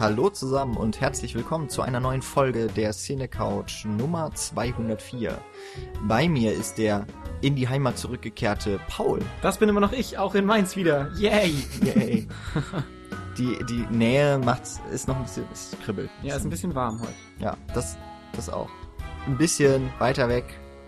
Hallo 0.00 0.30
zusammen 0.30 0.78
und 0.78 0.98
herzlich 1.02 1.34
willkommen 1.34 1.68
zu 1.68 1.82
einer 1.82 2.00
neuen 2.00 2.22
Folge 2.22 2.68
der 2.68 2.92
Cine 2.92 3.28
Couch 3.28 3.84
Nummer 3.84 4.34
204. 4.34 5.38
Bei 6.08 6.26
mir 6.26 6.54
ist 6.54 6.78
der 6.78 7.06
in 7.42 7.54
die 7.54 7.68
Heimat 7.68 7.98
zurückgekehrte 7.98 8.80
Paul. 8.88 9.18
Das 9.42 9.58
bin 9.58 9.68
immer 9.68 9.80
noch 9.80 9.92
ich, 9.92 10.16
auch 10.16 10.34
in 10.34 10.46
Mainz 10.46 10.74
wieder. 10.74 11.10
Yay! 11.18 11.52
Yay. 11.82 12.26
die, 13.36 13.58
die 13.68 13.86
Nähe 13.94 14.38
macht, 14.38 14.62
ist 14.90 15.06
noch 15.06 15.16
ein 15.16 15.24
bisschen, 15.24 15.44
es 15.52 15.76
kribbelt. 15.84 16.08
Ja, 16.22 16.36
ist 16.36 16.44
ein 16.44 16.50
bisschen 16.50 16.74
warm 16.74 16.98
heute. 17.02 17.12
Ja, 17.38 17.58
das, 17.74 17.98
das 18.32 18.48
auch. 18.48 18.70
Ein 19.26 19.36
bisschen 19.36 19.90
weiter 19.98 20.30
weg, 20.30 20.46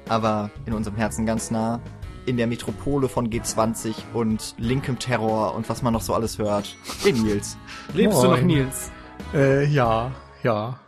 aber 0.09 0.51
in 0.65 0.73
unserem 0.73 0.97
Herzen 0.97 1.27
ganz 1.27 1.51
nah. 1.51 1.83
In 2.25 2.39
der 2.39 2.47
Metropole 2.47 3.11
von 3.11 3.29
G20 3.29 3.95
und 4.15 4.55
linkem 4.57 4.99
Terror 4.99 5.55
und 5.55 5.69
was 5.69 5.83
man 5.83 5.93
noch 5.93 6.01
so 6.01 6.15
alles 6.15 6.39
hört. 6.39 6.77
Den 7.05 7.23
Nils. 7.23 7.59
Lebst 7.93 8.23
du 8.23 8.29
noch, 8.29 8.37
Moin. 8.37 8.47
Nils? 8.47 8.91
Äh, 9.35 9.65
ja, 9.67 10.13
ja. 10.43 10.79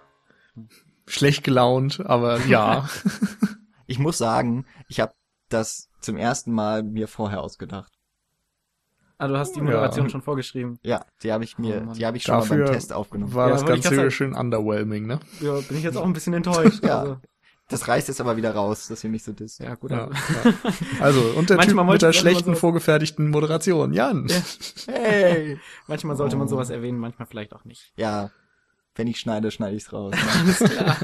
Schlecht 1.06 1.44
gelaunt, 1.44 2.00
aber 2.04 2.38
ja. 2.46 2.88
Ich 3.86 3.98
muss 3.98 4.16
sagen, 4.16 4.64
ich 4.88 4.98
habe 5.00 5.12
das 5.50 5.90
zum 6.00 6.16
ersten 6.16 6.52
Mal 6.52 6.82
mir 6.82 7.06
vorher 7.06 7.42
ausgedacht. 7.42 7.92
Ah, 9.18 9.28
du 9.28 9.36
hast 9.36 9.52
die 9.54 9.58
Ja. 9.58 9.64
Moderation 9.66 10.08
schon 10.08 10.22
vorgeschrieben. 10.22 10.78
Ja, 10.82 11.04
die 11.22 11.30
habe 11.32 11.44
ich 11.44 11.58
mir, 11.58 11.86
Oh 11.88 11.92
die 11.92 12.06
habe 12.06 12.16
ich 12.16 12.22
schon 12.22 12.34
mal 12.36 12.40
Dafür 12.40 12.64
beim 12.64 12.72
Test 12.74 12.94
aufgenommen. 12.94 13.34
war 13.34 13.48
Ja, 13.48 13.54
das 13.54 13.66
Ganze 13.66 14.10
schön 14.10 14.34
underwhelming, 14.34 15.06
ne? 15.06 15.20
Ja, 15.40 15.60
bin 15.60 15.76
ich 15.76 15.82
jetzt 15.84 15.96
auch 15.98 16.04
ein 16.06 16.14
bisschen 16.14 16.32
enttäuscht. 16.32 16.82
Ja. 16.84 17.00
Also, 17.00 17.16
Das 17.80 17.88
reißt 17.88 18.08
jetzt 18.08 18.20
aber 18.20 18.36
wieder 18.36 18.54
raus, 18.54 18.88
dass 18.88 19.02
ihr 19.04 19.10
mich 19.10 19.22
so 19.24 19.32
disst. 19.32 19.60
ja 19.60 19.74
gut. 19.74 19.90
Ja, 19.90 20.08
ja. 20.10 20.54
Also, 21.00 21.20
und 21.36 21.50
der 21.50 21.56
Typ 21.58 21.66
Manchmal 21.66 21.84
mit 21.84 21.90
wollte 21.92 22.06
der 22.06 22.12
schlechten 22.12 22.54
so- 22.54 22.60
vorgefertigten 22.60 23.28
Moderation, 23.30 23.92
Jan. 23.92 24.26
Ja. 24.28 24.42
Hey! 24.92 25.58
Manchmal 25.86 26.16
sollte 26.16 26.36
man 26.36 26.46
Oh. 26.46 26.50
sowas 26.50 26.70
erwähnen, 26.70 26.98
manchmal 26.98 27.26
vielleicht 27.26 27.52
auch 27.54 27.64
nicht. 27.64 27.92
Ja, 27.96 28.30
wenn 28.94 29.06
ich 29.08 29.18
schneide, 29.18 29.50
schneide 29.50 29.76
ich's 29.76 29.92
raus. 29.92 30.14
Alles 30.40 30.58
klar. 30.58 30.96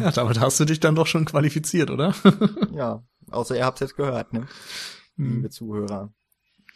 Ja, 0.00 0.10
damit 0.10 0.40
hast 0.40 0.58
du 0.60 0.64
dich 0.64 0.80
dann 0.80 0.94
doch 0.94 1.06
schon 1.06 1.24
qualifiziert, 1.24 1.90
oder? 1.90 2.14
ja, 2.74 3.02
außer 3.30 3.56
ihr 3.56 3.64
habt's 3.64 3.80
jetzt 3.80 3.96
gehört, 3.96 4.32
ne? 4.32 4.46
Hm. 5.16 5.36
Liebe 5.36 5.50
Zuhörer. 5.50 6.12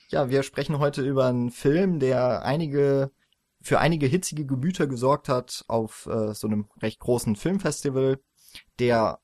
Ja, 0.09 0.29
wir 0.29 0.43
sprechen 0.43 0.79
heute 0.79 1.03
über 1.03 1.27
einen 1.27 1.51
Film, 1.51 1.99
der 2.01 2.43
einige, 2.45 3.11
für 3.63 3.79
einige 3.81 4.07
hitzige 4.07 4.45
Gemüter 4.47 4.87
gesorgt 4.87 5.29
hat 5.29 5.65
auf 5.69 6.07
äh, 6.07 6.35
so 6.35 6.47
einem 6.49 6.67
recht 6.83 6.99
großen 7.01 7.37
Filmfestival, 7.37 8.19
der 8.79 9.21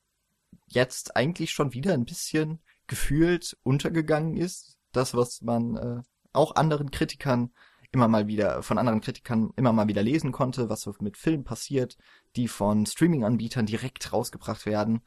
jetzt 0.67 1.17
eigentlich 1.17 1.51
schon 1.51 1.73
wieder 1.73 1.95
ein 1.95 2.05
bisschen 2.05 2.61
gefühlt 2.87 3.57
untergegangen 3.63 4.37
ist. 4.37 4.79
Das, 4.93 5.15
was 5.15 5.43
man 5.43 5.77
äh, 5.77 6.03
auch 6.33 6.55
anderen 6.57 6.91
Kritikern 6.91 7.51
immer 7.93 8.09
mal 8.09 8.27
wieder, 8.27 8.63
von 8.63 8.79
anderen 8.79 9.01
Kritikern 9.01 9.53
immer 9.57 9.73
mal 9.73 9.89
wieder 9.89 10.03
lesen 10.03 10.33
konnte, 10.33 10.69
was 10.69 10.83
so 10.83 10.95
mit 11.01 11.17
Filmen 11.17 11.45
passiert, 11.45 11.97
die 12.37 12.49
von 12.49 12.87
Streaming-Anbietern 12.87 13.67
direkt 13.67 14.13
rausgebracht 14.13 14.67
werden. 14.67 15.03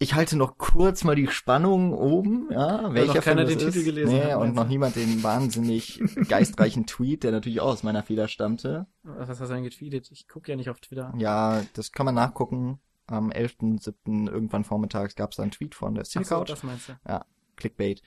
Ich 0.00 0.14
halte 0.14 0.36
noch 0.36 0.58
kurz 0.58 1.02
mal 1.02 1.16
die 1.16 1.26
Spannung 1.26 1.92
oben, 1.92 2.48
ja, 2.52 2.94
welcher 2.94 3.14
noch 3.14 3.24
keiner 3.24 3.46
Film 3.46 3.58
den 3.58 3.68
es 3.68 3.74
Titel 3.74 3.78
ist. 3.78 3.84
gelesen 3.84 4.14
nee, 4.14 4.32
hat, 4.32 4.40
und 4.40 4.54
noch 4.54 4.68
niemand 4.68 4.94
den 4.94 5.24
wahnsinnig 5.24 6.00
geistreichen 6.28 6.86
Tweet, 6.86 7.24
der 7.24 7.32
natürlich 7.32 7.60
auch 7.60 7.72
aus 7.72 7.82
meiner 7.82 8.04
Feder 8.04 8.28
stammte. 8.28 8.86
Was 9.02 9.28
hast 9.28 9.40
du 9.40 9.46
denn 9.46 9.64
getweetet? 9.64 10.08
Ich 10.12 10.28
gucke 10.28 10.52
ja 10.52 10.56
nicht 10.56 10.70
auf 10.70 10.78
Twitter. 10.78 11.12
Ja, 11.18 11.62
das 11.72 11.90
kann 11.90 12.06
man 12.06 12.14
nachgucken. 12.14 12.78
Am 13.08 13.30
11.7. 13.30 14.30
irgendwann 14.30 14.64
vormittags 14.64 15.14
gab 15.14 15.30
es 15.30 15.36
da 15.36 15.42
einen 15.42 15.52
Tweet 15.52 15.74
von 15.74 15.94
der 15.94 16.02
Ach 16.02 16.06
so, 16.06 16.20
Cinecouch. 16.20 16.46
das 16.46 16.62
meinst 16.62 16.88
du. 16.88 17.20
Clickbait. 17.56 18.02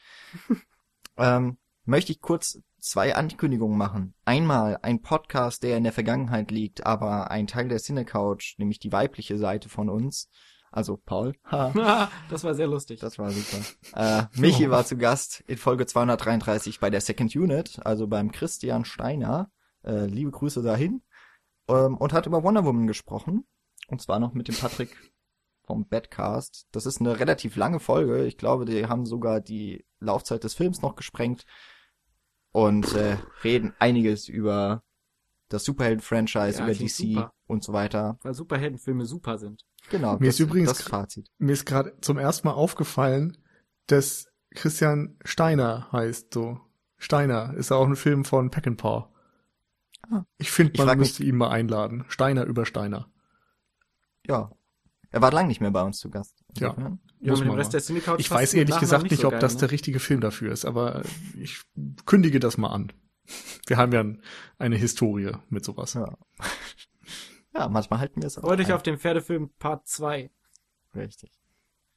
ähm, 1.17 1.57
möchte 1.85 2.11
ich 2.11 2.21
kurz 2.21 2.62
zwei 2.79 3.16
Ankündigungen 3.16 3.78
machen. 3.78 4.13
Einmal 4.25 4.79
ein 4.81 5.01
Podcast, 5.01 5.63
der 5.63 5.78
in 5.78 5.84
der 5.84 5.94
Vergangenheit 5.94 6.51
liegt, 6.51 6.85
aber 6.85 7.31
ein 7.31 7.47
Teil 7.47 7.67
der 7.67 7.79
Cinecouch, 7.79 8.56
nämlich 8.57 8.79
die 8.79 8.91
weibliche 8.91 9.38
Seite 9.38 9.69
von 9.69 9.89
uns, 9.89 10.29
also 10.72 10.97
Paul, 10.97 11.35
ha, 11.45 12.09
das 12.29 12.44
war 12.44 12.56
sehr 12.56 12.68
lustig. 12.68 13.00
das 13.00 13.19
war 13.19 13.29
super. 13.31 13.57
Äh, 13.95 14.39
Michi 14.39 14.69
war 14.69 14.85
zu 14.85 14.97
Gast 14.97 15.44
in 15.47 15.57
Folge 15.57 15.85
233 15.85 16.79
bei 16.79 16.89
der 16.89 17.01
Second 17.01 17.35
Unit, 17.35 17.79
also 17.85 18.07
beim 18.07 18.31
Christian 18.31 18.85
Steiner. 18.85 19.51
Äh, 19.83 20.06
liebe 20.06 20.31
Grüße 20.31 20.62
dahin. 20.62 21.01
Ähm, 21.68 21.97
und 21.97 22.13
hat 22.13 22.25
über 22.25 22.44
Wonder 22.44 22.63
Woman 22.63 22.88
gesprochen. 22.88 23.45
Und 23.91 24.02
zwar 24.02 24.19
noch 24.19 24.34
mit 24.34 24.47
dem 24.47 24.56
Patrick 24.56 24.96
vom 25.66 25.85
Badcast. 25.88 26.68
Das 26.72 26.85
ist 26.85 27.00
eine 27.02 27.19
relativ 27.19 27.56
lange 27.56 27.79
Folge. 27.79 28.25
Ich 28.25 28.38
glaube, 28.38 28.66
die 28.66 28.85
haben 28.88 29.06
sogar 29.06 29.41
die 29.41 29.85
Laufzeit 30.00 30.44
des 30.44 30.53
Films 30.53 30.81
noch 30.81 30.96
gesprengt. 30.96 31.46
Und 32.53 32.94
äh, 32.96 33.18
reden 33.44 33.74
einiges 33.80 34.28
über 34.28 34.84
das 35.50 35.63
Superhelden-Franchise, 35.66 36.59
Ja, 36.59 36.63
über 36.66 36.74
DC 36.74 36.90
super. 36.90 37.34
und 37.47 37.63
so 37.63 37.74
weiter. 37.74 38.18
Weil 38.24 38.34
Superheldenfilme 38.34 39.06
super 39.06 39.38
sind. 39.38 39.66
Genau, 39.90 40.13
Mir 40.13 40.28
das, 40.28 40.35
ist 40.35 40.40
übrigens 40.40 40.69
das 40.69 40.81
Fazit. 40.81 41.30
Mir 41.38 41.53
ist 41.53 41.66
gerade 41.66 41.96
zum 42.01 42.18
ersten 42.18 42.47
Mal 42.47 42.53
aufgefallen, 42.53 43.38
dass 43.88 44.28
Christian 44.51 45.18
Steiner 45.24 45.90
heißt 45.91 46.34
so. 46.34 46.59
Steiner 46.97 47.53
ist 47.56 47.69
ja 47.72 47.78
auch 47.78 47.88
ein 47.88 47.96
Film 47.96 48.25
von 48.25 48.50
Peckinpah. 48.51 49.09
Ah. 50.09 50.24
Ich 50.38 50.51
finde, 50.51 50.74
Ich 50.74 50.80
man 50.80 50.88
mich- 50.90 50.97
müsste 51.09 51.24
ihn 51.24 51.35
mal 51.38 51.50
einladen. 51.50 52.06
Steiner 52.09 52.46
über 52.46 52.66
Steiner. 52.66 53.09
Ja. 54.27 54.51
Er 55.09 55.21
war 55.21 55.31
lang 55.31 55.47
nicht 55.47 55.59
mehr 55.61 55.71
bei 55.71 55.81
uns 55.83 55.99
zu 55.99 56.09
Gast. 56.09 56.35
Ja. 56.57 56.75
Ja, 57.19 57.33
mit 57.33 57.41
dem 57.41 57.51
Rest 57.51 57.69
mal. 57.69 57.71
der 57.71 57.81
Cinecouch 57.81 58.19
Ich 58.19 58.31
weiß 58.31 58.53
ehrlich 58.53 58.79
gesagt 58.79 59.03
nicht, 59.11 59.21
so 59.21 59.27
ob 59.27 59.31
geil, 59.33 59.41
das 59.41 59.53
ne? 59.55 59.59
der 59.61 59.71
richtige 59.71 59.99
Film 59.99 60.21
dafür 60.21 60.51
ist, 60.51 60.65
aber 60.65 61.03
ich 61.37 61.61
kündige 62.05 62.39
das 62.39 62.57
mal 62.57 62.69
an. 62.69 62.91
Wir 63.67 63.77
haben 63.77 63.91
ja 63.91 64.03
eine 64.57 64.75
Historie 64.77 65.31
mit 65.49 65.63
sowas. 65.63 65.93
Ja. 65.93 66.17
ja, 67.53 67.67
manchmal 67.69 67.99
halten 67.99 68.21
wir 68.21 68.27
es 68.27 68.37
auch. 68.37 68.41
Freut 68.43 68.59
euch 68.59 68.73
auf 68.73 68.83
den 68.83 68.97
Pferdefilm 68.97 69.51
Part 69.59 69.87
2. 69.87 70.31
Richtig. 70.95 71.31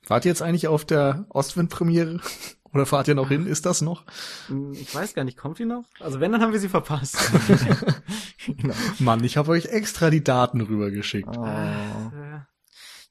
Wart 0.06 0.24
ihr 0.26 0.30
jetzt 0.30 0.42
eigentlich 0.42 0.68
auf 0.68 0.84
der 0.84 1.24
Ostwind-Premiere? 1.30 2.20
Oder 2.74 2.86
fahrt 2.86 3.06
ihr 3.06 3.14
noch 3.14 3.28
hin? 3.28 3.46
Ist 3.46 3.66
das 3.66 3.82
noch? 3.82 4.04
Hm, 4.48 4.72
Ich 4.72 4.92
weiß 4.92 5.14
gar 5.14 5.22
nicht, 5.24 5.38
kommt 5.38 5.60
die 5.60 5.64
noch? 5.64 5.84
Also 6.00 6.18
wenn, 6.18 6.32
dann 6.32 6.42
haben 6.42 6.52
wir 6.52 6.58
sie 6.58 6.68
verpasst. 6.68 7.16
genau. 8.46 8.74
Mann, 8.98 9.22
ich 9.22 9.36
habe 9.36 9.52
euch 9.52 9.66
extra 9.66 10.10
die 10.10 10.24
Daten 10.24 10.60
rübergeschickt. 10.60 11.36
Oh. 11.38 12.10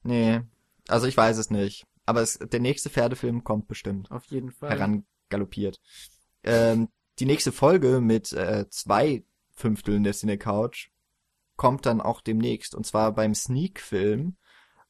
Nee. 0.04 0.42
Also 0.88 1.08
ich 1.08 1.18
weiß 1.18 1.38
es 1.38 1.50
nicht. 1.50 1.86
Aber 2.06 2.22
es, 2.22 2.38
der 2.40 2.60
nächste 2.60 2.90
Pferdefilm 2.90 3.44
kommt 3.44 3.68
bestimmt. 3.68 4.12
Auf 4.12 4.26
jeden 4.26 4.52
Fall. 4.52 4.70
Herangaloppiert. 4.70 5.80
Ähm, 6.44 6.90
die 7.20 7.26
nächste 7.26 7.52
Folge 7.52 8.02
mit 8.02 8.34
äh, 8.34 8.68
zwei 8.70 9.24
Fünfteln 9.54 10.04
der 10.04 10.14
Cine 10.14 10.38
Couch 10.38 10.90
kommt 11.56 11.86
dann 11.86 12.02
auch 12.02 12.22
demnächst. 12.22 12.76
Und 12.76 12.86
zwar 12.86 13.14
beim 13.14 13.34
Sneak-Film 13.34 14.36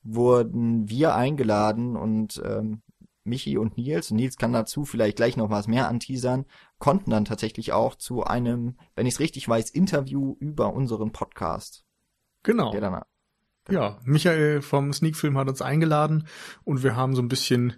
wurden 0.02 0.90
wir 0.90 1.16
eingeladen 1.16 1.96
und 1.96 2.42
ähm, 2.44 2.82
Michi 3.26 3.58
und 3.58 3.78
Nils, 3.78 4.12
und 4.12 4.18
Nils 4.18 4.36
kann 4.36 4.52
dazu 4.52 4.84
vielleicht 4.84 5.16
gleich 5.16 5.38
noch 5.38 5.50
was 5.50 5.68
mehr 5.68 5.88
anteasern, 5.88 6.46
konnten 6.78 7.12
dann 7.12 7.26
tatsächlich 7.26 7.72
auch 7.72 7.96
zu 7.96 8.24
einem, 8.24 8.78
wenn 8.96 9.06
ich 9.06 9.14
es 9.14 9.20
richtig 9.20 9.48
weiß, 9.48 9.70
Interview 9.70 10.36
über 10.40 10.74
unseren 10.74 11.12
Podcast. 11.12 11.86
Genau. 12.44 12.72
Der 12.72 12.82
dann, 12.82 13.02
Ja, 13.70 13.98
Michael 14.04 14.62
vom 14.62 14.92
Sneak-Film 14.92 15.38
hat 15.38 15.48
uns 15.48 15.62
eingeladen 15.62 16.28
und 16.66 16.84
wir 16.84 16.96
haben 16.96 17.16
so 17.16 17.22
ein 17.22 17.30
bisschen 17.30 17.74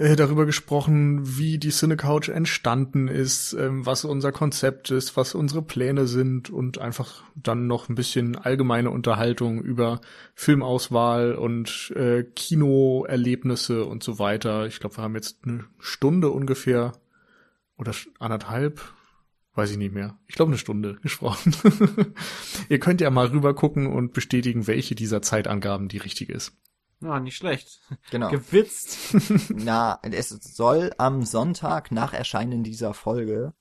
äh, 0.00 0.16
darüber 0.16 0.46
gesprochen, 0.46 1.36
wie 1.36 1.58
die 1.58 1.68
Cinecouch 1.68 2.28
entstanden 2.28 3.06
ist, 3.06 3.52
ähm, 3.52 3.84
was 3.84 4.06
unser 4.06 4.32
Konzept 4.32 4.90
ist, 4.90 5.16
was 5.16 5.34
unsere 5.34 5.62
Pläne 5.62 6.06
sind 6.06 6.48
und 6.48 6.78
einfach 6.78 7.22
dann 7.34 7.66
noch 7.66 7.88
ein 7.88 7.96
bisschen 7.96 8.34
allgemeine 8.36 8.90
Unterhaltung 8.90 9.60
über 9.60 10.00
Filmauswahl 10.34 11.34
und 11.34 11.92
äh, 11.96 12.22
Kinoerlebnisse 12.22 13.84
und 13.84 14.02
so 14.02 14.18
weiter. 14.18 14.66
Ich 14.66 14.80
glaube, 14.80 14.96
wir 14.96 15.02
haben 15.02 15.16
jetzt 15.16 15.40
eine 15.44 15.64
Stunde 15.80 16.30
ungefähr 16.30 16.92
oder 17.76 17.92
anderthalb, 18.20 18.80
weiß 19.60 19.72
ich 19.72 19.76
nicht 19.76 19.92
mehr. 19.92 20.18
Ich 20.26 20.36
glaube 20.36 20.50
eine 20.50 20.58
Stunde 20.58 20.96
gesprochen. 21.02 21.54
Ihr 22.70 22.80
könnt 22.80 23.02
ja 23.02 23.10
mal 23.10 23.26
rüber 23.26 23.54
gucken 23.54 23.86
und 23.86 24.14
bestätigen, 24.14 24.66
welche 24.66 24.94
dieser 24.94 25.20
Zeitangaben 25.20 25.88
die 25.88 25.98
richtige 25.98 26.32
ist. 26.32 26.56
Ja, 27.02 27.20
nicht 27.20 27.36
schlecht. 27.36 27.82
genau. 28.10 28.30
Gewitzt. 28.30 29.14
Na, 29.50 30.00
es 30.02 30.30
soll 30.30 30.92
am 30.96 31.24
Sonntag 31.24 31.92
nach 31.92 32.14
Erscheinen 32.14 32.62
dieser 32.62 32.94
Folge 32.94 33.52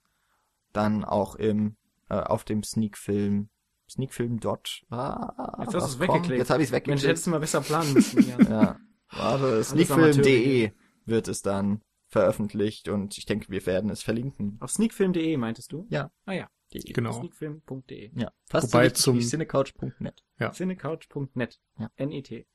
dann 0.72 1.04
auch 1.04 1.36
im 1.36 1.76
äh, 2.10 2.16
auf 2.16 2.46
dem 2.46 2.64
Sneakfilm 2.64 3.50
Sneakfilm 3.90 4.40
dot 4.40 4.84
ah, 4.90 5.58
Jetzt 5.60 5.74
hast 5.74 5.84
du 5.84 5.90
es 5.96 6.00
weggeklickt. 6.00 6.40
Jetzt 6.40 6.50
habe 6.50 6.62
ich 6.62 6.70
es 6.70 6.72
Mensch, 6.72 6.86
weggeklickt. 6.86 7.08
hättest 7.08 7.28
du 7.28 7.32
mal 7.32 7.40
besser 7.42 7.60
planen 7.60 7.92
müssen. 7.94 8.26
Ja. 8.26 8.42
ja. 8.42 8.80
Warte, 9.12 9.64
sneakfilm.de 9.66 10.72
wird 11.06 11.28
es 11.28 11.42
dann 11.42 11.82
veröffentlicht 12.10 12.90
und 12.90 13.18
ich 13.18 13.26
denke, 13.26 13.50
wir 13.50 13.66
werden 13.66 13.90
es 13.90 14.02
verlinken. 14.04 14.58
Auf 14.60 14.72
sneakfilm.de 14.72 15.38
meintest 15.38 15.72
du? 15.72 15.88
Ja. 15.90 16.12
Ah 16.26 16.34
ja. 16.34 16.50
Genau. 16.72 17.14
Sneakfilm.de. 17.14 18.12
Ja. 18.16 18.32
Fast 18.46 18.74
Wobei 18.74 18.84
so 18.84 18.86
wichtig 18.86 19.02
zum- 19.04 19.18
wie 19.18 19.26
cinecouch.net. 19.26 20.24
Cinecouch.net. 20.54 21.60
Ja. 21.80 21.90
N-E-T. 21.96 22.46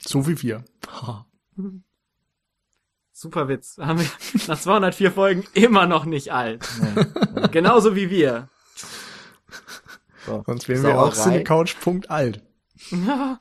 So 0.00 0.26
wie 0.28 0.42
wir. 0.42 0.64
Super 3.12 3.48
Witz. 3.48 3.78
Haben 3.78 3.98
wir 4.00 4.06
nach 4.46 4.60
204 4.60 5.10
Folgen 5.12 5.44
immer 5.54 5.86
noch 5.86 6.04
nicht 6.04 6.32
alt. 6.32 6.64
Nee. 6.80 7.48
Genauso 7.50 7.96
wie 7.96 8.10
wir. 8.10 8.48
So. 10.26 10.42
Sonst 10.46 10.68
wären 10.68 10.82
wir 10.84 11.00
auch 11.00 11.14
cinecouch.alt. 11.14 12.42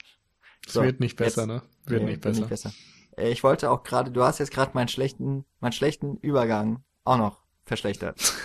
Das 0.65 0.74
So, 0.74 0.83
wird 0.83 1.00
nicht 1.00 1.15
besser, 1.15 1.44
jetzt- 1.44 1.48
ne? 1.48 1.62
Wird 1.86 2.03
Nee, 2.03 2.10
nicht 2.12 2.21
besser. 2.21 2.45
besser. 2.48 2.74
Äh, 3.18 3.30
Ich 3.31 3.44
wollte 3.44 3.69
auch 3.72 3.84
gerade, 3.84 4.12
du 4.12 4.24
hast 4.24 4.40
jetzt 4.40 4.52
gerade 4.52 4.72
meinen 4.74 4.88
schlechten, 4.88 5.46
meinen 5.60 5.74
schlechten 5.74 6.18
Übergang 6.18 6.84
auch 7.04 7.18
noch 7.18 7.44
verschlechtert. 7.66 8.18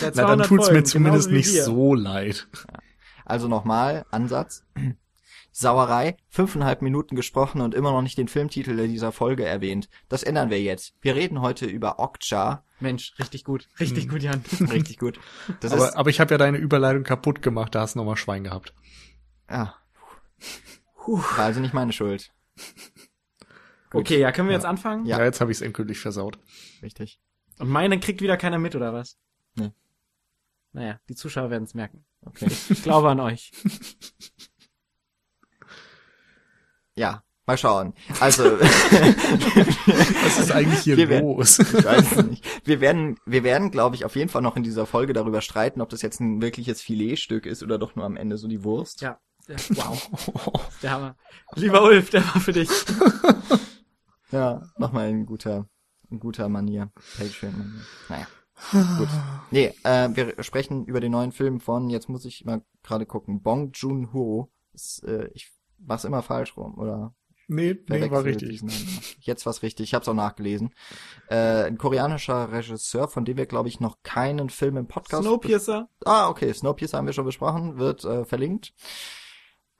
Na, 0.00 0.10
dann 0.10 0.14
200 0.14 0.46
tut's 0.48 0.66
mir 0.66 0.72
Folgen, 0.72 0.84
zumindest 0.86 1.28
genauso 1.28 1.30
wie 1.30 1.34
nicht 1.36 1.54
wir. 1.54 1.64
so 1.64 1.94
leid. 1.94 2.48
Also 3.24 3.48
nochmal, 3.48 4.04
Ansatz. 4.10 4.64
Sauerei, 5.52 6.16
fünfeinhalb 6.28 6.82
Minuten 6.82 7.16
gesprochen 7.16 7.62
und 7.62 7.74
immer 7.74 7.90
noch 7.92 8.02
nicht 8.02 8.18
den 8.18 8.28
Filmtitel 8.28 8.76
dieser 8.88 9.10
Folge 9.10 9.46
erwähnt. 9.46 9.88
Das 10.10 10.22
ändern 10.22 10.50
wir 10.50 10.60
jetzt. 10.60 10.92
Wir 11.00 11.14
reden 11.14 11.40
heute 11.40 11.64
über 11.64 11.98
Okja. 11.98 12.62
Mensch, 12.78 13.14
richtig 13.18 13.42
gut. 13.44 13.68
Richtig 13.80 14.04
Hm. 14.04 14.10
gut, 14.10 14.22
Jan. 14.22 14.44
Richtig 14.70 14.98
gut. 14.98 15.18
Das 15.60 15.72
aber, 15.72 15.88
ist, 15.88 15.96
aber 15.96 16.10
ich 16.10 16.20
habe 16.20 16.34
ja 16.34 16.36
deine 16.36 16.58
Überleitung 16.58 17.04
kaputt 17.04 17.40
gemacht, 17.40 17.74
da 17.74 17.80
hast 17.80 17.94
du 17.94 18.00
nochmal 18.00 18.18
Schwein 18.18 18.44
gehabt. 18.44 18.74
ja. 19.50 19.74
War 21.06 21.38
also 21.38 21.60
nicht 21.60 21.72
meine 21.72 21.92
Schuld. 21.94 22.32
Gut. 23.90 24.00
Okay, 24.02 24.18
ja, 24.20 24.32
können 24.32 24.48
wir 24.48 24.54
jetzt 24.54 24.66
anfangen? 24.66 25.06
Ja. 25.06 25.18
Ja, 25.18 25.24
jetzt 25.24 25.40
habe 25.40 25.50
ich 25.52 25.58
es 25.58 25.62
endgültig 25.62 25.98
versaut. 26.00 26.38
Richtig. 26.82 27.20
Und 27.58 27.68
meine 27.68 27.98
kriegt 28.00 28.20
wieder 28.20 28.36
keiner 28.36 28.58
mit, 28.58 28.74
oder 28.74 28.92
was? 28.92 29.16
Nee. 29.54 29.72
Naja, 30.72 31.00
die 31.08 31.14
Zuschauer 31.14 31.50
werden 31.50 31.64
es 31.64 31.74
merken. 31.74 32.04
Okay. 32.24 32.46
Ich 32.70 32.82
glaube 32.82 33.08
an 33.10 33.20
euch. 33.20 33.50
Ja, 36.94 37.22
mal 37.46 37.56
schauen. 37.58 37.94
Also, 38.20 38.44
Was 38.60 40.38
ist 40.38 40.50
eigentlich 40.52 40.80
hier 40.80 40.96
Wir 40.96 41.08
werden- 41.08 41.26
los? 41.36 41.58
ich 41.60 41.84
weiß 41.84 42.12
es 42.12 42.24
nicht. 42.26 42.44
Wir 42.66 42.80
werden, 42.80 43.18
wir 43.26 43.44
werden, 43.44 43.70
glaube 43.70 43.96
ich, 43.96 44.04
auf 44.04 44.16
jeden 44.16 44.28
Fall 44.30 44.42
noch 44.42 44.56
in 44.56 44.62
dieser 44.62 44.86
Folge 44.86 45.12
darüber 45.12 45.40
streiten, 45.40 45.80
ob 45.80 45.88
das 45.90 46.02
jetzt 46.02 46.20
ein 46.20 46.40
wirkliches 46.42 46.80
Filetstück 46.82 47.46
ist 47.46 47.62
oder 47.62 47.78
doch 47.78 47.94
nur 47.96 48.04
am 48.04 48.16
Ende 48.16 48.38
so 48.38 48.48
die 48.48 48.64
Wurst. 48.64 49.00
Ja. 49.02 49.20
ja, 49.48 49.56
Wow. 49.70 50.10
Der 50.82 50.90
Hammer. 50.90 51.16
Lieber 51.54 51.82
Ulf, 51.82 52.10
der 52.10 52.22
war 52.24 52.40
für 52.40 52.52
dich. 52.52 52.68
Ja, 54.36 54.62
nochmal 54.76 55.08
in 55.08 55.24
guter, 55.24 55.66
in 56.10 56.20
guter 56.20 56.50
Manier. 56.50 56.90
Patreon-Manier. 57.16 57.80
Naja. 58.10 58.26
Gut. 58.98 59.08
Nee, 59.50 59.72
äh, 59.84 60.10
wir 60.12 60.42
sprechen 60.42 60.84
über 60.84 61.00
den 61.00 61.12
neuen 61.12 61.32
Film 61.32 61.60
von, 61.60 61.88
jetzt 61.88 62.10
muss 62.10 62.26
ich 62.26 62.44
mal 62.44 62.62
gerade 62.82 63.06
gucken, 63.06 63.40
Bong 63.40 63.70
Joon-ho. 63.72 64.52
Äh, 65.06 65.28
ich 65.32 65.52
mach's 65.78 66.04
immer 66.04 66.22
falsch 66.22 66.54
rum, 66.56 66.76
oder? 66.76 67.14
nee, 67.48 67.78
nee, 67.88 68.10
war 68.10 68.24
richtig. 68.24 68.60
Jetzt 69.20 69.46
war's 69.46 69.62
richtig, 69.62 69.84
ich 69.84 69.94
hab's 69.94 70.08
auch 70.08 70.14
nachgelesen. 70.14 70.74
Äh, 71.28 71.64
ein 71.64 71.78
koreanischer 71.78 72.52
Regisseur, 72.52 73.08
von 73.08 73.24
dem 73.24 73.38
wir, 73.38 73.46
glaube 73.46 73.68
ich, 73.68 73.80
noch 73.80 74.02
keinen 74.02 74.50
Film 74.50 74.76
im 74.76 74.86
Podcast... 74.86 75.22
Snowpiercer. 75.22 75.88
Ah, 76.04 76.28
okay, 76.28 76.52
Snowpiercer 76.52 76.98
haben 76.98 77.06
wir 77.06 77.14
schon 77.14 77.24
besprochen, 77.24 77.78
wird 77.78 78.04
äh, 78.04 78.26
verlinkt. 78.26 78.74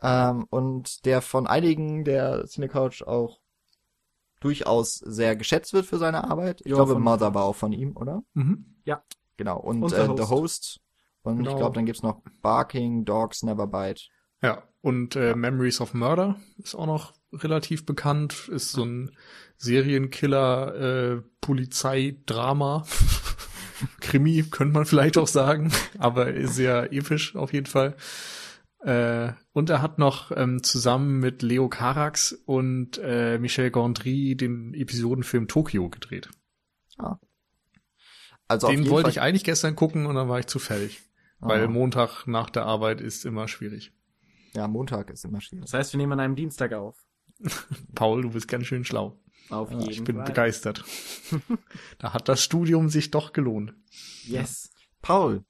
Ähm, 0.01 0.47
und 0.49 1.05
der 1.05 1.21
von 1.21 1.47
einigen 1.47 2.05
der 2.05 2.47
Cinecouch 2.47 3.03
auch 3.07 3.41
durchaus 4.41 4.97
sehr 4.97 5.37
geschätzt 5.37 5.73
wird 5.73 5.87
für 5.87 5.99
seine 5.99 6.25
Arbeit. 6.25 6.61
Ich 6.61 6.69
Ja, 6.69 6.77
glaube, 6.77 6.99
Mother 6.99 7.35
war 7.35 7.45
auch 7.45 7.57
von 7.57 7.73
ihm, 7.73 7.97
oder? 7.97 8.23
Mhm. 8.35 8.77
Genau. 9.39 9.59
Und 9.59 9.83
Und 9.83 9.91
The 9.91 9.97
äh, 9.97 10.09
Host. 10.09 10.23
The 10.23 10.29
Host. 10.35 10.81
Und 11.23 11.41
ich 11.41 11.45
Genau. 11.45 11.59
glaube, 11.59 11.75
dann 11.75 11.87
gibt's 11.87 12.03
noch 12.03 12.23
Barking 12.41 13.05
Dogs 13.05 13.43
Never 13.43 13.67
Bite. 13.67 14.03
Ja, 14.43 14.63
und 14.81 15.17
äh, 15.17 15.35
Memories 15.35 15.81
of 15.81 15.93
Murder 15.95 16.37
ist 16.59 16.75
auch 16.75 16.87
noch 16.87 17.13
relativ 17.33 17.85
bekannt, 17.85 18.49
ist 18.49 18.73
so 18.73 18.85
ein 18.85 19.11
Serienkiller, 19.59 20.75
äh, 21.17 21.23
Polizeidrama, 21.41 22.87
Krimi, 24.01 24.45
könnte 24.51 24.75
man 24.75 24.87
vielleicht 24.87 25.19
auch 25.19 25.27
sagen, 25.27 25.73
aber 25.99 26.29
ist 26.33 26.55
sehr 26.55 26.93
episch 26.93 27.35
auf 27.37 27.53
jeden 27.53 27.67
Fall. 27.67 27.97
Äh, 28.87 29.33
und 29.53 29.69
er 29.69 29.83
hat 29.83 29.99
noch 29.99 30.31
ähm, 30.31 30.63
zusammen 30.63 31.19
mit 31.19 31.43
Leo 31.43 31.69
Carax 31.69 32.33
und 32.33 32.99
äh, 33.03 33.37
Michel 33.39 33.71
Gondry 33.73 34.37
den 34.37 34.75
Episodenfilm 34.75 35.49
Tokio 35.49 35.89
gedreht. 35.91 36.29
Also 38.49 38.69
auf 38.69 38.73
den 38.73 38.83
jeden 38.83 38.91
wollte 38.91 39.07
Fall, 39.07 39.11
ich 39.11 39.21
eigentlich 39.21 39.45
gestern 39.45 39.75
gucken 39.75 40.07
und 40.07 40.15
dann 40.15 40.29
war 40.29 40.39
ich 40.39 40.47
zu 40.47 40.59
fertig. 40.59 41.03
Weil 41.41 41.65
Ah. 41.65 41.69
Montag 41.69 42.27
nach 42.27 42.49
der 42.49 42.65
Arbeit 42.65 43.01
ist 43.01 43.25
immer 43.27 43.49
schwierig. 43.49 43.93
Ja, 44.55 44.69
Montag 44.69 45.11
ist 45.11 45.25
immer 45.25 45.41
schwierig. 45.41 45.65
Das 45.65 45.75
heißt, 45.75 45.93
wir 45.93 45.99
nehmen 45.99 46.13
an 46.13 46.21
einem 46.21 46.37
Dienstag 46.37 46.73
auf. 46.73 46.97
Paul, 47.95 48.23
du 48.23 48.31
bist 48.31 48.47
ganz 48.49 48.67
schön 48.67 48.85
schlau. 48.85 49.21
Auf 49.51 49.71
Ja, 49.71 49.79
jeden 49.81 49.91
Ich 49.91 50.05
bin 50.05 50.17
Fall. 50.17 50.25
begeistert. 50.27 50.85
da 51.99 52.15
hat 52.15 52.29
das 52.29 52.43
Studium 52.43 52.89
sich 52.89 53.11
doch 53.11 53.33
gelohnt. 53.33 53.75
Yes. 54.25 54.71
Paul. 55.03 55.45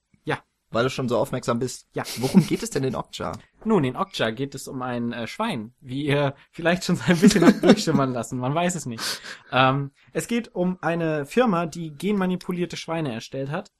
Weil 0.70 0.84
du 0.84 0.90
schon 0.90 1.08
so 1.08 1.16
aufmerksam 1.16 1.60
bist. 1.60 1.86
Ja. 1.92 2.02
Worum 2.18 2.44
geht 2.44 2.62
es 2.62 2.70
denn 2.70 2.84
in 2.84 2.96
Okja? 2.96 3.32
Nun, 3.64 3.84
in 3.84 3.96
Okja 3.96 4.30
geht 4.30 4.54
es 4.54 4.68
um 4.68 4.82
ein 4.82 5.12
äh, 5.12 5.26
Schwein, 5.26 5.74
wie 5.80 6.06
ihr 6.06 6.34
vielleicht 6.50 6.84
schon 6.84 7.00
ein 7.06 7.18
bisschen 7.18 7.60
durchschimmern 7.60 8.12
lassen, 8.12 8.38
man 8.38 8.54
weiß 8.54 8.74
es 8.74 8.86
nicht. 8.86 9.22
Ähm, 9.52 9.92
es 10.12 10.28
geht 10.28 10.54
um 10.54 10.78
eine 10.82 11.26
Firma, 11.26 11.66
die 11.66 11.90
genmanipulierte 11.90 12.76
Schweine 12.76 13.12
erstellt 13.12 13.50
hat 13.50 13.70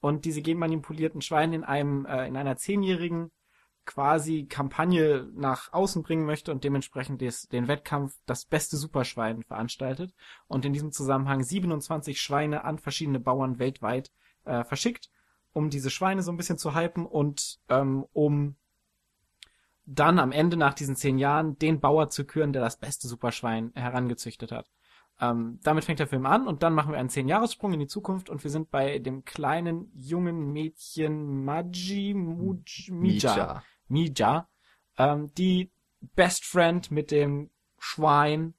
und 0.00 0.24
diese 0.24 0.42
genmanipulierten 0.42 1.22
Schweine 1.22 1.56
in 1.56 1.64
einem 1.64 2.06
äh, 2.06 2.26
in 2.26 2.36
einer 2.36 2.56
zehnjährigen 2.56 3.30
quasi 3.88 4.44
Kampagne 4.44 5.26
nach 5.34 5.72
außen 5.72 6.02
bringen 6.02 6.26
möchte 6.26 6.52
und 6.52 6.62
dementsprechend 6.62 7.22
des, 7.22 7.48
den 7.48 7.68
Wettkampf 7.68 8.14
das 8.26 8.44
beste 8.44 8.76
Superschwein 8.76 9.42
veranstaltet 9.44 10.12
und 10.46 10.66
in 10.66 10.74
diesem 10.74 10.92
Zusammenhang 10.92 11.42
27 11.42 12.20
Schweine 12.20 12.64
an 12.64 12.78
verschiedene 12.78 13.18
Bauern 13.18 13.58
weltweit 13.58 14.12
äh, 14.44 14.62
verschickt, 14.62 15.08
um 15.58 15.70
diese 15.70 15.90
Schweine 15.90 16.22
so 16.22 16.30
ein 16.30 16.36
bisschen 16.36 16.56
zu 16.56 16.74
hypen 16.74 17.04
und 17.04 17.58
ähm, 17.68 18.06
um 18.12 18.56
dann 19.84 20.18
am 20.18 20.32
Ende 20.32 20.56
nach 20.56 20.74
diesen 20.74 20.96
zehn 20.96 21.18
Jahren 21.18 21.58
den 21.58 21.80
Bauer 21.80 22.10
zu 22.10 22.24
küren, 22.24 22.52
der 22.52 22.62
das 22.62 22.78
beste 22.78 23.08
Superschwein 23.08 23.72
herangezüchtet 23.74 24.52
hat. 24.52 24.70
Ähm, 25.20 25.58
damit 25.64 25.84
fängt 25.84 25.98
der 25.98 26.06
Film 26.06 26.26
an 26.26 26.46
und 26.46 26.62
dann 26.62 26.74
machen 26.74 26.92
wir 26.92 26.98
einen 26.98 27.08
Zehn-Jahressprung 27.08 27.72
in 27.72 27.80
die 27.80 27.88
Zukunft 27.88 28.30
und 28.30 28.44
wir 28.44 28.50
sind 28.50 28.70
bei 28.70 29.00
dem 29.00 29.24
kleinen 29.24 29.90
jungen 29.94 30.52
Mädchen 30.52 31.44
Maji 31.44 32.14
Muj, 32.14 32.90
Mija, 32.90 33.64
Mija, 33.88 34.48
ähm, 34.96 35.34
die 35.34 35.72
Best 36.00 36.44
Friend 36.44 36.88
mit 36.92 37.10
dem 37.10 37.50
Schwein 37.78 38.54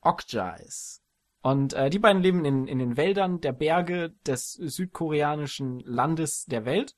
Okja 0.00 0.54
ist. 0.54 1.01
Und 1.42 1.74
äh, 1.74 1.90
die 1.90 1.98
beiden 1.98 2.22
leben 2.22 2.44
in, 2.44 2.68
in 2.68 2.78
den 2.78 2.96
Wäldern 2.96 3.40
der 3.40 3.52
Berge 3.52 4.14
des 4.26 4.52
südkoreanischen 4.52 5.80
Landes 5.80 6.46
der 6.46 6.64
Welt 6.64 6.96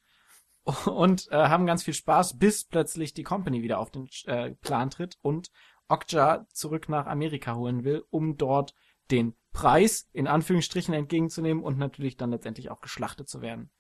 und 0.86 1.28
äh, 1.30 1.36
haben 1.36 1.66
ganz 1.66 1.82
viel 1.82 1.94
Spaß, 1.94 2.38
bis 2.38 2.64
plötzlich 2.64 3.14
die 3.14 3.22
Company 3.22 3.62
wieder 3.62 3.78
auf 3.78 3.90
den 3.90 4.08
äh, 4.26 4.52
Plan 4.52 4.90
tritt 4.90 5.18
und 5.22 5.50
Okja 5.88 6.46
zurück 6.50 6.88
nach 6.88 7.06
Amerika 7.06 7.54
holen 7.54 7.84
will, 7.84 8.04
um 8.10 8.36
dort 8.36 8.74
den 9.10 9.34
Preis 9.52 10.08
in 10.12 10.26
Anführungsstrichen 10.26 10.94
entgegenzunehmen 10.94 11.62
und 11.62 11.78
natürlich 11.78 12.16
dann 12.16 12.30
letztendlich 12.30 12.70
auch 12.70 12.80
geschlachtet 12.80 13.28
zu 13.28 13.40
werden. 13.40 13.70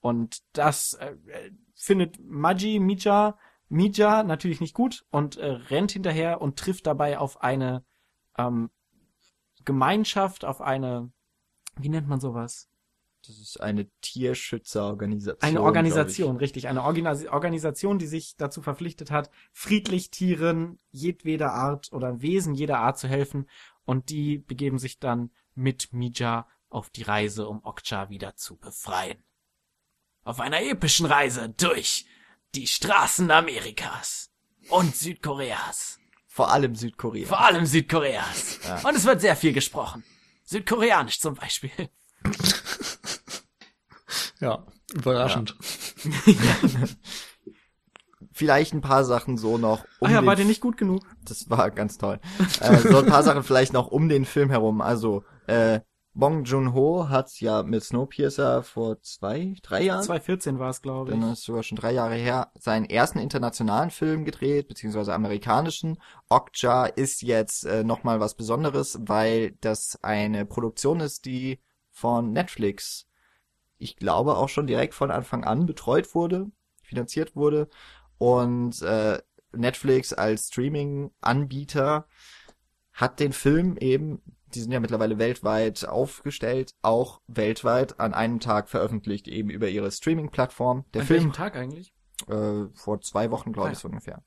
Und 0.00 0.42
das 0.52 0.94
äh, 0.94 1.16
findet 1.74 2.18
Maji 2.20 2.80
Mija 2.80 3.38
Mija 3.68 4.22
natürlich 4.22 4.60
nicht 4.60 4.74
gut 4.74 5.06
und 5.10 5.36
äh, 5.36 5.46
rennt 5.46 5.92
hinterher 5.92 6.42
und 6.42 6.58
trifft 6.58 6.86
dabei 6.86 7.18
auf 7.18 7.42
eine 7.42 7.84
ähm, 8.36 8.70
Gemeinschaft, 9.64 10.44
auf 10.44 10.60
eine, 10.60 11.10
wie 11.76 11.88
nennt 11.88 12.08
man 12.08 12.20
sowas? 12.20 12.68
Das 13.26 13.38
ist 13.38 13.60
eine 13.60 13.88
Tierschützerorganisation. 14.00 15.48
Eine 15.48 15.62
Organisation, 15.62 16.36
richtig. 16.38 16.66
Eine 16.66 16.82
Organis 16.82 17.26
Organisation, 17.28 17.98
die 17.98 18.06
sich 18.06 18.36
dazu 18.36 18.62
verpflichtet 18.62 19.12
hat, 19.12 19.30
friedlich 19.52 20.10
Tieren 20.10 20.80
jedweder 20.90 21.52
Art 21.52 21.92
oder 21.92 22.20
Wesen 22.20 22.54
jeder 22.54 22.78
Art 22.78 22.98
zu 22.98 23.06
helfen. 23.06 23.48
Und 23.84 24.10
die 24.10 24.38
begeben 24.38 24.78
sich 24.78 24.98
dann 24.98 25.30
mit 25.54 25.92
Mija 25.92 26.48
auf 26.68 26.90
die 26.90 27.02
Reise, 27.02 27.46
um 27.46 27.64
Okja 27.64 28.10
wieder 28.10 28.34
zu 28.34 28.56
befreien. 28.56 29.22
Auf 30.24 30.40
einer 30.40 30.62
epischen 30.62 31.06
Reise 31.06 31.50
durch 31.50 32.06
die 32.54 32.66
Straßen 32.66 33.30
Amerikas 33.30 34.32
und 34.68 34.96
Südkoreas. 34.96 35.98
Vor 36.32 36.50
allem 36.50 36.74
Südkorea. 36.74 37.28
Vor 37.28 37.44
allem 37.44 37.66
Südkoreas. 37.66 38.58
Ja. 38.66 38.88
Und 38.88 38.96
es 38.96 39.04
wird 39.04 39.20
sehr 39.20 39.36
viel 39.36 39.52
gesprochen. 39.52 40.02
Südkoreanisch 40.44 41.20
zum 41.20 41.34
Beispiel. 41.34 41.70
Ja, 44.40 44.64
überraschend. 44.94 45.54
Vielleicht 48.32 48.72
ein 48.72 48.80
paar 48.80 49.04
Sachen 49.04 49.36
so 49.36 49.58
noch. 49.58 49.84
Um 50.00 50.08
ah 50.08 50.10
ja, 50.10 50.24
war 50.24 50.34
dir 50.34 50.46
nicht 50.46 50.62
gut 50.62 50.78
genug? 50.78 51.04
Das 51.22 51.50
war 51.50 51.70
ganz 51.70 51.98
toll. 51.98 52.18
äh, 52.60 52.78
so 52.78 53.00
ein 53.00 53.06
paar 53.06 53.22
Sachen 53.22 53.42
vielleicht 53.42 53.74
noch 53.74 53.88
um 53.88 54.08
den 54.08 54.24
Film 54.24 54.48
herum. 54.48 54.80
Also, 54.80 55.24
äh, 55.46 55.80
Bong 56.14 56.44
Joon-ho 56.44 57.08
hat 57.08 57.40
ja 57.40 57.62
mit 57.62 57.82
Snowpiercer 57.82 58.62
vor 58.62 59.00
zwei, 59.00 59.54
drei 59.62 59.82
Jahren, 59.84 60.02
2014 60.02 60.58
war 60.58 60.70
es, 60.70 60.82
glaube 60.82 61.12
ich. 61.12 61.18
dann 61.18 61.32
ist 61.32 61.44
sogar 61.44 61.62
schon 61.62 61.76
drei 61.76 61.92
Jahre 61.92 62.16
her, 62.16 62.52
seinen 62.58 62.84
ersten 62.84 63.18
internationalen 63.18 63.90
Film 63.90 64.24
gedreht, 64.24 64.68
beziehungsweise 64.68 65.14
amerikanischen. 65.14 65.98
Okja 66.28 66.84
ist 66.86 67.22
jetzt 67.22 67.64
äh, 67.64 67.82
nochmal 67.82 68.20
was 68.20 68.34
Besonderes, 68.34 68.98
weil 69.00 69.52
das 69.62 69.98
eine 70.02 70.44
Produktion 70.44 71.00
ist, 71.00 71.24
die 71.24 71.60
von 71.90 72.32
Netflix, 72.32 73.06
ich 73.78 73.96
glaube 73.96 74.36
auch 74.36 74.48
schon 74.48 74.66
direkt 74.66 74.94
von 74.94 75.10
Anfang 75.10 75.44
an 75.44 75.66
betreut 75.66 76.14
wurde. 76.14 76.50
finanziert 76.82 77.34
wurde. 77.36 77.68
Und 78.18 78.82
äh, 78.82 79.18
Netflix 79.52 80.12
als 80.12 80.48
Streaming-Anbieter 80.48 82.06
hat 82.92 83.20
den 83.20 83.32
Film 83.32 83.76
eben, 83.78 84.22
die 84.54 84.60
sind 84.60 84.72
ja 84.72 84.80
mittlerweile 84.80 85.18
weltweit 85.18 85.86
aufgestellt, 85.86 86.74
auch 86.82 87.20
weltweit 87.26 87.98
an 88.00 88.14
einem 88.14 88.40
Tag 88.40 88.68
veröffentlicht, 88.68 89.28
eben 89.28 89.50
über 89.50 89.68
ihre 89.68 89.90
Streaming-Plattform. 89.90 90.84
Der 90.94 91.02
An 91.02 91.06
Film 91.06 91.18
welchem 91.18 91.32
Tag 91.32 91.56
eigentlich? 91.56 91.92
äh, 92.28 92.66
vor 92.74 93.00
zwei 93.00 93.30
Wochen, 93.30 93.52
glaube 93.52 93.68
Ah, 93.68 93.72
ich, 93.72 93.78
so 93.78 93.88
ungefähr. 93.88 94.22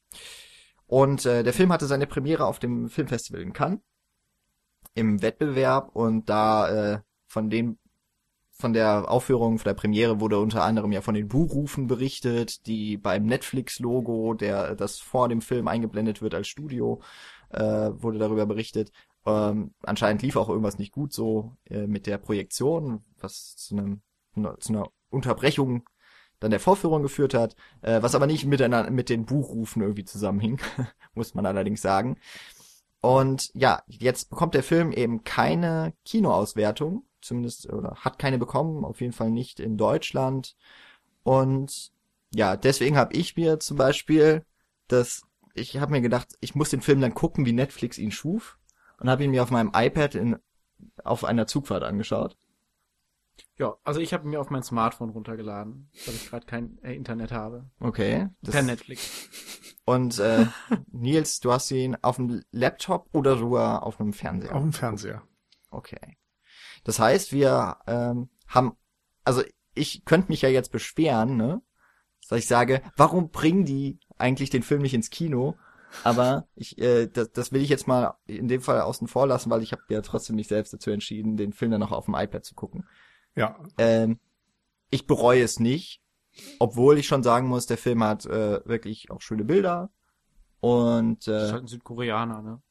Und 0.88 1.25
äh, 1.25 1.44
der 1.44 1.53
Film 1.53 1.72
hatte 1.72 1.88
seine 1.88 2.08
Premiere 2.08 2.46
auf 2.46 2.60
dem 2.60 2.89
Filmfestival 2.89 3.41
in 3.41 3.53
Cannes 3.53 3.79
im 4.94 5.22
Wettbewerb 5.22 5.96
und 5.96 6.29
da 6.29 6.94
äh, 6.96 7.00
von 7.27 7.50
den 7.50 7.77
von 8.58 8.72
der 8.72 9.12
Aufführung, 9.12 9.58
von 9.60 9.65
der 9.67 9.74
Premiere 9.74 10.22
wurde 10.22 10.39
unter 10.39 10.63
anderem 10.63 10.94
ja 10.94 11.01
von 11.01 11.13
den 11.13 11.27
Buhrufen 11.27 11.88
berichtet, 11.88 12.65
die 12.67 12.96
beim 12.96 13.25
Netflix-Logo, 13.25 14.34
der 14.34 14.75
das 14.75 15.00
vor 15.00 15.27
dem 15.27 15.41
Film 15.41 15.67
eingeblendet 15.67 16.22
wird 16.22 16.34
als 16.34 16.48
Studio, 16.48 17.01
äh, 17.50 17.62
wurde 17.62 18.17
darüber 18.17 18.46
berichtet. 18.46 18.91
Ähm, 19.25 19.74
anscheinend 19.84 20.22
lief 20.22 20.36
auch 20.36 20.50
irgendwas 20.50 20.77
nicht 20.77 20.91
gut 20.91 21.13
so 21.13 21.55
äh, 21.70 21.88
mit 21.88 22.08
der 22.08 22.17
Projektion, 22.17 23.03
was 23.20 23.55
zu 23.55 23.75
einem 23.75 24.01
zu 24.60 24.74
einer 24.74 24.89
Unterbrechung 25.10 25.88
dann 26.39 26.51
der 26.51 26.60
Vorführung 26.60 27.01
geführt 27.01 27.34
hat, 27.34 27.55
äh, 27.82 28.01
was 28.01 28.15
aber 28.15 28.27
nicht 28.27 28.46
mit, 28.46 28.62
einer, 28.62 28.89
mit 28.91 29.10
den 29.10 29.25
Buchrufen 29.25 29.82
irgendwie 29.82 30.03
zusammenhing, 30.03 30.60
muss 31.13 31.34
man 31.34 31.46
allerdings 31.46 31.82
sagen. 31.82 32.17
Und 33.01 33.51
ja, 33.53 33.84
jetzt 33.88 34.29
bekommt 34.29 34.55
der 34.55 34.63
Film 34.63 34.91
eben 34.91 35.24
keine 35.24 35.94
Kinoauswertung, 36.05 37.05
zumindest, 37.22 37.72
oder 37.72 37.96
hat 37.96 38.20
keine 38.20 38.38
bekommen, 38.38 38.84
auf 38.84 39.00
jeden 39.00 39.13
Fall 39.13 39.32
nicht 39.32 39.60
in 39.60 39.77
Deutschland. 39.77 40.55
Und 41.24 41.91
ja, 42.34 42.58
deswegen 42.58 42.98
habe 42.98 43.15
ich 43.15 43.38
mir 43.38 43.60
zum 43.60 43.77
Beispiel 43.77 44.44
das, 44.88 45.22
ich 45.53 45.77
habe 45.77 45.91
mir 45.91 46.01
gedacht, 46.01 46.36
ich 46.41 46.55
muss 46.55 46.70
den 46.70 46.82
Film 46.82 47.00
dann 47.00 47.13
gucken, 47.13 47.46
wie 47.46 47.53
Netflix 47.53 47.98
ihn 47.98 48.12
schuf 48.12 48.58
und 48.99 49.09
habe 49.09 49.23
ihn 49.23 49.31
mir 49.31 49.43
auf 49.43 49.51
meinem 49.51 49.71
iPad 49.73 50.15
in, 50.15 50.37
auf 51.03 51.23
einer 51.23 51.47
Zugfahrt 51.47 51.83
angeschaut. 51.83 52.37
Ja, 53.57 53.75
also 53.83 53.99
ich 53.99 54.13
habe 54.13 54.27
mir 54.27 54.39
auf 54.39 54.49
mein 54.49 54.63
Smartphone 54.63 55.09
runtergeladen, 55.09 55.89
weil 56.05 56.15
ich 56.15 56.29
gerade 56.29 56.45
kein 56.45 56.77
äh, 56.83 56.93
Internet 56.93 57.31
habe. 57.31 57.69
Okay. 57.79 58.29
Das, 58.41 58.53
Per 58.53 58.63
Netflix. 58.63 59.29
Und 59.85 60.19
äh, 60.19 60.45
Nils, 60.91 61.39
du 61.39 61.51
hast 61.51 61.71
ihn 61.71 61.95
auf 62.01 62.17
dem 62.17 62.43
Laptop 62.51 63.07
oder 63.13 63.37
sogar 63.37 63.83
auf 63.83 63.99
einem 63.99 64.13
Fernseher? 64.13 64.55
Auf 64.55 64.61
dem 64.61 64.73
Fernseher. 64.73 65.23
Okay. 65.71 66.17
Das 66.83 66.99
heißt, 66.99 67.31
wir 67.31 67.77
ähm, 67.87 68.29
haben, 68.47 68.77
also 69.23 69.43
ich 69.73 70.05
könnte 70.05 70.29
mich 70.29 70.41
ja 70.41 70.49
jetzt 70.49 70.71
beschweren, 70.71 71.37
ne? 71.37 71.61
Dass 72.27 72.39
ich 72.39 72.47
sage, 72.47 72.81
warum 72.97 73.29
bringen 73.29 73.65
die 73.65 73.99
eigentlich 74.17 74.49
den 74.49 74.63
Film 74.63 74.81
nicht 74.81 74.93
ins 74.93 75.09
Kino? 75.11 75.55
Aber 76.03 76.47
ich, 76.55 76.77
äh, 76.77 77.07
das, 77.07 77.31
das 77.31 77.51
will 77.51 77.61
ich 77.61 77.69
jetzt 77.69 77.87
mal 77.87 78.15
in 78.27 78.47
dem 78.47 78.61
Fall 78.61 78.81
außen 78.81 79.07
vor 79.07 79.27
lassen, 79.27 79.49
weil 79.49 79.63
ich 79.63 79.71
habe 79.71 79.81
ja 79.89 80.01
trotzdem 80.01 80.35
mich 80.35 80.47
selbst 80.47 80.73
dazu 80.73 80.91
entschieden, 80.91 81.37
den 81.37 81.53
Film 81.53 81.71
dann 81.71 81.79
noch 81.79 81.91
auf 81.91 82.05
dem 82.05 82.15
iPad 82.15 82.43
zu 82.45 82.55
gucken. 82.55 82.85
Ja, 83.35 83.57
Ähm, 83.77 84.19
ich 84.89 85.07
bereue 85.07 85.41
es 85.43 85.59
nicht, 85.59 86.01
obwohl 86.59 86.97
ich 86.97 87.07
schon 87.07 87.23
sagen 87.23 87.47
muss, 87.47 87.65
der 87.65 87.77
Film 87.77 88.03
hat 88.03 88.25
äh, 88.25 88.65
wirklich 88.65 89.09
auch 89.11 89.21
schöne 89.21 89.43
Bilder 89.45 89.89
und 90.59 91.27
Das 91.27 91.43
ist 91.43 91.49
äh, 91.49 91.53
halt 91.53 91.63
ein 91.63 91.67
Südkoreaner, 91.67 92.41
ne? 92.41 92.61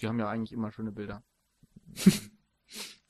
Die 0.00 0.08
haben 0.08 0.18
ja 0.18 0.28
eigentlich 0.28 0.52
immer 0.52 0.70
schöne 0.72 0.92
Bilder. 0.92 1.22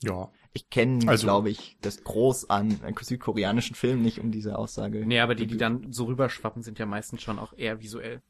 ja. 0.02 0.30
ich 0.52 0.70
kenne, 0.70 1.08
Also- 1.08 1.26
glaube 1.26 1.50
ich, 1.50 1.76
das 1.80 2.02
Groß 2.04 2.50
an 2.50 2.80
äh, 2.82 2.92
südkoreanischen 3.00 3.74
Filmen 3.74 4.02
nicht, 4.02 4.20
um 4.20 4.30
diese 4.30 4.58
Aussage. 4.58 5.04
Nee, 5.06 5.20
aber 5.20 5.34
die, 5.34 5.46
die 5.46 5.56
dann 5.56 5.92
so 5.92 6.04
rüberschwappen, 6.04 6.62
sind 6.62 6.78
ja 6.78 6.86
meistens 6.86 7.22
schon 7.22 7.38
auch 7.38 7.52
eher 7.56 7.80
visuell. 7.80 8.22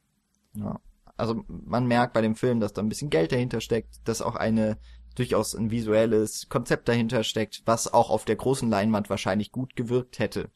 Ja. 0.55 0.81
Also 1.17 1.45
man 1.49 1.87
merkt 1.87 2.13
bei 2.13 2.21
dem 2.21 2.37
Film, 2.37 2.61
dass 2.61 2.73
da 2.73 2.83
ein 2.83 2.89
bisschen 2.89 3.11
Geld 3.11 3.33
dahinter 3.33 3.61
steckt, 3.61 4.07
dass 4.09 4.23
auch 4.23 4.37
eine 4.37 4.79
durchaus 5.15 5.55
ein 5.55 5.71
visuelles 5.71 6.49
Konzept 6.49 6.89
dahinter 6.89 7.25
steckt, 7.25 7.63
was 7.65 7.93
auch 7.93 8.11
auf 8.11 8.25
der 8.25 8.37
großen 8.37 8.69
Leinwand 8.69 9.11
wahrscheinlich 9.11 9.51
gut 9.51 9.75
gewirkt 9.75 10.19
hätte. 10.19 10.51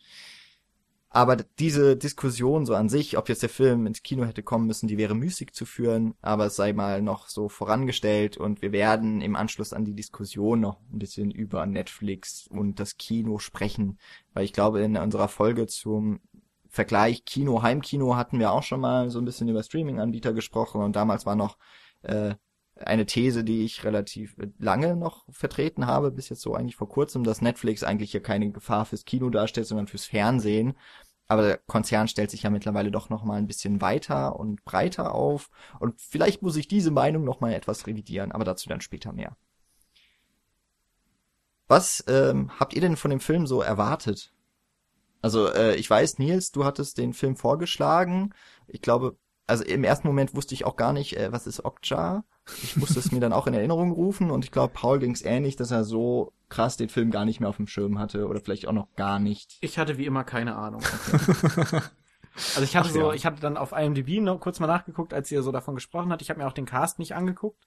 Aber 1.12 1.34
diese 1.34 1.96
Diskussion 1.96 2.64
so 2.64 2.76
an 2.76 2.88
sich, 2.88 3.18
ob 3.18 3.28
jetzt 3.28 3.42
der 3.42 3.48
Film 3.48 3.84
ins 3.86 4.04
Kino 4.04 4.24
hätte 4.24 4.44
kommen 4.44 4.68
müssen, 4.68 4.86
die 4.86 4.96
wäre 4.96 5.16
müßig 5.16 5.52
zu 5.52 5.66
führen, 5.66 6.14
aber 6.22 6.46
es 6.46 6.54
sei 6.54 6.72
mal 6.72 7.02
noch 7.02 7.26
so 7.26 7.48
vorangestellt 7.48 8.36
und 8.36 8.62
wir 8.62 8.70
werden 8.70 9.20
im 9.20 9.34
Anschluss 9.34 9.72
an 9.72 9.84
die 9.84 9.96
Diskussion 9.96 10.60
noch 10.60 10.78
ein 10.92 11.00
bisschen 11.00 11.32
über 11.32 11.66
Netflix 11.66 12.46
und 12.46 12.78
das 12.78 12.96
Kino 12.96 13.40
sprechen, 13.40 13.98
weil 14.34 14.44
ich 14.44 14.52
glaube, 14.52 14.82
in 14.82 14.96
unserer 14.96 15.26
Folge 15.26 15.66
zum 15.66 16.20
Vergleich 16.70 17.24
Kino, 17.24 17.62
Heimkino 17.62 18.14
hatten 18.16 18.38
wir 18.38 18.52
auch 18.52 18.62
schon 18.62 18.80
mal 18.80 19.10
so 19.10 19.18
ein 19.18 19.24
bisschen 19.24 19.48
über 19.48 19.62
Streaming-Anbieter 19.62 20.32
gesprochen 20.32 20.82
und 20.82 20.94
damals 20.94 21.26
war 21.26 21.34
noch 21.34 21.58
äh, 22.02 22.34
eine 22.76 23.06
These, 23.06 23.44
die 23.44 23.64
ich 23.64 23.84
relativ 23.84 24.36
lange 24.58 24.96
noch 24.96 25.24
vertreten 25.30 25.86
habe, 25.86 26.12
bis 26.12 26.28
jetzt 26.28 26.42
so 26.42 26.54
eigentlich 26.54 26.76
vor 26.76 26.88
kurzem, 26.88 27.24
dass 27.24 27.42
Netflix 27.42 27.82
eigentlich 27.82 28.12
ja 28.12 28.20
keine 28.20 28.50
Gefahr 28.50 28.84
fürs 28.86 29.04
Kino 29.04 29.30
darstellt, 29.30 29.66
sondern 29.66 29.88
fürs 29.88 30.06
Fernsehen. 30.06 30.74
Aber 31.26 31.42
der 31.42 31.58
Konzern 31.58 32.08
stellt 32.08 32.30
sich 32.30 32.44
ja 32.44 32.50
mittlerweile 32.50 32.90
doch 32.90 33.10
noch 33.10 33.24
mal 33.24 33.36
ein 33.36 33.46
bisschen 33.46 33.80
weiter 33.80 34.38
und 34.38 34.64
breiter 34.64 35.14
auf. 35.14 35.50
Und 35.78 36.00
vielleicht 36.00 36.42
muss 36.42 36.56
ich 36.56 36.68
diese 36.68 36.90
Meinung 36.90 37.24
noch 37.24 37.40
mal 37.40 37.52
etwas 37.52 37.86
revidieren, 37.86 38.32
aber 38.32 38.44
dazu 38.44 38.68
dann 38.68 38.80
später 38.80 39.12
mehr. 39.12 39.36
Was 41.68 42.04
ähm, 42.08 42.50
habt 42.58 42.74
ihr 42.74 42.80
denn 42.80 42.96
von 42.96 43.10
dem 43.10 43.20
Film 43.20 43.46
so 43.46 43.60
erwartet? 43.60 44.32
Also 45.22 45.48
äh, 45.48 45.76
ich 45.76 45.88
weiß, 45.88 46.18
Nils, 46.18 46.50
du 46.50 46.64
hattest 46.64 46.98
den 46.98 47.12
Film 47.12 47.36
vorgeschlagen. 47.36 48.34
Ich 48.66 48.80
glaube, 48.80 49.16
also 49.46 49.64
im 49.64 49.84
ersten 49.84 50.06
Moment 50.06 50.34
wusste 50.34 50.54
ich 50.54 50.64
auch 50.64 50.76
gar 50.76 50.92
nicht, 50.92 51.16
äh, 51.16 51.32
was 51.32 51.46
ist 51.46 51.64
Okja. 51.64 52.24
Ich 52.62 52.76
musste 52.76 52.98
es 52.98 53.12
mir 53.12 53.20
dann 53.20 53.32
auch 53.32 53.46
in 53.46 53.54
Erinnerung 53.54 53.92
rufen 53.92 54.30
und 54.30 54.44
ich 54.44 54.50
glaube, 54.50 54.72
Paul 54.74 54.98
ging 54.98 55.12
es 55.12 55.22
ähnlich, 55.22 55.56
dass 55.56 55.70
er 55.70 55.84
so 55.84 56.32
krass 56.48 56.76
den 56.76 56.88
Film 56.88 57.10
gar 57.10 57.24
nicht 57.24 57.40
mehr 57.40 57.48
auf 57.48 57.56
dem 57.56 57.66
Schirm 57.66 57.98
hatte 57.98 58.26
oder 58.26 58.40
vielleicht 58.40 58.66
auch 58.66 58.72
noch 58.72 58.88
gar 58.96 59.18
nicht. 59.18 59.58
Ich 59.60 59.78
hatte 59.78 59.98
wie 59.98 60.06
immer 60.06 60.24
keine 60.24 60.56
Ahnung. 60.56 60.82
Also 62.36 62.62
ich 62.62 62.76
hatte 62.76 62.88
Ach 62.88 62.94
so, 62.94 63.00
ja. 63.10 63.12
ich 63.12 63.26
hatte 63.26 63.40
dann 63.40 63.56
auf 63.56 63.72
IMDb 63.72 64.20
noch 64.20 64.38
kurz 64.38 64.60
mal 64.60 64.66
nachgeguckt, 64.66 65.12
als 65.12 65.30
ihr 65.30 65.42
so 65.42 65.52
davon 65.52 65.74
gesprochen 65.74 66.10
habt. 66.10 66.22
Ich 66.22 66.30
habe 66.30 66.40
mir 66.40 66.46
auch 66.46 66.52
den 66.52 66.64
Cast 66.64 66.98
nicht 66.98 67.14
angeguckt. 67.14 67.66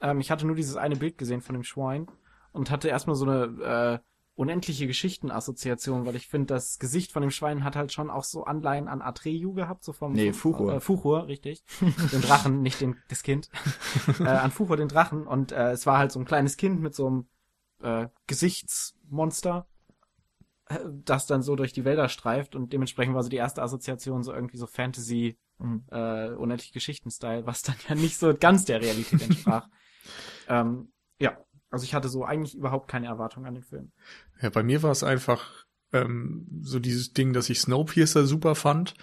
Ähm, 0.00 0.20
ich 0.20 0.30
hatte 0.30 0.46
nur 0.46 0.54
dieses 0.54 0.76
eine 0.76 0.96
Bild 0.96 1.18
gesehen 1.18 1.40
von 1.40 1.54
dem 1.54 1.64
Schwein 1.64 2.06
und 2.52 2.70
hatte 2.70 2.88
erstmal 2.88 3.16
so 3.16 3.24
eine 3.24 4.02
äh, 4.02 4.06
unendliche 4.36 4.86
Geschichtenassoziation, 4.86 6.06
weil 6.06 6.14
ich 6.14 6.28
finde, 6.28 6.54
das 6.54 6.78
Gesicht 6.78 7.10
von 7.10 7.22
dem 7.22 7.30
Schwein 7.30 7.64
hat 7.64 7.74
halt 7.74 7.92
schon 7.92 8.10
auch 8.10 8.22
so 8.24 8.44
Anleihen 8.44 8.86
an 8.86 9.02
Atreyu 9.02 9.54
gehabt, 9.54 9.82
so 9.82 9.92
vom 9.92 10.12
Nee, 10.12 10.32
Fuchur. 10.32 10.74
Äh, 10.74 10.80
Fuchur, 10.80 11.26
richtig. 11.26 11.64
den 12.12 12.20
Drachen, 12.20 12.60
nicht 12.62 12.80
den 12.80 12.96
das 13.08 13.22
Kind. 13.22 13.48
äh, 14.20 14.24
an 14.24 14.50
Fuchur 14.50 14.76
den 14.76 14.88
Drachen 14.88 15.26
und 15.26 15.52
äh, 15.52 15.70
es 15.72 15.86
war 15.86 15.98
halt 15.98 16.12
so 16.12 16.20
ein 16.20 16.26
kleines 16.26 16.56
Kind 16.56 16.80
mit 16.80 16.94
so 16.94 17.06
einem 17.06 17.26
äh, 17.82 18.08
Gesichtsmonster 18.26 19.66
äh, 20.68 20.78
das 21.04 21.26
dann 21.26 21.42
so 21.42 21.56
durch 21.56 21.72
die 21.72 21.84
Wälder 21.84 22.08
streift 22.08 22.54
und 22.54 22.72
dementsprechend 22.72 23.14
war 23.14 23.22
so 23.22 23.28
die 23.30 23.36
erste 23.36 23.62
Assoziation 23.62 24.22
so 24.22 24.32
irgendwie 24.32 24.58
so 24.58 24.66
Fantasy, 24.66 25.38
Mhm. 25.58 25.84
äh, 25.90 26.28
unendlich 26.32 26.70
Geschichten-Style, 26.72 27.46
was 27.46 27.62
dann 27.62 27.76
ja 27.88 27.94
nicht 27.94 28.18
so 28.18 28.34
ganz 28.38 28.66
der 28.66 28.82
Realität 28.82 29.22
entsprach. 29.22 29.66
ähm, 30.50 30.92
ja, 31.18 31.38
also 31.70 31.84
ich 31.84 31.94
hatte 31.94 32.08
so 32.08 32.24
eigentlich 32.24 32.54
überhaupt 32.54 32.88
keine 32.88 33.06
Erwartung 33.06 33.46
an 33.46 33.54
den 33.54 33.62
Film. 33.62 33.90
Ja, 34.40 34.50
bei 34.50 34.62
mir 34.62 34.82
war 34.82 34.90
es 34.90 35.02
einfach 35.02 35.66
ähm, 35.92 36.46
so 36.62 36.78
dieses 36.78 37.12
Ding, 37.12 37.32
dass 37.32 37.50
ich 37.50 37.60
Snowpiercer 37.60 38.26
super 38.26 38.54
fand 38.54 38.94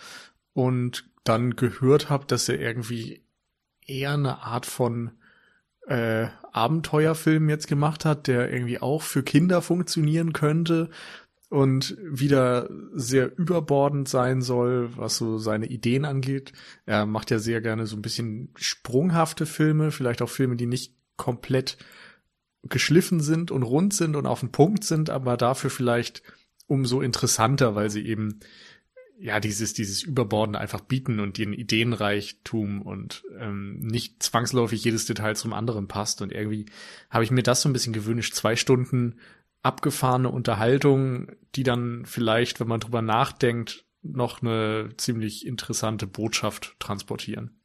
und 0.54 1.10
dann 1.24 1.56
gehört 1.56 2.10
habe, 2.10 2.26
dass 2.26 2.50
er 2.50 2.60
irgendwie 2.60 3.26
eher 3.86 4.14
eine 4.14 4.44
Art 4.44 4.66
von 4.66 5.12
äh, 5.88 6.28
Abenteuerfilm 6.52 7.50
jetzt 7.50 7.68
gemacht 7.68 8.06
hat, 8.06 8.28
der 8.28 8.52
irgendwie 8.52 8.80
auch 8.80 9.02
für 9.02 9.24
Kinder 9.24 9.62
funktionieren 9.62 10.34
könnte 10.34 10.90
und 11.50 11.98
wieder 12.02 12.70
sehr 12.94 13.38
überbordend 13.38 14.08
sein 14.08 14.42
soll, 14.42 14.96
was 14.98 15.18
so 15.18 15.38
seine 15.38 15.68
Ideen 15.68 16.06
angeht. 16.06 16.54
Er 16.86 17.06
macht 17.06 17.32
ja 17.32 17.40
sehr 17.40 17.62
gerne 17.62 17.86
so 17.86 17.96
ein 17.96 18.02
bisschen 18.02 18.50
sprunghafte 18.56 19.46
Filme, 19.46 19.92
vielleicht 19.92 20.22
auch 20.22 20.30
Filme, 20.30 20.56
die 20.56 20.66
nicht 20.66 20.96
komplett 21.18 21.78
geschliffen 22.64 23.20
sind 23.20 23.52
und 23.52 23.64
rund 23.64 23.94
sind 23.94 24.16
und 24.16 24.26
auf 24.26 24.40
den 24.40 24.52
Punkt 24.52 24.84
sind, 24.84 25.10
aber 25.10 25.38
dafür 25.38 25.70
vielleicht 25.70 26.24
umso 26.68 27.02
interessanter, 27.02 27.76
weil 27.76 27.90
sie 27.90 28.06
eben 28.06 28.40
ja 29.20 29.40
dieses 29.40 29.74
dieses 29.74 30.02
Überborden 30.02 30.56
einfach 30.56 30.82
bieten 30.82 31.20
und 31.20 31.38
den 31.38 31.54
Ideenreichtum 31.54 32.82
und 32.82 33.24
ähm, 33.38 33.80
nicht 33.80 34.24
zwangsläufig 34.24 34.84
jedes 34.84 35.06
Detail 35.06 35.36
zum 35.36 35.54
anderen 35.54 35.88
passt 35.88 36.22
und 36.22 36.32
irgendwie 36.32 36.66
habe 37.10 37.24
ich 37.24 37.32
mir 37.32 37.44
das 37.44 37.62
so 37.62 37.70
ein 37.70 37.74
bisschen 37.74 37.94
gewünscht, 37.94 38.34
zwei 38.34 38.56
Stunden 38.56 39.20
abgefahrene 39.62 40.30
Unterhaltung, 40.30 41.32
die 41.56 41.64
dann 41.64 42.06
vielleicht, 42.06 42.60
wenn 42.60 42.68
man 42.68 42.82
drüber 42.82 43.02
nachdenkt, 43.02 43.86
noch 44.02 44.42
eine 44.42 44.90
ziemlich 44.98 45.46
interessante 45.46 46.06
Botschaft 46.06 46.76
transportieren. 46.80 47.63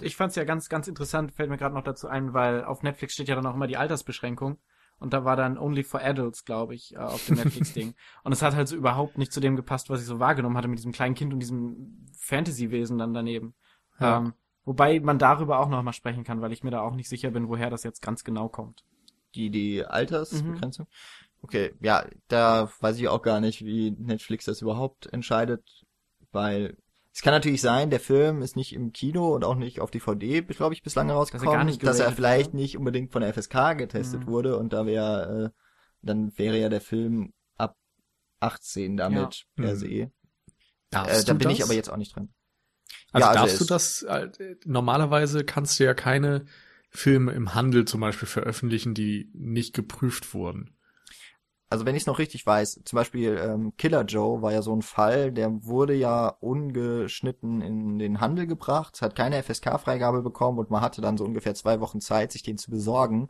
Ich 0.00 0.16
fand's 0.16 0.36
ja 0.36 0.44
ganz, 0.44 0.68
ganz 0.68 0.88
interessant, 0.88 1.32
fällt 1.32 1.50
mir 1.50 1.56
gerade 1.58 1.74
noch 1.74 1.84
dazu 1.84 2.08
ein, 2.08 2.32
weil 2.34 2.64
auf 2.64 2.82
Netflix 2.82 3.14
steht 3.14 3.28
ja 3.28 3.34
dann 3.36 3.46
auch 3.46 3.54
immer 3.54 3.66
die 3.66 3.76
Altersbeschränkung. 3.76 4.58
und 4.98 5.12
da 5.12 5.24
war 5.24 5.36
dann 5.36 5.58
Only 5.58 5.82
for 5.84 6.00
Adults, 6.02 6.44
glaube 6.44 6.74
ich, 6.74 6.94
äh, 6.94 6.98
auf 6.98 7.24
dem 7.24 7.34
Netflix-Ding. 7.36 7.94
und 8.24 8.32
es 8.32 8.42
hat 8.42 8.54
halt 8.54 8.68
so 8.68 8.76
überhaupt 8.76 9.18
nicht 9.18 9.32
zu 9.32 9.40
dem 9.40 9.56
gepasst, 9.56 9.90
was 9.90 10.00
ich 10.00 10.06
so 10.06 10.20
wahrgenommen 10.20 10.56
hatte 10.56 10.68
mit 10.68 10.78
diesem 10.78 10.92
kleinen 10.92 11.14
Kind 11.14 11.32
und 11.32 11.40
diesem 11.40 12.06
Fantasy-Wesen 12.16 12.98
dann 12.98 13.12
daneben. 13.14 13.54
Ja. 13.98 14.18
Ähm, 14.18 14.34
wobei 14.64 15.00
man 15.00 15.18
darüber 15.18 15.58
auch 15.60 15.68
noch 15.68 15.82
mal 15.82 15.92
sprechen 15.92 16.24
kann, 16.24 16.40
weil 16.40 16.52
ich 16.52 16.62
mir 16.64 16.70
da 16.70 16.80
auch 16.82 16.94
nicht 16.94 17.08
sicher 17.08 17.30
bin, 17.30 17.48
woher 17.48 17.70
das 17.70 17.82
jetzt 17.82 18.02
ganz 18.02 18.24
genau 18.24 18.48
kommt. 18.48 18.84
Die, 19.34 19.50
die 19.50 19.78
Mhm. 19.78 19.86
Altersbegrenzung? 19.88 20.86
Okay, 21.42 21.74
ja, 21.80 22.06
da 22.28 22.70
weiß 22.80 22.98
ich 22.98 23.08
auch 23.08 23.22
gar 23.22 23.40
nicht, 23.40 23.64
wie 23.64 23.90
Netflix 23.92 24.46
das 24.46 24.62
überhaupt 24.62 25.06
entscheidet, 25.12 25.84
weil 26.32 26.76
es 27.14 27.22
kann 27.22 27.32
natürlich 27.32 27.60
sein, 27.60 27.90
der 27.90 28.00
Film 28.00 28.42
ist 28.42 28.56
nicht 28.56 28.72
im 28.74 28.92
Kino 28.92 29.34
und 29.34 29.44
auch 29.44 29.54
nicht 29.54 29.80
auf 29.80 29.90
DVD, 29.90 30.42
glaube 30.42 30.74
ich, 30.74 30.82
bislang 30.82 31.10
rausgekommen, 31.10 31.52
gar 31.54 31.64
nicht 31.64 31.82
dass 31.86 32.00
er 32.00 32.10
vielleicht 32.12 32.48
wurde. 32.48 32.56
nicht 32.56 32.76
unbedingt 32.76 33.12
von 33.12 33.22
der 33.22 33.32
FSK 33.32 33.74
getestet 33.74 34.22
Mhm. 34.22 34.26
wurde 34.26 34.58
und 34.58 34.72
da 34.72 34.84
wäre, 34.84 35.52
äh, 35.54 35.60
dann 36.02 36.36
wäre 36.36 36.58
ja 36.58 36.68
der 36.68 36.80
Film 36.80 37.32
ab 37.56 37.76
18 38.40 38.96
damit 38.96 39.46
Ja. 39.56 39.62
per 39.64 39.74
Mhm. 39.74 39.78
se. 39.78 40.12
Darfst 40.90 41.22
Äh, 41.22 41.24
da 41.24 41.32
du 41.32 41.38
bin 41.38 41.48
das? 41.48 41.58
ich 41.58 41.64
aber 41.64 41.74
jetzt 41.74 41.88
auch 41.90 41.96
nicht 41.96 42.14
drin. 42.14 42.34
Also 43.12 43.24
Ja, 43.24 43.30
also 43.30 43.40
darfst 43.40 43.60
du 43.60 43.64
es- 43.64 43.68
das, 43.68 44.02
äh, 44.02 44.56
normalerweise 44.64 45.44
kannst 45.44 45.78
du 45.78 45.84
ja 45.84 45.94
keine 45.94 46.44
Filme 46.90 47.32
im 47.32 47.54
Handel 47.54 47.84
zum 47.84 48.00
Beispiel 48.00 48.28
veröffentlichen, 48.28 48.94
die 48.94 49.30
nicht 49.34 49.74
geprüft 49.74 50.34
wurden. 50.34 50.76
Also 51.74 51.86
wenn 51.86 51.96
ich 51.96 52.04
es 52.04 52.06
noch 52.06 52.20
richtig 52.20 52.46
weiß, 52.46 52.82
zum 52.84 52.96
Beispiel 52.96 53.36
ähm, 53.36 53.76
Killer 53.76 54.04
Joe 54.04 54.42
war 54.42 54.52
ja 54.52 54.62
so 54.62 54.72
ein 54.72 54.80
Fall, 54.82 55.32
der 55.32 55.64
wurde 55.64 55.92
ja 55.92 56.28
ungeschnitten 56.28 57.62
in 57.62 57.98
den 57.98 58.20
Handel 58.20 58.46
gebracht, 58.46 59.02
hat 59.02 59.16
keine 59.16 59.42
FSK-Freigabe 59.42 60.22
bekommen 60.22 60.60
und 60.60 60.70
man 60.70 60.82
hatte 60.82 61.00
dann 61.00 61.18
so 61.18 61.24
ungefähr 61.24 61.56
zwei 61.56 61.80
Wochen 61.80 62.00
Zeit, 62.00 62.30
sich 62.30 62.44
den 62.44 62.58
zu 62.58 62.70
besorgen 62.70 63.28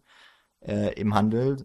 äh, 0.60 0.92
im 1.00 1.14
Handel, 1.14 1.64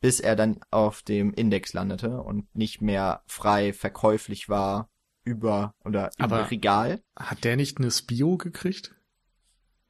bis 0.00 0.20
er 0.20 0.36
dann 0.36 0.58
auf 0.70 1.02
dem 1.02 1.34
Index 1.34 1.74
landete 1.74 2.22
und 2.22 2.54
nicht 2.56 2.80
mehr 2.80 3.22
frei 3.26 3.74
verkäuflich 3.74 4.48
war 4.48 4.88
über 5.22 5.74
oder 5.84 6.12
im 6.16 6.24
Aber- 6.24 6.50
Regal. 6.50 7.02
Hat 7.14 7.44
der 7.44 7.56
nicht 7.56 7.76
eine 7.76 7.90
Spio 7.90 8.38
gekriegt? 8.38 8.94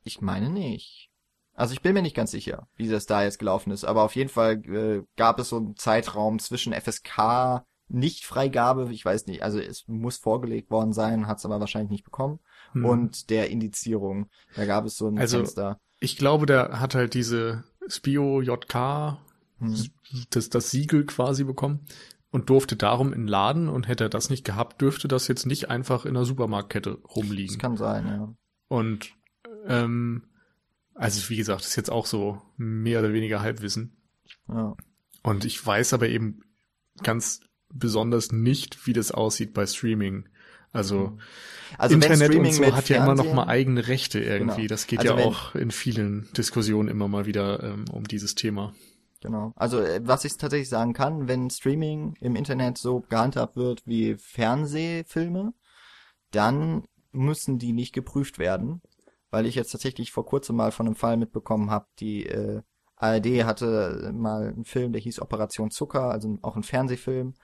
Ich 0.03 0.21
meine 0.21 0.51
nicht. 0.51 1.09
Also 1.55 1.73
ich 1.73 1.83
bin 1.83 1.95
mir 1.95 2.03
nicht 2.03 2.17
ganz 2.17 2.33
sicher, 2.33 2.67
wie 2.77 2.89
das 2.89 3.07
da 3.07 3.23
jetzt 3.23 3.39
gelaufen 3.39 3.71
ist, 3.71 3.85
aber 3.85 4.03
auf 4.03 4.17
jeden 4.17 4.31
Fall 4.31 4.55
äh, 4.67 5.03
gab 5.17 5.39
es 5.39 5.49
so 5.51 5.57
einen 5.57 5.77
Zeitraum 5.77 6.39
zwischen 6.41 6.73
FSK 6.73 7.65
Nichtfreigabe, 7.89 8.89
ich 8.93 9.05
weiß 9.05 9.27
nicht, 9.27 9.43
also 9.43 9.59
es 9.59 9.85
muss 9.87 10.17
vorgelegt 10.17 10.71
worden 10.71 10.93
sein, 10.93 11.27
hat 11.27 11.39
es 11.39 11.45
aber 11.45 11.61
wahrscheinlich 11.61 11.91
nicht 11.91 12.05
bekommen, 12.05 12.41
Hm. 12.73 12.85
und 12.85 13.31
der 13.31 13.51
Indizierung. 13.51 14.29
Da 14.57 14.65
gab 14.67 14.85
es 14.87 14.97
so 14.97 15.07
ein 15.09 15.19
Also- 15.19 15.37
Fenster. 15.39 15.79
ich 16.01 16.17
glaube, 16.17 16.47
der 16.47 16.81
hat 16.81 16.95
halt 16.95 17.15
diese 17.15 17.65
Spio 17.89 18.41
JK, 18.41 19.19
Hm. 19.59 19.77
das, 20.31 20.49
das 20.51 20.71
Siegel 20.71 21.05
quasi 21.07 21.45
bekommen 21.45 21.87
und 22.31 22.51
durfte 22.51 22.75
darum 22.77 23.13
in 23.13 23.23
den 23.23 23.29
Laden 23.29 23.69
und 23.69 23.87
hätte 23.87 24.05
er 24.05 24.11
das 24.11 24.31
nicht 24.31 24.45
gehabt, 24.45 24.81
dürfte 24.81 25.07
das 25.07 25.29
jetzt 25.29 25.47
nicht 25.47 25.71
einfach 25.71 26.05
in 26.07 26.15
der 26.15 26.25
Supermarktkette 26.25 26.99
Das 27.03 27.17
rumliegen. 27.17 27.59
kann 27.59 27.77
sein, 27.77 28.07
ja. 28.07 28.35
Und 28.69 29.13
ähm, 29.67 30.25
also 30.95 31.29
wie 31.31 31.37
gesagt, 31.37 31.61
das 31.61 31.69
ist 31.69 31.77
jetzt 31.77 31.91
auch 31.91 32.07
so 32.07 32.41
mehr 32.57 33.01
oder 33.01 33.13
weniger 33.13 33.41
Halbwissen. 33.41 33.97
ja. 34.49 34.75
Und 35.23 35.45
ich 35.47 35.65
weiß 35.65 35.95
aber 35.95 36.09
eben 36.09 36.41
ganz 37.03 37.41
besonders 37.73 38.31
nicht, 38.31 38.87
wie 38.87 38.93
das 38.93 39.11
aussieht 39.11 39.55
bei 39.55 39.65
Streaming. 39.67 40.29
Also, 40.71 41.17
Also 41.79 41.95
wenn 41.95 42.03
Internet 42.13 42.35
und 42.35 42.53
so 42.53 42.65
hat 42.77 42.89
ja 42.91 42.97
immer 42.99 43.15
noch 43.15 43.25
Fernsehen- 43.25 43.37
mal 43.37 43.47
eigene 43.47 43.89
Rechte 43.89 44.21
irgendwie. 44.21 44.63
Genau. 44.63 44.69
Das 44.69 44.87
geht 44.87 44.99
Also 44.99 45.13
ja 45.13 45.17
wenn- 45.19 45.25
auch 45.27 45.55
in 45.55 45.71
vielen 45.71 46.29
Diskussionen 46.37 46.89
immer 46.89 47.09
mal 47.09 47.25
wieder 47.27 47.63
ähm, 47.63 47.85
um 47.91 48.05
dieses 48.05 48.35
Thema. 48.35 48.75
Genau. 49.23 49.53
Also 49.57 49.81
äh, 49.81 50.01
was 50.05 50.25
ich 50.27 50.37
tatsächlich 50.37 50.69
sagen 50.69 50.93
kann, 50.93 51.27
wenn 51.27 51.49
Streaming 51.49 52.17
im 52.21 52.37
Internet 52.37 52.77
so 52.77 53.01
gehandhabt 53.09 53.57
wird 53.57 53.81
wie 53.87 54.17
Fernsehfilme, 54.17 55.55
dann 56.33 56.85
müssen 57.13 57.59
die 57.59 57.73
nicht 57.73 57.93
geprüft 57.95 58.39
werden, 58.39 58.83
weil 59.35 59.47
ich 59.47 59.57
jetzt 59.57 59.73
tatsächlich 59.73 60.13
vor 60.13 60.25
kurzem 60.25 60.55
mal 60.55 60.71
von 60.71 60.87
einem 60.87 60.95
Fall 60.95 61.17
mitbekommen 61.17 61.69
habe, 61.69 61.87
die 61.99 62.25
äh, 62.27 62.63
ARD 62.95 63.45
hatte 63.45 64.13
mal 64.15 64.49
einen 64.49 64.65
Film, 64.65 64.93
der 64.93 65.03
hieß 65.03 65.21
Operation 65.21 65.73
Zucker, 65.73 66.11
also 66.11 66.39
auch 66.43 66.55
ein 66.55 66.63
Fernsehfilm, 66.63 67.35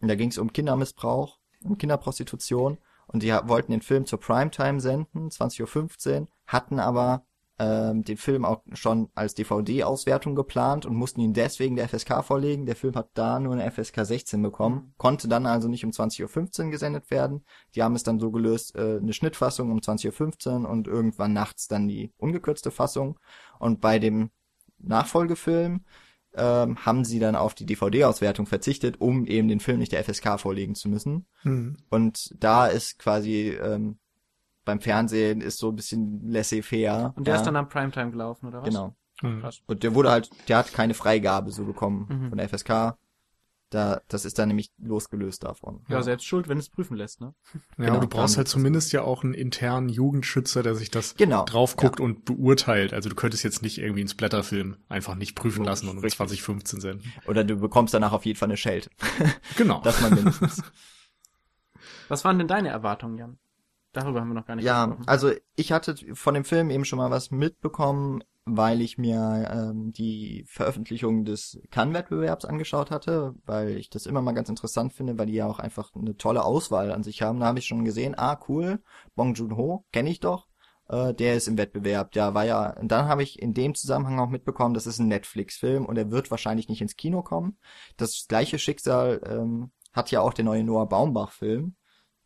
und 0.00 0.08
da 0.08 0.14
ging 0.14 0.30
es 0.30 0.38
um 0.38 0.52
Kindermissbrauch 0.52 1.38
und 1.62 1.78
Kinderprostitution. 1.78 2.78
Und 3.06 3.22
die 3.22 3.30
wollten 3.30 3.72
den 3.72 3.82
Film 3.82 4.06
zur 4.06 4.18
Primetime 4.20 4.80
senden, 4.80 5.28
20.15 5.28 6.20
Uhr, 6.22 6.28
hatten 6.46 6.80
aber 6.80 7.26
ähm, 7.58 8.02
den 8.02 8.16
Film 8.16 8.44
auch 8.44 8.62
schon 8.72 9.10
als 9.14 9.34
DVD-Auswertung 9.34 10.34
geplant 10.34 10.86
und 10.86 10.96
mussten 10.96 11.20
ihn 11.20 11.34
deswegen 11.34 11.76
der 11.76 11.88
FSK 11.88 12.24
vorlegen. 12.24 12.66
Der 12.66 12.76
Film 12.76 12.94
hat 12.96 13.10
da 13.14 13.38
nur 13.38 13.52
eine 13.52 13.70
FSK 13.70 14.04
16 14.04 14.42
bekommen, 14.42 14.94
konnte 14.96 15.28
dann 15.28 15.46
also 15.46 15.68
nicht 15.68 15.84
um 15.84 15.90
20.15 15.90 16.64
Uhr 16.64 16.70
gesendet 16.70 17.10
werden. 17.10 17.44
Die 17.74 17.82
haben 17.82 17.94
es 17.94 18.02
dann 18.02 18.18
so 18.18 18.30
gelöst, 18.30 18.74
äh, 18.74 18.98
eine 18.98 19.12
Schnittfassung 19.12 19.70
um 19.70 19.78
20.15 19.78 20.62
Uhr 20.62 20.68
und 20.68 20.88
irgendwann 20.88 21.32
nachts 21.32 21.68
dann 21.68 21.86
die 21.86 22.12
ungekürzte 22.16 22.70
Fassung. 22.70 23.18
Und 23.58 23.80
bei 23.80 23.98
dem 23.98 24.30
Nachfolgefilm 24.78 25.84
ähm, 26.36 26.84
haben 26.84 27.04
sie 27.04 27.20
dann 27.20 27.36
auf 27.36 27.54
die 27.54 27.66
DVD-Auswertung 27.66 28.46
verzichtet, 28.46 29.00
um 29.00 29.26
eben 29.26 29.46
den 29.48 29.60
Film 29.60 29.78
nicht 29.78 29.92
der 29.92 30.02
FSK 30.02 30.40
vorlegen 30.40 30.74
zu 30.74 30.88
müssen. 30.88 31.26
Hm. 31.42 31.76
Und 31.90 32.34
da 32.36 32.66
ist 32.66 32.98
quasi 32.98 33.50
ähm, 33.50 33.98
beim 34.64 34.80
Fernsehen 34.80 35.40
ist 35.40 35.58
so 35.58 35.68
ein 35.70 35.76
bisschen 35.76 36.20
laissez-faire. 36.30 37.12
Und 37.16 37.26
der 37.26 37.34
ja, 37.34 37.40
ist 37.40 37.46
dann 37.46 37.56
am 37.56 37.68
Primetime 37.68 38.10
gelaufen, 38.10 38.46
oder 38.48 38.62
was? 38.62 38.68
Genau. 38.68 38.94
Hm. 39.20 39.40
Krass. 39.40 39.60
Und 39.66 39.82
der 39.82 39.94
wurde 39.94 40.10
halt, 40.10 40.30
der 40.48 40.58
hat 40.58 40.72
keine 40.72 40.94
Freigabe 40.94 41.50
so 41.52 41.64
bekommen 41.64 42.06
Mhm. 42.08 42.28
von 42.30 42.38
der 42.38 42.48
FSK. 42.48 42.96
Da, 43.70 44.00
das 44.06 44.24
ist 44.24 44.38
dann 44.38 44.48
nämlich 44.48 44.70
losgelöst 44.78 45.42
davon. 45.42 45.84
Ja, 45.88 46.00
selbst 46.02 46.26
schuld, 46.26 46.46
wenn 46.48 46.58
es 46.58 46.68
prüfen 46.68 46.96
lässt, 46.96 47.20
ne? 47.20 47.34
Ja, 47.76 47.86
Genau, 47.86 47.98
du 48.00 48.06
brauchst 48.06 48.36
halt 48.36 48.46
zumindest 48.46 48.92
ja 48.92 49.02
auch 49.02 49.24
einen 49.24 49.34
internen 49.34 49.88
Jugendschützer, 49.88 50.62
der 50.62 50.76
sich 50.76 50.92
das 50.92 51.16
Genau. 51.16 51.44
drauf 51.44 51.74
guckt 51.74 51.98
und 51.98 52.24
beurteilt. 52.24 52.92
Also 52.92 53.08
du 53.08 53.16
könntest 53.16 53.42
jetzt 53.42 53.62
nicht 53.62 53.78
irgendwie 53.78 54.02
einen 54.02 54.08
Splatterfilm 54.08 54.76
einfach 54.88 55.16
nicht 55.16 55.34
prüfen 55.34 55.64
Ja, 55.64 55.70
lassen 55.70 55.88
und 55.88 55.96
um 55.96 56.02
richtig. 56.04 56.18
2015 56.18 56.80
senden. 56.80 57.12
Oder 57.26 57.42
du 57.42 57.56
bekommst 57.56 57.94
danach 57.94 58.12
auf 58.12 58.24
jeden 58.26 58.38
Fall 58.38 58.46
eine 58.48 58.56
Schelte. 58.56 58.90
Genau. 59.56 59.80
Das 59.84 60.00
man 60.00 60.14
mindestens. 60.14 60.62
Was 62.08 62.24
waren 62.24 62.38
denn 62.38 62.48
deine 62.48 62.68
Erwartungen, 62.68 63.18
Jan? 63.18 63.38
Darüber 63.94 64.20
haben 64.20 64.28
wir 64.28 64.34
noch 64.34 64.46
gar 64.46 64.56
nicht 64.56 64.64
ja, 64.64 64.86
gesprochen. 64.86 65.08
also 65.08 65.30
ich 65.56 65.72
hatte 65.72 65.94
von 66.14 66.34
dem 66.34 66.44
Film 66.44 66.70
eben 66.70 66.84
schon 66.84 66.98
mal 66.98 67.10
was 67.10 67.30
mitbekommen, 67.30 68.22
weil 68.44 68.82
ich 68.82 68.98
mir 68.98 69.48
ähm, 69.50 69.92
die 69.92 70.44
Veröffentlichung 70.48 71.24
des 71.24 71.60
Cannes-Wettbewerbs 71.70 72.44
angeschaut 72.44 72.90
hatte, 72.90 73.34
weil 73.46 73.70
ich 73.78 73.88
das 73.88 74.06
immer 74.06 74.20
mal 74.20 74.32
ganz 74.32 74.48
interessant 74.48 74.92
finde, 74.92 75.16
weil 75.16 75.26
die 75.26 75.34
ja 75.34 75.46
auch 75.46 75.60
einfach 75.60 75.94
eine 75.94 76.16
tolle 76.16 76.44
Auswahl 76.44 76.92
an 76.92 77.02
sich 77.02 77.22
haben. 77.22 77.40
Da 77.40 77.46
habe 77.46 77.60
ich 77.60 77.66
schon 77.66 77.84
gesehen, 77.84 78.14
ah 78.18 78.38
cool, 78.48 78.82
Bong 79.14 79.34
Joon-ho, 79.34 79.86
kenne 79.92 80.10
ich 80.10 80.20
doch, 80.20 80.48
äh, 80.88 81.14
der 81.14 81.36
ist 81.36 81.48
im 81.48 81.56
Wettbewerb. 81.56 82.12
Der 82.12 82.34
war 82.34 82.44
ja, 82.44 82.76
und 82.78 82.88
dann 82.88 83.06
habe 83.06 83.22
ich 83.22 83.40
in 83.40 83.54
dem 83.54 83.74
Zusammenhang 83.74 84.18
auch 84.18 84.28
mitbekommen, 84.28 84.74
das 84.74 84.86
ist 84.86 84.98
ein 84.98 85.08
Netflix-Film 85.08 85.86
und 85.86 85.96
er 85.96 86.10
wird 86.10 86.30
wahrscheinlich 86.30 86.68
nicht 86.68 86.82
ins 86.82 86.96
Kino 86.96 87.22
kommen. 87.22 87.56
Das 87.96 88.26
gleiche 88.28 88.58
Schicksal 88.58 89.22
ähm, 89.26 89.70
hat 89.92 90.10
ja 90.10 90.20
auch 90.20 90.34
der 90.34 90.44
neue 90.44 90.64
Noah 90.64 90.88
Baumbach-Film, 90.88 91.76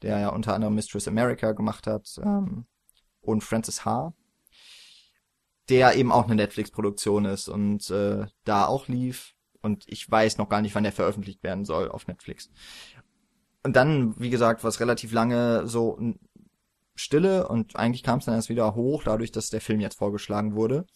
der 0.03 0.19
ja 0.19 0.29
unter 0.31 0.55
anderem 0.55 0.75
Mistress 0.75 1.09
America 1.09 1.53
gemacht 1.53 1.87
hat 1.87 2.09
ähm, 2.23 2.67
und 3.21 3.43
Francis 3.43 3.85
H., 3.85 4.13
der 5.69 5.97
eben 5.97 6.13
auch 6.13 6.25
eine 6.25 6.35
Netflix-Produktion 6.37 7.27
ist 7.27 7.49
und 7.49 7.91
äh, 7.91 8.27
da 8.45 8.67
auch 8.67 8.89
lief. 8.89 9.35
Und 9.61 9.85
ich 9.87 10.11
weiß 10.11 10.39
noch 10.39 10.49
gar 10.49 10.63
nicht, 10.63 10.75
wann 10.75 10.85
der 10.85 10.93
veröffentlicht 10.93 11.43
werden 11.43 11.65
soll 11.65 11.91
auf 11.91 12.07
Netflix. 12.07 12.51
Und 13.63 13.77
dann, 13.77 14.19
wie 14.19 14.31
gesagt, 14.31 14.63
war 14.63 14.69
es 14.69 14.81
relativ 14.81 15.13
lange 15.13 15.67
so 15.67 15.99
Stille 16.95 17.49
und 17.49 17.77
eigentlich 17.77 18.03
kam 18.03 18.19
es 18.19 18.25
dann 18.25 18.35
erst 18.35 18.49
wieder 18.49 18.75
hoch, 18.75 19.05
dadurch, 19.05 19.31
dass 19.31 19.51
der 19.51 19.61
Film 19.61 19.81
jetzt 19.81 19.99
vorgeschlagen 19.99 20.55
wurde. 20.55 20.87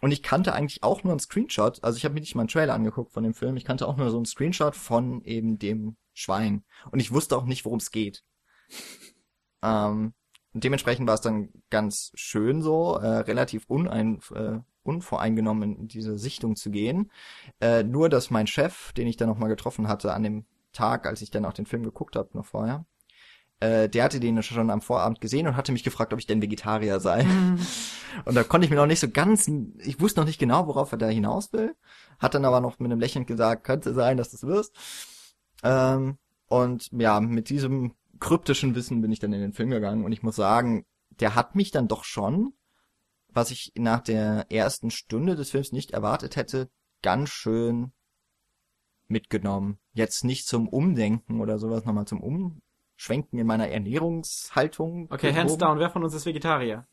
Und 0.00 0.12
ich 0.12 0.22
kannte 0.22 0.54
eigentlich 0.54 0.82
auch 0.82 1.02
nur 1.02 1.12
einen 1.12 1.20
Screenshot, 1.20 1.82
also 1.84 1.96
ich 1.98 2.04
habe 2.04 2.14
mir 2.14 2.20
nicht 2.20 2.34
mal 2.34 2.42
einen 2.42 2.48
Trailer 2.48 2.74
angeguckt 2.74 3.12
von 3.12 3.22
dem 3.22 3.34
Film, 3.34 3.56
ich 3.56 3.64
kannte 3.64 3.86
auch 3.86 3.96
nur 3.96 4.10
so 4.10 4.16
einen 4.16 4.24
Screenshot 4.24 4.74
von 4.74 5.22
eben 5.24 5.58
dem 5.58 5.96
Schwein. 6.14 6.64
Und 6.90 7.00
ich 7.00 7.12
wusste 7.12 7.36
auch 7.36 7.44
nicht, 7.44 7.64
worum 7.64 7.78
es 7.78 7.90
geht. 7.90 8.22
Ähm, 9.62 10.14
und 10.52 10.64
dementsprechend 10.64 11.06
war 11.06 11.14
es 11.14 11.20
dann 11.20 11.50
ganz 11.70 12.12
schön 12.14 12.62
so, 12.62 12.96
äh, 12.96 13.18
relativ 13.18 13.64
unein, 13.68 14.20
äh, 14.34 14.58
unvoreingenommen 14.82 15.76
in 15.76 15.88
diese 15.88 16.18
Sichtung 16.18 16.56
zu 16.56 16.70
gehen. 16.70 17.10
Äh, 17.60 17.84
nur, 17.84 18.08
dass 18.08 18.30
mein 18.30 18.46
Chef, 18.46 18.92
den 18.92 19.06
ich 19.06 19.16
dann 19.16 19.28
nochmal 19.28 19.48
getroffen 19.48 19.88
hatte 19.88 20.12
an 20.12 20.22
dem 20.22 20.44
Tag, 20.72 21.06
als 21.06 21.22
ich 21.22 21.30
dann 21.30 21.44
auch 21.44 21.52
den 21.52 21.66
Film 21.66 21.82
geguckt 21.82 22.16
habe, 22.16 22.30
noch 22.32 22.46
vorher, 22.46 22.84
äh, 23.60 23.88
der 23.88 24.04
hatte 24.04 24.20
den 24.20 24.42
schon 24.42 24.70
am 24.70 24.80
Vorabend 24.80 25.20
gesehen 25.20 25.46
und 25.46 25.56
hatte 25.56 25.72
mich 25.72 25.84
gefragt, 25.84 26.12
ob 26.12 26.18
ich 26.18 26.26
denn 26.26 26.42
Vegetarier 26.42 26.98
sei. 26.98 27.26
Und 28.24 28.34
da 28.34 28.42
konnte 28.42 28.64
ich 28.64 28.70
mir 28.70 28.76
noch 28.76 28.86
nicht 28.86 28.98
so 28.98 29.08
ganz, 29.08 29.48
ich 29.78 30.00
wusste 30.00 30.20
noch 30.20 30.26
nicht 30.26 30.40
genau, 30.40 30.66
worauf 30.66 30.90
er 30.90 30.98
da 30.98 31.06
hinaus 31.08 31.52
will. 31.52 31.76
Hat 32.18 32.34
dann 32.34 32.44
aber 32.44 32.60
noch 32.60 32.80
mit 32.80 32.90
einem 32.90 32.98
Lächeln 32.98 33.24
gesagt, 33.24 33.62
könnte 33.62 33.94
sein, 33.94 34.16
dass 34.16 34.30
du 34.30 34.36
es 34.36 34.42
wirst. 34.42 34.76
Ähm, 35.62 36.18
und 36.48 36.90
ja, 36.90 37.20
mit 37.20 37.50
diesem 37.50 37.92
kryptischen 38.20 38.74
Wissen 38.74 39.00
bin 39.00 39.12
ich 39.12 39.18
dann 39.18 39.32
in 39.32 39.40
den 39.40 39.52
Film 39.52 39.70
gegangen 39.70 40.04
und 40.04 40.12
ich 40.12 40.22
muss 40.22 40.36
sagen, 40.36 40.84
der 41.18 41.34
hat 41.34 41.54
mich 41.54 41.70
dann 41.70 41.88
doch 41.88 42.04
schon, 42.04 42.52
was 43.28 43.50
ich 43.50 43.72
nach 43.76 44.00
der 44.00 44.46
ersten 44.50 44.90
Stunde 44.90 45.36
des 45.36 45.50
Films 45.50 45.72
nicht 45.72 45.90
erwartet 45.92 46.36
hätte, 46.36 46.70
ganz 47.02 47.30
schön 47.30 47.92
mitgenommen. 49.08 49.78
Jetzt 49.92 50.24
nicht 50.24 50.46
zum 50.46 50.68
Umdenken 50.68 51.40
oder 51.40 51.58
sowas, 51.58 51.84
nochmal 51.84 52.06
zum 52.06 52.20
Umschwenken 52.20 53.38
in 53.38 53.46
meiner 53.46 53.68
Ernährungshaltung. 53.68 55.08
Okay, 55.10 55.34
hands 55.34 55.54
gehoben. 55.54 55.58
down, 55.58 55.78
wer 55.78 55.90
von 55.90 56.04
uns 56.04 56.14
ist 56.14 56.26
Vegetarier? 56.26 56.86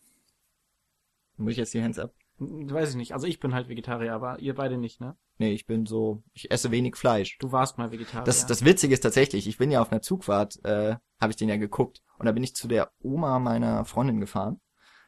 Muss 1.38 1.52
ich 1.52 1.58
jetzt 1.58 1.74
die 1.74 1.84
Hands 1.84 2.00
up? 2.00 2.14
Weiß 2.40 2.92
ich 2.92 2.96
nicht. 2.96 3.14
Also 3.14 3.26
ich 3.26 3.40
bin 3.40 3.54
halt 3.54 3.68
Vegetarier, 3.68 4.14
aber 4.14 4.40
ihr 4.40 4.54
beide 4.54 4.78
nicht, 4.78 5.02
ne? 5.02 5.18
Nee, 5.40 5.54
ich 5.54 5.66
bin 5.66 5.86
so, 5.86 6.24
ich 6.34 6.52
esse 6.52 6.72
wenig 6.72 6.96
Fleisch. 6.96 7.38
Du 7.40 7.52
warst 7.52 7.78
mal 7.78 7.92
Vegetarier. 7.92 8.26
Das, 8.26 8.46
das 8.46 8.64
Witzige 8.64 8.94
ist 8.94 9.02
tatsächlich, 9.02 9.48
ich 9.48 9.58
bin 9.58 9.72
ja 9.72 9.82
auf 9.82 9.92
einer 9.92 10.02
Zugfahrt, 10.02 10.64
äh, 10.64 10.96
habe 11.20 11.32
ich 11.32 11.36
den 11.36 11.50
ja 11.50 11.58
geguckt. 11.58 12.04
Und 12.20 12.26
da 12.28 12.32
bin 12.32 12.44
ich 12.44 12.56
zu 12.56 12.68
der 12.68 12.92
Oma 13.00 13.40
meiner 13.40 13.86
Freundin 13.86 14.20
gefahren. 14.20 14.62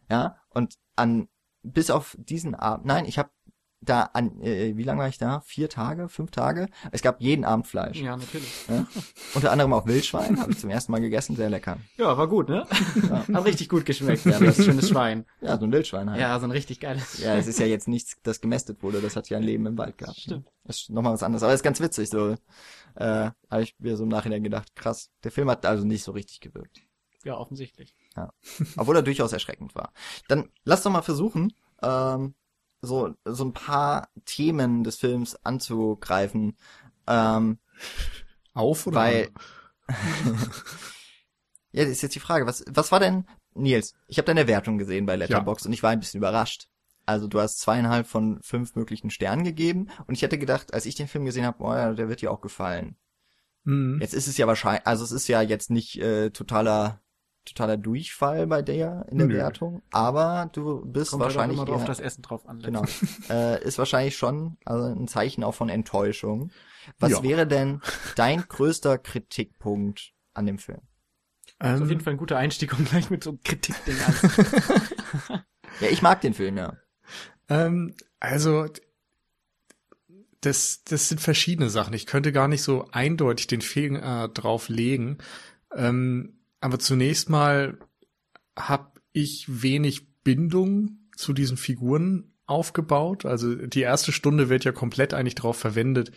Ja, 0.09 0.37
und 0.49 0.75
an, 0.95 1.27
bis 1.61 1.91
auf 1.91 2.17
diesen 2.19 2.55
Abend, 2.55 2.85
nein, 2.85 3.05
ich 3.05 3.19
habe 3.19 3.29
da 3.81 4.03
an, 4.13 4.41
äh, 4.41 4.75
wie 4.75 4.83
lange 4.83 4.99
war 4.99 5.07
ich 5.07 5.17
da? 5.17 5.41
Vier 5.41 5.69
Tage, 5.69 6.09
fünf 6.09 6.31
Tage? 6.31 6.67
Es 6.91 7.01
gab 7.01 7.21
jeden 7.21 7.45
Abend 7.45 7.67
Fleisch. 7.67 7.97
ja, 8.01 8.17
natürlich. 8.17 8.67
Ja? 8.67 8.85
Unter 9.33 9.51
anderem 9.51 9.73
auch 9.73 9.85
Wildschwein, 9.85 10.39
habe 10.39 10.51
ich 10.51 10.59
zum 10.59 10.69
ersten 10.69 10.91
Mal 10.91 10.99
gegessen, 10.99 11.35
sehr 11.35 11.49
lecker. 11.49 11.77
Ja, 11.97 12.17
war 12.17 12.27
gut, 12.27 12.49
ne? 12.49 12.65
Ja, 13.09 13.27
Hat 13.35 13.45
richtig 13.45 13.69
gut 13.69 13.85
geschmeckt, 13.85 14.25
ja, 14.25 14.39
das 14.39 14.57
schönes 14.63 14.89
Schwein. 14.89 15.25
ja 15.41 15.57
so 15.57 15.65
ein 15.65 15.71
Wildschwein 15.71 16.09
halt. 16.09 16.19
Ja, 16.19 16.37
so 16.39 16.45
ein 16.45 16.51
richtig 16.51 16.79
geiles. 16.79 17.19
Ja, 17.19 17.35
es 17.35 17.47
ist 17.47 17.59
ja 17.59 17.65
jetzt 17.65 17.87
nichts, 17.87 18.17
das 18.23 18.41
gemästet 18.41 18.83
wurde, 18.83 19.01
das 19.01 19.15
hat 19.15 19.29
ja 19.29 19.37
ein 19.37 19.43
Leben 19.43 19.65
im 19.65 19.77
Wald 19.77 19.97
gehabt. 19.97 20.17
Stimmt. 20.17 20.47
Das 20.65 20.81
ist 20.81 20.89
nochmal 20.89 21.13
was 21.13 21.23
anderes. 21.23 21.43
Aber 21.43 21.53
ist 21.53 21.63
ganz 21.63 21.79
witzig, 21.79 22.09
so, 22.09 22.35
äh, 22.95 23.31
habe 23.49 23.61
ich 23.63 23.75
mir 23.79 23.95
so 23.97 24.03
im 24.03 24.09
Nachhinein 24.09 24.43
gedacht, 24.43 24.75
krass, 24.75 25.09
der 25.23 25.31
Film 25.31 25.49
hat 25.49 25.65
also 25.65 25.85
nicht 25.85 26.03
so 26.03 26.11
richtig 26.11 26.41
gewirkt. 26.41 26.81
Ja, 27.23 27.37
offensichtlich. 27.37 27.95
Obwohl 28.77 28.95
er 28.95 29.01
durchaus 29.01 29.33
erschreckend 29.33 29.75
war. 29.75 29.93
Dann 30.27 30.49
lass 30.63 30.83
doch 30.83 30.91
mal 30.91 31.01
versuchen, 31.01 31.53
ähm, 31.81 32.33
so, 32.81 33.13
so 33.25 33.45
ein 33.45 33.53
paar 33.53 34.09
Themen 34.25 34.83
des 34.83 34.97
Films 34.97 35.35
anzugreifen. 35.43 36.57
Ähm, 37.07 37.59
Auf 38.53 38.87
oder? 38.87 38.97
Weil- 38.97 39.29
ja, 41.71 41.83
das 41.83 41.91
ist 41.91 42.01
jetzt 42.01 42.15
die 42.15 42.19
Frage, 42.19 42.45
was, 42.45 42.63
was 42.69 42.91
war 42.91 42.99
denn, 42.99 43.25
Nils, 43.53 43.93
ich 44.07 44.17
habe 44.17 44.25
deine 44.25 44.47
Wertung 44.47 44.77
gesehen 44.77 45.05
bei 45.05 45.15
Letterboxd 45.15 45.65
und 45.65 45.73
ich 45.73 45.83
war 45.83 45.91
ein 45.91 45.99
bisschen 45.99 46.19
überrascht. 46.19 46.67
Also 47.05 47.27
du 47.27 47.39
hast 47.39 47.59
zweieinhalb 47.59 48.05
von 48.05 48.39
fünf 48.43 48.75
möglichen 48.75 49.09
Sternen 49.09 49.43
gegeben 49.43 49.87
und 50.05 50.13
ich 50.13 50.21
hätte 50.21 50.37
gedacht, 50.37 50.73
als 50.73 50.85
ich 50.85 50.93
den 50.95 51.07
Film 51.07 51.25
gesehen 51.25 51.45
habe, 51.45 51.63
oh 51.63 51.73
ja, 51.73 51.93
der 51.93 52.07
wird 52.07 52.21
dir 52.21 52.31
auch 52.31 52.41
gefallen. 52.41 52.97
Mhm. 53.63 53.97
Jetzt 53.99 54.13
ist 54.13 54.27
es 54.27 54.37
ja 54.37 54.45
wahrscheinlich, 54.45 54.85
also 54.85 55.03
es 55.03 55.11
ist 55.11 55.27
ja 55.27 55.41
jetzt 55.41 55.71
nicht 55.71 55.99
äh, 55.99 56.29
totaler 56.29 57.01
totaler 57.49 57.77
Durchfall 57.77 58.47
bei 58.47 58.61
der 58.61 59.05
in 59.09 59.17
der 59.17 59.27
Nö. 59.27 59.33
Wertung, 59.35 59.81
aber 59.91 60.49
du 60.53 60.83
bist 60.85 61.11
Kommt 61.11 61.23
wahrscheinlich 61.23 61.59
halt 61.59 61.69
auch 61.69 61.71
immer 61.73 61.77
drauf 61.77 61.81
eher, 61.81 61.87
das 61.87 61.99
Essen 61.99 62.21
drauf 62.21 62.47
an. 62.47 62.59
genau, 62.59 62.83
äh, 63.29 63.63
ist 63.63 63.77
wahrscheinlich 63.77 64.17
schon 64.17 64.57
also 64.65 64.85
ein 64.85 65.07
Zeichen 65.07 65.43
auch 65.43 65.53
von 65.55 65.69
Enttäuschung. 65.69 66.51
Was 66.99 67.11
Ja. 67.11 67.23
wäre 67.23 67.45
denn 67.47 67.81
dein 68.15 68.41
größter 68.47 68.97
Kritikpunkt 68.97 70.13
an 70.33 70.45
dem 70.45 70.57
Film? 70.59 70.81
Das 71.59 71.71
ist 71.71 71.77
Ähm, 71.77 71.83
auf 71.83 71.89
jeden 71.89 72.01
Fall 72.01 72.13
ein 72.13 72.17
guter 72.17 72.37
Einstieg, 72.37 72.77
um 72.77 72.85
gleich 72.85 73.09
mit 73.09 73.23
so 73.23 73.31
einem 73.31 73.39
Kritikding 73.43 73.95
an. 74.05 75.43
Ja, 75.81 75.87
ich 75.89 76.01
mag 76.01 76.21
den 76.21 76.33
Film 76.33 76.57
ja. 76.57 76.77
Ähm, 77.49 77.95
also, 78.19 78.67
das, 80.41 80.83
das 80.85 81.09
sind 81.09 81.19
verschiedene 81.19 81.69
Sachen. 81.69 81.93
Ich 81.93 82.05
könnte 82.05 82.31
gar 82.31 82.47
nicht 82.47 82.63
so 82.63 82.87
eindeutig 82.91 83.47
den 83.47 83.61
Finger 83.61 84.29
drauf 84.29 84.69
legen. 84.69 85.17
Ähm, 85.75 86.38
aber 86.61 86.79
zunächst 86.79 87.29
mal 87.29 87.77
habe 88.57 88.91
ich 89.13 89.45
wenig 89.47 90.07
Bindung 90.23 91.09
zu 91.15 91.33
diesen 91.33 91.57
Figuren 91.57 92.33
aufgebaut. 92.45 93.25
Also 93.25 93.55
die 93.55 93.81
erste 93.81 94.11
Stunde 94.11 94.49
wird 94.49 94.63
ja 94.65 94.71
komplett 94.71 95.13
eigentlich 95.13 95.35
darauf 95.35 95.57
verwendet, 95.57 96.11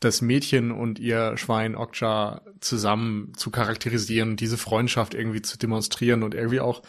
das 0.00 0.22
Mädchen 0.22 0.70
und 0.70 0.98
ihr 0.98 1.36
Schwein 1.36 1.74
Okja 1.74 2.42
zusammen 2.60 3.32
zu 3.36 3.50
charakterisieren, 3.50 4.36
diese 4.36 4.58
Freundschaft 4.58 5.14
irgendwie 5.14 5.42
zu 5.42 5.58
demonstrieren 5.58 6.22
und 6.22 6.34
irgendwie 6.34 6.60
auch 6.60 6.82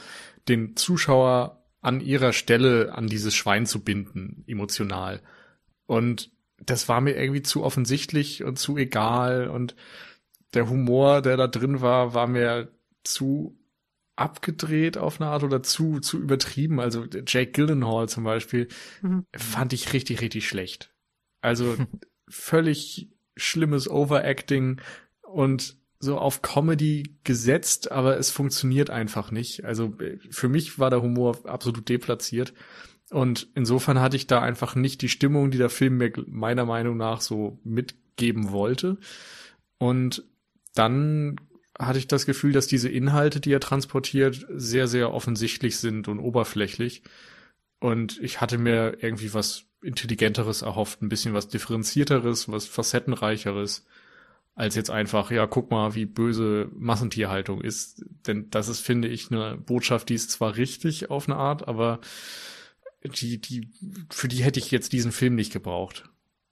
den 0.47 0.75
Zuschauer 0.75 1.63
an 1.81 2.01
ihrer 2.01 2.33
Stelle 2.33 2.93
an 2.93 3.07
dieses 3.07 3.35
Schwein 3.35 3.65
zu 3.65 3.83
binden, 3.83 4.43
emotional. 4.47 5.21
Und 5.85 6.31
das 6.59 6.89
war 6.89 7.01
mir 7.01 7.15
irgendwie 7.15 7.41
zu 7.41 7.63
offensichtlich 7.63 8.43
und 8.43 8.59
zu 8.59 8.77
egal 8.77 9.47
und 9.47 9.75
der 10.53 10.69
Humor, 10.69 11.21
der 11.21 11.37
da 11.37 11.47
drin 11.47 11.81
war, 11.81 12.13
war 12.13 12.27
mir 12.27 12.69
zu 13.09 13.57
abgedreht 14.15 14.97
auf 14.97 15.21
eine 15.21 15.29
Art 15.29 15.43
oder 15.43 15.63
zu, 15.63 15.99
zu 15.99 16.19
übertrieben. 16.19 16.79
Also 16.79 17.05
Jake 17.05 17.51
Gyllenhaal 17.51 18.09
zum 18.09 18.23
Beispiel 18.25 18.67
Mhm. 19.01 19.25
fand 19.35 19.71
ich 19.73 19.93
richtig, 19.93 20.21
richtig 20.21 20.47
schlecht. 20.47 20.93
Also 21.41 21.75
völlig 22.29 23.09
schlimmes 23.37 23.89
Overacting 23.89 24.81
und 25.21 25.77
so 26.01 26.17
auf 26.17 26.41
Comedy 26.41 27.17
gesetzt, 27.23 27.91
aber 27.91 28.17
es 28.17 28.29
funktioniert 28.31 28.89
einfach 28.89 29.31
nicht. 29.31 29.65
Also 29.65 29.95
äh, 29.99 30.17
für 30.29 30.49
mich 30.49 30.79
war 30.79 30.89
der 30.89 31.01
Humor 31.01 31.37
absolut 31.45 31.87
deplatziert. 31.89 32.53
Und 33.11 33.47
insofern 33.55 33.99
hatte 33.99 34.17
ich 34.17 34.27
da 34.27 34.41
einfach 34.41 34.75
nicht 34.75 35.01
die 35.01 35.09
Stimmung, 35.09 35.49
die 35.49 35.57
der 35.57 35.69
Film 35.69 35.97
mir 35.97 36.11
meiner 36.27 36.65
Meinung 36.65 36.97
nach 36.97 37.21
so 37.21 37.59
mitgeben 37.63 38.51
wollte. 38.51 38.97
Und 39.77 40.23
dann 40.75 41.37
hatte 41.79 41.97
ich 41.97 42.07
das 42.07 42.25
Gefühl, 42.25 42.51
dass 42.51 42.67
diese 42.67 42.89
Inhalte, 42.89 43.39
die 43.39 43.53
er 43.53 43.61
transportiert, 43.61 44.45
sehr, 44.49 44.87
sehr 44.87 45.13
offensichtlich 45.13 45.77
sind 45.77 46.07
und 46.07 46.19
oberflächlich. 46.19 47.03
Und 47.79 48.19
ich 48.21 48.41
hatte 48.41 48.57
mir 48.57 48.97
irgendwie 49.01 49.33
was 49.33 49.65
Intelligenteres 49.81 50.61
erhofft, 50.61 51.01
ein 51.01 51.07
bisschen 51.07 51.33
was 51.33 51.47
Differenzierteres, 51.47 52.51
was 52.51 52.65
Facettenreicheres, 52.65 53.85
als 54.55 54.75
jetzt 54.75 54.89
einfach, 54.89 55.31
ja, 55.31 55.47
guck 55.47 55.71
mal, 55.71 55.95
wie 55.95 56.05
böse 56.05 56.69
Massentierhaltung 56.73 57.61
ist. 57.61 58.03
Denn 58.27 58.49
das 58.49 58.67
ist, 58.67 58.81
finde 58.81 59.07
ich, 59.07 59.31
eine 59.31 59.55
Botschaft, 59.55 60.09
die 60.09 60.15
ist 60.15 60.31
zwar 60.31 60.57
richtig 60.57 61.09
auf 61.09 61.29
eine 61.29 61.37
Art, 61.37 61.65
aber 61.69 62.01
die, 63.03 63.39
die, 63.39 63.69
für 64.09 64.27
die 64.27 64.43
hätte 64.43 64.59
ich 64.59 64.69
jetzt 64.69 64.91
diesen 64.91 65.13
Film 65.13 65.35
nicht 65.35 65.53
gebraucht. 65.53 66.09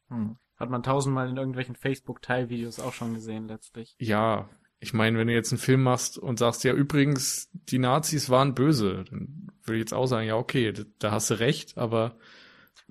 Hm. 0.08 0.38
Hat 0.56 0.70
man 0.70 0.82
tausendmal 0.82 1.30
in 1.30 1.38
irgendwelchen 1.38 1.76
Facebook-Teilvideos 1.76 2.80
auch 2.80 2.94
schon 2.94 3.14
gesehen, 3.14 3.48
letztlich. 3.48 3.96
Ja, 4.00 4.50
ich 4.80 4.94
meine, 4.94 5.18
wenn 5.18 5.28
du 5.28 5.34
jetzt 5.34 5.52
einen 5.52 5.60
Film 5.60 5.84
machst 5.84 6.18
und 6.18 6.40
sagst, 6.40 6.64
ja, 6.64 6.74
übrigens, 6.74 7.50
die 7.54 7.80
Nazis 7.80 8.30
waren 8.30 8.54
böse, 8.54 9.06
dann 9.10 9.48
würde 9.64 9.78
ich 9.78 9.82
jetzt 9.82 9.94
auch 9.94 10.06
sagen, 10.06 10.28
ja, 10.28 10.36
okay, 10.36 10.72
da- 10.72 10.84
da 11.00 11.12
hast 11.12 11.30
du 11.30 11.40
recht, 11.40 11.78
aber 11.78 12.18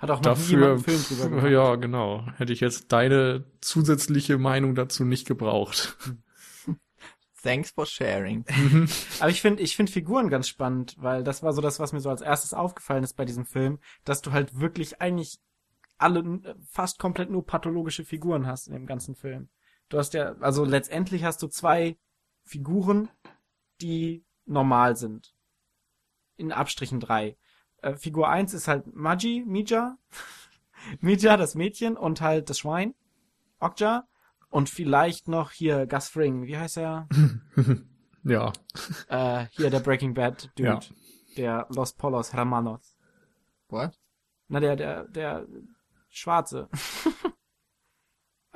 Hat 0.01 0.11
auch 0.11 0.16
noch 0.16 0.22
dafür, 0.22 0.70
einen 0.72 0.79
Film 0.81 1.03
drüber 1.09 1.29
gemacht. 1.29 1.46
ja, 1.51 1.75
genau, 1.77 2.27
hätte 2.37 2.53
ich 2.53 2.61
jetzt 2.61 2.92
deine 2.92 3.44
zusätzliche 3.61 4.37
Meinung 4.38 4.75
dazu 4.75 5.05
nicht 5.05 5.27
gebraucht. 5.27 5.96
Thanks 7.42 7.70
for 7.70 7.87
sharing. 7.87 8.44
Aber 9.20 9.31
ich 9.31 9.40
finde, 9.40 9.62
ich 9.62 9.77
finde 9.77 9.92
Figuren 9.92 10.29
ganz 10.31 10.49
spannend, 10.49 10.96
weil 10.99 11.22
das 11.22 11.44
war 11.44 11.53
so 11.53 11.61
das, 11.62 11.79
was 11.79 11.92
mir 11.92 12.01
so 12.01 12.11
als 12.11 12.20
erstes 12.20 12.53
aufgefallen 12.53 13.05
ist 13.05 13.14
bei 13.14 13.25
diesem 13.25 13.44
Film, 13.46 13.79
dass 14.05 14.20
du 14.20 14.33
halt 14.33 14.59
wirklich 14.59 15.01
eigentlich 15.01 15.38
alle 15.99 16.40
fast 16.68 16.99
komplett 16.99 17.31
nur 17.31 17.46
pathologische 17.46 18.05
Figuren 18.05 18.46
hast 18.46 18.66
in 18.66 18.72
dem 18.75 18.87
ganzen 18.87 19.14
Film. 19.14 19.49
Du 19.88 19.99
hast 19.99 20.14
ja, 20.14 20.35
also 20.40 20.64
letztendlich 20.64 21.25
hast 21.25 21.42
du 21.42 21.49
zwei 21.49 21.96
Figuren, 22.42 23.09
die 23.81 24.25
normal 24.44 24.96
sind. 24.96 25.35
In 26.37 26.53
Abstrichen 26.53 27.01
drei. 27.01 27.37
Äh, 27.83 27.96
Figur 27.96 28.29
eins 28.29 28.53
ist 28.55 28.68
halt 28.68 28.94
Maji, 28.94 29.44
Mija. 29.46 29.99
Mija, 31.01 31.37
das 31.37 31.55
Mädchen, 31.55 31.96
und 31.96 32.20
halt 32.20 32.51
das 32.51 32.59
Schwein, 32.59 32.94
Okja. 33.59 34.07
Und 34.49 34.70
vielleicht 34.70 35.29
noch 35.29 35.51
hier 35.51 35.87
Gus 35.87 36.09
Fring, 36.09 36.44
wie 36.44 36.57
heißt 36.57 36.79
er? 36.79 37.09
ja, 38.25 38.53
Äh, 39.09 39.46
hier 39.51 39.70
der 39.70 39.81
Breaking 39.81 40.14
Bad 40.14 40.51
Dude, 40.57 40.68
Ja. 40.68 40.81
der 41.37 41.66
Los 41.70 41.92
Polos 41.92 42.33
Hermanos. 42.33 42.96
What? 43.68 43.99
Na, 44.49 44.61
der, 44.61 44.77
der, 44.77 45.05
der 45.09 45.46
Schwarze. 46.09 46.68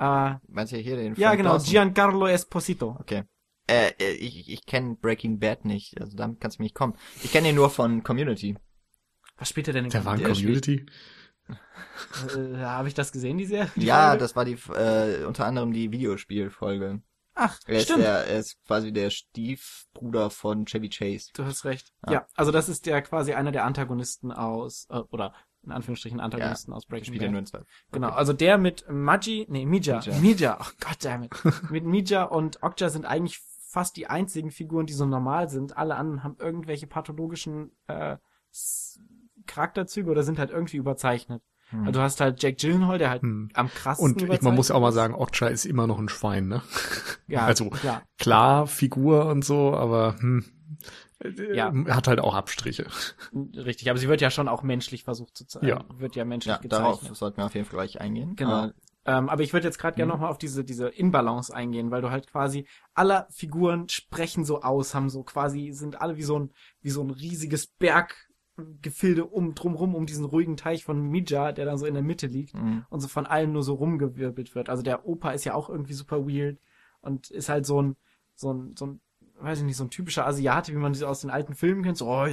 äh, 0.01 0.35
Meinst 0.47 0.73
du 0.73 0.77
hier 0.77 0.95
den 0.95 1.15
ja, 1.15 1.35
genau, 1.35 1.53
Dawson? 1.53 1.71
Giancarlo 1.71 2.27
Esposito. 2.27 2.97
Okay. 2.99 3.23
Äh, 3.67 3.91
äh, 3.99 4.13
ich, 4.13 4.49
ich 4.49 4.65
kenne 4.65 4.95
Breaking 4.95 5.39
Bad 5.39 5.63
nicht, 5.65 6.01
also 6.01 6.17
damit 6.17 6.41
kannst 6.41 6.57
du 6.57 6.61
mir 6.61 6.65
nicht 6.65 6.75
kommen. 6.75 6.95
Ich 7.23 7.31
kenne 7.31 7.49
ihn 7.49 7.55
nur 7.55 7.69
von 7.69 8.03
Community. 8.03 8.57
Was 9.37 9.49
spielt 9.49 9.67
er 9.67 9.73
denn 9.73 9.85
in 9.85 9.91
der 9.91 10.03
war 10.03 10.17
in 10.17 10.23
Community. 10.23 10.85
Äh, 11.49 12.57
Habe 12.57 12.87
ich 12.87 12.93
das 12.93 13.11
gesehen, 13.11 13.37
die 13.37 13.45
Serie? 13.45 13.71
Die 13.75 13.85
ja, 13.85 14.09
Folge? 14.09 14.19
das 14.19 14.35
war 14.35 14.45
die 14.45 14.57
äh, 14.73 15.25
unter 15.25 15.45
anderem 15.45 15.73
die 15.73 15.91
Videospielfolge. 15.91 17.01
Ach, 17.33 17.57
Er 17.65 17.77
ist, 17.77 17.85
stimmt. 17.85 18.03
der, 18.03 18.27
er 18.27 18.39
ist 18.39 18.63
quasi 18.65 18.91
der 18.91 19.09
Stiefbruder 19.09 20.29
von 20.29 20.65
Chevy 20.65 20.89
Chase. 20.89 21.29
Du 21.33 21.45
hast 21.45 21.63
recht. 21.65 21.93
Ja. 22.05 22.13
Ja. 22.13 22.27
also 22.35 22.51
das 22.51 22.69
ist 22.69 22.85
der 22.85 23.01
quasi 23.01 23.33
einer 23.33 23.51
der 23.51 23.65
Antagonisten 23.65 24.31
aus, 24.31 24.87
äh, 24.89 24.99
oder 25.11 25.33
in 25.63 25.71
Anführungsstrichen 25.71 26.19
Antagonisten 26.19 26.73
aus 26.73 26.85
Breaking 26.85 27.17
Bad. 27.17 27.47
zwei. 27.47 27.61
Genau, 27.91 28.09
also 28.09 28.33
der 28.33 28.57
mit 28.57 28.85
Maji, 28.89 29.45
nee, 29.49 29.65
Mija, 29.65 29.99
Mija. 29.99 30.19
Mija, 30.19 30.57
ach 30.59 30.73
Gott 30.79 30.97
damit. 31.05 31.31
mit 31.69 31.85
Mija 31.85 32.23
und 32.23 32.63
Okja 32.63 32.89
sind 32.89 33.05
eigentlich 33.05 33.39
fast 33.39 33.95
die 33.95 34.07
einzigen 34.07 34.51
Figuren, 34.51 34.85
die 34.85 34.93
so 34.93 35.05
normal 35.05 35.49
sind. 35.49 35.77
Alle 35.77 35.95
anderen 35.95 36.23
haben 36.23 36.35
irgendwelche 36.39 36.87
pathologischen 36.87 37.71
äh, 37.87 38.17
Charakterzüge 39.47 40.09
oder 40.09 40.23
sind 40.23 40.39
halt 40.39 40.51
irgendwie 40.51 40.77
überzeichnet. 40.77 41.41
Hm. 41.69 41.81
Also 41.81 41.91
du 41.93 41.99
hast 42.01 42.19
halt 42.19 42.41
Jack 42.43 42.57
Gyllenhaal, 42.57 42.97
der 42.97 43.09
halt 43.09 43.21
Hm. 43.21 43.49
am 43.53 43.69
krassesten 43.69 44.27
Und 44.27 44.33
ich, 44.33 44.41
man 44.41 44.55
muss 44.55 44.71
auch 44.71 44.81
mal 44.81 44.91
sagen, 44.91 45.15
Okja 45.15 45.47
ist 45.47 45.65
immer 45.65 45.87
noch 45.87 45.99
ein 45.99 46.09
Schwein, 46.09 46.47
ne? 46.47 46.61
ja, 47.27 47.45
also 47.45 47.69
klar. 47.69 48.03
klar, 48.17 48.67
Figur 48.67 49.27
und 49.27 49.43
so, 49.45 49.73
aber 49.73 50.15
hm, 50.19 50.43
Ja. 51.53 51.73
hat 51.89 52.07
halt 52.07 52.19
auch 52.19 52.33
Abstriche. 52.35 52.87
Richtig, 53.33 53.89
aber 53.89 53.99
sie 53.99 54.07
wird 54.07 54.21
ja 54.21 54.29
schon 54.31 54.47
auch 54.47 54.63
menschlich 54.63 55.03
versucht 55.03 55.37
zu 55.37 55.45
zeigen. 55.45 55.67
Ja. 55.67 55.85
Wird 55.97 56.15
ja 56.15 56.25
menschlich 56.25 56.55
Ja, 56.61 56.67
darauf 56.67 56.95
gezeichnet. 56.99 57.17
sollten 57.17 57.37
wir 57.37 57.45
auf 57.45 57.55
jeden 57.55 57.65
Fall 57.65 57.77
gleich 57.77 57.99
eingehen. 58.01 58.35
Genau. 58.35 58.65
Äh, 58.67 58.71
Ähm, 59.03 59.29
aber 59.29 59.41
ich 59.41 59.51
würde 59.51 59.65
jetzt 59.67 59.79
gerade 59.79 59.95
gerne 59.95 60.11
Mhm. 60.13 60.19
noch 60.19 60.21
mal 60.25 60.29
auf 60.29 60.37
diese 60.37 60.63
diese 60.63 60.87
Inbalance 60.87 61.51
eingehen, 61.51 61.89
weil 61.89 62.03
du 62.03 62.11
halt 62.11 62.27
quasi 62.27 62.67
alle 62.93 63.25
Figuren 63.31 63.89
sprechen 63.89 64.45
so 64.45 64.61
aus, 64.61 64.93
haben 64.93 65.09
so 65.09 65.23
quasi 65.23 65.71
sind 65.71 65.99
alle 66.01 66.17
wie 66.17 66.21
so 66.23 66.37
ein 66.37 66.51
wie 66.81 66.91
so 66.91 67.01
ein 67.03 67.09
riesiges 67.09 67.65
Berggefilde 68.57 69.25
um 69.25 69.55
drumrum 69.55 69.95
um 69.95 70.05
diesen 70.05 70.25
ruhigen 70.25 70.55
Teich 70.55 70.83
von 70.83 71.01
Mija, 71.01 71.51
der 71.51 71.65
dann 71.65 71.77
so 71.79 71.85
in 71.87 71.95
der 71.95 72.03
Mitte 72.03 72.27
liegt 72.27 72.53
mh. 72.53 72.85
und 72.89 72.99
so 72.99 73.07
von 73.07 73.25
allen 73.25 73.51
nur 73.53 73.63
so 73.63 73.73
rumgewirbelt 73.73 74.53
wird. 74.53 74.69
Also 74.69 74.83
der 74.83 75.07
Opa 75.07 75.31
ist 75.31 75.45
ja 75.45 75.53
auch 75.55 75.69
irgendwie 75.69 75.93
super 75.93 76.27
weird 76.27 76.59
und 77.01 77.31
ist 77.31 77.49
halt 77.49 77.65
so 77.65 77.81
ein 77.81 77.95
so 78.35 78.53
ein 78.53 78.75
so 78.77 78.85
ein 78.85 79.01
weiß 79.43 79.59
ich 79.59 79.65
nicht 79.65 79.77
so 79.77 79.83
ein 79.83 79.89
typischer 79.89 80.25
Asiate, 80.27 80.71
wie 80.71 80.77
man 80.77 80.93
sie 80.93 81.05
aus 81.05 81.21
den 81.21 81.29
alten 81.29 81.55
Filmen 81.55 81.83
kennt, 81.83 81.97
so 81.97 82.25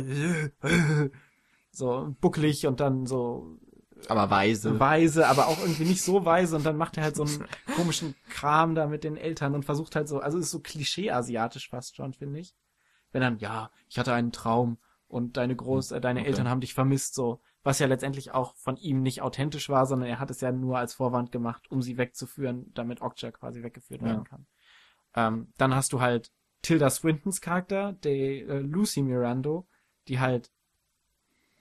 so 1.71 2.15
bucklig 2.21 2.67
und 2.67 2.81
dann 2.81 3.07
so 3.07 3.59
aber 4.09 4.31
weise. 4.31 4.79
weise, 4.79 5.27
aber 5.27 5.49
auch 5.49 5.59
irgendwie 5.59 5.85
nicht 5.85 6.03
so 6.03 6.25
weise 6.25 6.57
und 6.57 6.65
dann 6.65 6.77
macht 6.77 6.97
er 6.97 7.03
halt 7.03 7.17
so 7.17 7.25
einen 7.25 7.45
komischen 7.75 8.15
Kram 8.31 8.75
da 8.75 8.87
mit 8.87 9.03
den 9.05 9.17
Eltern 9.17 9.55
und 9.55 9.65
versucht 9.65 9.97
halt 9.97 10.09
so, 10.09 10.21
also 10.21 10.39
ist 10.39 10.51
so 10.51 10.61
klischee-asiatisch 10.61 11.69
fast 11.69 11.97
schon, 11.97 12.15
finde 12.15 12.39
ich. 12.39 12.55
Wenn 13.11 13.23
dann, 13.23 13.39
ja, 13.39 13.71
ich 13.89 13.99
hatte 13.99 14.13
einen 14.13 14.31
Traum 14.33 14.79
und 15.09 15.37
deine 15.37 15.57
Groß, 15.57 15.93
äh, 15.93 16.01
deine 16.01 16.21
Okay. 16.21 16.29
Eltern 16.29 16.49
haben 16.49 16.61
dich 16.61 16.75
vermisst, 16.75 17.15
so. 17.15 17.41
Was 17.65 17.81
ja 17.81 17.87
letztendlich 17.87 18.33
auch 18.33 18.55
von 18.55 18.77
ihm 18.77 19.03
nicht 19.03 19.21
authentisch 19.21 19.69
war, 19.69 19.85
sondern 19.87 20.09
er 20.09 20.21
hat 20.21 20.31
es 20.31 20.41
ja 20.41 20.53
nur 20.53 20.79
als 20.79 20.95
Vorwand 20.95 21.33
gemacht, 21.33 21.71
um 21.71 21.83
sie 21.83 21.99
wegzuführen, 21.99 22.71
damit 22.75 23.03
Okja 23.03 23.33
quasi 23.33 23.63
weggeführt 23.63 24.01
Ja. 24.03 24.07
werden 24.09 24.25
kann. 24.25 24.47
Ähm, 25.15 25.53
dann 25.57 25.75
hast 25.75 25.93
du 25.93 26.01
halt 26.01 26.31
Tilda 26.63 26.91
Swintons 26.91 27.41
Charakter, 27.41 27.93
die 28.05 28.41
äh, 28.41 28.59
Lucy 28.61 29.03
Mirando, 29.03 29.67
die 30.09 30.19
halt 30.21 30.51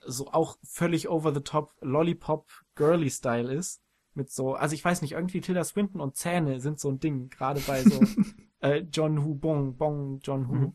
so 0.06 0.28
auch 0.32 0.56
völlig 0.62 1.08
over 1.08 1.34
the 1.34 1.40
top 1.40 1.72
Lollipop 1.80 2.48
Girly 2.76 3.10
Style 3.10 3.52
ist 3.52 3.82
mit 4.14 4.30
so 4.30 4.54
also 4.54 4.74
ich 4.74 4.84
weiß 4.84 5.02
nicht 5.02 5.12
irgendwie 5.12 5.40
Tilda 5.40 5.64
Swinton 5.64 6.00
und 6.00 6.16
Zähne 6.16 6.60
sind 6.60 6.80
so 6.80 6.88
ein 6.88 6.98
Ding 7.00 7.28
gerade 7.28 7.60
bei 7.60 7.82
so 7.82 8.00
äh, 8.60 8.78
John 8.92 9.22
Hu 9.24 9.34
Bong 9.34 9.76
Bong 9.76 10.20
John 10.22 10.48
Hu 10.48 10.54
Mhm. 10.54 10.72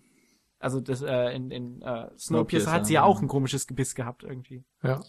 also 0.59 0.81
das 0.81 1.01
äh, 1.01 1.29
in 1.35 1.51
in 1.51 1.81
äh, 1.81 2.09
Snowpiercer 2.17 2.71
hat 2.71 2.85
sie 2.85 2.93
ja 2.93 3.01
ja. 3.01 3.05
auch 3.05 3.21
ein 3.21 3.27
komisches 3.27 3.65
Gebiss 3.65 3.95
gehabt 3.95 4.23
irgendwie 4.23 4.63
Ja. 4.83 5.01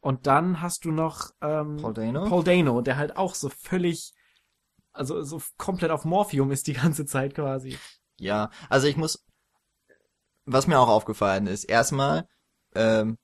und 0.00 0.26
dann 0.26 0.60
hast 0.60 0.84
du 0.84 0.90
noch 0.92 1.30
ähm, 1.40 1.76
Paul 1.78 1.94
Dano? 1.94 2.28
Paul 2.28 2.44
Dano 2.44 2.80
der 2.82 2.96
halt 2.96 3.16
auch 3.16 3.34
so 3.34 3.48
völlig 3.48 4.12
also 4.92 5.22
so 5.22 5.40
komplett 5.56 5.90
auf 5.90 6.04
Morphium 6.04 6.50
ist 6.50 6.66
die 6.66 6.72
ganze 6.84 7.06
Zeit 7.06 7.34
quasi 7.34 7.78
Ja, 8.18 8.50
also 8.68 8.86
ich 8.86 8.96
muss, 8.96 9.24
was 10.46 10.66
mir 10.66 10.78
auch 10.78 10.88
aufgefallen 10.88 11.46
ist, 11.46 11.64
erstmal, 11.64 12.26
ähm, 12.74 13.16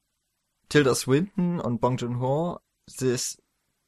Tilda 0.68 0.94
Swinton 0.94 1.60
und 1.60 1.80
Bong 1.80 1.96
Joon-ho, 1.96 2.58
das, 2.98 3.38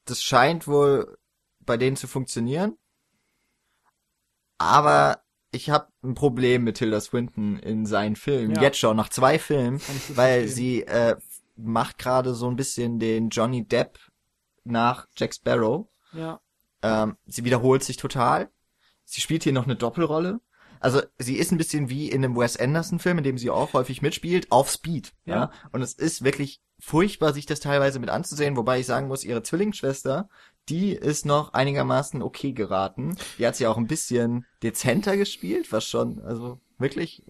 das 0.05 0.21
scheint 0.23 0.67
wohl 0.67 1.17
bei 1.61 1.77
denen 1.77 1.95
zu 1.97 2.07
funktionieren, 2.07 2.77
aber 4.57 5.21
ich 5.51 5.69
habe 5.69 5.87
ein 6.03 6.13
Problem 6.15 6.63
mit 6.63 6.77
Tilda 6.77 7.01
Swinton 7.01 7.57
in 7.59 7.85
seinen 7.85 8.15
Filmen, 8.15 8.55
Ja. 8.55 8.61
jetzt 8.61 8.77
schon, 8.77 8.95
nach 8.97 9.09
zwei 9.09 9.39
Filmen, 9.39 9.79
weil 10.09 10.47
verstehen. 10.47 10.49
sie 10.49 10.81
äh, 10.83 11.15
macht 11.55 11.97
gerade 11.97 12.33
so 12.35 12.47
ein 12.49 12.55
bisschen 12.55 12.99
den 12.99 13.29
Johnny 13.29 13.65
Depp 13.67 13.97
nach 14.63 15.07
Jack 15.17 15.33
Sparrow. 15.33 15.87
ja 16.13 16.39
Ähm, 16.81 17.17
sie 17.25 17.43
wiederholt 17.43 17.83
sich 17.83 17.97
total. 17.97 18.49
Sie 19.05 19.21
spielt 19.21 19.43
hier 19.43 19.53
noch 19.53 19.65
eine 19.65 19.75
Doppelrolle. 19.75 20.39
Also 20.79 21.01
sie 21.17 21.35
ist 21.35 21.51
ein 21.51 21.57
bisschen 21.57 21.89
wie 21.89 22.09
in 22.09 22.23
einem 22.23 22.37
Wes 22.37 22.57
Anderson-Film, 22.57 23.17
in 23.17 23.23
dem 23.23 23.37
sie 23.37 23.49
auch 23.49 23.73
häufig 23.73 24.01
mitspielt, 24.01 24.51
auf 24.51 24.69
Speed. 24.69 25.13
Ja. 25.25 25.35
Ja. 25.35 25.51
Und 25.71 25.81
es 25.81 25.93
ist 25.93 26.23
wirklich 26.23 26.61
furchtbar, 26.79 27.33
sich 27.33 27.45
das 27.45 27.59
teilweise 27.59 27.99
mit 27.99 28.09
anzusehen, 28.09 28.55
wobei 28.55 28.79
ich 28.79 28.85
sagen 28.85 29.07
muss, 29.07 29.25
ihre 29.25 29.43
Zwillingsschwester, 29.43 30.29
die 30.69 30.93
ist 30.93 31.25
noch 31.25 31.53
einigermaßen 31.53 32.21
okay 32.21 32.53
geraten. 32.53 33.17
Die 33.37 33.45
hat 33.45 33.55
sie 33.55 33.67
auch 33.67 33.77
ein 33.77 33.87
bisschen 33.87 34.45
dezenter 34.63 35.17
gespielt, 35.17 35.71
was 35.71 35.85
schon, 35.85 36.21
also 36.21 36.59
wirklich 36.77 37.23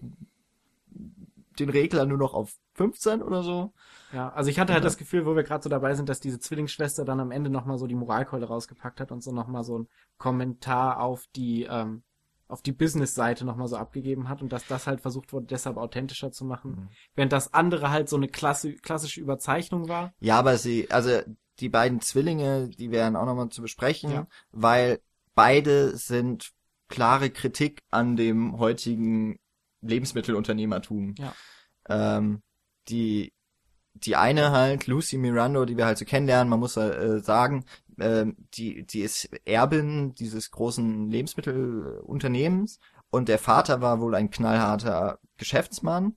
den 1.58 1.70
Regler 1.70 2.06
nur 2.06 2.18
noch 2.18 2.34
auf 2.34 2.54
15 2.74 3.22
oder 3.22 3.42
so. 3.42 3.72
Ja, 4.12 4.30
also 4.30 4.50
ich 4.50 4.58
hatte 4.58 4.72
halt 4.72 4.82
Ja. 4.82 4.86
das 4.88 4.96
Gefühl, 4.96 5.24
wo 5.26 5.36
wir 5.36 5.42
gerade 5.42 5.62
so 5.62 5.68
dabei 5.70 5.94
sind, 5.94 6.08
dass 6.08 6.20
diese 6.20 6.38
Zwillingsschwester 6.40 7.04
dann 7.04 7.20
am 7.20 7.30
Ende 7.30 7.50
nochmal 7.50 7.78
so 7.78 7.86
die 7.86 7.94
Moralkeule 7.94 8.46
rausgepackt 8.46 9.00
hat 9.00 9.12
und 9.12 9.22
so 9.22 9.32
nochmal 9.32 9.64
so 9.64 9.78
ein 9.78 9.88
Kommentar 10.18 11.00
auf 11.00 11.26
die, 11.36 11.64
ähm, 11.70 12.02
auf 12.48 12.62
die 12.62 12.72
Business-Seite 12.72 13.44
nochmal 13.44 13.68
so 13.68 13.76
abgegeben 13.76 14.28
hat 14.28 14.42
und 14.42 14.52
dass 14.52 14.66
das 14.66 14.88
halt 14.88 15.00
versucht 15.00 15.32
wurde, 15.32 15.46
deshalb 15.46 15.76
authentischer 15.76 16.32
zu 16.32 16.44
machen. 16.44 16.70
Mhm. 16.72 16.88
Während 17.14 17.32
das 17.32 17.54
andere 17.54 17.90
halt 17.90 18.08
so 18.08 18.16
eine 18.16 18.26
klassi 18.26 18.72
klassische 18.74 19.20
Überzeichnung 19.20 19.88
war. 19.88 20.12
Ja, 20.18 20.38
aber 20.38 20.56
sie, 20.58 20.90
also 20.90 21.20
die 21.60 21.68
beiden 21.68 22.00
Zwillinge, 22.00 22.68
die 22.70 22.90
wären 22.90 23.14
auch 23.14 23.26
nochmal 23.26 23.50
zu 23.50 23.62
besprechen, 23.62 24.10
Ja. 24.10 24.26
weil 24.50 24.98
beide 25.36 25.96
sind 25.96 26.50
klare 26.88 27.30
Kritik 27.30 27.82
an 27.90 28.16
dem 28.16 28.58
heutigen 28.58 29.38
Lebensmittelunternehmertum. 29.82 31.14
Ja. 31.18 31.32
Ähm, 31.88 32.42
die, 32.88 33.32
die 33.94 34.16
eine 34.16 34.50
halt, 34.50 34.86
Lucy 34.86 35.18
Mirando, 35.18 35.64
die 35.64 35.76
wir 35.76 35.86
halt 35.86 35.98
so 35.98 36.04
kennenlernen, 36.04 36.48
man 36.48 36.60
muss 36.60 36.76
äh, 36.76 37.20
sagen, 37.20 37.64
ähm, 37.98 38.36
die, 38.54 38.86
die 38.86 39.00
ist 39.00 39.28
Erbin 39.44 40.14
dieses 40.14 40.50
großen 40.50 41.10
Lebensmittelunternehmens 41.10 42.78
und 43.10 43.28
der 43.28 43.38
Vater 43.38 43.80
war 43.80 44.00
wohl 44.00 44.14
ein 44.14 44.30
knallharter 44.30 45.18
Geschäftsmann, 45.36 46.16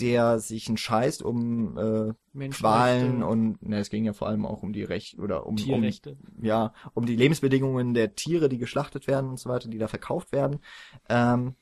der 0.00 0.38
sich 0.38 0.68
einen 0.68 0.78
Scheiß 0.78 1.22
um 1.22 1.78
äh, 1.78 2.48
Qualen 2.48 3.22
und 3.22 3.62
ne, 3.62 3.78
es 3.78 3.90
ging 3.90 4.04
ja 4.04 4.12
vor 4.12 4.28
allem 4.28 4.46
auch 4.46 4.62
um 4.62 4.72
die 4.72 4.84
Rechte 4.84 5.20
oder 5.20 5.46
um, 5.46 5.50
um 5.50 5.56
Tierrechte. 5.56 6.16
ja 6.40 6.72
um 6.94 7.06
die 7.06 7.16
Lebensbedingungen 7.16 7.94
der 7.94 8.14
Tiere, 8.14 8.48
die 8.48 8.58
geschlachtet 8.58 9.06
werden 9.06 9.30
und 9.30 9.38
so 9.38 9.50
weiter, 9.50 9.68
die 9.68 9.78
da 9.78 9.88
verkauft 9.88 10.32
werden. 10.32 10.60
Ähm, 11.08 11.54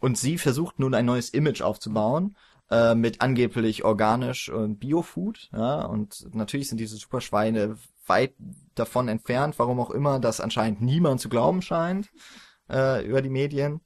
und 0.00 0.18
sie 0.18 0.38
versucht 0.38 0.78
nun 0.78 0.94
ein 0.94 1.06
neues 1.06 1.30
Image 1.30 1.62
aufzubauen 1.62 2.36
äh, 2.74 2.96
mit 2.96 3.20
angeblich 3.20 3.84
organisch 3.84 4.48
und 4.48 4.80
Biofood. 4.80 5.48
Ja, 5.52 5.84
und 5.84 6.26
natürlich 6.34 6.68
sind 6.68 6.78
diese 6.78 6.96
Superschweine 6.96 7.76
weit 8.06 8.34
davon 8.74 9.06
entfernt, 9.06 9.58
warum 9.58 9.78
auch 9.78 9.90
immer, 9.90 10.18
das 10.18 10.40
anscheinend 10.40 10.82
niemand 10.82 11.20
zu 11.20 11.28
glauben 11.28 11.62
scheint 11.62 12.10
äh, 12.68 13.06
über 13.06 13.22
die 13.22 13.30
Medien. 13.30 13.80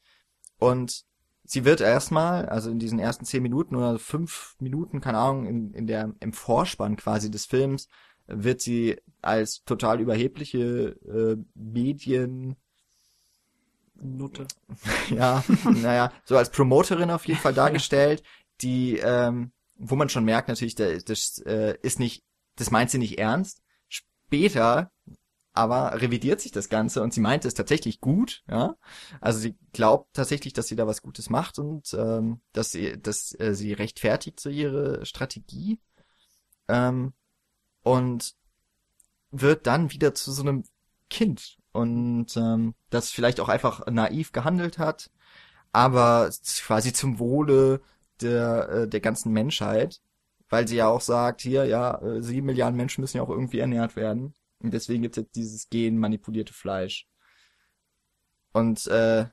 Und 0.59 1.05
sie 1.45 1.67
wird 1.67 1.83
erstmal, 1.83 2.47
also 2.47 2.71
in 2.71 2.79
diesen 2.79 2.99
ersten 2.99 3.27
zehn 3.27 3.43
Minuten 3.43 3.77
oder 3.77 3.99
fünf 3.99 4.57
Minuten, 4.59 5.03
keine 5.03 5.19
Ahnung, 5.19 5.47
in, 5.47 5.75
in 5.75 5.87
der, 5.87 6.15
im 6.21 6.33
Vorspann 6.33 6.97
quasi 6.97 7.31
des 7.31 7.45
Films, 7.45 7.89
wird 8.27 8.63
sie 8.63 8.97
als 9.21 9.65
total 9.65 10.01
überhebliche 10.01 10.97
äh, 11.07 11.37
Medien, 11.55 12.57
Nutte. 14.01 14.47
ja, 15.11 15.45
naja, 15.65 16.13
so 16.25 16.37
als 16.37 16.51
Promoterin 16.51 17.11
auf 17.11 17.27
jeden 17.27 17.41
Fall 17.41 17.55
dargestellt, 17.65 18.23
die, 18.61 18.99
ähm, 18.99 19.53
wo 19.77 19.97
man 19.97 20.09
schon 20.09 20.25
merkt 20.25 20.49
natürlich, 20.49 20.75
das, 20.75 21.05
das 21.05 21.39
äh, 21.47 21.77
ist 21.83 21.99
nicht, 21.99 22.25
das 22.57 22.71
meint 22.71 22.91
sie 22.91 22.99
nicht 22.99 23.19
ernst. 23.19 23.63
Später 23.89 24.91
aber 25.59 26.01
revidiert 26.01 26.41
sich 26.41 26.53
das 26.53 26.69
Ganze 26.69 27.03
und 27.03 27.13
sie 27.13 27.21
meint 27.21 27.45
es 27.45 27.53
tatsächlich 27.53 28.01
gut, 28.01 28.45
ja. 28.49 28.77
Also 29.21 29.41
sie 29.41 29.57
glaubt 29.73 30.15
tatsächlich, 30.15 30.53
dass 30.53 30.69
sie 30.69 30.77
da 30.77 30.87
was 30.87 31.03
Gutes 31.03 31.31
macht 31.31 31.59
und 31.59 31.93
ähm, 31.95 32.41
dass 32.53 32.71
sie, 32.71 33.01
dass 33.01 33.35
äh, 33.41 33.55
sie 33.55 33.73
rechtfertigt 33.73 34.39
so 34.39 34.51
ihre 34.51 35.05
Strategie 35.05 35.81
ähm, 36.69 37.13
und 37.83 38.37
wird 39.33 39.67
dann 39.67 39.91
wieder 39.91 40.15
zu 40.15 40.31
so 40.31 40.43
einem 40.43 40.63
Kind 41.11 41.59
und 41.73 42.37
ähm, 42.37 42.75
das 42.91 43.11
vielleicht 43.11 43.41
auch 43.41 43.49
einfach 43.49 43.85
naiv 43.87 44.31
gehandelt 44.31 44.79
hat, 44.79 45.11
aber 45.73 46.31
quasi 46.61 46.93
zum 46.93 47.19
Wohle 47.19 47.81
der 48.23 48.69
äh, 48.69 48.89
der 48.89 49.01
ganzen 49.01 49.33
Menschheit, 49.33 50.01
weil 50.49 50.69
sie 50.69 50.77
ja 50.77 50.89
auch 50.89 51.01
sagt, 51.01 51.41
hier 51.43 51.65
ja 51.67 52.01
äh, 52.03 52.23
sieben 52.23 52.47
Milliarden 52.47 52.77
Menschen 52.77 53.01
müssen 53.01 53.19
ja 53.19 53.23
auch 53.23 53.31
irgendwie 53.31 53.59
ernährt 53.59 53.97
werden 53.97 54.35
und 54.61 54.73
deswegen 54.73 55.03
gibt's 55.03 55.19
jetzt 55.19 55.37
dieses 55.37 55.69
genmanipulierte 55.69 56.53
Fleisch. 56.53 57.07
Und 58.53 58.87
äh, 58.89 59.27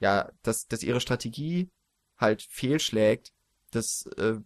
ja, 0.00 0.30
dass, 0.42 0.68
dass 0.68 0.82
ihre 0.82 1.00
Strategie 1.00 1.70
halt 2.16 2.42
fehlschlägt, 2.42 3.32
das 3.70 4.06
äh, 4.16 4.36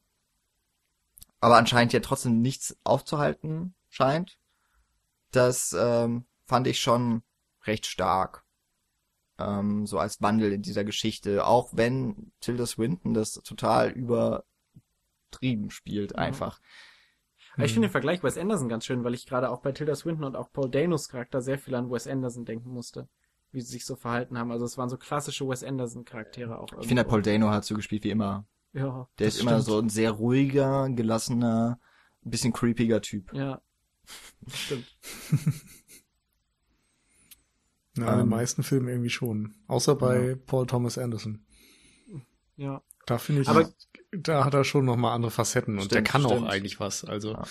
aber 1.40 1.57
anscheinend 1.57 1.92
ja 1.92 2.00
trotzdem 2.00 2.40
nichts 2.40 2.76
aufzuhalten 2.85 3.74
scheint. 3.88 4.38
Das 5.33 5.74
ähm, 5.78 6.24
fand 6.46 6.66
ich 6.68 6.81
schon 6.81 7.22
recht 7.64 7.87
stark. 7.87 8.41
Ähm, 9.38 9.87
so 9.87 9.99
als 9.99 10.21
Wandel 10.23 10.53
in 10.53 10.62
dieser 10.62 10.85
Geschichte. 10.85 11.47
Auch 11.47 11.71
wenn 11.73 12.33
Tilda 12.40 12.66
Swinton 12.66 13.14
das 13.14 13.33
total 13.35 13.90
übertrieben 13.90 15.71
spielt, 15.71 16.12
Mhm. 16.12 16.18
einfach. 16.18 16.61
Aber 17.55 17.64
ich 17.66 17.73
finde 17.75 17.88
den 17.88 17.92
Vergleich 17.92 18.23
Wes 18.23 18.38
Anderson 18.38 18.68
ganz 18.68 18.87
schön, 18.87 19.05
weil 19.05 19.14
ich 19.14 19.27
gerade 19.27 19.51
auch 19.51 19.61
bei 19.61 19.73
Tilda 19.73 19.95
Swinton 19.95 20.25
und 20.25 20.37
auch 20.37 20.51
Paul 20.53 20.71
Danos 20.71 21.09
Charakter 21.09 21.42
sehr 21.42 21.59
viel 21.59 21.75
an 21.75 21.90
Wes 21.90 22.07
Anderson 22.07 22.45
denken 22.45 22.71
musste. 22.71 23.09
Wie 23.51 23.61
sie 23.61 23.73
sich 23.73 23.85
so 23.85 23.97
verhalten 23.97 24.38
haben. 24.38 24.51
Also 24.51 24.64
es 24.64 24.79
waren 24.79 24.88
so 24.88 24.97
klassische 24.97 25.47
Wes 25.47 25.62
Anderson 25.62 26.07
Charaktere 26.07 26.59
auch. 26.59 26.68
Ich 26.81 26.87
finde, 26.88 27.05
Paul 27.05 27.21
Dano 27.21 27.51
hat 27.51 27.66
so 27.66 27.75
gespielt 27.75 28.05
wie 28.05 28.11
immer. 28.11 28.47
Ja, 28.73 29.07
Der 29.18 29.29
ist 29.29 29.38
immer 29.40 29.51
stimmt. 29.51 29.64
so 29.66 29.79
ein 29.79 29.88
sehr 29.90 30.12
ruhiger, 30.12 30.88
gelassener, 30.88 31.79
ein 32.25 32.31
bisschen 32.31 32.55
creepiger 32.55 33.03
Typ. 33.03 33.35
ja. 33.35 33.61
Stimmt. 34.49 34.97
Ja, 37.96 38.05
in 38.05 38.12
den 38.12 38.20
Ähm. 38.20 38.28
meisten 38.28 38.62
Filmen 38.62 38.88
irgendwie 38.88 39.11
schon. 39.11 39.55
Außer 39.68 39.94
bei 39.96 40.37
Paul 40.46 40.66
Thomas 40.66 40.96
Anderson. 40.98 41.44
Ja. 42.57 42.83
Da 43.07 43.18
finde 43.18 43.42
ich, 43.42 43.48
Aber- 43.48 43.70
da 44.12 44.44
hat 44.44 44.55
er 44.55 44.64
schon 44.64 44.85
noch 44.85 44.96
mal 44.96 45.12
andere 45.14 45.31
Facetten 45.31 45.74
und 45.78 45.90
der 45.90 45.96
Stimmt, 45.98 46.09
kann 46.09 46.22
stimmt. 46.22 46.42
auch 46.42 46.46
eigentlich 46.48 46.81
was. 46.81 47.05
Also 47.05 47.33
Ja. 47.33 47.44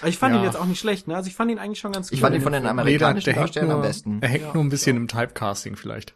Aber 0.00 0.08
ich 0.08 0.18
fand 0.18 0.34
Ja. 0.34 0.40
ihn 0.40 0.44
jetzt 0.44 0.56
auch 0.56 0.64
nicht 0.66 0.78
schlecht, 0.80 1.06
ne? 1.08 1.16
Also 1.16 1.28
ich 1.28 1.34
fand 1.36 1.50
ihn 1.50 1.58
eigentlich 1.58 1.78
schon 1.80 1.92
ganz 1.92 2.08
gut. 2.08 2.14
Ich 2.14 2.20
fand 2.20 2.34
ihn 2.34 2.40
von 2.42 2.52
den 2.52 2.62
nee, 2.62 2.68
amerikanischen 2.68 3.32
hängt 3.32 3.38
Darstellern 3.46 3.70
am 3.72 3.82
besten. 3.82 4.18
er 4.22 4.28
hängt 4.28 4.44
Ja, 4.44 4.54
nur 4.54 4.62
ein 4.64 4.68
bisschen 4.68 4.96
ja. 4.96 5.00
im 5.02 5.08
Typecasting 5.08 5.76
vielleicht. 5.76 6.14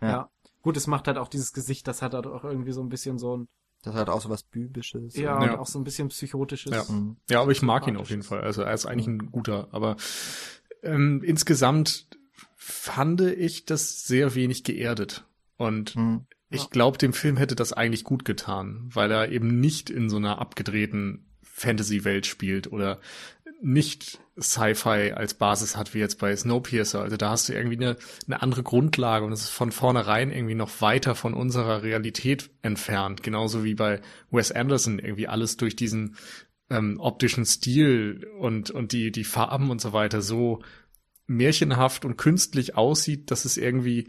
Ja. 0.00 0.08
Ja. 0.08 0.30
Gut, 0.62 0.76
es 0.76 0.86
macht 0.86 1.06
halt 1.08 1.18
auch 1.18 1.28
dieses 1.28 1.52
Gesicht, 1.52 1.88
das 1.88 2.02
hat 2.02 2.14
halt 2.14 2.26
auch 2.26 2.44
irgendwie 2.44 2.72
so 2.72 2.82
ein 2.82 2.88
bisschen 2.88 3.18
so 3.18 3.36
ein, 3.36 3.48
Das 3.82 3.94
hat 3.94 4.08
auch 4.08 4.20
so 4.20 4.28
was 4.30 4.42
Bübisches. 4.44 5.16
ja, 5.16 5.42
Ja. 5.42 5.52
und 5.52 5.58
auch 5.58 5.66
so 5.66 5.78
ein 5.78 5.84
bisschen 5.84 6.08
psychotisches. 6.08 6.72
Ja. 6.72 6.84
Mhm. 6.94 7.16
Ja, 7.28 7.40
aber 7.42 7.50
ich 7.52 7.62
mag 7.62 7.86
ihn 7.88 7.96
auf 7.96 8.10
jeden. 8.10 8.22
Fall. 8.22 8.40
Also 8.42 8.62
er 8.62 8.72
ist 8.74 8.86
eigentlich 8.86 9.08
ein 9.08 9.30
guter. 9.32 9.68
Aber 9.72 9.96
ähm, 10.82 11.22
insgesamt 11.24 12.06
fand 12.64 13.20
ich 13.20 13.64
das 13.64 14.04
sehr 14.04 14.36
wenig 14.36 14.62
geerdet. 14.62 15.24
Und 15.56 15.96
Mhm. 15.96 16.26
ich 16.48 16.70
glaube, 16.70 16.96
dem 16.96 17.12
Film 17.12 17.36
hätte 17.36 17.56
das 17.56 17.72
eigentlich 17.72 18.04
gut 18.04 18.24
getan, 18.24 18.88
weil 18.92 19.10
er 19.10 19.32
eben 19.32 19.58
nicht 19.60 19.90
in 19.90 20.08
so 20.08 20.16
einer 20.16 20.38
abgedrehten 20.38 21.26
Fantasy-Welt 21.42 22.24
spielt 22.26 22.70
oder 22.70 23.00
nicht 23.60 24.20
Sci-Fi 24.40 25.12
als 25.12 25.34
Basis 25.34 25.76
hat, 25.76 25.92
wie 25.94 25.98
jetzt 25.98 26.18
bei 26.18 26.34
Snowpiercer. 26.34 27.02
Also 27.02 27.16
da 27.16 27.30
hast 27.30 27.48
du 27.48 27.52
irgendwie 27.52 27.76
eine, 27.76 27.96
eine 28.26 28.42
andere 28.42 28.62
Grundlage 28.62 29.24
und 29.26 29.32
es 29.32 29.42
ist 29.42 29.50
von 29.50 29.72
vornherein 29.72 30.30
irgendwie 30.30 30.54
noch 30.54 30.80
weiter 30.80 31.14
von 31.14 31.34
unserer 31.34 31.82
Realität 31.82 32.50
entfernt. 32.62 33.22
Genauso 33.22 33.64
wie 33.64 33.74
bei 33.74 34.00
Wes 34.30 34.52
Anderson 34.52 34.98
irgendwie 34.98 35.28
alles 35.28 35.56
durch 35.56 35.76
diesen 35.76 36.16
ähm, 36.70 36.98
optischen 36.98 37.44
Stil 37.44 38.26
und, 38.38 38.70
und 38.70 38.92
die, 38.92 39.12
die 39.12 39.24
Farben 39.24 39.70
und 39.70 39.80
so 39.80 39.92
weiter 39.92 40.22
so 40.22 40.62
märchenhaft 41.26 42.04
und 42.04 42.16
künstlich 42.16 42.76
aussieht, 42.76 43.30
dass 43.30 43.44
es 43.44 43.56
irgendwie 43.56 44.08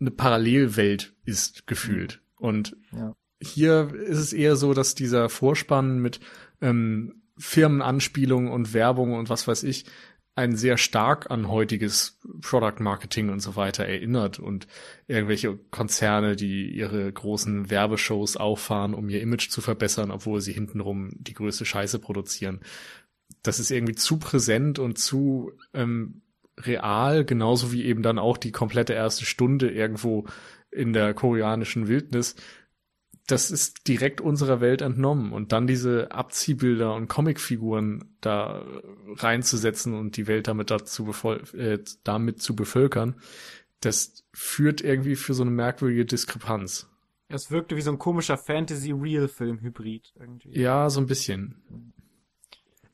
eine 0.00 0.10
Parallelwelt 0.10 1.14
ist, 1.24 1.66
gefühlt. 1.66 2.22
Und 2.36 2.76
Ja. 2.92 3.14
hier 3.40 3.94
ist 3.94 4.18
es 4.18 4.32
eher 4.32 4.56
so, 4.56 4.74
dass 4.74 4.94
dieser 4.94 5.28
Vorspann 5.28 6.00
mit 6.00 6.20
ähm, 6.60 7.22
Firmenanspielungen 7.38 8.50
und 8.50 8.74
Werbung 8.74 9.14
und 9.14 9.30
was 9.30 9.48
weiß 9.48 9.62
ich 9.64 9.86
ein 10.34 10.56
sehr 10.56 10.78
stark 10.78 11.30
an 11.30 11.48
heutiges 11.48 12.18
Product 12.40 12.80
Marketing 12.80 13.28
und 13.28 13.40
so 13.40 13.54
weiter 13.54 13.84
erinnert 13.84 14.38
und 14.38 14.66
irgendwelche 15.06 15.58
Konzerne, 15.70 16.36
die 16.36 16.70
ihre 16.70 17.12
großen 17.12 17.68
Werbeshows 17.68 18.38
auffahren, 18.38 18.94
um 18.94 19.10
ihr 19.10 19.20
Image 19.20 19.50
zu 19.50 19.60
verbessern, 19.60 20.10
obwohl 20.10 20.40
sie 20.40 20.52
hintenrum 20.52 21.10
die 21.14 21.34
größte 21.34 21.66
Scheiße 21.66 21.98
produzieren. 21.98 22.60
Das 23.42 23.60
ist 23.60 23.70
irgendwie 23.70 23.94
zu 23.94 24.18
präsent 24.18 24.78
und 24.78 24.96
zu 24.96 25.52
ähm, 25.74 26.22
real, 26.66 27.24
genauso 27.24 27.72
wie 27.72 27.84
eben 27.84 28.02
dann 28.02 28.18
auch 28.18 28.36
die 28.36 28.52
komplette 28.52 28.92
erste 28.92 29.24
Stunde 29.24 29.70
irgendwo 29.70 30.26
in 30.70 30.92
der 30.92 31.14
koreanischen 31.14 31.88
Wildnis. 31.88 32.34
Das 33.26 33.50
ist 33.50 33.86
direkt 33.86 34.20
unserer 34.20 34.60
Welt 34.60 34.82
entnommen 34.82 35.32
und 35.32 35.52
dann 35.52 35.66
diese 35.66 36.10
Abziehbilder 36.10 36.94
und 36.94 37.08
Comicfiguren 37.08 38.16
da 38.20 38.64
reinzusetzen 39.16 39.94
und 39.94 40.16
die 40.16 40.26
Welt 40.26 40.48
damit 40.48 40.70
dazu 40.70 41.12
äh, 41.54 41.78
damit 42.02 42.42
zu 42.42 42.56
bevölkern, 42.56 43.14
das 43.80 44.24
führt 44.32 44.80
irgendwie 44.80 45.16
für 45.16 45.34
so 45.34 45.42
eine 45.42 45.50
merkwürdige 45.50 46.04
Diskrepanz. 46.04 46.88
Es 47.28 47.50
wirkte 47.50 47.76
wie 47.76 47.80
so 47.80 47.90
ein 47.90 47.98
komischer 47.98 48.36
Fantasy-Real-Film-Hybrid 48.36 50.12
irgendwie. 50.18 50.58
Ja, 50.58 50.90
so 50.90 51.00
ein 51.00 51.06
bisschen. 51.06 51.92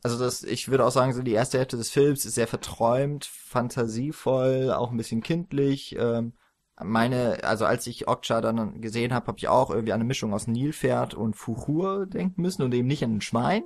Also 0.02 0.18
das, 0.18 0.42
ich 0.44 0.68
würde 0.68 0.84
auch 0.86 0.90
sagen, 0.92 1.12
so 1.12 1.22
die 1.22 1.32
erste 1.32 1.58
Hälfte 1.58 1.76
des 1.76 1.90
Films 1.90 2.24
ist 2.24 2.34
sehr 2.34 2.46
verträumt, 2.46 3.24
fantasievoll, 3.26 4.72
auch 4.72 4.90
ein 4.90 4.96
bisschen 4.96 5.22
kindlich. 5.22 5.96
Ähm, 5.98 6.34
meine, 6.80 7.42
also 7.42 7.64
als 7.66 7.86
ich 7.88 8.06
Okja 8.06 8.40
dann 8.40 8.80
gesehen 8.80 9.12
habe, 9.12 9.26
habe 9.26 9.38
ich 9.38 9.48
auch 9.48 9.70
irgendwie 9.70 9.92
eine 9.92 10.04
Mischung 10.04 10.32
aus 10.32 10.46
Nilpferd 10.46 11.14
und 11.14 11.34
Fuchur 11.34 12.06
denken 12.06 12.40
müssen 12.42 12.62
und 12.62 12.72
eben 12.72 12.86
nicht 12.86 13.02
an 13.02 13.16
ein 13.16 13.20
Schwein. 13.20 13.64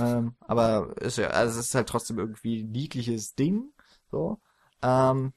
ähm, 0.00 0.34
aber 0.40 0.94
es, 1.00 1.16
ja- 1.16 1.28
also 1.28 1.58
es 1.58 1.66
ist 1.66 1.74
halt 1.74 1.88
trotzdem 1.88 2.18
irgendwie 2.18 2.64
niedliches 2.64 3.34
Ding. 3.34 3.72
So. 4.10 4.38
Ähm, 4.82 5.32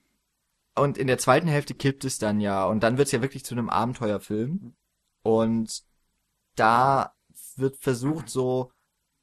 und 0.75 0.97
in 0.97 1.07
der 1.07 1.17
zweiten 1.17 1.47
Hälfte 1.47 1.73
kippt 1.73 2.05
es 2.05 2.17
dann 2.19 2.39
ja 2.41 2.65
und 2.65 2.81
dann 2.83 2.97
wird 2.97 3.07
es 3.07 3.11
ja 3.13 3.21
wirklich 3.21 3.45
zu 3.45 3.55
einem 3.55 3.69
Abenteuerfilm. 3.69 4.75
Und 5.23 5.83
da 6.55 7.13
wird 7.55 7.77
versucht 7.77 8.29
so 8.29 8.71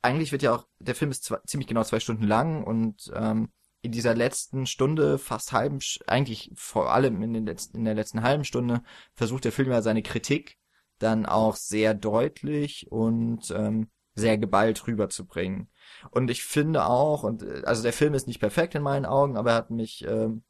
eigentlich 0.03 0.33
wird 0.33 0.43
ja 0.43 0.55
auch, 0.55 0.67
der 0.79 0.95
Film 0.95 1.11
ist 1.11 1.25
zwei, 1.25 1.39
ziemlich 1.47 1.69
genau 1.69 1.85
zwei 1.85 2.01
Stunden 2.01 2.25
lang 2.25 2.65
und 2.65 3.11
ähm, 3.15 3.51
in 3.83 3.93
dieser 3.93 4.15
letzten 4.15 4.67
Stunde, 4.67 5.19
fast 5.19 5.53
halben, 5.53 5.81
eigentlich 6.07 6.53
vor 6.55 6.93
allem 6.93 7.21
in, 7.23 7.33
den 7.33 7.47
letzten, 7.47 7.79
in 7.79 7.85
der 7.85 7.95
letzten 7.95 8.23
halben 8.23 8.45
Stunde, 8.45 8.83
versucht 9.15 9.45
der 9.45 9.53
Film 9.53 9.71
ja 9.71 9.83
seine 9.83 10.03
Kritik 10.03 10.57
dann 10.99 11.27
auch 11.27 11.57
sehr 11.57 11.95
deutlich 11.95 12.91
und 12.91 13.51
ähm, 13.51 13.91
sehr 14.15 14.39
geballt 14.39 14.87
rüberzubringen. 14.87 15.69
Und 16.11 16.31
ich 16.31 16.45
finde 16.45 16.85
auch, 16.85 17.25
und 17.25 17.43
äh, 17.43 17.63
also 17.65 17.83
der 17.83 17.93
Film 17.93 18.15
ist 18.15 18.27
nicht 18.27 18.41
perfekt 18.41 18.75
in 18.75 18.83
meinen 18.83 19.07
Augen, 19.07 19.37
aber 19.37 19.51
er 19.51 19.57
hat 19.57 19.71
mich, 19.71 20.05
ähm, 20.07 20.45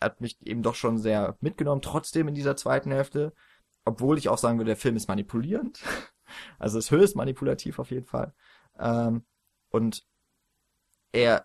hat 0.00 0.20
mich 0.20 0.38
eben 0.46 0.62
doch 0.62 0.76
schon 0.76 0.98
sehr 0.98 1.36
mitgenommen, 1.40 1.82
trotzdem 1.82 2.28
in 2.28 2.34
dieser 2.34 2.56
zweiten 2.56 2.92
Hälfte, 2.92 3.32
obwohl 3.84 4.18
ich 4.18 4.28
auch 4.28 4.38
sagen 4.38 4.58
würde, 4.58 4.70
der 4.70 4.76
Film 4.76 4.96
ist 4.96 5.08
manipulierend. 5.08 5.80
Also 6.58 6.78
ist 6.78 6.90
höchst 6.90 7.16
manipulativ 7.16 7.78
auf 7.78 7.90
jeden 7.90 8.04
Fall. 8.04 8.34
Ähm, 8.78 9.24
und 9.70 10.04
er 11.12 11.44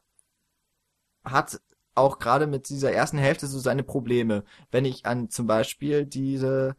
hat 1.24 1.60
auch 1.96 2.19
gerade 2.19 2.48
mit 2.48 2.67
dieser 2.69 2.91
ersten 2.91 3.17
Hälfte 3.17 3.48
so 3.48 3.60
seine 3.60 3.84
Probleme. 3.84 4.43
Wenn 4.72 4.84
ich 4.86 5.06
an 5.06 5.30
zum 5.30 5.48
Beispiel 5.48 6.06
diese 6.06 6.76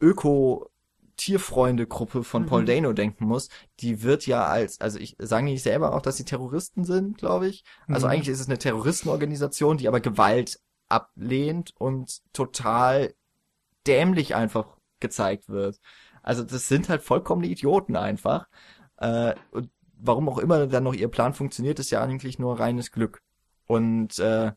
Öko-Tierfreunde-Gruppe 0.00 2.22
von 2.22 2.46
Paul 2.46 2.62
Mhm. 2.62 2.66
Dano 2.66 2.92
denken 2.92 3.24
muss, 3.26 3.48
die 3.80 4.02
wird 4.02 4.26
ja 4.26 4.46
als, 4.46 4.80
also 4.80 4.98
ich 4.98 5.16
sagen 5.18 5.46
die 5.46 5.52
nicht 5.54 5.62
selber 5.62 5.94
auch, 5.94 6.02
dass 6.02 6.16
sie 6.18 6.24
Terroristen 6.24 6.84
sind, 6.84 7.18
glaube 7.18 7.48
ich. 7.48 7.64
Also 7.90 8.06
Mhm. 8.06 8.06
eigentlich 8.06 8.28
ist 8.28 8.40
es 8.40 8.48
eine 8.48 8.58
Terroristenorganisation, 8.58 9.78
die 9.78 9.88
aber 9.88 10.00
Gewalt 10.00 10.60
ablehnt 10.88 11.72
und 11.78 12.20
total 12.32 13.14
dämlich 13.86 14.34
einfach 14.34 14.76
gezeigt 15.00 15.48
wird. 15.48 15.80
Also 16.22 16.42
das 16.44 16.68
sind 16.68 16.88
halt 16.88 17.02
vollkommene 17.02 17.48
Idioten 17.48 17.96
einfach. 17.96 18.48
Äh, 18.98 19.34
und 19.52 19.70
warum 20.00 20.28
auch 20.28 20.38
immer 20.38 20.66
dann 20.66 20.84
noch 20.84 20.94
ihr 20.94 21.08
Plan 21.08 21.34
funktioniert, 21.34 21.78
ist 21.78 21.90
ja 21.90 22.02
eigentlich 22.02 22.38
nur 22.38 22.58
reines 22.58 22.92
Glück. 22.92 23.22
Und 23.66 24.18
äh, 24.18 24.52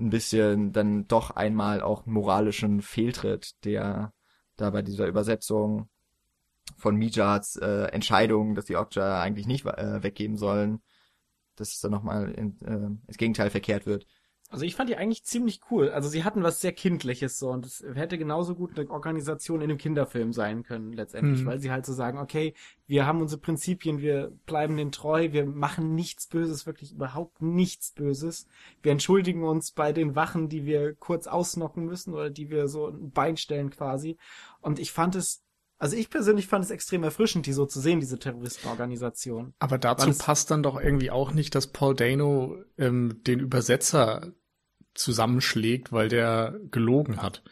ein 0.00 0.10
bisschen 0.10 0.72
dann 0.72 1.06
doch 1.06 1.30
einmal 1.30 1.80
auch 1.80 2.06
moralischen 2.06 2.82
Fehltritt, 2.82 3.64
der 3.64 4.12
da 4.56 4.70
bei 4.70 4.82
dieser 4.82 5.06
Übersetzung 5.06 5.88
von 6.76 6.96
Mijads 6.96 7.56
äh, 7.56 7.84
Entscheidung, 7.92 8.54
dass 8.54 8.64
die 8.64 8.76
Okja 8.76 9.20
eigentlich 9.20 9.46
nicht 9.46 9.66
äh, 9.66 10.02
weggeben 10.02 10.36
sollen, 10.36 10.82
dass 11.56 11.72
es 11.72 11.80
dann 11.80 11.92
nochmal 11.92 12.34
äh, 12.34 12.40
ins 12.40 13.18
Gegenteil 13.18 13.50
verkehrt 13.50 13.86
wird. 13.86 14.06
Also 14.54 14.64
ich 14.64 14.74
fand 14.74 14.88
die 14.88 14.96
eigentlich 14.96 15.24
ziemlich 15.24 15.60
cool. 15.70 15.90
Also 15.90 16.08
sie 16.08 16.24
hatten 16.24 16.42
was 16.42 16.60
sehr 16.60 16.72
Kindliches 16.72 17.38
so 17.38 17.50
und 17.50 17.66
es 17.66 17.84
hätte 17.94 18.16
genauso 18.18 18.54
gut 18.54 18.78
eine 18.78 18.88
Organisation 18.90 19.60
in 19.60 19.70
einem 19.70 19.78
Kinderfilm 19.78 20.32
sein 20.32 20.62
können 20.62 20.92
letztendlich, 20.92 21.42
Mhm. 21.42 21.46
weil 21.46 21.58
sie 21.60 21.70
halt 21.70 21.84
so 21.84 21.92
sagen, 21.92 22.18
okay, 22.18 22.54
wir 22.86 23.06
haben 23.06 23.20
unsere 23.20 23.40
Prinzipien, 23.40 24.00
wir 24.00 24.32
bleiben 24.46 24.76
denen 24.76 24.92
treu, 24.92 25.32
wir 25.32 25.44
machen 25.46 25.94
nichts 25.94 26.26
Böses, 26.26 26.66
wirklich 26.66 26.92
überhaupt 26.92 27.42
nichts 27.42 27.92
Böses. 27.92 28.46
Wir 28.82 28.92
entschuldigen 28.92 29.44
uns 29.44 29.72
bei 29.72 29.92
den 29.92 30.14
Wachen, 30.14 30.48
die 30.48 30.64
wir 30.64 30.94
kurz 30.94 31.26
ausnocken 31.26 31.84
müssen 31.84 32.14
oder 32.14 32.30
die 32.30 32.50
wir 32.50 32.68
so 32.68 32.88
ein 32.88 33.10
Bein 33.10 33.36
stellen 33.36 33.70
quasi. 33.70 34.16
Und 34.60 34.78
ich 34.78 34.92
fand 34.92 35.14
es, 35.16 35.42
also 35.78 35.96
ich 35.96 36.08
persönlich 36.08 36.46
fand 36.46 36.64
es 36.64 36.70
extrem 36.70 37.02
erfrischend, 37.02 37.46
die 37.46 37.52
so 37.52 37.66
zu 37.66 37.80
sehen, 37.80 38.00
diese 38.00 38.18
Terroristenorganisation. 38.18 39.54
Aber 39.58 39.78
dazu 39.78 40.12
passt 40.16 40.50
dann 40.50 40.62
doch 40.62 40.80
irgendwie 40.80 41.10
auch 41.10 41.32
nicht, 41.32 41.54
dass 41.54 41.66
Paul 41.68 41.94
Dano 41.94 42.56
ähm, 42.78 43.20
den 43.26 43.40
Übersetzer 43.40 44.32
zusammenschlägt, 44.94 45.92
weil 45.92 46.08
der 46.08 46.58
gelogen 46.70 47.20
hat. 47.22 47.42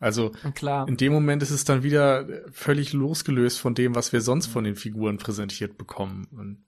Also 0.00 0.32
klar. 0.54 0.86
in 0.88 0.96
dem 0.96 1.12
Moment 1.12 1.42
ist 1.42 1.50
es 1.50 1.64
dann 1.64 1.82
wieder 1.82 2.26
völlig 2.52 2.92
losgelöst 2.92 3.58
von 3.58 3.74
dem, 3.74 3.94
was 3.94 4.12
wir 4.12 4.20
sonst 4.20 4.46
von 4.48 4.64
den 4.64 4.76
Figuren 4.76 5.16
präsentiert 5.18 5.78
bekommen. 5.78 6.26
Und 6.32 6.64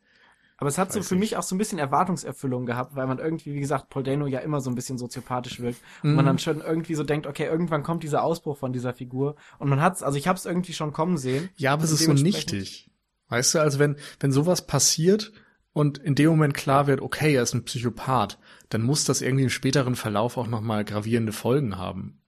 Aber 0.56 0.68
es 0.68 0.78
hat 0.78 0.90
so 0.92 1.02
für 1.02 1.16
ich. 1.16 1.20
mich 1.20 1.36
auch 1.36 1.42
so 1.42 1.54
ein 1.54 1.58
bisschen 1.58 1.78
Erwartungserfüllung 1.78 2.64
gehabt, 2.64 2.96
weil 2.96 3.06
man 3.06 3.18
irgendwie, 3.18 3.52
wie 3.52 3.60
gesagt, 3.60 3.90
Paul 3.90 4.04
Dano 4.04 4.26
ja 4.26 4.38
immer 4.38 4.60
so 4.62 4.70
ein 4.70 4.74
bisschen 4.74 4.96
soziopathisch 4.96 5.60
wirkt. 5.60 5.80
Und 6.02 6.14
man 6.14 6.24
Mhm. 6.24 6.28
dann 6.28 6.38
schon 6.38 6.60
irgendwie 6.62 6.94
so 6.94 7.02
denkt, 7.02 7.26
okay, 7.26 7.44
irgendwann 7.44 7.82
kommt 7.82 8.02
dieser 8.04 8.22
Ausbruch 8.22 8.56
von 8.56 8.72
dieser 8.72 8.94
Figur. 8.94 9.36
Und 9.58 9.68
man 9.68 9.82
hat's, 9.82 10.02
also 10.02 10.16
ich 10.16 10.28
hab's 10.28 10.46
irgendwie 10.46 10.72
schon 10.72 10.92
kommen 10.94 11.18
sehen. 11.18 11.50
ja, 11.56 11.74
aber 11.74 11.84
es 11.84 11.92
ist 11.92 12.04
so 12.04 12.12
nichtig. 12.14 12.90
Weißt 13.28 13.54
du, 13.56 13.58
also 13.58 13.78
wenn, 13.80 13.96
wenn 14.20 14.32
sowas 14.32 14.66
passiert, 14.66 15.32
und 15.76 15.98
in 15.98 16.14
dem 16.14 16.30
Moment 16.30 16.54
klar 16.54 16.86
wird, 16.86 17.02
okay, 17.02 17.34
er 17.34 17.42
ist 17.42 17.52
ein 17.52 17.66
Psychopath, 17.66 18.38
dann 18.70 18.80
muss 18.80 19.04
das 19.04 19.20
irgendwie 19.20 19.44
im 19.44 19.50
späteren 19.50 19.94
Verlauf 19.94 20.38
auch 20.38 20.46
nochmal 20.46 20.86
gravierende 20.86 21.32
Folgen 21.32 21.76
haben. 21.76 22.22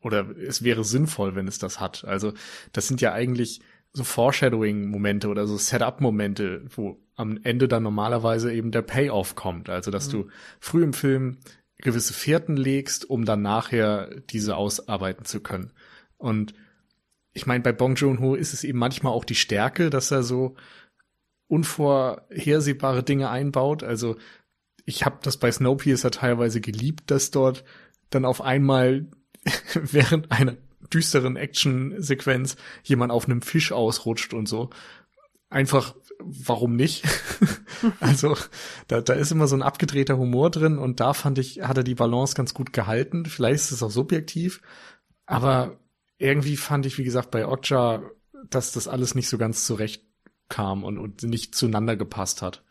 Oder 0.00 0.34
es 0.38 0.64
wäre 0.64 0.84
sinnvoll, 0.84 1.34
wenn 1.34 1.46
es 1.46 1.58
das 1.58 1.80
hat. 1.80 2.06
Also 2.06 2.32
das 2.72 2.88
sind 2.88 3.02
ja 3.02 3.12
eigentlich 3.12 3.60
so 3.92 4.04
Foreshadowing-Momente 4.04 5.28
oder 5.28 5.46
so 5.46 5.58
Setup-Momente, 5.58 6.64
wo 6.74 6.98
am 7.14 7.38
Ende 7.42 7.68
dann 7.68 7.82
normalerweise 7.82 8.50
eben 8.54 8.70
der 8.70 8.80
Payoff 8.80 9.34
kommt. 9.34 9.68
Also 9.68 9.90
dass 9.90 10.08
mhm. 10.08 10.12
du 10.12 10.28
früh 10.58 10.82
im 10.82 10.94
Film 10.94 11.36
gewisse 11.76 12.14
Fährten 12.14 12.56
legst, 12.56 13.10
um 13.10 13.26
dann 13.26 13.42
nachher 13.42 14.18
diese 14.30 14.56
ausarbeiten 14.56 15.26
zu 15.26 15.40
können. 15.40 15.74
Und 16.16 16.54
ich 17.34 17.44
meine, 17.44 17.62
bei 17.62 17.72
Bong 17.72 17.96
Joon-ho 17.96 18.34
ist 18.34 18.54
es 18.54 18.64
eben 18.64 18.78
manchmal 18.78 19.12
auch 19.12 19.26
die 19.26 19.34
Stärke, 19.34 19.90
dass 19.90 20.10
er 20.10 20.22
so 20.22 20.56
unvorhersehbare 21.48 23.02
Dinge 23.02 23.30
einbaut. 23.30 23.82
Also 23.82 24.16
ich 24.84 25.04
habe 25.04 25.18
das 25.22 25.36
bei 25.36 25.50
Snowpiercer 25.50 26.10
teilweise 26.10 26.60
geliebt, 26.60 27.10
dass 27.10 27.30
dort 27.30 27.64
dann 28.10 28.24
auf 28.24 28.40
einmal 28.40 29.06
während 29.74 30.30
einer 30.30 30.56
düsteren 30.92 31.36
Action-Sequenz 31.36 32.56
jemand 32.82 33.12
auf 33.12 33.26
einem 33.26 33.42
Fisch 33.42 33.72
ausrutscht 33.72 34.34
und 34.34 34.48
so. 34.48 34.70
Einfach, 35.50 35.94
warum 36.18 36.76
nicht? 36.76 37.04
also, 38.00 38.36
da, 38.88 39.00
da 39.00 39.12
ist 39.14 39.32
immer 39.32 39.46
so 39.46 39.56
ein 39.56 39.62
abgedrehter 39.62 40.18
Humor 40.18 40.50
drin 40.50 40.78
und 40.78 41.00
da 41.00 41.14
fand 41.14 41.38
ich, 41.38 41.62
hat 41.62 41.76
er 41.76 41.84
die 41.84 41.94
Balance 41.94 42.34
ganz 42.34 42.54
gut 42.54 42.72
gehalten. 42.72 43.26
Vielleicht 43.26 43.64
ist 43.64 43.70
es 43.72 43.82
auch 43.82 43.90
subjektiv, 43.90 44.60
aber 45.26 45.78
irgendwie 46.18 46.56
fand 46.56 46.86
ich, 46.86 46.98
wie 46.98 47.04
gesagt, 47.04 47.30
bei 47.30 47.46
Okja, 47.46 48.02
dass 48.50 48.72
das 48.72 48.88
alles 48.88 49.14
nicht 49.14 49.28
so 49.28 49.38
ganz 49.38 49.64
zurecht 49.64 50.02
kam 50.54 50.84
und, 50.84 50.98
und 50.98 51.24
nicht 51.24 51.56
zueinander 51.56 51.96
gepasst 51.96 52.40
hat. 52.42 52.62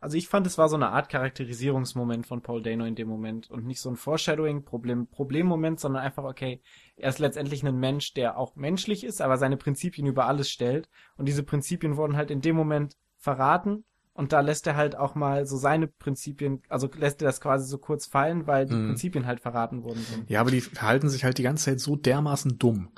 Also 0.00 0.16
ich 0.16 0.26
fand, 0.26 0.46
es 0.48 0.58
war 0.58 0.68
so 0.68 0.74
eine 0.74 0.90
Art 0.90 1.08
Charakterisierungsmoment 1.08 2.26
von 2.26 2.40
Paul 2.40 2.60
Dano 2.60 2.84
in 2.84 2.96
dem 2.96 3.06
Moment 3.06 3.50
und 3.50 3.66
nicht 3.66 3.80
so 3.80 3.88
ein 3.88 3.96
Foreshadowing, 3.96 4.64
Problem, 4.64 5.06
Problemmoment, 5.06 5.78
sondern 5.78 6.02
einfach, 6.02 6.24
okay, 6.24 6.60
er 6.96 7.08
ist 7.08 7.20
letztendlich 7.20 7.64
ein 7.64 7.78
Mensch, 7.78 8.14
der 8.14 8.36
auch 8.36 8.56
menschlich 8.56 9.04
ist, 9.04 9.20
aber 9.20 9.38
seine 9.38 9.56
Prinzipien 9.56 10.06
über 10.06 10.26
alles 10.26 10.50
stellt. 10.50 10.88
Und 11.16 11.26
diese 11.26 11.44
Prinzipien 11.44 11.96
wurden 11.96 12.16
halt 12.16 12.32
in 12.32 12.40
dem 12.40 12.56
Moment 12.56 12.96
verraten 13.16 13.84
und 14.18 14.32
da 14.32 14.40
lässt 14.40 14.66
er 14.66 14.74
halt 14.74 14.96
auch 14.96 15.14
mal 15.14 15.46
so 15.46 15.56
seine 15.56 15.86
Prinzipien, 15.86 16.62
also 16.68 16.90
lässt 16.96 17.22
er 17.22 17.26
das 17.26 17.40
quasi 17.40 17.68
so 17.68 17.78
kurz 17.78 18.06
fallen, 18.06 18.48
weil 18.48 18.66
die 18.66 18.74
mhm. 18.74 18.88
Prinzipien 18.88 19.26
halt 19.26 19.40
verraten 19.40 19.84
worden 19.84 20.04
sind. 20.10 20.28
Ja, 20.28 20.40
aber 20.40 20.50
die 20.50 20.60
verhalten 20.60 21.08
sich 21.08 21.22
halt 21.22 21.38
die 21.38 21.44
ganze 21.44 21.66
Zeit 21.66 21.78
so 21.78 21.94
dermaßen 21.94 22.58
dumm. 22.58 22.88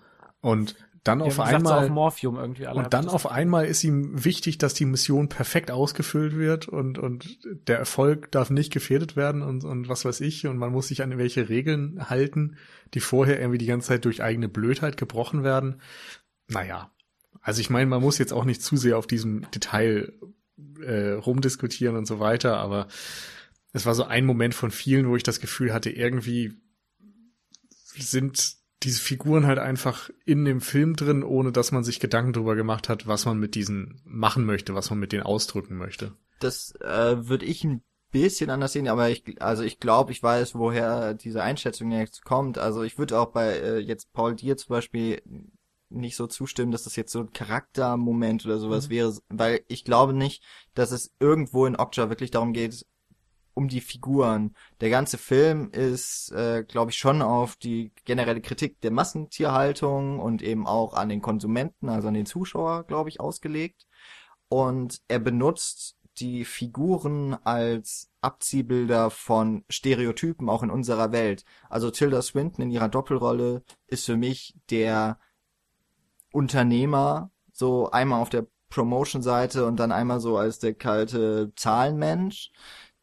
Und 0.41 0.77
dann 1.05 1.23
auf 1.23 1.41
einmal 1.41 1.85
auf 1.85 1.91
Morphium 1.91 2.37
irgendwie 2.37 2.67
alle 2.67 2.79
und 2.79 2.93
dann 2.93 3.09
auf 3.09 3.31
einmal 3.31 3.67
ist 3.67 3.83
ihm 3.85 4.25
wichtig, 4.25 4.59
dass 4.59 4.75
die 4.75 4.85
Mission 4.85 5.29
perfekt 5.29 5.71
ausgefüllt 5.71 6.37
wird 6.37 6.69
und 6.69 6.99
und 6.99 7.39
der 7.69 7.79
Erfolg 7.79 8.31
darf 8.33 8.51
nicht 8.51 8.73
gefährdet 8.73 9.17
werden 9.17 9.43
und 9.43 9.65
und 9.65 9.89
was 9.89 10.05
weiß 10.05 10.21
ich 10.21 10.47
und 10.47 10.59
man 10.59 10.73
muss 10.73 10.89
sich 10.89 11.03
an 11.03 11.17
welche 11.17 11.49
Regeln 11.49 12.11
halten, 12.11 12.57
die 12.93 13.01
vorher 13.01 13.41
irgendwie 13.41 13.59
die 13.59 13.67
ganze 13.67 13.89
Zeit 13.89 14.05
durch 14.05 14.23
eigene 14.23 14.49
Blödheit 14.49 14.97
gebrochen 14.99 15.43
werden. 15.43 15.81
Naja, 16.49 16.91
also 17.41 17.61
ich 17.61 17.71
meine, 17.71 17.87
man 17.87 18.03
muss 18.03 18.19
jetzt 18.19 18.33
auch 18.33 18.45
nicht 18.45 18.63
zu 18.63 18.77
sehr 18.77 18.99
auf 18.99 19.07
diesem 19.07 19.51
Detail 19.53 20.13
äh, 20.83 21.13
rumdiskutieren 21.13 21.97
und 21.97 22.07
so 22.07 22.21
weiter, 22.21 22.59
aber 22.59 22.89
es 23.73 23.87
war 23.87 23.95
so 23.95 24.05
ein 24.05 24.27
Moment 24.27 24.55
von 24.55 24.71
vielen, 24.71 25.09
wo 25.09 25.17
ich 25.17 25.23
das 25.23 25.41
Gefühl 25.41 25.73
hatte, 25.73 25.91
irgendwie 25.91 26.61
sind 27.85 28.60
diese 28.83 29.01
Figuren 29.01 29.47
halt 29.47 29.59
einfach 29.59 30.11
in 30.25 30.45
dem 30.45 30.61
Film 30.61 30.97
drin, 30.97 31.23
ohne 31.23 31.53
dass 31.53 31.73
man 31.73 31.85
sich 31.85 32.01
Gedanken 32.01 32.33
darüber 32.33 32.57
gemacht 32.57 32.89
hat, 32.89 33.07
was 33.07 33.27
man 33.27 33.39
mit 33.39 33.55
diesen 33.55 34.01
machen 34.05 34.45
möchte, 34.45 34.75
was 34.75 34.91
man 34.91 34.99
mit 34.99 35.13
denen 35.13 35.23
ausdrücken 35.23 35.77
möchte. 35.77 36.13
Das 36.41 36.75
äh, 36.81 37.29
würde 37.29 37.45
ich 37.45 37.65
ein 37.65 37.83
bisschen 38.11 38.51
anders 38.51 38.73
sehen, 38.73 38.89
aber 38.89 39.11
ich, 39.11 39.41
also 39.41 39.63
ich 39.63 39.79
glaube, 39.79 40.13
ich 40.13 40.23
weiß, 40.23 40.55
woher 40.55 41.15
diese 41.15 41.43
Einschätzung 41.43 41.93
jetzt 41.93 42.25
kommt. 42.25 42.59
Also 42.59 42.83
ich 42.83 42.99
würde 42.99 43.19
auch 43.19 43.33
bei 43.33 43.59
äh, 43.59 43.79
jetzt 43.79 44.13
Paul 44.13 44.35
dir 44.35 44.57
zum 44.57 44.71
Beispiel 44.71 45.23
nicht 45.91 46.17
so 46.17 46.27
zustimmen, 46.27 46.73
dass 46.73 46.85
das 46.85 46.97
jetzt 46.97 47.13
so 47.13 47.21
ein 47.21 47.33
Charaktermoment 47.33 48.47
oder 48.47 48.59
sowas 48.59 48.89
mhm. 48.89 48.93
wäre, 48.93 49.19
weil 49.29 49.61
ich 49.69 49.85
glaube 49.85 50.15
nicht, 50.15 50.43
dass 50.75 50.93
es 50.93 51.13
irgendwo 51.19 51.67
in 51.67 51.77
Okja 51.77 52.09
wirklich 52.09 52.31
darum 52.31 52.53
geht, 52.53 52.87
um 53.55 53.69
die 53.69 53.81
Figuren. 53.81 54.55
Der 54.81 54.91
ganze 54.91 55.19
Film 55.19 55.71
ist, 55.71 56.33
äh, 56.33 56.65
glaube 56.67 56.91
ich, 56.91 56.99
schon 56.99 57.23
auf 57.23 57.57
die 57.57 57.93
generelle 58.05 58.41
Kritik 58.41 58.81
der 58.81 58.91
Massentierhaltung 58.91 60.21
und 60.21 60.43
eben 60.43 60.67
auch 60.67 60.95
an 60.95 61.09
den 61.09 61.21
Konsumenten, 61.21 61.89
also 61.89 62.09
an 62.09 62.15
den 62.15 62.27
Zuschauer, 62.27 62.85
glaube 62.85 63.09
ich, 63.09 63.21
ausgelegt. 63.21 63.87
Und 64.49 65.01
er 65.09 65.19
benutzt 65.19 65.97
die 66.19 66.45
Figuren 66.45 67.35
als 67.45 68.11
Abziehbilder 68.21 69.11
von 69.11 69.65
Stereotypen 69.71 70.49
auch 70.49 70.63
in 70.63 70.71
unserer 70.71 71.13
Welt. 71.13 71.45
Also 71.69 71.91
Tilda 71.91 72.21
Swinton 72.21 72.65
in 72.65 72.71
ihrer 72.71 72.89
Doppelrolle 72.89 73.63
ist 73.87 74.07
für 74.07 74.17
mich 74.17 74.55
der 74.71 75.19
Unternehmer, 76.33 77.31
so 77.53 77.91
einmal 77.91 78.21
auf 78.21 78.31
der 78.31 78.47
Promotion-Seite 78.69 79.67
und 79.67 79.77
dann 79.77 79.93
einmal 79.93 80.21
so 80.21 80.37
als 80.39 80.59
der 80.61 80.75
kalte 80.75 81.53
Zahlenmensch 81.57 82.53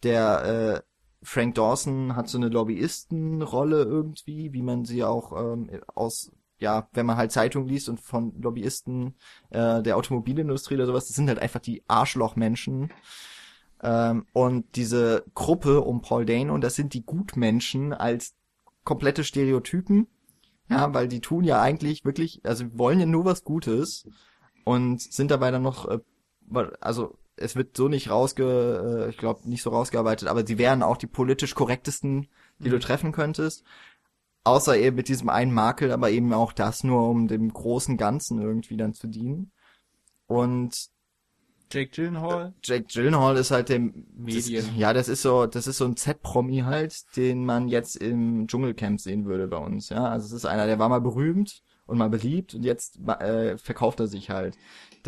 der 0.04 0.46
äh, 0.46 0.82
Frank 1.24 1.56
Dawson 1.56 2.16
hat 2.16 2.30
so 2.30 2.38
eine 2.38 2.50
Lobbyistenrolle 2.50 3.84
irgendwie, 3.84 4.54
wie 4.54 4.62
man 4.62 4.86
sie 4.86 5.04
auch 5.04 5.32
ähm, 5.32 5.70
aus 5.94 6.32
ja, 6.60 6.90
wenn 6.94 7.06
man 7.06 7.18
halt 7.18 7.32
Zeitung 7.32 7.68
liest 7.68 7.88
und 7.90 8.00
von 8.00 8.34
Lobbyisten 8.42 9.16
äh, 9.50 9.82
der 9.84 9.98
Automobilindustrie 9.98 10.76
oder 10.76 10.88
sowas, 10.88 11.08
das 11.08 11.16
sind 11.16 11.28
halt 11.28 11.40
einfach 11.40 11.60
die 11.60 11.84
Arschlochmenschen. 11.88 12.92
Ähm, 13.84 14.26
und 14.34 14.76
diese 14.76 15.24
Gruppe 15.36 15.82
um 15.82 16.02
Paul 16.02 16.26
Dane 16.26 16.52
und 16.52 16.62
das 16.62 16.76
sind 16.76 16.94
die 16.94 17.06
Gutmenschen 17.06 17.94
als 17.94 18.34
komplette 18.84 19.24
Stereotypen. 19.24 20.08
Ja, 20.70 20.94
weil 20.94 21.08
die 21.08 21.22
tun 21.22 21.46
ja 21.46 21.62
eigentlich 21.62 22.04
wirklich, 22.04 22.42
also 22.44 22.66
wollen 22.78 23.00
ja 23.00 23.06
nur 23.06 23.24
was 23.24 23.46
Gutes 23.46 24.06
und 24.66 25.02
sind 25.02 25.32
dabei 25.32 25.50
dann 25.50 25.62
noch, 25.62 25.88
äh, 25.88 26.00
also 26.82 27.18
es 27.38 27.56
wird 27.56 27.78
so 27.78 27.88
nicht 27.88 28.10
rausge, 28.10 29.06
äh, 29.06 29.10
ich 29.10 29.18
glaube 29.18 29.48
nicht 29.50 29.64
so 29.64 29.70
rausgearbeitet, 29.70 30.28
aber 30.28 30.46
sie 30.46 30.58
wären 30.58 30.84
auch 30.84 30.98
die 30.98 31.08
politisch 31.08 31.56
korrektesten, 31.56 32.28
die 32.60 32.68
mhm. 32.68 32.74
du 32.74 32.80
treffen 32.80 33.12
könntest. 33.12 33.64
Außer 34.44 34.78
eben 34.78 34.96
mit 34.96 35.10
diesem 35.10 35.30
einen 35.30 35.54
Makel, 35.54 35.92
aber 35.92 36.10
eben 36.10 36.34
auch 36.34 36.54
das 36.54 36.84
nur, 36.84 37.10
um 37.10 37.28
dem 37.28 37.52
großen 37.52 37.98
Ganzen 37.98 38.42
irgendwie 38.42 38.78
dann 38.78 38.94
zu 38.94 39.08
dienen. 39.08 39.52
Und 40.26 40.90
Jake 41.70 41.92
Gyllenhaal? 41.92 42.54
Jake 42.64 42.86
Gyllenhaal 42.86 43.36
ist 43.36 43.52
halt 43.52 43.70
der 43.70 43.80
Medien. 43.80 44.66
Das, 44.66 44.78
ja, 44.78 44.94
das 44.94 45.10
ist 45.10 45.22
so, 45.22 45.48
das 45.48 45.68
ist 45.68 45.78
so 45.78 45.86
ein 45.86 45.98
Z-Promi 45.98 46.60
halt, 46.60 47.18
den 47.18 47.46
man 47.46 47.68
jetzt 47.68 47.98
im 47.98 48.48
Dschungelcamp 48.48 49.02
sehen 49.02 49.26
würde 49.26 49.48
bei 49.48 49.58
uns. 49.58 49.90
Ja, 49.90 50.06
also 50.06 50.26
es 50.28 50.32
ist 50.32 50.46
einer, 50.46 50.66
der 50.66 50.80
war 50.80 50.88
mal 50.88 51.02
berühmt 51.02 51.62
und 51.86 51.98
mal 51.98 52.10
beliebt 52.10 52.54
und 52.54 52.64
jetzt 52.64 53.00
äh, 53.06 53.58
verkauft 53.58 54.00
er 54.00 54.08
sich 54.08 54.30
halt 54.30 54.58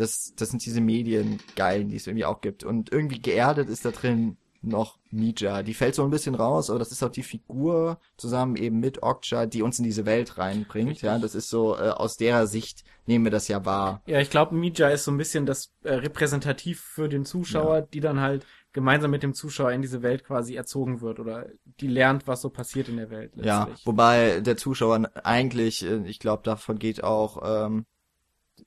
das, 0.00 0.32
das 0.34 0.48
sind 0.50 0.64
diese 0.64 0.80
Mediengeilen, 0.80 1.88
die 1.88 1.96
es 1.96 2.06
irgendwie 2.06 2.24
auch 2.24 2.40
gibt. 2.40 2.64
Und 2.64 2.90
irgendwie 2.90 3.20
geerdet 3.20 3.68
ist 3.68 3.84
da 3.84 3.90
drin 3.90 4.36
noch 4.62 4.98
Mija. 5.10 5.62
Die 5.62 5.74
fällt 5.74 5.94
so 5.94 6.04
ein 6.04 6.10
bisschen 6.10 6.34
raus, 6.34 6.70
aber 6.70 6.78
das 6.78 6.92
ist 6.92 7.02
auch 7.02 7.10
die 7.10 7.22
Figur 7.22 7.98
zusammen 8.16 8.56
eben 8.56 8.80
mit 8.80 9.02
Okja, 9.02 9.46
die 9.46 9.62
uns 9.62 9.78
in 9.78 9.84
diese 9.84 10.06
Welt 10.06 10.38
reinbringt. 10.38 10.90
Richtig. 10.90 11.06
Ja, 11.06 11.18
das 11.18 11.34
ist 11.34 11.48
so, 11.48 11.76
äh, 11.76 11.90
aus 11.90 12.16
derer 12.16 12.46
Sicht 12.46 12.84
nehmen 13.06 13.24
wir 13.24 13.30
das 13.30 13.48
ja 13.48 13.64
wahr. 13.64 14.02
Ja, 14.06 14.20
ich 14.20 14.30
glaube, 14.30 14.54
Mija 14.54 14.88
ist 14.88 15.04
so 15.04 15.10
ein 15.10 15.16
bisschen 15.16 15.46
das 15.46 15.72
äh, 15.82 15.94
repräsentativ 15.94 16.80
für 16.80 17.08
den 17.08 17.24
Zuschauer, 17.24 17.76
ja. 17.76 17.86
die 17.92 18.00
dann 18.00 18.20
halt 18.20 18.46
gemeinsam 18.72 19.10
mit 19.10 19.22
dem 19.22 19.34
Zuschauer 19.34 19.72
in 19.72 19.82
diese 19.82 20.02
Welt 20.02 20.24
quasi 20.24 20.54
erzogen 20.54 21.00
wird 21.00 21.18
oder 21.18 21.46
die 21.80 21.88
lernt, 21.88 22.26
was 22.26 22.42
so 22.42 22.50
passiert 22.50 22.88
in 22.88 22.98
der 22.98 23.10
Welt. 23.10 23.32
Letztlich. 23.34 23.46
Ja, 23.46 23.68
wobei 23.84 24.40
der 24.40 24.56
Zuschauer 24.56 25.10
eigentlich, 25.24 25.84
äh, 25.84 26.02
ich 26.06 26.18
glaube, 26.18 26.42
davon 26.44 26.78
geht 26.78 27.02
auch 27.02 27.66
ähm, 27.66 27.86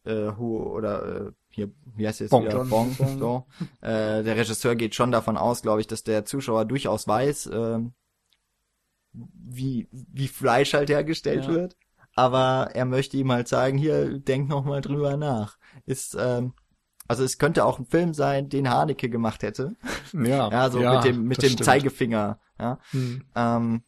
äh, 0.06 0.32
Hu 0.38 0.58
oder 0.58 1.28
äh, 1.28 1.32
hier, 1.50 1.72
wie 1.96 2.08
heißt 2.08 2.20
jetzt 2.20 2.32
Bong, 2.32 2.46
wieder? 2.46 2.66
Bong, 2.66 2.96
Bong. 2.96 3.20
So. 3.20 3.46
äh, 3.82 4.24
der 4.24 4.36
Regisseur 4.36 4.76
geht 4.76 4.96
schon 4.96 5.12
davon 5.12 5.38
aus, 5.38 5.62
glaube 5.62 5.82
ich, 5.82 5.88
dass 5.88 6.04
der 6.04 6.26
Zuschauer 6.26 6.66
durchaus 6.66 7.08
weiß, 7.08 7.48
äh, 7.48 7.80
wie, 9.14 9.88
wie 9.92 10.28
Fleisch 10.28 10.74
halt 10.74 10.90
hergestellt 10.90 11.46
ja. 11.46 11.52
wird. 11.52 11.78
Aber 12.16 12.70
er 12.74 12.86
möchte 12.86 13.18
ihm 13.18 13.32
halt 13.32 13.48
sagen, 13.48 13.78
hier, 13.78 14.20
denk 14.20 14.48
noch 14.48 14.66
mal 14.66 14.82
drüber 14.82 15.18
nach. 15.18 15.58
Ist, 15.86 16.16
ähm, 16.20 16.54
also 17.08 17.24
es 17.24 17.38
könnte 17.38 17.66
auch 17.66 17.80
ein 17.80 17.86
Film 17.86 18.14
sein, 18.14 18.50
den 18.50 18.70
Haneke 18.70 19.10
gemacht 19.10 19.44
hätte. 19.44 19.76
Ja. 20.14 20.50
ja, 20.50 20.70
so 20.70 20.80
ja, 20.80 20.96
mit 20.96 21.06
dem, 21.06 21.24
mit 21.24 21.42
dem 21.42 21.50
stimmt. 21.50 21.66
Zeigefinger. 21.66 22.40
Ja. 22.60 22.78
Hm. 22.92 23.24
Ähm, 23.36 23.84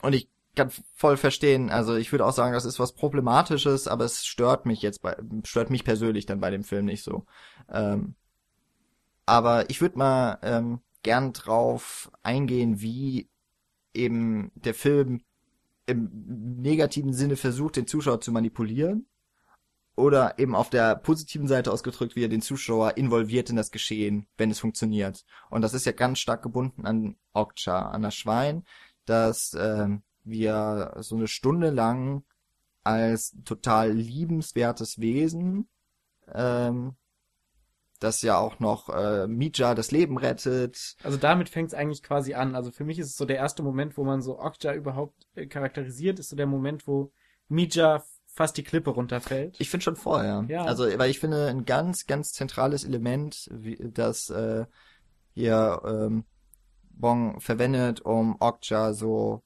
und 0.00 0.14
ich 0.14 0.30
kann 0.56 0.70
voll 0.94 1.16
verstehen. 1.16 1.70
Also 1.70 1.94
ich 1.94 2.10
würde 2.12 2.26
auch 2.26 2.32
sagen, 2.32 2.52
das 2.52 2.64
ist 2.64 2.80
was 2.80 2.94
Problematisches, 2.94 3.86
aber 3.86 4.04
es 4.04 4.24
stört 4.26 4.66
mich 4.66 4.82
jetzt 4.82 5.02
bei, 5.02 5.16
stört 5.44 5.70
mich 5.70 5.84
persönlich 5.84 6.26
dann 6.26 6.40
bei 6.40 6.50
dem 6.50 6.64
Film 6.64 6.86
nicht 6.86 7.04
so. 7.04 7.26
Ähm, 7.70 8.16
aber 9.26 9.70
ich 9.70 9.80
würde 9.80 9.98
mal 9.98 10.38
ähm, 10.42 10.80
gern 11.02 11.32
drauf 11.32 12.10
eingehen, 12.22 12.80
wie 12.80 13.28
eben 13.94 14.50
der 14.54 14.74
Film 14.74 15.22
im 15.86 16.10
negativen 16.58 17.12
Sinne 17.12 17.36
versucht, 17.36 17.76
den 17.76 17.86
Zuschauer 17.86 18.20
zu 18.20 18.32
manipulieren 18.32 19.06
oder 19.96 20.38
eben 20.38 20.54
auf 20.54 20.68
der 20.70 20.96
positiven 20.96 21.48
Seite 21.48 21.72
ausgedrückt, 21.72 22.16
wie 22.16 22.24
er 22.24 22.28
den 22.28 22.42
Zuschauer 22.42 22.96
involviert 22.96 23.50
in 23.50 23.56
das 23.56 23.70
Geschehen, 23.70 24.26
wenn 24.36 24.50
es 24.50 24.58
funktioniert. 24.58 25.24
Und 25.48 25.62
das 25.62 25.74
ist 25.74 25.86
ja 25.86 25.92
ganz 25.92 26.18
stark 26.18 26.42
gebunden 26.42 26.86
an 26.86 27.16
Okja, 27.32 27.88
an 27.88 28.02
das 28.02 28.14
Schwein, 28.14 28.64
dass 29.06 29.56
ähm, 29.58 30.02
wir 30.26 30.94
so 31.00 31.16
eine 31.16 31.28
Stunde 31.28 31.70
lang 31.70 32.24
als 32.84 33.36
total 33.44 33.92
liebenswertes 33.92 35.00
Wesen, 35.00 35.68
ähm, 36.32 36.94
das 37.98 38.22
ja 38.22 38.38
auch 38.38 38.60
noch 38.60 38.90
äh, 38.90 39.26
Mija 39.26 39.74
das 39.74 39.90
Leben 39.90 40.18
rettet. 40.18 40.96
Also 41.02 41.16
damit 41.16 41.48
fängt 41.48 41.68
es 41.68 41.74
eigentlich 41.74 42.02
quasi 42.02 42.34
an. 42.34 42.54
Also 42.54 42.70
für 42.70 42.84
mich 42.84 42.98
ist 42.98 43.08
es 43.08 43.16
so 43.16 43.24
der 43.24 43.36
erste 43.36 43.62
Moment, 43.62 43.96
wo 43.96 44.04
man 44.04 44.20
so 44.20 44.38
Okja 44.38 44.74
überhaupt 44.74 45.26
äh, 45.34 45.46
charakterisiert, 45.46 46.18
ist 46.18 46.28
so 46.28 46.36
der 46.36 46.46
Moment, 46.46 46.86
wo 46.86 47.10
Mija 47.48 48.04
fast 48.26 48.56
die 48.58 48.64
Klippe 48.64 48.90
runterfällt. 48.90 49.56
Ich 49.58 49.70
finde 49.70 49.84
schon 49.84 49.96
vorher. 49.96 50.44
Ja. 50.48 50.64
Also, 50.64 50.84
weil 50.98 51.10
ich 51.10 51.18
finde, 51.18 51.48
ein 51.48 51.64
ganz, 51.64 52.06
ganz 52.06 52.32
zentrales 52.32 52.84
Element, 52.84 53.48
wie, 53.50 53.78
das 53.92 54.28
äh, 54.28 54.66
hier 55.32 55.80
ähm, 55.86 56.24
Bong 56.90 57.40
verwendet, 57.40 58.02
um 58.02 58.36
Okja 58.40 58.92
so 58.92 59.42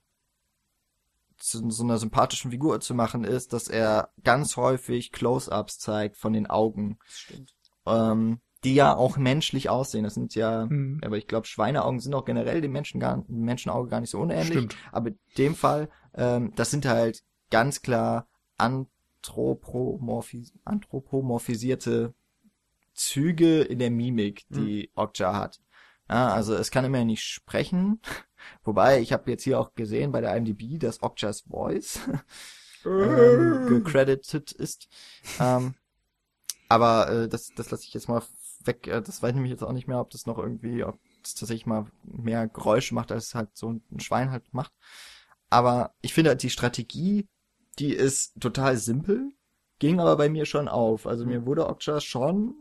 zu 1.41 1.69
so 1.71 1.83
einer 1.83 1.99
sympathischen 1.99 2.51
Figur 2.51 2.81
zu 2.81 2.95
machen, 2.95 3.25
ist, 3.25 3.53
dass 3.53 3.69
er 3.69 4.11
ganz 4.23 4.57
häufig 4.57 5.11
Close-ups 5.13 5.79
zeigt 5.79 6.17
von 6.17 6.33
den 6.33 6.47
Augen. 6.47 6.99
Stimmt. 7.09 7.55
Ähm, 7.87 8.41
die 8.63 8.75
ja 8.75 8.95
auch 8.95 9.17
menschlich 9.17 9.71
aussehen. 9.71 10.05
Das 10.05 10.15
sind 10.15 10.35
ja, 10.35 10.67
Mhm. 10.67 11.01
aber 11.03 11.17
ich 11.17 11.27
glaube, 11.27 11.47
Schweineaugen 11.47 11.99
sind 11.99 12.15
auch 12.15 12.27
generell 12.27 12.61
dem 12.61 12.73
Menschen 12.73 13.01
gar, 13.01 13.17
dem 13.23 13.41
Menschenauge 13.45 13.89
gar 13.89 14.01
nicht 14.01 14.11
so 14.11 14.21
unähnlich. 14.21 14.49
Stimmt. 14.49 14.77
Aber 14.93 15.09
in 15.09 15.19
dem 15.39 15.55
Fall, 15.55 15.89
ähm, 16.15 16.53
das 16.57 16.71
sind 16.71 16.85
halt 16.85 17.23
ganz 17.51 17.81
klar 17.81 18.29
anthropomorphis 18.59 20.53
anthropomorphisierte 20.65 22.15
Züge 22.93 23.63
in 23.63 23.79
der 23.79 23.91
Mimik, 23.91 24.45
die 24.51 24.91
Okja 24.95 25.35
hat. 25.35 25.61
Ja, 26.11 26.33
also 26.33 26.55
es 26.57 26.73
kann 26.73 26.85
immer 26.85 27.05
nicht 27.05 27.23
sprechen. 27.23 28.01
Wobei, 28.65 29.01
ich 29.01 29.13
habe 29.13 29.31
jetzt 29.31 29.45
hier 29.45 29.61
auch 29.61 29.75
gesehen 29.75 30.11
bei 30.11 30.21
der 30.21 30.37
IMDb, 30.37 30.81
dass 30.81 31.05
Okjas 31.05 31.43
Voice 31.43 32.01
ähm, 32.85 33.67
gecredited 33.69 34.51
ist. 34.51 34.89
Ähm, 35.39 35.75
aber 36.69 37.11
äh, 37.11 37.29
das, 37.29 37.51
das 37.55 37.71
lasse 37.71 37.85
ich 37.85 37.95
jetzt 37.95 38.09
mal 38.09 38.23
weg. 38.65 38.89
Äh, 38.89 39.03
das 39.03 39.23
weiß 39.23 39.31
ich 39.31 39.35
nämlich 39.37 39.53
jetzt 39.53 39.63
auch 39.63 39.73
nicht 39.73 39.87
mehr, 39.87 40.01
ob 40.01 40.11
das 40.11 40.27
noch 40.27 40.39
irgendwie, 40.39 40.83
ob 40.83 40.99
das 41.23 41.37
tatsächlich 41.37 41.67
mal 41.67 41.87
mehr 42.03 42.49
Geräusche 42.49 42.93
macht, 42.95 43.13
als 43.13 43.37
halt 43.37 43.51
so 43.55 43.71
ein 43.71 44.01
Schwein 44.01 44.33
halt 44.33 44.53
macht. 44.53 44.73
Aber 45.49 45.95
ich 46.01 46.13
finde 46.13 46.31
halt 46.31 46.43
die 46.43 46.51
Strategie, 46.51 47.29
die 47.79 47.93
ist 47.93 48.41
total 48.41 48.77
simpel, 48.77 49.31
ging 49.79 50.01
aber 50.01 50.17
bei 50.17 50.29
mir 50.29 50.45
schon 50.45 50.67
auf. 50.67 51.07
Also 51.07 51.25
mir 51.25 51.47
wurde 51.47 51.69
Okja 51.69 52.01
schon 52.01 52.55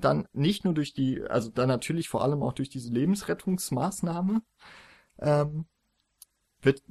dann 0.00 0.28
nicht 0.32 0.64
nur 0.64 0.74
durch 0.74 0.94
die, 0.94 1.22
also 1.22 1.50
dann 1.50 1.68
natürlich 1.68 2.08
vor 2.08 2.22
allem 2.22 2.42
auch 2.42 2.52
durch 2.52 2.68
diese 2.70 2.92
Lebensrettungsmaßnahme, 2.92 4.42
ähm, 5.20 5.66
wird, 6.62 6.82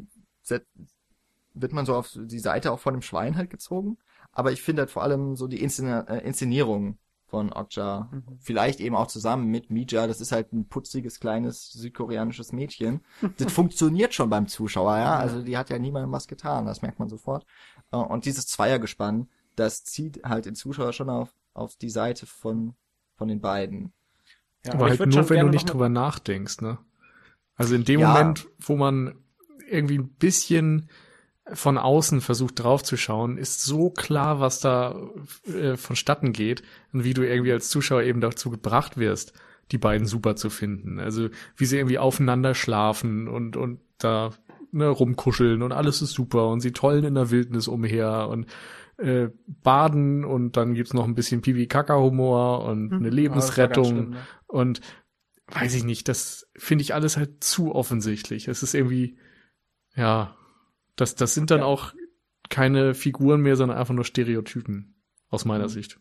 wird 1.53 1.73
man 1.73 1.85
so 1.85 1.95
auf 1.95 2.11
die 2.15 2.39
Seite 2.39 2.71
auch 2.71 2.79
von 2.79 2.93
dem 2.93 3.01
Schwein 3.01 3.35
halt 3.37 3.49
gezogen. 3.49 3.97
Aber 4.31 4.51
ich 4.51 4.61
finde 4.61 4.81
halt 4.83 4.91
vor 4.91 5.03
allem 5.03 5.35
so 5.35 5.47
die 5.47 5.61
Inszena 5.61 6.01
äh, 6.01 6.25
Inszenierung 6.25 6.97
von 7.27 7.51
Okja, 7.53 8.09
Mhm. 8.11 8.37
vielleicht 8.39 8.79
eben 8.79 8.95
auch 8.95 9.07
zusammen 9.07 9.47
mit 9.49 9.69
Mija, 9.71 10.07
das 10.07 10.21
ist 10.21 10.31
halt 10.31 10.53
ein 10.53 10.67
putziges, 10.67 11.19
kleines 11.19 11.71
südkoreanisches 11.71 12.51
Mädchen. 12.51 13.01
Das 13.37 13.51
funktioniert 13.53 14.13
schon 14.13 14.29
beim 14.29 14.47
Zuschauer, 14.47 14.97
ja. 14.97 15.17
Also 15.17 15.41
die 15.43 15.57
hat 15.57 15.69
ja 15.69 15.79
niemandem 15.79 16.11
was 16.11 16.27
getan, 16.27 16.65
das 16.65 16.81
merkt 16.81 16.99
man 16.99 17.09
sofort. 17.09 17.45
Äh, 17.91 17.97
Und 17.97 18.25
dieses 18.25 18.47
Zweiergespann, 18.47 19.29
das 19.55 19.83
zieht 19.83 20.23
halt 20.23 20.45
den 20.45 20.55
Zuschauer 20.55 20.93
schon 20.93 21.09
auf, 21.09 21.29
auf 21.53 21.75
die 21.75 21.89
Seite 21.91 22.25
von, 22.25 22.75
von 23.15 23.27
den 23.27 23.41
beiden. 23.41 23.93
Ja, 24.65 24.73
aber 24.73 24.91
ich 24.93 24.99
halt 24.99 25.13
nur, 25.13 25.29
wenn 25.29 25.45
du 25.45 25.49
nicht 25.49 25.71
drüber 25.71 25.89
nachdenkst, 25.89 26.61
ne? 26.61 26.77
Also 27.55 27.75
in 27.75 27.83
dem 27.83 27.99
Ja. 27.99 28.09
Moment, 28.09 28.47
wo 28.59 28.75
man 28.75 29.15
irgendwie 29.69 29.99
ein 29.99 30.09
bisschen 30.09 30.89
von 31.51 31.77
außen 31.77 32.21
versucht 32.21 32.63
draufzuschauen, 32.63 33.37
ist 33.37 33.61
so 33.61 33.89
klar, 33.89 34.39
was 34.39 34.61
da 34.61 34.95
äh, 35.45 35.75
vonstatten 35.75 36.31
geht 36.31 36.63
und 36.93 37.03
wie 37.03 37.13
du 37.13 37.27
irgendwie 37.27 37.51
als 37.51 37.69
Zuschauer 37.69 38.03
eben 38.03 38.21
dazu 38.21 38.49
gebracht 38.49 38.97
wirst, 38.97 39.33
die 39.71 39.77
beiden 39.77 40.07
super 40.07 40.35
zu 40.37 40.49
finden. 40.49 40.99
Also 40.99 41.29
wie 41.57 41.65
sie 41.65 41.77
irgendwie 41.77 41.99
aufeinander 41.99 42.55
schlafen 42.55 43.27
und 43.27 43.57
und 43.57 43.81
da 43.97 44.31
ne, 44.71 44.87
rumkuscheln 44.87 45.61
und 45.61 45.73
alles 45.73 46.01
ist 46.01 46.13
super 46.13 46.47
und 46.47 46.61
sie 46.61 46.71
tollen 46.71 47.03
in 47.03 47.15
der 47.15 47.29
Wildnis 47.29 47.67
umher 47.67 48.29
und 48.29 48.47
äh, 48.97 49.29
baden 49.47 50.25
und 50.25 50.57
dann 50.57 50.73
gibt's 50.75 50.93
noch 50.93 51.05
ein 51.05 51.15
bisschen 51.15 51.41
Pipi-Kaka-Humor 51.41 52.65
und 52.65 52.95
Hm. 52.95 52.99
eine 52.99 53.09
Ah, 53.25 53.51
Lebensrettung 53.51 53.83
schlimm, 53.83 54.11
ne? 54.11 54.27
und 54.47 54.81
weiß 55.47 55.73
ich 55.75 55.83
nicht, 55.83 56.07
das 56.09 56.49
finde 56.55 56.83
ich 56.83 56.93
alles 56.93 57.17
halt 57.17 57.43
zu 57.43 57.75
offensichtlich. 57.75 58.47
Es 58.47 58.63
ist 58.63 58.73
irgendwie, 58.75 59.17
ja, 59.95 60.37
das, 60.97 61.15
das 61.15 61.33
sind 61.35 61.51
dann 61.51 61.61
Ja. 61.61 61.63
auch 61.63 61.93
keine 62.49 62.95
Figuren 62.95 63.41
mehr, 63.41 63.55
sondern 63.57 63.77
einfach 63.77 63.95
nur 63.95 64.05
Stereotypen, 64.05 64.95
aus 65.29 65.45
meiner 65.45 65.69
Mhm. 65.69 65.69
Sicht. 65.69 65.99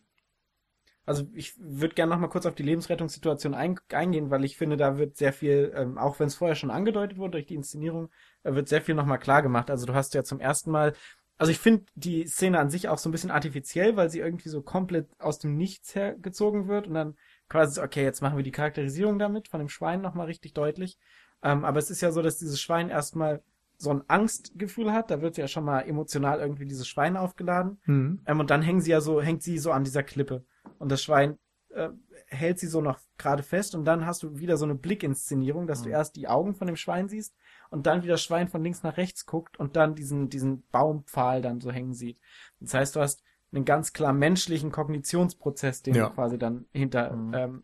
Also 1.05 1.27
ich 1.33 1.53
würde 1.59 1.95
gerne 1.95 2.13
noch 2.13 2.19
mal 2.21 2.29
kurz 2.29 2.45
auf 2.45 2.55
die 2.55 2.63
Lebensrettungssituation 2.63 3.53
ein, 3.53 3.77
eingehen, 3.91 4.29
weil 4.29 4.45
ich 4.45 4.55
finde, 4.57 4.77
da 4.77 4.97
wird 4.97 5.17
sehr 5.17 5.33
viel, 5.33 5.73
ähm, 5.75 5.97
auch 5.97 6.19
wenn 6.19 6.27
es 6.27 6.35
vorher 6.35 6.55
schon 6.55 6.71
angedeutet 6.71 7.17
wurde 7.17 7.31
durch 7.31 7.45
die 7.45 7.55
Inszenierung, 7.55 8.09
äh, 8.43 8.53
wird 8.53 8.69
sehr 8.69 8.81
viel 8.81 8.95
noch 8.95 9.05
mal 9.05 9.17
klar 9.17 9.41
gemacht. 9.41 9.69
Also 9.69 9.85
du 9.85 9.93
hast 9.93 10.13
ja 10.13 10.23
zum 10.23 10.39
ersten 10.39 10.71
Mal, 10.71 10.93
also 11.43 11.51
ich 11.51 11.59
finde 11.59 11.83
die 11.95 12.25
Szene 12.25 12.57
an 12.57 12.69
sich 12.69 12.87
auch 12.87 12.97
so 12.97 13.09
ein 13.09 13.11
bisschen 13.11 13.31
artifiziell, 13.31 13.97
weil 13.97 14.09
sie 14.09 14.19
irgendwie 14.19 14.47
so 14.47 14.61
komplett 14.61 15.07
aus 15.19 15.39
dem 15.39 15.57
Nichts 15.57 15.93
hergezogen 15.93 16.69
wird 16.69 16.87
und 16.87 16.93
dann 16.93 17.15
quasi, 17.49 17.75
so, 17.75 17.83
okay, 17.83 18.01
jetzt 18.03 18.21
machen 18.21 18.37
wir 18.37 18.43
die 18.43 18.51
Charakterisierung 18.51 19.19
damit 19.19 19.49
von 19.49 19.59
dem 19.59 19.67
Schwein 19.67 20.01
noch 20.01 20.13
mal 20.13 20.25
richtig 20.25 20.53
deutlich. 20.53 20.97
Ähm, 21.43 21.65
aber 21.65 21.79
es 21.79 21.89
ist 21.91 21.99
ja 21.99 22.11
so, 22.11 22.21
dass 22.21 22.37
dieses 22.37 22.61
Schwein 22.61 22.89
erstmal 22.89 23.43
so 23.77 23.89
ein 23.89 24.03
Angstgefühl 24.07 24.93
hat, 24.93 25.11
da 25.11 25.21
wird 25.21 25.35
ja 25.35 25.49
schon 25.49 25.65
mal 25.65 25.81
emotional 25.81 26.39
irgendwie 26.39 26.65
dieses 26.65 26.87
Schwein 26.87 27.17
aufgeladen. 27.17 27.81
Mhm. 27.85 28.21
Ähm, 28.25 28.39
und 28.39 28.49
dann 28.49 28.61
hängen 28.61 28.79
sie 28.79 28.91
ja 28.91 29.01
so, 29.01 29.21
hängt 29.21 29.43
sie 29.43 29.57
so 29.57 29.71
an 29.71 29.83
dieser 29.83 30.03
Klippe. 30.03 30.45
Und 30.79 30.91
das 30.93 31.03
Schwein 31.03 31.37
äh, 31.71 31.89
hält 32.27 32.59
sie 32.59 32.67
so 32.67 32.79
noch 32.79 32.99
gerade 33.17 33.43
fest 33.43 33.75
und 33.75 33.83
dann 33.83 34.05
hast 34.05 34.23
du 34.23 34.37
wieder 34.37 34.55
so 34.55 34.65
eine 34.65 34.75
Blickinszenierung, 34.75 35.67
dass 35.67 35.81
du 35.81 35.89
Mhm. 35.89 35.95
erst 35.95 36.15
die 36.15 36.27
Augen 36.27 36.55
von 36.55 36.67
dem 36.67 36.77
Schwein 36.77 37.09
siehst 37.09 37.35
und 37.73 37.87
dann 37.87 38.03
wie 38.03 38.07
das 38.07 38.21
Schwein 38.23 38.47
von 38.47 38.63
links 38.63 38.83
nach 38.83 38.97
rechts 38.97 39.25
guckt 39.25 39.57
und 39.57 39.75
dann 39.75 39.95
diesen, 39.95 40.29
diesen 40.29 40.63
Baumpfahl 40.71 41.41
dann 41.41 41.59
so 41.59 41.71
hängen 41.71 41.93
sieht. 41.93 42.19
Das 42.59 42.73
heißt, 42.73 42.95
du 42.95 43.01
hast 43.01 43.23
einen 43.51 43.65
ganz 43.65 43.93
klar 43.93 44.13
menschlichen 44.13 44.71
Kognitionsprozess, 44.71 45.81
den 45.81 45.95
Ja. 45.95 46.07
du 46.09 46.13
quasi 46.15 46.37
dann 46.37 46.65
hinter, 46.71 47.11
Mhm. 47.13 47.33
ähm, 47.33 47.63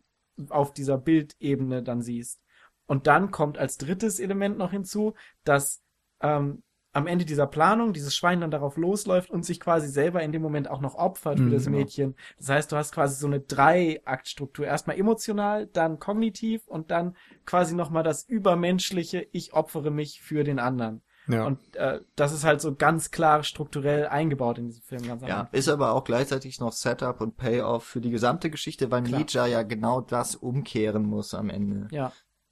auf 0.49 0.73
dieser 0.73 0.97
Bildebene 0.97 1.83
dann 1.83 2.01
siehst. 2.01 2.41
Und 2.87 3.07
dann 3.07 3.29
kommt 3.31 3.57
als 3.57 3.77
drittes 3.77 4.19
Element 4.19 4.57
noch 4.57 4.71
hinzu, 4.71 5.13
dass 5.43 5.81
ähm, 6.21 6.63
am 6.99 7.07
Ende 7.07 7.25
dieser 7.25 7.47
Planung 7.47 7.93
dieses 7.93 8.15
Schwein 8.15 8.41
dann 8.41 8.51
darauf 8.51 8.77
losläuft 8.77 9.29
und 9.31 9.43
sich 9.45 9.59
quasi 9.59 9.87
selber 9.87 10.21
in 10.21 10.31
dem 10.31 10.41
Moment 10.41 10.69
auch 10.69 10.81
noch 10.81 10.95
opfert 10.95 11.41
für 11.41 11.45
Mhm, 11.45 11.51
das 11.51 11.65
genau. 11.65 11.77
Mädchen. 11.77 12.15
Das 12.37 12.49
heißt, 12.49 12.71
du 12.71 12.75
hast 12.75 12.93
quasi 12.93 13.15
so 13.19 13.27
eine 13.27 13.39
Drei-Akt-Struktur. 13.39 14.65
Erstmal 14.65 14.97
emotional, 14.97 15.67
dann 15.67 15.99
kognitiv 15.99 16.67
und 16.67 16.91
dann 16.91 17.15
quasi 17.45 17.75
nochmal 17.75 18.03
das 18.03 18.23
übermenschliche, 18.27 19.27
ich 19.31 19.53
opfere 19.53 19.91
mich 19.91 20.21
für 20.21 20.43
den 20.43 20.59
anderen. 20.59 21.01
Ja. 21.27 21.45
Und 21.45 21.59
äh, 21.75 22.01
das 22.15 22.33
ist 22.33 22.43
halt 22.43 22.59
so 22.59 22.73
ganz 22.75 23.11
klar 23.11 23.43
strukturell 23.43 24.07
eingebaut 24.07 24.57
in 24.57 24.65
diesem 24.65 24.81
Film. 24.83 25.07
Ganz 25.07 25.21
Ja, 25.27 25.47
ist 25.51 25.69
aber 25.69 25.91
auch 25.93 26.03
gleichzeitig 26.03 26.59
noch 26.59 26.71
Setup 26.71 27.21
und 27.21 27.37
Payoff 27.37 27.83
für 27.83 28.01
die 28.01 28.09
gesamte 28.09 28.49
Geschichte, 28.49 28.89
weil 28.89 29.03
Klar. 29.03 29.19
Mija 29.19 29.45
ja 29.45 29.61
genau 29.61 30.01
das 30.01 30.35
umkehren 30.35 31.03
muss 31.05 31.33
am 31.35 31.49
Ende. 31.49 31.87
ja. 31.91 32.11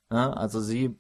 Ja, 0.10 0.32
also 0.32 0.62
sie 0.62 0.96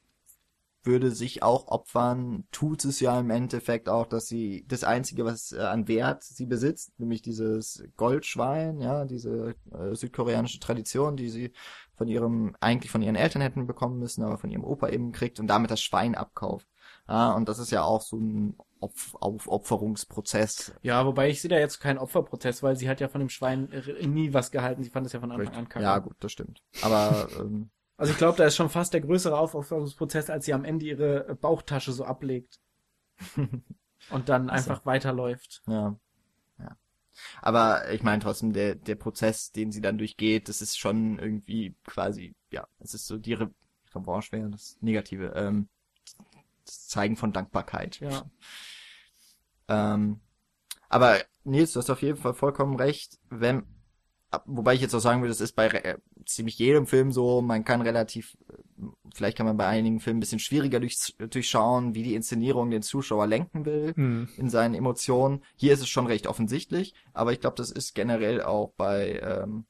würde 0.87 1.11
sich 1.11 1.43
auch 1.43 1.67
opfern, 1.67 2.47
tut 2.51 2.83
es 2.85 2.99
ja 2.99 3.19
im 3.19 3.29
Endeffekt 3.29 3.89
auch, 3.89 4.07
dass 4.07 4.27
sie 4.27 4.65
das 4.67 4.83
Einzige, 4.83 5.25
was 5.25 5.51
äh, 5.51 5.59
an 5.59 5.87
Wert 5.87 6.23
sie 6.23 6.47
besitzt, 6.47 6.99
nämlich 6.99 7.21
dieses 7.21 7.83
Goldschwein, 7.97 8.81
ja, 8.81 9.05
diese 9.05 9.55
äh, 9.71 9.93
südkoreanische 9.93 10.59
Tradition, 10.59 11.17
die 11.17 11.29
sie 11.29 11.51
von 11.95 12.07
ihrem, 12.07 12.55
eigentlich 12.59 12.91
von 12.91 13.01
ihren 13.01 13.15
Eltern 13.15 13.41
hätten 13.41 13.67
bekommen 13.67 13.99
müssen, 13.99 14.23
aber 14.23 14.37
von 14.37 14.49
ihrem 14.49 14.63
Opa 14.63 14.89
eben 14.89 15.11
kriegt 15.11 15.39
und 15.39 15.47
damit 15.47 15.69
das 15.69 15.81
Schwein 15.81 16.15
abkauft. 16.15 16.67
Ja, 17.07 17.33
und 17.33 17.47
das 17.47 17.59
ist 17.59 17.71
ja 17.71 17.83
auch 17.83 18.01
so 18.01 18.17
ein 18.17 18.57
Opf 18.79 19.15
Aufopferungsprozess. 19.15 20.73
Ja, 20.81 21.05
wobei 21.05 21.29
ich 21.29 21.41
sehe 21.41 21.49
da 21.49 21.57
jetzt 21.57 21.79
keinen 21.79 21.97
Opferprozess, 21.97 22.61
weil 22.63 22.75
sie 22.75 22.89
hat 22.89 22.99
ja 22.99 23.07
von 23.07 23.19
dem 23.19 23.29
Schwein 23.29 23.71
äh, 23.71 24.05
nie 24.05 24.33
was 24.33 24.51
gehalten. 24.51 24.83
Sie 24.83 24.89
fand 24.89 25.05
es 25.05 25.13
ja 25.13 25.19
von 25.19 25.31
Anfang 25.31 25.55
an 25.55 25.69
kacke. 25.69 25.83
Ja, 25.83 25.99
gut, 25.99 26.15
das 26.19 26.31
stimmt. 26.31 26.61
Aber 26.81 27.27
ähm, 27.39 27.69
Also 27.97 28.11
ich 28.11 28.17
glaube, 28.17 28.37
da 28.37 28.45
ist 28.45 28.55
schon 28.55 28.69
fast 28.69 28.93
der 28.93 29.01
größere 29.01 29.37
Aufopferungsprozess, 29.37 30.29
als 30.29 30.45
sie 30.45 30.53
am 30.53 30.63
Ende 30.65 30.85
ihre 30.85 31.27
äh, 31.27 31.35
Bauchtasche 31.35 31.91
so 31.91 32.05
ablegt. 32.05 32.59
und 34.11 34.29
dann 34.29 34.49
Ach 34.49 34.57
so. 34.59 34.71
einfach 34.71 34.85
weiterläuft. 34.85 35.63
Ja. 35.67 35.95
Ja. 36.59 36.77
Aber 37.41 37.91
ich 37.91 38.03
meine 38.03 38.21
trotzdem, 38.21 38.53
der, 38.53 38.75
der 38.75 38.95
Prozess, 38.95 39.51
den 39.51 39.71
sie 39.71 39.81
dann 39.81 39.97
durchgeht, 39.97 40.47
das 40.47 40.61
ist 40.61 40.77
schon 40.77 41.17
irgendwie 41.17 41.75
quasi, 41.85 42.35
ja, 42.51 42.67
es 42.79 42.93
ist 42.93 43.07
so 43.07 43.17
die 43.17 43.33
Re 43.33 43.49
Revanche 43.95 44.31
wäre 44.33 44.49
das 44.49 44.77
Negative, 44.81 45.33
ähm, 45.35 45.69
das 46.65 46.87
Zeigen 46.87 47.15
von 47.15 47.33
Dankbarkeit. 47.33 47.99
Ja. 47.99 48.29
Ähm, 49.69 50.19
Aber 50.89 51.17
Nils, 51.45 51.71
du 51.71 51.79
hast 51.79 51.89
auf 51.89 52.01
jeden 52.01 52.17
Fall 52.17 52.33
vollkommen 52.33 52.75
recht, 52.75 53.17
wenn, 53.29 53.65
wobei 54.45 54.75
ich 54.75 54.81
jetzt 54.81 54.93
auch 54.93 54.99
sagen 54.99 55.21
würde, 55.21 55.31
das 55.31 55.41
ist 55.41 55.53
bei 55.53 55.67
äh, 55.67 55.97
ziemlich 56.25 56.59
jedem 56.59 56.85
Film 56.85 57.11
so, 57.11 57.41
man 57.41 57.63
kann 57.63 57.81
relativ, 57.81 58.37
äh, 58.49 58.85
vielleicht 59.13 59.37
kann 59.37 59.45
man 59.45 59.57
bei 59.57 59.67
einigen 59.67 59.99
Filmen 59.99 60.17
ein 60.17 60.21
bisschen 60.21 60.39
schwieriger 60.39 60.79
durch, 60.79 61.15
durchschauen, 61.17 61.95
wie 61.95 62.03
die 62.03 62.15
Inszenierung 62.15 62.69
den 62.69 62.81
Zuschauer 62.81 63.27
lenken 63.27 63.65
will 63.65 63.93
Hm. 63.95 64.29
in 64.37 64.49
seinen 64.49 64.75
Emotionen. 64.75 65.43
Hier 65.55 65.73
ist 65.73 65.81
es 65.81 65.89
schon 65.89 66.07
recht 66.07 66.27
offensichtlich, 66.27 66.93
aber 67.13 67.31
ich 67.31 67.39
glaube, 67.39 67.55
das 67.55 67.71
ist 67.71 67.95
generell 67.95 68.41
auch 68.41 68.73
bei 68.77 69.19
ähm, 69.23 69.65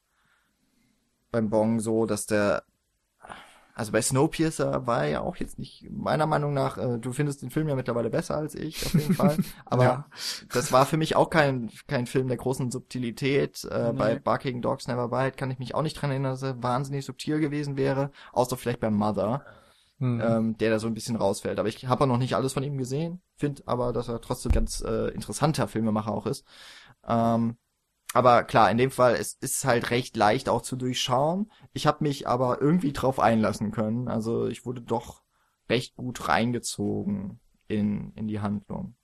beim 1.30 1.50
Bong 1.50 1.80
so, 1.80 2.06
dass 2.06 2.26
der 2.26 2.64
also 3.78 3.92
bei 3.92 4.02
Snowpiercer 4.02 4.86
war 4.86 5.04
er 5.04 5.08
ja 5.10 5.20
auch 5.20 5.36
jetzt 5.36 5.58
nicht, 5.58 5.86
meiner 5.90 6.26
Meinung 6.26 6.52
nach, 6.52 6.76
äh, 6.78 6.98
du 6.98 7.12
findest 7.12 7.42
den 7.42 7.50
Film 7.50 7.68
ja 7.68 7.74
mittlerweile 7.76 8.10
besser 8.10 8.36
als 8.36 8.54
ich, 8.54 8.84
auf 8.84 8.92
jeden 8.94 9.14
Fall. 9.14 9.36
Aber 9.64 9.84
Ja. 9.84 10.06
das 10.52 10.72
war 10.72 10.84
für 10.84 10.96
mich 10.96 11.16
auch 11.16 11.30
kein, 11.30 11.70
kein 11.86 12.06
Film 12.06 12.28
der 12.28 12.36
großen 12.36 12.70
Subtilität. 12.70 13.64
Äh, 13.64 13.92
Nee. 13.92 13.98
Bei 13.98 14.18
Barking 14.18 14.60
Dogs 14.60 14.88
Never 14.88 15.08
Bite 15.08 15.36
kann 15.36 15.50
ich 15.50 15.58
mich 15.58 15.74
auch 15.74 15.82
nicht 15.82 15.94
dran 15.94 16.10
erinnern, 16.10 16.32
dass 16.32 16.42
er 16.42 16.62
wahnsinnig 16.62 17.04
subtil 17.04 17.40
gewesen 17.40 17.76
wäre. 17.76 18.10
Außer 18.32 18.56
vielleicht 18.56 18.80
bei 18.80 18.90
Mother, 18.90 19.42
Hm. 20.00 20.20
ähm, 20.24 20.58
der 20.58 20.70
da 20.70 20.78
so 20.78 20.86
ein 20.86 20.94
bisschen 20.94 21.16
rausfällt. 21.16 21.58
Aber 21.58 21.68
ich 21.68 21.86
habe 21.88 22.06
noch 22.06 22.18
nicht 22.18 22.34
alles 22.36 22.52
von 22.52 22.62
ihm 22.62 22.78
gesehen, 22.78 23.20
finde 23.36 23.62
aber, 23.66 23.92
dass 23.92 24.08
er 24.08 24.20
trotzdem 24.20 24.52
ganz 24.52 24.80
äh, 24.80 25.08
interessanter 25.08 25.66
Filmemacher 25.68 26.12
auch 26.12 26.26
ist. 26.26 26.44
Ähm, 27.06 27.56
aber 28.14 28.44
klar, 28.44 28.70
in 28.70 28.78
dem 28.78 28.90
Fall, 28.90 29.14
es 29.16 29.34
ist 29.34 29.64
halt 29.64 29.90
recht 29.90 30.16
leicht 30.16 30.48
auch 30.48 30.62
zu 30.62 30.76
durchschauen. 30.76 31.50
Ich 31.72 31.86
habe 31.86 32.04
mich 32.04 32.26
aber 32.28 32.60
irgendwie 32.60 32.92
drauf 32.92 33.20
einlassen 33.20 33.70
können. 33.70 34.08
Also 34.08 34.46
ich 34.46 34.64
wurde 34.66 34.82
doch 34.82 35.22
recht 35.68 35.96
gut 35.96 36.28
reingezogen 36.28 37.40
in, 37.68 38.12
in 38.14 38.26
die 38.28 38.40
Handlung. 38.40 38.96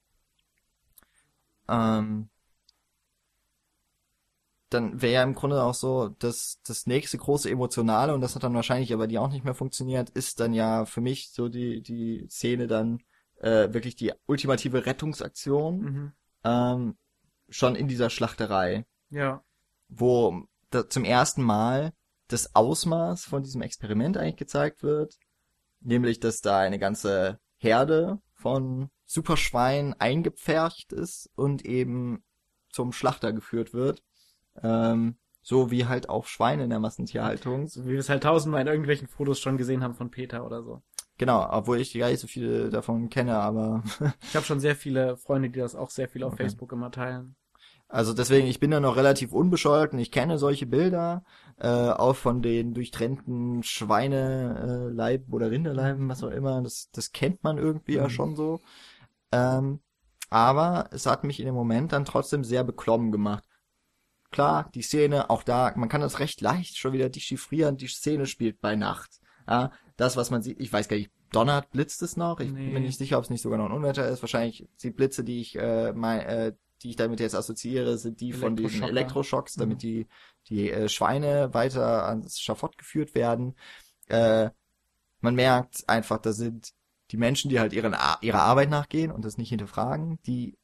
Ähm, 1.68 2.28
dann 4.70 5.00
wäre 5.00 5.12
ja 5.14 5.22
im 5.22 5.34
Grunde 5.34 5.62
auch 5.62 5.74
so, 5.74 6.08
dass 6.18 6.60
das 6.66 6.86
nächste 6.86 7.18
große 7.18 7.48
Emotionale, 7.50 8.14
und 8.14 8.20
das 8.20 8.34
hat 8.34 8.42
dann 8.42 8.54
wahrscheinlich 8.54 8.92
aber 8.92 9.06
die 9.06 9.18
auch 9.18 9.30
nicht 9.30 9.44
mehr 9.44 9.54
funktioniert, 9.54 10.10
ist 10.10 10.40
dann 10.40 10.52
ja 10.52 10.84
für 10.84 11.00
mich 11.00 11.30
so 11.30 11.48
die, 11.48 11.82
die 11.82 12.26
Szene 12.28 12.66
dann 12.66 13.00
äh, 13.40 13.72
wirklich 13.72 13.94
die 13.94 14.12
ultimative 14.26 14.86
Rettungsaktion 14.86 15.80
Mhm. 15.80 16.12
ähm, 16.44 16.96
schon 17.48 17.76
in 17.76 17.88
dieser 17.88 18.10
Schlachterei, 18.10 18.86
Ja. 19.14 19.42
wo 19.88 20.42
da 20.70 20.88
zum 20.88 21.04
ersten 21.04 21.42
Mal 21.42 21.92
das 22.28 22.54
Ausmaß 22.54 23.24
von 23.24 23.42
diesem 23.42 23.62
Experiment 23.62 24.16
eigentlich 24.16 24.36
gezeigt 24.36 24.82
wird, 24.82 25.14
nämlich 25.80 26.20
dass 26.20 26.40
da 26.40 26.58
eine 26.58 26.78
ganze 26.78 27.38
Herde 27.58 28.18
von 28.32 28.88
Superschweinen 29.06 29.94
eingepfercht 30.00 30.92
ist 30.92 31.30
und 31.36 31.64
eben 31.64 32.24
zum 32.70 32.92
Schlachter 32.92 33.32
geführt 33.32 33.72
wird. 33.72 34.02
Ähm, 34.62 35.16
so 35.42 35.70
wie 35.70 35.84
halt 35.86 36.08
auch 36.08 36.26
Schweine 36.26 36.64
in 36.64 36.70
der 36.70 36.80
Massentierhaltung. 36.80 37.66
So 37.68 37.84
wie 37.84 37.90
wir 37.90 37.98
es 37.98 38.08
halt 38.08 38.22
tausendmal 38.22 38.62
in 38.62 38.66
irgendwelchen 38.66 39.08
Fotos 39.08 39.38
schon 39.38 39.58
gesehen 39.58 39.82
haben 39.84 39.94
von 39.94 40.10
Peter 40.10 40.44
oder 40.46 40.62
so. 40.62 40.82
Genau, 41.18 41.46
obwohl 41.50 41.80
ich 41.80 41.92
gar 41.96 42.08
nicht 42.10 42.20
so 42.20 42.26
viele 42.26 42.70
davon 42.70 43.08
kenne, 43.10 43.36
aber 43.36 43.84
Ich 44.22 44.34
habe 44.34 44.44
schon 44.46 44.58
sehr 44.58 44.74
viele 44.74 45.16
Freunde, 45.18 45.50
die 45.50 45.60
das 45.60 45.76
auch 45.76 45.90
sehr 45.90 46.08
viel 46.08 46.24
auf 46.24 46.32
Okay. 46.32 46.44
Facebook 46.44 46.72
immer 46.72 46.90
teilen. 46.90 47.36
Also 47.94 48.12
deswegen, 48.12 48.48
ich 48.48 48.58
bin 48.58 48.72
da 48.72 48.80
noch 48.80 48.96
relativ 48.96 49.32
unbescholten. 49.32 50.00
Ich 50.00 50.10
kenne 50.10 50.36
solche 50.36 50.66
Bilder, 50.66 51.22
äh, 51.58 51.68
auch 51.68 52.16
von 52.16 52.42
den 52.42 52.74
durchtrennten 52.74 53.62
Schweineleiben 53.62 55.28
äh, 55.30 55.32
oder 55.32 55.52
Rinderleiben, 55.52 56.08
was 56.08 56.24
auch 56.24 56.30
immer. 56.32 56.60
Das, 56.60 56.88
das 56.90 57.12
kennt 57.12 57.44
man 57.44 57.56
irgendwie 57.56 57.94
ja 57.94 58.06
Mhm. 58.06 58.10
schon 58.10 58.34
so. 58.34 58.60
Ähm, 59.30 59.78
aber 60.28 60.88
es 60.90 61.06
hat 61.06 61.22
mich 61.22 61.38
in 61.38 61.46
dem 61.46 61.54
Moment 61.54 61.92
dann 61.92 62.04
trotzdem 62.04 62.42
sehr 62.42 62.64
beklommen 62.64 63.12
gemacht. 63.12 63.44
Klar, 64.32 64.70
die 64.74 64.82
Szene, 64.82 65.30
auch 65.30 65.44
da, 65.44 65.72
man 65.76 65.88
kann 65.88 66.00
das 66.00 66.18
recht 66.18 66.40
leicht 66.40 66.76
schon 66.76 66.92
wieder 66.94 67.08
dechiffrieren. 67.08 67.76
Die 67.76 67.86
Szene 67.86 68.26
spielt 68.26 68.60
bei 68.60 68.74
Nacht. 68.74 69.20
Ja, 69.48 69.70
das, 69.96 70.16
was 70.16 70.30
man 70.32 70.42
sieht, 70.42 70.58
ich 70.60 70.72
weiß 70.72 70.88
gar 70.88 70.96
nicht, 70.96 71.12
donnert, 71.30 71.70
blitzt 71.70 72.02
es 72.02 72.16
noch? 72.16 72.40
Ich 72.40 72.52
bin 72.52 72.64
Nee. 72.64 72.72
mir 72.72 72.80
nicht 72.80 72.98
sicher, 72.98 73.18
ob 73.18 73.24
es 73.24 73.30
nicht 73.30 73.42
sogar 73.42 73.58
noch 73.58 73.66
ein 73.66 73.72
Unwetter 73.72 74.08
ist. 74.08 74.20
Wahrscheinlich 74.22 74.66
die 74.82 74.90
Blitze, 74.90 75.22
die 75.22 75.40
ich, 75.40 75.56
äh, 75.56 75.92
mein, 75.92 76.20
äh, 76.22 76.52
die 76.84 76.90
ich 76.90 76.96
damit 76.96 77.20
jetzt 77.20 77.34
assoziiere, 77.36 77.98
sind 77.98 78.20
die 78.20 78.32
von 78.34 78.56
Elektroschocker. 78.56 78.88
Elektroschocks, 78.88 79.56
damit 79.56 79.78
Mhm. 79.78 79.82
die, 79.82 80.08
die 80.48 80.70
äh, 80.70 80.88
Schweine 80.88 81.54
weiter 81.54 82.06
ans 82.06 82.40
Schafott 82.40 82.78
geführt 82.78 83.14
werden. 83.16 83.56
Äh, 84.08 84.50
man 85.20 85.34
merkt 85.34 85.88
einfach, 85.88 86.18
da 86.18 86.32
sind 86.32 86.72
die 87.10 87.16
Menschen, 87.16 87.50
die 87.50 87.60
halt 87.60 87.72
ihren, 87.72 87.96
ihrer 88.22 88.42
Arbeit 88.42 88.70
nachgehen 88.70 89.10
und 89.12 89.24
das 89.24 89.38
nicht 89.38 89.48
hinterfragen, 89.50 90.18
die 90.26 90.56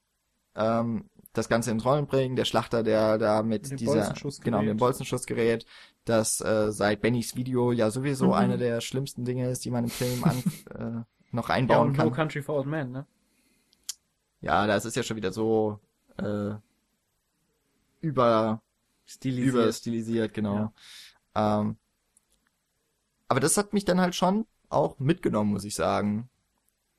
ähm, 0.56 1.08
das 1.32 1.48
Ganze 1.48 1.70
ins 1.70 1.84
Rollen 1.84 2.06
bringen. 2.06 2.36
Der 2.36 2.44
Schlachter, 2.44 2.82
der 2.82 3.18
da 3.18 3.42
mit 3.42 3.62
Mit 3.62 3.70
dem 3.72 3.78
dieser, 3.80 4.14
genau, 4.42 4.60
mit 4.60 4.70
dem 4.70 4.78
Bolzenschussgerät, 4.78 5.66
das 6.04 6.40
äh, 6.40 6.72
seit 6.72 7.00
Bennys 7.02 7.36
Video 7.36 7.72
ja 7.72 7.90
sowieso 7.90 8.28
Mhm. 8.28 8.34
eine 8.34 8.58
der 8.58 8.80
schlimmsten 8.80 9.24
Dinge 9.24 9.50
ist, 9.50 9.64
die 9.64 9.70
man 9.70 9.84
im 9.84 9.92
Film 9.92 10.24
an, 10.24 10.44
äh, 10.74 11.02
noch 11.32 11.50
Ja, 11.66 11.78
einbauen 11.78 11.88
und 11.88 11.92
kann. 11.92 12.08
No 12.08 12.10
Country 12.10 12.42
for 12.42 12.56
Old 12.56 12.66
Men, 12.66 12.92
ne? 12.92 13.06
Ja, 14.40 14.66
das 14.66 14.84
ist 14.84 14.96
ja 14.96 15.02
schon 15.02 15.16
wieder 15.16 15.32
so 15.32 15.80
äh, 16.20 16.58
über 18.00 18.62
Stilisiert. 19.06 19.54
überstilisiert, 19.54 20.34
genau. 20.34 20.72
Ähm, 21.34 21.76
aber 23.28 23.40
das 23.40 23.56
hat 23.56 23.72
mich 23.72 23.84
dann 23.84 24.00
halt 24.00 24.14
schon 24.14 24.46
auch 24.68 24.98
mitgenommen, 24.98 25.52
muss 25.52 25.64
ich 25.64 25.74
sagen. 25.74 26.28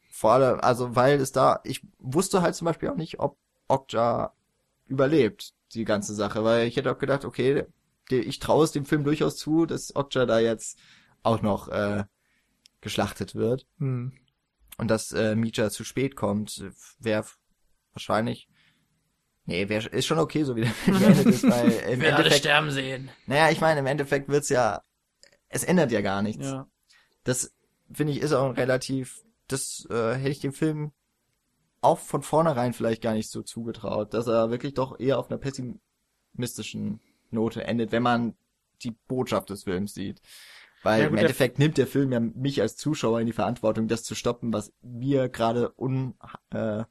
Vor 0.09 0.33
allem, 0.33 0.59
also 0.59 0.95
weil 0.95 1.19
es 1.19 1.31
da, 1.31 1.61
ich 1.63 1.85
wusste 1.99 2.41
halt 2.41 2.55
zum 2.55 2.65
Beispiel 2.65 2.89
auch 2.89 2.97
nicht, 2.97 3.19
ob 3.19 3.37
Okja 3.67 4.33
überlebt, 4.87 5.53
die 5.73 5.85
ganze 5.85 6.13
Sache, 6.13 6.43
weil 6.43 6.67
ich 6.67 6.75
hätte 6.75 6.91
auch 6.91 6.99
gedacht, 6.99 7.23
okay, 7.23 7.65
ich 8.09 8.39
traue 8.39 8.65
es 8.65 8.73
dem 8.73 8.85
Film 8.85 9.05
durchaus 9.05 9.37
zu, 9.37 9.65
dass 9.65 9.95
Okja 9.95 10.25
da 10.25 10.39
jetzt 10.39 10.77
auch 11.23 11.41
noch 11.41 11.69
äh, 11.69 12.03
geschlachtet 12.81 13.35
wird 13.35 13.65
Hm. 13.77 14.11
und 14.77 14.89
dass 14.89 15.13
äh, 15.13 15.35
Mija 15.35 15.69
zu 15.69 15.85
spät 15.85 16.17
kommt, 16.17 16.61
wäre 16.99 17.25
wahrscheinlich 17.93 18.49
Nee, 19.45 19.67
wär, 19.69 19.91
ist 19.91 20.05
schon 20.05 20.19
okay, 20.19 20.43
so 20.43 20.55
wie 20.55 20.61
der 20.65 20.69
Film 20.71 20.99
geendet 20.99 21.25
ist, 21.27 21.43
weil 21.43 21.71
im 21.91 22.01
Endeffekt, 22.01 22.35
sterben 22.39 22.71
sehen. 22.71 23.09
naja, 23.25 23.49
ich 23.51 23.59
meine, 23.61 23.79
im 23.79 23.85
Endeffekt 23.87 24.29
wird's 24.29 24.49
ja, 24.49 24.81
es 25.49 25.63
ändert 25.63 25.91
ja 25.91 26.01
gar 26.01 26.21
nichts. 26.21 26.45
Ja. 26.45 26.67
Das, 27.23 27.51
finde 27.91 28.13
ich, 28.13 28.21
ist 28.21 28.33
auch 28.33 28.55
relativ, 28.55 29.21
das 29.47 29.85
äh, 29.89 30.13
hätte 30.15 30.29
ich 30.29 30.39
dem 30.39 30.53
Film 30.53 30.91
auch 31.81 31.97
von 31.99 32.21
vornherein 32.21 32.73
vielleicht 32.73 33.01
gar 33.01 33.13
nicht 33.13 33.29
so 33.31 33.41
zugetraut, 33.41 34.13
dass 34.13 34.27
er 34.27 34.51
wirklich 34.51 34.75
doch 34.75 34.99
eher 34.99 35.17
auf 35.17 35.29
einer 35.31 35.39
pessimistischen 35.39 36.99
Note 37.31 37.63
endet, 37.63 37.91
wenn 37.91 38.03
man 38.03 38.35
die 38.83 38.91
Botschaft 39.07 39.49
des 39.49 39.63
Films 39.63 39.93
sieht. 39.93 40.21
Weil 40.83 40.99
Ja, 41.01 41.05
im 41.05 41.11
gut, 41.11 41.17
der- 41.19 41.25
Endeffekt 41.25 41.59
nimmt 41.59 41.77
der 41.77 41.87
Film 41.87 42.11
ja 42.11 42.19
mich 42.19 42.61
als 42.61 42.75
Zuschauer 42.75 43.19
in 43.19 43.27
die 43.27 43.33
Verantwortung, 43.33 43.87
das 43.87 44.03
zu 44.03 44.15
stoppen, 44.15 44.51
was 44.53 44.73
mir 44.81 45.29
gerade 45.29 45.73
un, 45.77 46.15
äh, 46.51 46.83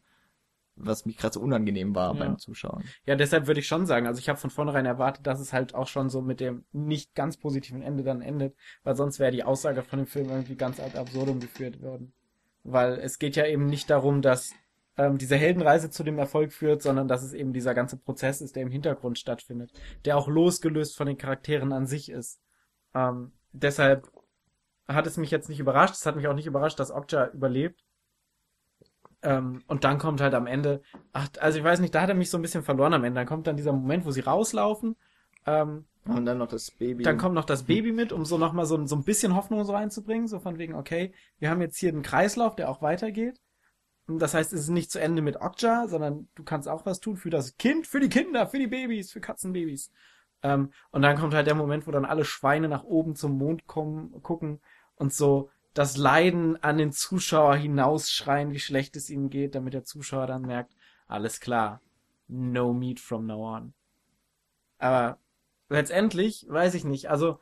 was 0.84 1.06
mich 1.06 1.16
gerade 1.16 1.34
so 1.34 1.40
unangenehm 1.40 1.94
war 1.94 2.14
Ja. 2.14 2.18
beim 2.20 2.38
Zuschauen. 2.38 2.84
Ja, 3.06 3.16
deshalb 3.16 3.46
würde 3.46 3.60
ich 3.60 3.66
schon 3.66 3.86
sagen, 3.86 4.06
also 4.06 4.18
ich 4.18 4.28
habe 4.28 4.38
von 4.38 4.50
vornherein 4.50 4.86
erwartet, 4.86 5.26
dass 5.26 5.40
es 5.40 5.52
halt 5.52 5.74
auch 5.74 5.86
schon 5.88 6.10
so 6.10 6.22
mit 6.22 6.40
dem 6.40 6.64
nicht 6.72 7.14
ganz 7.14 7.36
positiven 7.36 7.82
Ende 7.82 8.02
dann 8.02 8.22
endet, 8.22 8.56
weil 8.82 8.96
sonst 8.96 9.18
wäre 9.18 9.32
die 9.32 9.44
Aussage 9.44 9.82
von 9.82 9.98
dem 10.00 10.06
Film 10.06 10.28
irgendwie 10.30 10.56
ganz 10.56 10.80
ad 10.80 10.96
absurdum 10.98 11.40
geführt 11.40 11.80
worden. 11.82 12.12
Weil 12.64 12.94
es 12.98 13.18
geht 13.18 13.36
ja 13.36 13.46
eben 13.46 13.66
nicht 13.66 13.88
darum, 13.90 14.22
dass 14.22 14.52
ähm, 14.96 15.16
diese 15.18 15.36
Heldenreise 15.36 15.88
zu 15.90 16.02
dem 16.02 16.18
Erfolg 16.18 16.52
führt, 16.52 16.82
sondern 16.82 17.08
dass 17.08 17.22
es 17.22 17.32
eben 17.32 17.52
dieser 17.52 17.74
ganze 17.74 17.96
Prozess 17.96 18.40
ist, 18.40 18.56
der 18.56 18.62
im 18.64 18.70
Hintergrund 18.70 19.18
stattfindet, 19.18 19.72
der 20.04 20.16
auch 20.18 20.28
losgelöst 20.28 20.96
von 20.96 21.06
den 21.06 21.16
Charakteren 21.16 21.72
an 21.72 21.86
sich 21.86 22.10
ist. 22.10 22.40
Ähm, 22.94 23.32
deshalb 23.52 24.10
hat 24.88 25.06
es 25.06 25.16
mich 25.16 25.30
jetzt 25.30 25.48
nicht 25.48 25.60
überrascht, 25.60 25.94
es 25.94 26.04
hat 26.04 26.16
mich 26.16 26.26
auch 26.26 26.34
nicht 26.34 26.46
überrascht, 26.46 26.80
dass 26.80 26.90
Okja 26.90 27.28
überlebt. 27.28 27.84
Ähm, 29.22 29.62
und 29.66 29.84
dann 29.84 29.98
kommt 29.98 30.20
halt 30.20 30.34
am 30.34 30.46
Ende, 30.46 30.82
ach, 31.12 31.28
also 31.40 31.58
ich 31.58 31.64
weiß 31.64 31.80
nicht, 31.80 31.94
da 31.94 32.02
hat 32.02 32.08
er 32.08 32.14
mich 32.14 32.30
so 32.30 32.38
ein 32.38 32.42
bisschen 32.42 32.62
verloren 32.62 32.94
am 32.94 33.04
Ende. 33.04 33.20
Dann 33.20 33.26
kommt 33.26 33.46
dann 33.46 33.56
dieser 33.56 33.72
Moment, 33.72 34.06
wo 34.06 34.10
sie 34.10 34.20
rauslaufen. 34.20 34.96
Ähm, 35.46 35.84
Und 36.06 36.24
dann 36.24 36.38
noch 36.38 36.48
das 36.48 36.70
Baby. 36.70 37.02
dann 37.02 37.18
kommt 37.18 37.34
noch 37.34 37.44
das 37.44 37.64
Baby 37.64 37.92
mit, 37.92 38.12
um 38.12 38.24
so 38.24 38.38
nochmal 38.38 38.64
so, 38.66 38.84
so 38.86 38.96
ein 38.96 39.04
bisschen 39.04 39.36
Hoffnung 39.36 39.64
so 39.64 39.72
reinzubringen. 39.72 40.26
So 40.26 40.38
von 40.40 40.58
wegen, 40.58 40.74
okay, 40.74 41.12
wir 41.38 41.50
haben 41.50 41.60
jetzt 41.60 41.76
hier 41.76 41.90
einen 41.90 42.02
Kreislauf, 42.02 42.56
der 42.56 42.70
auch 42.70 42.80
weitergeht. 42.82 43.40
Das 44.08 44.34
heißt, 44.34 44.52
es 44.52 44.62
ist 44.62 44.68
nicht 44.70 44.90
zu 44.90 44.98
Ende 45.00 45.22
mit 45.22 45.40
Okja, 45.40 45.86
sondern 45.86 46.28
du 46.34 46.42
kannst 46.42 46.66
auch 46.68 46.84
was 46.84 46.98
tun 46.98 47.16
für 47.16 47.30
das 47.30 47.56
Kind, 47.58 47.86
für 47.86 48.00
die 48.00 48.08
Kinder, 48.08 48.46
für 48.46 48.58
die 48.58 48.66
Babys, 48.66 49.12
für 49.12 49.20
Katzenbabys. 49.20 49.92
Ähm, 50.42 50.72
und 50.90 51.02
dann 51.02 51.16
kommt 51.16 51.34
halt 51.34 51.46
der 51.46 51.54
Moment, 51.54 51.86
wo 51.86 51.90
dann 51.90 52.04
alle 52.06 52.24
Schweine 52.24 52.68
nach 52.68 52.82
oben 52.82 53.14
zum 53.14 53.38
Mond 53.38 53.66
kommen, 53.66 54.20
gucken 54.22 54.60
und 54.96 55.12
so 55.12 55.50
das 55.74 55.96
Leiden 55.96 56.62
an 56.62 56.78
den 56.78 56.92
Zuschauer 56.92 57.56
hinausschreien, 57.56 58.52
wie 58.52 58.60
schlecht 58.60 58.96
es 58.96 59.10
ihnen 59.10 59.30
geht, 59.30 59.54
damit 59.54 59.74
der 59.74 59.84
Zuschauer 59.84 60.26
dann 60.26 60.42
merkt, 60.42 60.74
alles 61.06 61.40
klar, 61.40 61.80
no 62.28 62.72
meat 62.72 63.00
from 63.00 63.26
now 63.26 63.56
on. 63.56 63.74
Aber 64.78 65.18
letztendlich, 65.68 66.46
weiß 66.48 66.74
ich 66.74 66.84
nicht, 66.84 67.10
also 67.10 67.38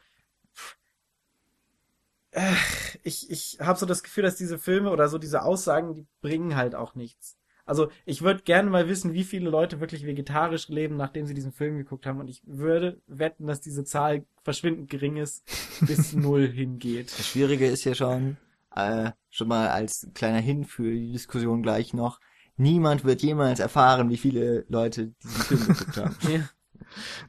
äh, 2.32 2.54
ich, 3.02 3.30
ich 3.30 3.58
habe 3.60 3.78
so 3.78 3.86
das 3.86 4.02
Gefühl, 4.02 4.24
dass 4.24 4.36
diese 4.36 4.58
Filme 4.58 4.90
oder 4.90 5.08
so 5.08 5.18
diese 5.18 5.42
Aussagen, 5.42 5.94
die 5.94 6.06
bringen 6.20 6.56
halt 6.56 6.74
auch 6.74 6.94
nichts. 6.94 7.37
Also 7.68 7.90
ich 8.06 8.22
würde 8.22 8.42
gerne 8.42 8.70
mal 8.70 8.88
wissen, 8.88 9.12
wie 9.12 9.24
viele 9.24 9.50
Leute 9.50 9.78
wirklich 9.78 10.06
vegetarisch 10.06 10.68
leben, 10.68 10.96
nachdem 10.96 11.26
sie 11.26 11.34
diesen 11.34 11.52
Film 11.52 11.76
geguckt 11.76 12.06
haben. 12.06 12.18
Und 12.18 12.28
ich 12.28 12.42
würde 12.46 13.00
wetten, 13.06 13.46
dass 13.46 13.60
diese 13.60 13.84
Zahl 13.84 14.24
verschwindend 14.42 14.88
gering 14.88 15.18
ist, 15.18 15.44
bis 15.82 16.12
null 16.14 16.48
hingeht. 16.48 17.12
Das 17.18 17.28
Schwierige 17.28 17.66
ist 17.66 17.84
ja 17.84 17.94
schon, 17.94 18.38
äh, 18.74 19.10
schon 19.28 19.48
mal 19.48 19.68
als 19.68 20.08
kleiner 20.14 20.40
Hin 20.40 20.64
für 20.64 20.90
die 20.90 21.12
Diskussion 21.12 21.62
gleich 21.62 21.92
noch, 21.92 22.20
niemand 22.56 23.04
wird 23.04 23.22
jemals 23.22 23.60
erfahren, 23.60 24.08
wie 24.08 24.16
viele 24.16 24.64
Leute 24.68 25.12
diesen 25.22 25.42
Film 25.42 25.66
geguckt 25.68 25.96
haben. 25.96 26.16
Ja. 26.28 26.48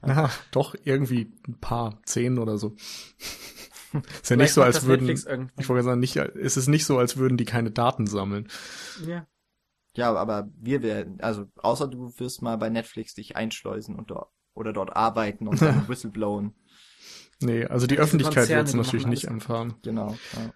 Na, 0.02 0.30
doch, 0.52 0.74
irgendwie 0.86 1.34
ein 1.46 1.60
paar, 1.60 2.00
zehn 2.06 2.38
oder 2.38 2.58
so. 2.58 2.78
ist 4.22 4.30
ja 4.30 4.38
nicht 4.38 4.54
so, 4.54 4.62
als 4.62 4.86
würden, 4.86 5.10
ich 5.10 5.68
wollte 5.68 5.84
sagen, 5.84 6.00
nicht, 6.00 6.16
es 6.16 6.56
ist 6.56 6.68
nicht 6.68 6.86
so, 6.86 6.98
als 6.98 7.18
würden 7.18 7.38
die 7.38 7.44
keine 7.44 7.70
Daten 7.70 8.08
sammeln. 8.08 8.48
Ja. 9.06 9.28
Ja, 10.00 10.16
aber 10.16 10.48
wir 10.58 10.82
werden, 10.82 11.20
also 11.20 11.48
außer 11.58 11.90
du 11.90 12.14
wirst 12.18 12.42
mal 12.42 12.58
bei 12.58 12.70
Netflix 12.70 13.16
dich 13.16 13.36
einschleusen 13.36 13.96
und 13.96 14.12
dort 14.12 14.30
oder 14.54 14.72
dort 14.72 14.96
arbeiten 14.96 15.46
und 15.46 15.62
dann 15.62 15.88
whistleblowen. 15.90 16.56
Nee, 17.42 17.66
also 17.66 17.86
die 17.86 17.96
Diese 17.96 18.04
Öffentlichkeit 18.04 18.48
wird 18.48 18.66
es 18.66 18.72
die 18.72 18.78
natürlich 18.78 19.08
nicht 19.08 19.26
erfahren. 19.26 19.76
Genau. 19.84 20.16
Ja. 20.34 20.54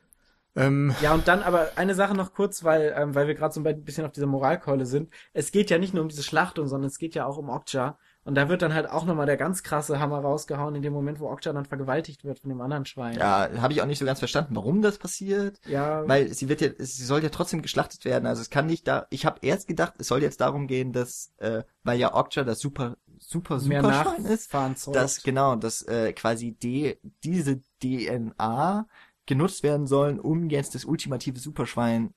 Ähm, 0.56 0.96
Ja, 1.02 1.14
und 1.14 1.28
dann 1.28 1.44
aber 1.44 1.72
eine 1.76 1.94
Sache 1.94 2.14
noch 2.14 2.34
kurz, 2.34 2.64
weil, 2.64 2.94
ähm, 2.98 3.16
weil 3.16 3.28
wir 3.28 3.36
gerade 3.36 3.54
so 3.54 3.62
ein 3.62 3.84
bisschen 3.84 4.06
auf 4.06 4.14
dieser 4.14 4.28
Moralkeule 4.28 4.86
sind. 4.86 5.14
Es 5.34 5.52
geht 5.52 5.70
ja 5.70 5.78
nicht 5.78 5.94
nur 5.94 6.04
um 6.04 6.10
diese 6.10 6.24
Schlachtung, 6.24 6.68
sondern 6.68 6.88
es 6.88 6.98
geht 6.98 7.14
ja 7.14 7.26
auch 7.26 7.38
um 7.38 7.50
Okja. 7.50 7.98
Und 8.26 8.36
da 8.36 8.48
wird 8.48 8.62
dann 8.62 8.74
halt 8.74 8.90
auch 8.90 9.06
nochmal 9.06 9.26
der 9.26 9.36
ganz 9.36 9.64
krasse 9.64 10.00
Hammer 10.00 10.20
rausgehauen 10.20 10.76
in 10.76 10.82
dem 10.82 10.94
Moment, 10.94 11.20
wo 11.20 11.30
Okja 11.30 11.52
dann 11.52 11.66
vergewaltigt 11.66 12.24
wird 12.24 12.40
von 12.40 12.50
dem 12.50 12.62
anderen 12.62 12.86
Schwein. 12.86 13.18
Ja, 13.18 13.50
habe 13.58 13.74
ich 13.74 13.82
auch 13.82 13.86
nicht 13.86 14.00
so 14.00 14.06
ganz 14.06 14.20
verstanden, 14.20 14.56
warum 14.56 14.82
das 14.82 14.98
passiert. 14.98 15.60
Ja, 15.68 16.08
Weil 16.08 16.34
sie 16.34 16.48
wird 16.48 16.62
ja, 16.62 16.70
sie 16.78 17.04
soll 17.04 17.22
ja 17.22 17.30
trotzdem 17.30 17.62
geschlachtet 17.62 18.06
werden. 18.06 18.26
Also 18.26 18.42
es 18.42 18.50
kann 18.50 18.66
nicht 18.66 18.88
da. 18.88 19.08
Ich 19.10 19.26
habe 19.26 19.40
erst 19.42 19.68
gedacht, 19.68 19.96
es 19.98 20.08
soll 20.08 20.22
jetzt 20.22 20.40
darum 20.40 20.68
gehen, 20.68 20.94
dass, 20.94 21.34
äh, 21.38 21.64
weil 21.84 22.00
ja 22.00 22.16
Okja 22.16 22.46
das 22.46 22.60
super, 22.60 22.96
super, 23.20 23.60
mehr 23.60 23.82
super 23.82 24.04
Schwein 24.04 24.26
ist, 24.26 24.54
dass 24.94 25.24
genau, 25.24 25.58
dass 25.58 25.82
äh, 25.82 26.14
quasi 26.14 26.54
die, 26.54 26.98
diese 27.26 27.60
DNA 27.82 28.88
genutzt 29.26 29.64
werden 29.64 29.86
sollen, 29.86 30.20
um 30.20 30.50
jetzt 30.50 30.76
das 30.76 30.86
ultimative 30.86 31.40
Superschwein 31.40 32.14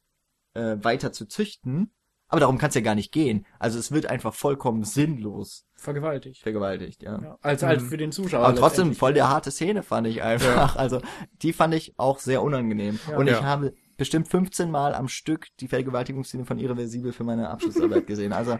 äh, 0.54 0.76
weiter 0.82 1.12
zu 1.12 1.26
züchten. 1.26 1.90
Aber 2.28 2.40
darum 2.40 2.58
kann 2.58 2.68
es 2.68 2.74
ja 2.74 2.80
gar 2.80 2.94
nicht 2.94 3.12
gehen. 3.12 3.44
Also 3.58 3.78
es 3.78 3.90
wird 3.90 4.06
einfach 4.06 4.34
vollkommen 4.34 4.84
sinnlos 4.84 5.65
vergewaltigt. 5.76 6.42
vergewaltigt, 6.42 7.02
ja. 7.02 7.20
Ja, 7.22 7.38
also 7.42 7.66
halt 7.66 7.82
Mhm. 7.82 7.88
für 7.88 7.96
den 7.96 8.12
Zuschauer. 8.12 8.44
Aber 8.46 8.56
trotzdem 8.56 8.94
voll 8.94 9.14
der 9.14 9.28
harte 9.28 9.50
Szene 9.50 9.82
fand 9.82 10.06
ich 10.06 10.22
einfach. 10.22 10.76
Also 10.76 11.00
die 11.42 11.52
fand 11.52 11.74
ich 11.74 11.94
auch 11.98 12.18
sehr 12.18 12.42
unangenehm. 12.42 12.98
Ja. 13.10 13.16
Und 13.16 13.26
ich 13.26 13.34
Ja. 13.34 13.42
habe 13.44 13.74
bestimmt 13.96 14.28
15 14.28 14.70
Mal 14.70 14.94
am 14.94 15.08
Stück 15.08 15.48
die 15.60 15.68
Vergewaltigungsszene 15.68 16.44
von 16.44 16.58
Irreversibel 16.58 17.12
für 17.12 17.24
meine 17.24 17.48
Abschlussarbeit 17.50 18.06
gesehen. 18.06 18.32
Also 18.32 18.58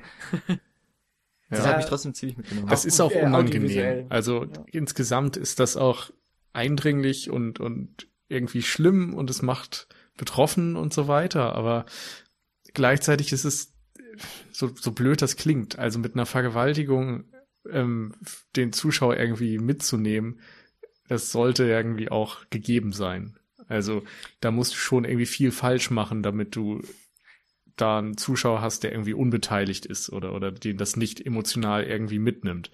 das 1.51 1.61
Ja. 1.61 1.67
hat 1.67 1.77
mich 1.79 1.87
trotzdem 1.87 2.15
ziemlich 2.15 2.37
mitgenommen. 2.37 2.69
Das 2.69 2.85
ist 2.85 3.01
auch 3.01 3.15
unangenehm. 3.15 4.07
Also 4.09 4.45
Ja. 4.45 4.65
insgesamt 4.73 5.37
ist 5.37 5.59
das 5.61 5.77
auch 5.77 6.11
eindringlich 6.53 7.31
und, 7.31 7.61
und 7.61 8.09
irgendwie 8.29 8.63
schlimm 8.63 9.15
und 9.15 9.31
es 9.31 9.43
macht 9.43 9.89
betroffen 10.17 10.77
und 10.77 10.93
so 10.95 11.07
weiter. 11.09 11.55
Aber 11.55 11.85
gleichzeitig 12.75 13.33
ist 13.33 13.45
es 13.45 13.75
so, 14.53 14.71
so 14.75 14.93
blöd 14.93 15.23
das 15.23 15.37
klingt. 15.37 15.79
Also 15.79 15.99
mit 15.99 16.15
einer 16.15 16.27
Vergewaltigung 16.27 17.25
ähm, 17.71 18.13
den 18.55 18.73
Zuschauer 18.73 19.17
irgendwie 19.17 19.59
mitzunehmen, 19.59 20.41
das 21.09 21.31
sollte 21.31 21.65
irgendwie 21.65 22.11
auch 22.11 22.49
gegeben 22.51 22.93
sein. 22.93 23.39
Also 23.69 24.03
da 24.41 24.51
musst 24.51 24.75
du 24.75 24.77
schon 24.79 25.05
irgendwie 25.05 25.27
viel 25.27 25.51
falsch 25.51 25.91
machen, 25.91 26.23
damit 26.23 26.55
du 26.57 26.83
da 27.77 27.99
einen 27.99 28.17
Zuschauer 28.17 28.61
hast, 28.63 28.83
der 28.83 28.93
irgendwie 28.93 29.15
unbeteiligt 29.15 29.87
ist 29.87 30.11
oder, 30.11 30.35
oder 30.35 30.51
den 30.51 30.79
das 30.79 30.97
nicht 30.97 31.25
emotional 31.25 31.85
irgendwie 31.85 32.19
mitnimmt. 32.19 32.71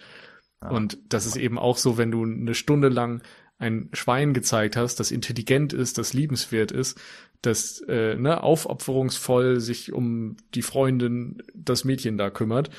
Ja. 0.63 0.71
Und 0.71 0.99
das 1.09 1.27
ist 1.27 1.37
eben 1.37 1.59
auch 1.59 1.77
so, 1.77 1.99
wenn 1.99 2.11
du 2.11 2.25
eine 2.25 2.55
Stunde 2.55 2.89
lang 2.89 3.23
ein 3.63 3.89
Schwein 3.93 4.35
gezeigt 4.35 4.77
hast, 4.77 4.97
das 5.01 5.13
intelligent 5.13 5.73
ist, 5.73 5.97
das 5.97 6.13
liebenswert 6.13 6.73
ist, 6.73 7.01
das 7.43 7.81
äh, 7.89 8.17
ne, 8.17 8.43
aufopferungsvoll 8.43 9.61
sich 9.61 9.93
um 9.93 10.37
die 10.55 10.63
Freundin, 10.63 11.43
das 11.55 11.85
Mädchen 11.85 12.19
da 12.19 12.29
kümmert. 12.31 12.71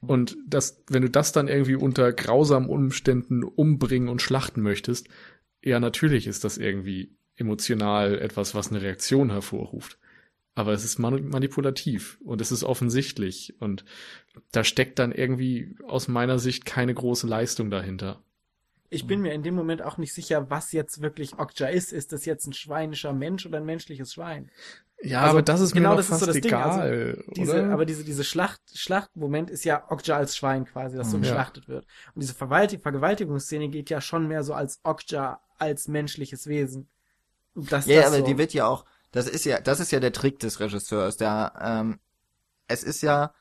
Und 0.00 0.36
das, 0.46 0.82
wenn 0.88 1.02
du 1.02 1.10
das 1.10 1.32
dann 1.32 1.48
irgendwie 1.48 1.74
unter 1.74 2.12
grausamen 2.12 2.68
Umständen 2.68 3.42
umbringen 3.44 4.08
und 4.08 4.22
schlachten 4.22 4.62
möchtest, 4.62 5.08
ja, 5.62 5.78
natürlich 5.80 6.26
ist 6.26 6.44
das 6.44 6.56
irgendwie 6.58 7.16
emotional 7.36 8.18
etwas, 8.18 8.54
was 8.54 8.70
eine 8.70 8.82
Reaktion 8.82 9.30
hervorruft. 9.30 9.98
Aber 10.54 10.72
es 10.72 10.84
ist 10.84 10.98
mani- 10.98 11.22
manipulativ 11.22 12.18
und 12.24 12.40
es 12.40 12.52
ist 12.52 12.62
offensichtlich 12.62 13.54
und 13.60 13.84
da 14.52 14.64
steckt 14.64 14.98
dann 14.98 15.12
irgendwie 15.12 15.76
aus 15.86 16.08
meiner 16.08 16.38
Sicht 16.38 16.64
keine 16.64 16.94
große 16.94 17.26
Leistung 17.26 17.70
dahinter. 17.70 18.22
Ich 18.92 19.06
bin 19.06 19.22
mir 19.22 19.32
in 19.32 19.42
dem 19.42 19.54
Moment 19.54 19.82
auch 19.82 19.96
nicht 19.98 20.12
sicher, 20.14 20.50
was 20.50 20.72
jetzt 20.72 21.00
wirklich 21.02 21.38
Okja 21.38 21.68
ist. 21.68 21.92
Ist 21.92 22.12
das 22.12 22.24
jetzt 22.26 22.46
ein 22.46 22.52
schweinischer 22.52 23.12
Mensch 23.12 23.46
oder 23.46 23.58
ein 23.58 23.64
menschliches 23.64 24.12
Schwein? 24.14 24.50
Ja, 25.02 25.22
Also, 25.22 25.30
aber 25.30 25.42
das 25.42 25.60
ist 25.60 25.72
genau 25.72 25.90
mir 25.90 25.96
das 25.96 26.08
doch 26.08 26.12
ist 26.12 26.20
so 26.20 26.26
fast 26.26 26.28
das 26.28 26.40
Ding, 26.40 26.60
also 26.60 26.80
egal, 26.80 27.24
Diese, 27.36 27.64
oder? 27.64 27.72
aber 27.72 27.84
diese, 27.86 28.04
diese 28.04 28.22
Schlacht, 28.22 28.60
Schlachtmoment 28.72 29.50
ist 29.50 29.64
ja 29.64 29.90
Okja 29.90 30.16
als 30.16 30.36
Schwein 30.36 30.64
quasi, 30.64 30.96
das 30.96 31.10
so 31.10 31.18
Mhm. 31.18 31.24
Ja. 31.24 31.30
geschlachtet 31.30 31.68
wird. 31.68 31.86
Und 32.14 32.22
diese 32.22 32.34
Vergewaltigungsszene 32.34 33.68
geht 33.68 33.90
ja 33.90 34.00
schon 34.00 34.28
mehr 34.28 34.44
so 34.44 34.54
als 34.54 34.80
Okja 34.84 35.40
als 35.58 35.88
menschliches 35.88 36.46
Wesen. 36.46 36.88
Das, 37.54 37.86
Ja, 37.86 38.02
das 38.02 38.06
aber 38.06 38.18
so. 38.18 38.24
die 38.24 38.38
wird 38.38 38.54
ja 38.54 38.66
auch, 38.66 38.84
das 39.12 39.28
ist 39.28 39.44
ja, 39.44 39.60
das 39.60 39.80
ist 39.80 39.92
ja 39.92 40.00
der 40.00 40.12
Trick 40.12 40.38
des 40.38 40.60
Regisseurs. 40.60 41.16
Der, 41.16 41.52
ähm, 41.60 42.00
es 42.68 42.84
ist 42.84 43.02
ja, 43.02 43.34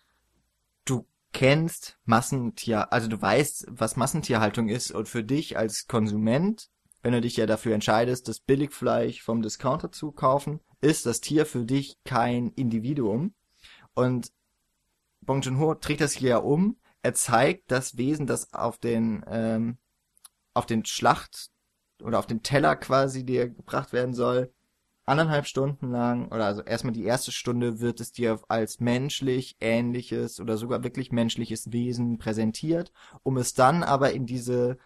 kennst 1.32 1.98
Massentier, 2.06 2.92
also 2.92 3.08
du 3.08 3.22
weißt, 3.22 3.68
was 3.70 3.96
Massentierhaltung 3.96 4.70
ist 4.70 4.92
und 4.92 5.08
für 5.08 5.24
dich 5.24 5.58
als 5.58 5.88
Konsument, 5.88 6.70
wenn 7.02 7.14
du 7.14 7.22
dich 7.22 7.38
ja 7.38 7.46
dafür 7.46 7.74
entscheidest, 7.74 8.28
das 8.28 8.40
Billigfleisch 8.40 9.22
vom 9.22 9.42
Discounter 9.42 9.92
zu 9.92 10.12
kaufen, 10.12 10.60
ist 10.82 11.06
das 11.06 11.22
Tier 11.22 11.46
für 11.46 11.66
dich 11.66 11.98
kein 12.04 12.52
Individuum. 12.52 13.34
Und 13.94 14.32
Bong 15.22 15.42
Joon-ho 15.42 15.76
trägt 15.76 16.02
das 16.02 16.14
hier 16.14 16.30
ja 16.30 16.38
um. 16.38 16.78
Er 17.02 17.14
zeigt 17.14 17.72
das 17.72 17.98
Wesen, 17.98 18.28
das 18.28 18.54
auf 18.54 18.78
den, 18.78 19.24
ähm, 19.28 19.78
auf 20.54 20.66
den 20.66 20.86
Schlacht 20.86 21.50
oder 22.04 22.20
auf 22.20 22.28
den 22.28 22.44
Teller 22.44 22.76
quasi, 22.76 23.26
der 23.26 23.50
gebracht 23.50 23.94
werden 23.94 24.14
soll, 24.14 24.54
anderthalb 25.06 25.46
Stunden 25.48 25.92
lang, 25.92 26.28
oder 26.32 26.46
also 26.46 26.62
erstmal 26.62 26.94
die 26.94 27.04
erste 27.04 27.32
Stunde 27.32 27.80
wird 27.80 28.00
es 28.00 28.12
dir 28.12 28.40
als 28.48 28.80
menschlich 28.80 29.58
ähnliches 29.60 30.40
oder 30.40 30.58
sogar 30.58 30.84
wirklich 30.84 31.12
menschliches 31.12 31.72
Wesen 31.72 32.18
präsentiert, 32.18 32.92
um 33.24 33.38
es 33.38 33.54
dann 33.54 33.84
aber 33.84 34.14
in 34.14 34.26
diese 34.26 34.78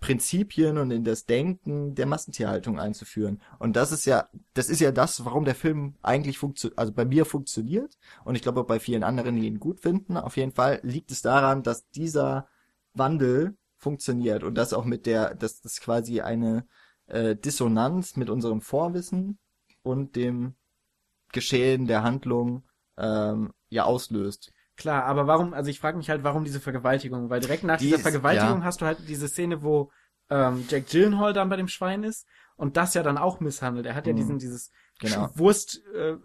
Prinzipien 0.00 0.78
und 0.78 0.90
in 0.90 1.04
das 1.04 1.26
Denken 1.26 1.94
der 1.94 2.06
Massentierhaltung 2.06 2.80
einzuführen. 2.80 3.42
Und 3.58 3.76
das 3.76 3.92
ist 3.92 4.06
ja, 4.06 4.28
das 4.54 4.70
ist 4.70 4.80
ja 4.80 4.92
das, 4.92 5.24
warum 5.26 5.44
der 5.44 5.54
Film 5.54 5.94
eigentlich 6.00 6.38
funktioniert, 6.38 6.78
also 6.78 6.92
bei 6.92 7.04
mir 7.04 7.26
funktioniert 7.26 7.98
und 8.24 8.34
ich 8.34 8.42
glaube 8.42 8.60
auch 8.60 8.66
bei 8.66 8.80
vielen 8.80 9.04
anderen, 9.04 9.36
die 9.36 9.46
ihn 9.46 9.60
gut 9.60 9.80
finden. 9.80 10.16
Auf 10.16 10.36
jeden 10.38 10.52
Fall 10.52 10.80
liegt 10.82 11.10
es 11.10 11.20
daran, 11.20 11.62
dass 11.62 11.90
dieser 11.90 12.48
Wandel 12.94 13.56
funktioniert 13.76 14.42
und 14.42 14.54
das 14.54 14.72
auch 14.72 14.84
mit 14.84 15.06
der, 15.06 15.34
dass 15.34 15.60
das 15.60 15.80
quasi 15.80 16.20
eine 16.22 16.66
äh, 17.06 17.36
Dissonanz 17.36 18.16
mit 18.16 18.30
unserem 18.30 18.62
Vorwissen 18.62 19.38
und 19.82 20.16
dem 20.16 20.54
Geschehen 21.32 21.86
der 21.86 22.02
Handlung 22.02 22.64
ähm, 22.98 23.52
ja 23.68 23.84
auslöst. 23.84 24.52
Klar, 24.76 25.04
aber 25.04 25.26
warum, 25.26 25.52
also 25.54 25.70
ich 25.70 25.78
frage 25.78 25.96
mich 25.98 26.08
halt, 26.10 26.24
warum 26.24 26.44
diese 26.44 26.60
Vergewaltigung? 26.60 27.28
Weil 27.30 27.40
direkt 27.40 27.64
nach 27.64 27.78
Die 27.78 27.84
dieser 27.84 27.96
ist- 27.96 28.02
Vergewaltigung 28.02 28.58
ja. 28.60 28.64
hast 28.64 28.80
du 28.80 28.86
halt 28.86 28.98
diese 29.08 29.28
Szene, 29.28 29.62
wo 29.62 29.90
ähm, 30.30 30.64
Jack 30.68 30.86
Gyllenhaal 30.88 31.32
dann 31.32 31.48
bei 31.48 31.56
dem 31.56 31.68
Schwein 31.68 32.02
ist 32.04 32.26
und 32.56 32.76
das 32.76 32.94
ja 32.94 33.02
dann 33.02 33.18
auch 33.18 33.40
misshandelt. 33.40 33.86
Er 33.86 33.94
hat 33.94 34.06
ja 34.06 34.12
Mhm. 34.12 34.16
diesen, 34.16 34.38
dieses 34.38 34.70
Genau. 35.00 35.30
Wurst 35.34 35.82
äh, 35.94 36.16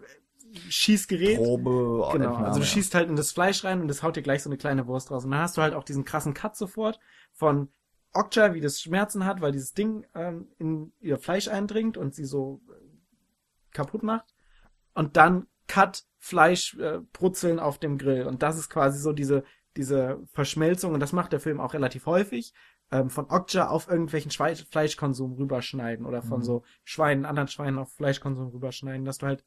Schießgerät. 0.68 1.36
Probe. 1.38 1.70
Genau, 1.70 2.10
Entnahme, 2.12 2.46
also 2.46 2.60
du 2.60 2.64
ja. 2.64 2.70
schießt 2.70 2.94
halt 2.94 3.08
in 3.08 3.16
das 3.16 3.32
Fleisch 3.32 3.64
rein 3.64 3.80
und 3.80 3.88
das 3.88 4.02
haut 4.02 4.16
dir 4.16 4.22
gleich 4.22 4.42
so 4.42 4.48
eine 4.48 4.56
kleine 4.56 4.86
Wurst 4.86 5.10
raus. 5.10 5.24
Und 5.24 5.30
dann 5.32 5.40
hast 5.40 5.56
du 5.56 5.62
halt 5.62 5.74
auch 5.74 5.84
diesen 5.84 6.04
krassen 6.04 6.34
Cut 6.34 6.56
sofort 6.56 6.98
von 7.32 7.68
Okja, 8.12 8.54
wie 8.54 8.60
das 8.60 8.80
Schmerzen 8.80 9.26
hat, 9.26 9.40
weil 9.40 9.52
dieses 9.52 9.74
Ding 9.74 10.06
ähm, 10.14 10.48
in 10.58 10.92
ihr 11.00 11.18
Fleisch 11.18 11.48
eindringt 11.48 11.96
und 11.98 12.14
sie 12.14 12.24
so 12.24 12.62
äh, 12.70 12.85
kaputt 13.76 14.02
macht. 14.02 14.34
Und 14.94 15.16
dann 15.16 15.46
Cut, 15.68 16.04
Fleisch, 16.18 16.74
äh, 16.78 17.00
Brutzeln 17.12 17.58
auf 17.60 17.78
dem 17.78 17.98
Grill. 17.98 18.26
Und 18.26 18.42
das 18.42 18.56
ist 18.58 18.68
quasi 18.70 18.98
so 18.98 19.12
diese, 19.12 19.44
diese 19.76 20.20
Verschmelzung, 20.32 20.94
und 20.94 21.00
das 21.00 21.12
macht 21.12 21.32
der 21.32 21.40
Film 21.40 21.60
auch 21.60 21.74
relativ 21.74 22.06
häufig, 22.06 22.52
ähm, 22.92 23.10
von 23.10 23.26
Okja 23.30 23.68
auf 23.68 23.88
irgendwelchen 23.88 24.30
Schwe 24.30 24.54
Fleischkonsum 24.56 25.32
rüberschneiden 25.34 26.06
oder 26.06 26.22
von 26.22 26.38
Mhm. 26.38 26.44
so 26.44 26.62
Schweinen, 26.84 27.24
anderen 27.24 27.48
Schweinen 27.48 27.78
auf 27.78 27.92
Fleischkonsum 27.94 28.48
rüberschneiden, 28.48 29.04
dass 29.04 29.18
du 29.18 29.26
halt 29.26 29.44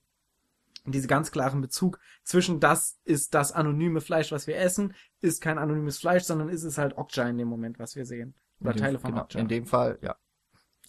diese 0.85 1.07
ganz 1.07 1.31
klaren 1.31 1.61
Bezug 1.61 1.99
zwischen 2.23 2.59
das 2.59 2.99
ist 3.05 3.33
das 3.33 3.51
anonyme 3.51 4.01
Fleisch, 4.01 4.31
was 4.31 4.45
wir 4.47 4.57
essen, 4.57 4.93
ist 5.21 5.41
kein 5.41 5.57
anonymes 5.57 5.99
Fleisch, 5.99 6.23
sondern 6.23 6.49
ist 6.49 6.63
es 6.63 6.77
halt 6.77 6.97
Okja 6.97 7.27
in 7.29 7.37
dem 7.37 7.47
Moment, 7.47 7.79
was 7.79 7.95
wir 7.95 8.05
sehen. 8.05 8.33
Oder 8.61 8.73
dem- 8.73 8.81
Teile 8.81 8.99
von 8.99 9.11
genau, 9.11 9.23
Okja. 9.23 9.39
In 9.41 9.47
dem 9.47 9.65
Fall, 9.65 9.97
ja. 10.01 10.15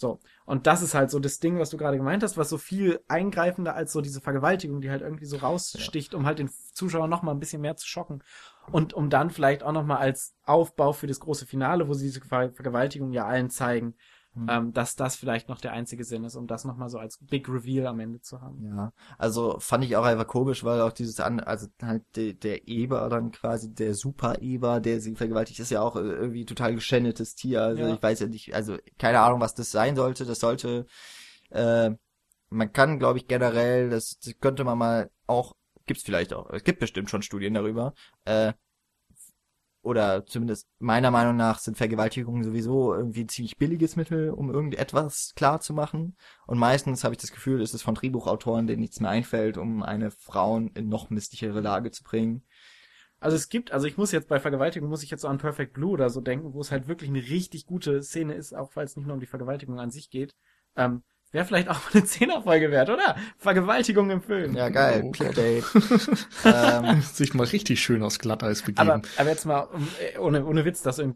So. 0.00 0.18
Und 0.46 0.66
das 0.66 0.80
ist 0.80 0.94
halt 0.94 1.10
so 1.10 1.18
das 1.18 1.40
Ding, 1.40 1.58
was 1.58 1.68
du 1.68 1.76
gerade 1.76 1.98
gemeint 1.98 2.22
hast, 2.22 2.38
was 2.38 2.48
so 2.48 2.56
viel 2.56 3.00
eingreifender 3.06 3.74
als 3.74 3.92
so 3.92 4.00
diese 4.00 4.22
Vergewaltigung, 4.22 4.80
die 4.80 4.90
halt 4.90 5.02
irgendwie 5.02 5.26
so 5.26 5.36
raussticht, 5.36 6.14
um 6.14 6.24
halt 6.24 6.38
den 6.38 6.48
Zuschauer 6.72 7.06
noch 7.06 7.22
mal 7.22 7.32
ein 7.32 7.38
bisschen 7.38 7.60
mehr 7.60 7.76
zu 7.76 7.86
schocken. 7.86 8.24
Und 8.72 8.94
um 8.94 9.10
dann 9.10 9.28
vielleicht 9.28 9.62
auch 9.62 9.72
noch 9.72 9.84
mal 9.84 9.98
als 9.98 10.34
Aufbau 10.46 10.94
für 10.94 11.06
das 11.06 11.20
große 11.20 11.44
Finale, 11.44 11.86
wo 11.86 11.92
sie 11.92 12.06
diese 12.06 12.22
Ver 12.22 12.50
Vergewaltigung 12.50 13.12
ja 13.12 13.26
allen 13.26 13.50
zeigen, 13.50 13.94
Hm. 14.34 14.46
ähm, 14.48 14.72
dass 14.72 14.94
das 14.94 15.16
vielleicht 15.16 15.48
noch 15.48 15.60
der 15.60 15.72
einzige 15.72 16.04
Sinn 16.04 16.22
ist, 16.22 16.36
um 16.36 16.46
das 16.46 16.64
noch 16.64 16.76
mal 16.76 16.88
so 16.88 16.98
als 16.98 17.18
Big 17.18 17.48
Reveal 17.48 17.88
am 17.88 17.98
Ende 17.98 18.20
zu 18.20 18.40
haben. 18.40 18.64
Ja, 18.64 18.92
also 19.18 19.58
fand 19.58 19.84
ich 19.84 19.96
auch 19.96 20.04
einfach 20.04 20.28
komisch, 20.28 20.62
weil 20.62 20.80
auch 20.82 20.92
dieses 20.92 21.18
an, 21.18 21.40
also 21.40 21.66
halt 21.82 22.04
de, 22.14 22.34
der 22.34 22.68
Eber 22.68 23.08
dann 23.08 23.32
quasi, 23.32 23.74
der 23.74 23.94
Super-Eber, 23.94 24.78
der 24.78 25.00
sie 25.00 25.16
vergewaltigt, 25.16 25.58
ist 25.58 25.70
ja 25.70 25.82
auch 25.82 25.96
äh, 25.96 26.00
irgendwie 26.00 26.44
total 26.44 26.74
geschändetes 26.76 27.34
Tier. 27.34 27.62
Also 27.62 27.82
Ja. 27.82 27.94
ich 27.94 28.00
weiß 28.00 28.20
ja 28.20 28.28
nicht, 28.28 28.54
also 28.54 28.76
keine 28.98 29.18
Ahnung, 29.20 29.40
was 29.40 29.54
das 29.56 29.72
sein 29.72 29.96
sollte. 29.96 30.24
Das 30.24 30.38
sollte, 30.38 30.86
äh, 31.50 31.90
man 32.50 32.72
kann, 32.72 33.00
glaube 33.00 33.18
ich, 33.18 33.26
generell, 33.26 33.90
das, 33.90 34.18
das 34.24 34.34
könnte 34.40 34.62
man 34.62 34.78
mal 34.78 35.10
auch, 35.26 35.56
gibt's 35.86 36.04
vielleicht 36.04 36.34
auch, 36.34 36.50
es 36.50 36.62
gibt 36.62 36.78
bestimmt 36.78 37.10
schon 37.10 37.22
Studien 37.22 37.54
darüber, 37.54 37.94
äh, 38.26 38.52
oder 39.82 40.26
zumindest 40.26 40.68
meiner 40.78 41.10
Meinung 41.10 41.36
nach 41.36 41.58
sind 41.58 41.76
Vergewaltigungen 41.76 42.44
sowieso 42.44 42.94
irgendwie 42.94 43.22
ein 43.22 43.28
ziemlich 43.28 43.56
billiges 43.56 43.96
Mittel, 43.96 44.30
um 44.30 44.52
irgendetwas 44.52 45.32
klar 45.34 45.60
zu 45.60 45.72
machen. 45.72 46.16
Und 46.46 46.58
meistens 46.58 47.02
habe 47.02 47.14
ich 47.14 47.20
das 47.20 47.32
Gefühl, 47.32 47.62
ist 47.62 47.74
es 47.74 47.82
von 47.82 47.94
Drehbuchautoren, 47.94 48.66
denen 48.66 48.80
nichts 48.80 49.00
mehr 49.00 49.10
einfällt, 49.10 49.56
um 49.56 49.82
eine 49.82 50.10
Frauen 50.10 50.68
in 50.74 50.88
noch 50.88 51.08
misslichere 51.10 51.60
Lage 51.60 51.90
zu 51.90 52.04
bringen. 52.04 52.44
Also 53.20 53.36
es 53.36 53.48
gibt, 53.48 53.72
also 53.72 53.86
ich 53.86 53.98
muss 53.98 54.12
jetzt 54.12 54.28
bei 54.28 54.40
Vergewaltigung, 54.40 54.88
muss 54.88 55.02
ich 55.02 55.10
jetzt 55.10 55.22
so 55.22 55.28
an 55.28 55.38
Perfect 55.38 55.74
Blue 55.74 55.90
oder 55.92 56.08
so 56.08 56.20
denken, 56.20 56.54
wo 56.54 56.60
es 56.60 56.70
halt 56.70 56.88
wirklich 56.88 57.10
eine 57.10 57.22
richtig 57.22 57.66
gute 57.66 58.02
Szene 58.02 58.34
ist, 58.34 58.54
auch 58.54 58.74
weil 58.76 58.86
es 58.86 58.96
nicht 58.96 59.06
nur 59.06 59.14
um 59.14 59.20
die 59.20 59.26
Vergewaltigung 59.26 59.78
an 59.78 59.90
sich 59.90 60.10
geht. 60.10 60.34
Ähm, 60.76 61.02
Wäre 61.32 61.44
vielleicht 61.44 61.68
auch 61.68 61.74
mal 61.84 61.90
eine 61.94 62.04
Zehnerfolge 62.04 62.70
wert, 62.70 62.90
oder? 62.90 63.16
Vergewaltigung 63.38 64.10
im 64.10 64.20
Film. 64.20 64.56
Ja, 64.56 64.68
geil, 64.68 65.02
Oh. 65.04 65.10
Clickbait. 65.12 65.64
ähm, 66.44 67.02
Sich 67.02 67.34
mal 67.34 67.46
richtig 67.46 67.80
schön 67.80 68.02
aus 68.02 68.18
Glatteis 68.18 68.62
begeben. 68.62 68.90
Aber, 68.90 69.02
aber 69.16 69.28
jetzt 69.28 69.44
mal, 69.46 69.68
äh, 70.14 70.18
ohne, 70.18 70.44
ohne 70.44 70.64
Witz, 70.64 70.82
das 70.82 70.98
in 70.98 71.14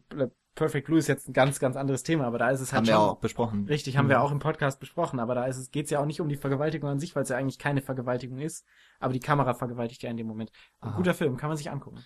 Perfect 0.55 0.87
Blue 0.87 0.99
ist 0.99 1.09
jetzt 1.09 1.29
ein 1.29 1.33
ganz, 1.33 1.59
ganz 1.59 1.77
anderes 1.77 2.05
Thema, 2.05 2.27
aber 2.27 2.39
da 2.39 2.51
ist 2.51 2.61
es 2.61 2.73
halt 2.73 2.83
haben 2.83 2.87
wir 2.87 2.95
schon, 2.95 3.03
auch 3.03 3.19
besprochen. 3.19 3.67
richtig, 3.67 3.97
haben 3.97 4.09
wir 4.09 4.21
auch 4.23 4.31
im 4.31 4.39
Podcast 4.39 4.79
besprochen, 4.79 5.19
aber 5.19 5.35
da 5.35 5.47
ist 5.47 5.57
es, 5.57 5.73
geht's 5.73 5.91
ja 5.91 5.99
auch 5.99 6.07
nicht 6.07 6.21
um 6.21 6.29
die 6.29 6.37
Vergewaltigung 6.37 6.89
an 6.89 7.01
sich, 7.01 7.17
weil 7.17 7.25
es 7.25 7.29
ja 7.29 7.37
eigentlich 7.37 7.59
keine 7.59 7.83
Vergewaltigung 7.83 8.39
ist, 8.39 8.65
aber 9.01 9.13
die 9.13 9.21
Kamera 9.21 9.55
vergewaltigt 9.55 10.05
ja 10.05 10.11
in 10.11 10.17
dem 10.17 10.29
Moment. 10.29 10.53
Ein 10.81 10.91
Aha. 10.91 10.97
guter 10.97 11.15
Film, 11.15 11.37
kann 11.37 11.49
man 11.49 11.57
sich 11.57 11.73
angucken. 11.73 12.05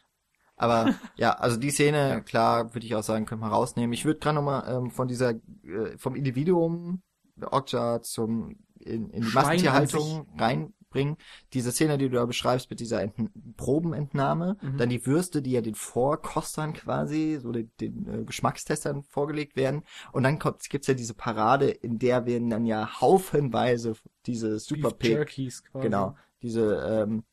Aber 0.57 0.95
ja, 1.17 1.33
also 1.33 1.59
die 1.59 1.71
Szene, 1.71 2.23
klar, 2.25 2.75
würde 2.75 2.87
ich 2.87 2.95
auch 2.95 3.03
sagen, 3.03 3.27
können 3.27 3.43
wir 3.43 3.49
rausnehmen. 3.49 3.93
Ich 3.93 4.07
würde 4.07 4.19
gerade 4.19 4.37
nochmal 4.37 4.65
ähm, 4.67 4.91
von 4.91 5.09
dieser, 5.09 5.33
äh, 5.33 5.99
vom 5.99 6.17
Individuum 6.17 7.03
Okja 7.43 8.03
zum 8.03 8.57
in, 8.81 9.11
in 9.11 9.23
die 9.23 9.35
Massentierhaltung 9.35 10.27
reinbringen. 10.39 11.17
Diese 11.53 11.73
Szene, 11.73 11.99
die 11.99 12.09
du 12.09 12.17
da 12.17 12.27
beschreibst 12.27 12.71
mit 12.71 12.81
dieser 12.81 13.03
Ent 13.03 13.31
Probenentnahme, 13.57 14.57
Mhm. 14.63 14.79
dann 14.79 14.89
die 14.89 15.05
Würste, 15.05 15.43
die 15.43 15.53
ja 15.53 15.61
den 15.61 15.75
Vorkostern 15.75 16.73
quasi, 16.73 17.39
so 17.41 17.53
den, 17.53 17.71
den 17.81 18.07
äh, 18.09 18.25
Geschmackstestern 18.25 19.03
vorgelegt 19.03 19.57
werden. 19.57 19.83
Und 20.13 20.23
dann 20.23 20.39
kommt, 20.39 20.69
gibt's 20.69 20.87
ja 20.87 20.95
diese 20.95 21.15
Parade, 21.15 21.71
in 21.71 21.99
der 21.99 22.27
werden 22.27 22.51
dann 22.51 22.67
ja 22.67 23.01
haufenweise 23.01 23.95
diese 24.27 24.59
Super 24.59 24.93
Jerkies 25.01 25.65
quasi. 25.65 25.85
Genau, 25.85 26.17
diese 26.43 26.77
ähm, 26.77 27.25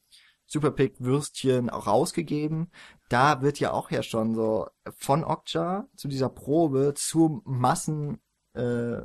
Superpick-Würstchen 0.47 1.69
auch 1.69 1.87
rausgegeben. 1.87 2.71
Da 3.09 3.41
wird 3.41 3.59
ja 3.59 3.71
auch 3.71 3.91
ja 3.91 4.03
schon 4.03 4.35
so 4.35 4.67
von 4.97 5.23
Okja 5.23 5.87
zu 5.95 6.07
dieser 6.07 6.29
Probe 6.29 6.93
zu 6.95 7.41
Massen 7.45 8.19
äh, 8.53 9.01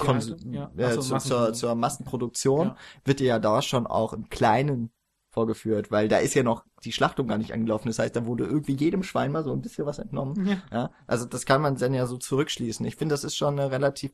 Konsum, 0.00 0.52
Ja. 0.52 0.70
äh, 0.76 0.92
so, 0.94 1.00
zu, 1.00 1.08
zur, 1.08 1.14
Massenproduktion. 1.14 1.54
zur 1.54 1.74
Massenproduktion 1.74 2.66
Ja. 2.68 2.76
wird 3.04 3.20
ja 3.20 3.38
da 3.38 3.62
schon 3.62 3.86
auch 3.86 4.12
im 4.12 4.28
Kleinen 4.28 4.90
vorgeführt, 5.28 5.90
weil 5.92 6.08
da 6.08 6.18
ist 6.18 6.34
ja 6.34 6.42
noch 6.42 6.64
die 6.82 6.92
Schlachtung 6.92 7.28
gar 7.28 7.38
nicht 7.38 7.52
angelaufen. 7.52 7.86
Das 7.88 7.98
heißt, 8.00 8.16
da 8.16 8.26
wurde 8.26 8.44
irgendwie 8.44 8.74
jedem 8.74 9.02
Schwein 9.04 9.30
mal 9.30 9.44
so 9.44 9.52
ein 9.52 9.60
bisschen 9.62 9.86
was 9.86 9.98
entnommen. 10.00 10.44
Ja. 10.46 10.62
Ja, 10.72 10.90
also 11.06 11.24
das 11.24 11.46
kann 11.46 11.62
man 11.62 11.76
dann 11.76 11.94
ja 11.94 12.06
so 12.06 12.16
zurückschließen. 12.16 12.84
Ich 12.86 12.96
finde, 12.96 13.12
das 13.12 13.22
ist 13.22 13.36
schon 13.36 13.58
eine 13.58 13.70
relativ, 13.70 14.12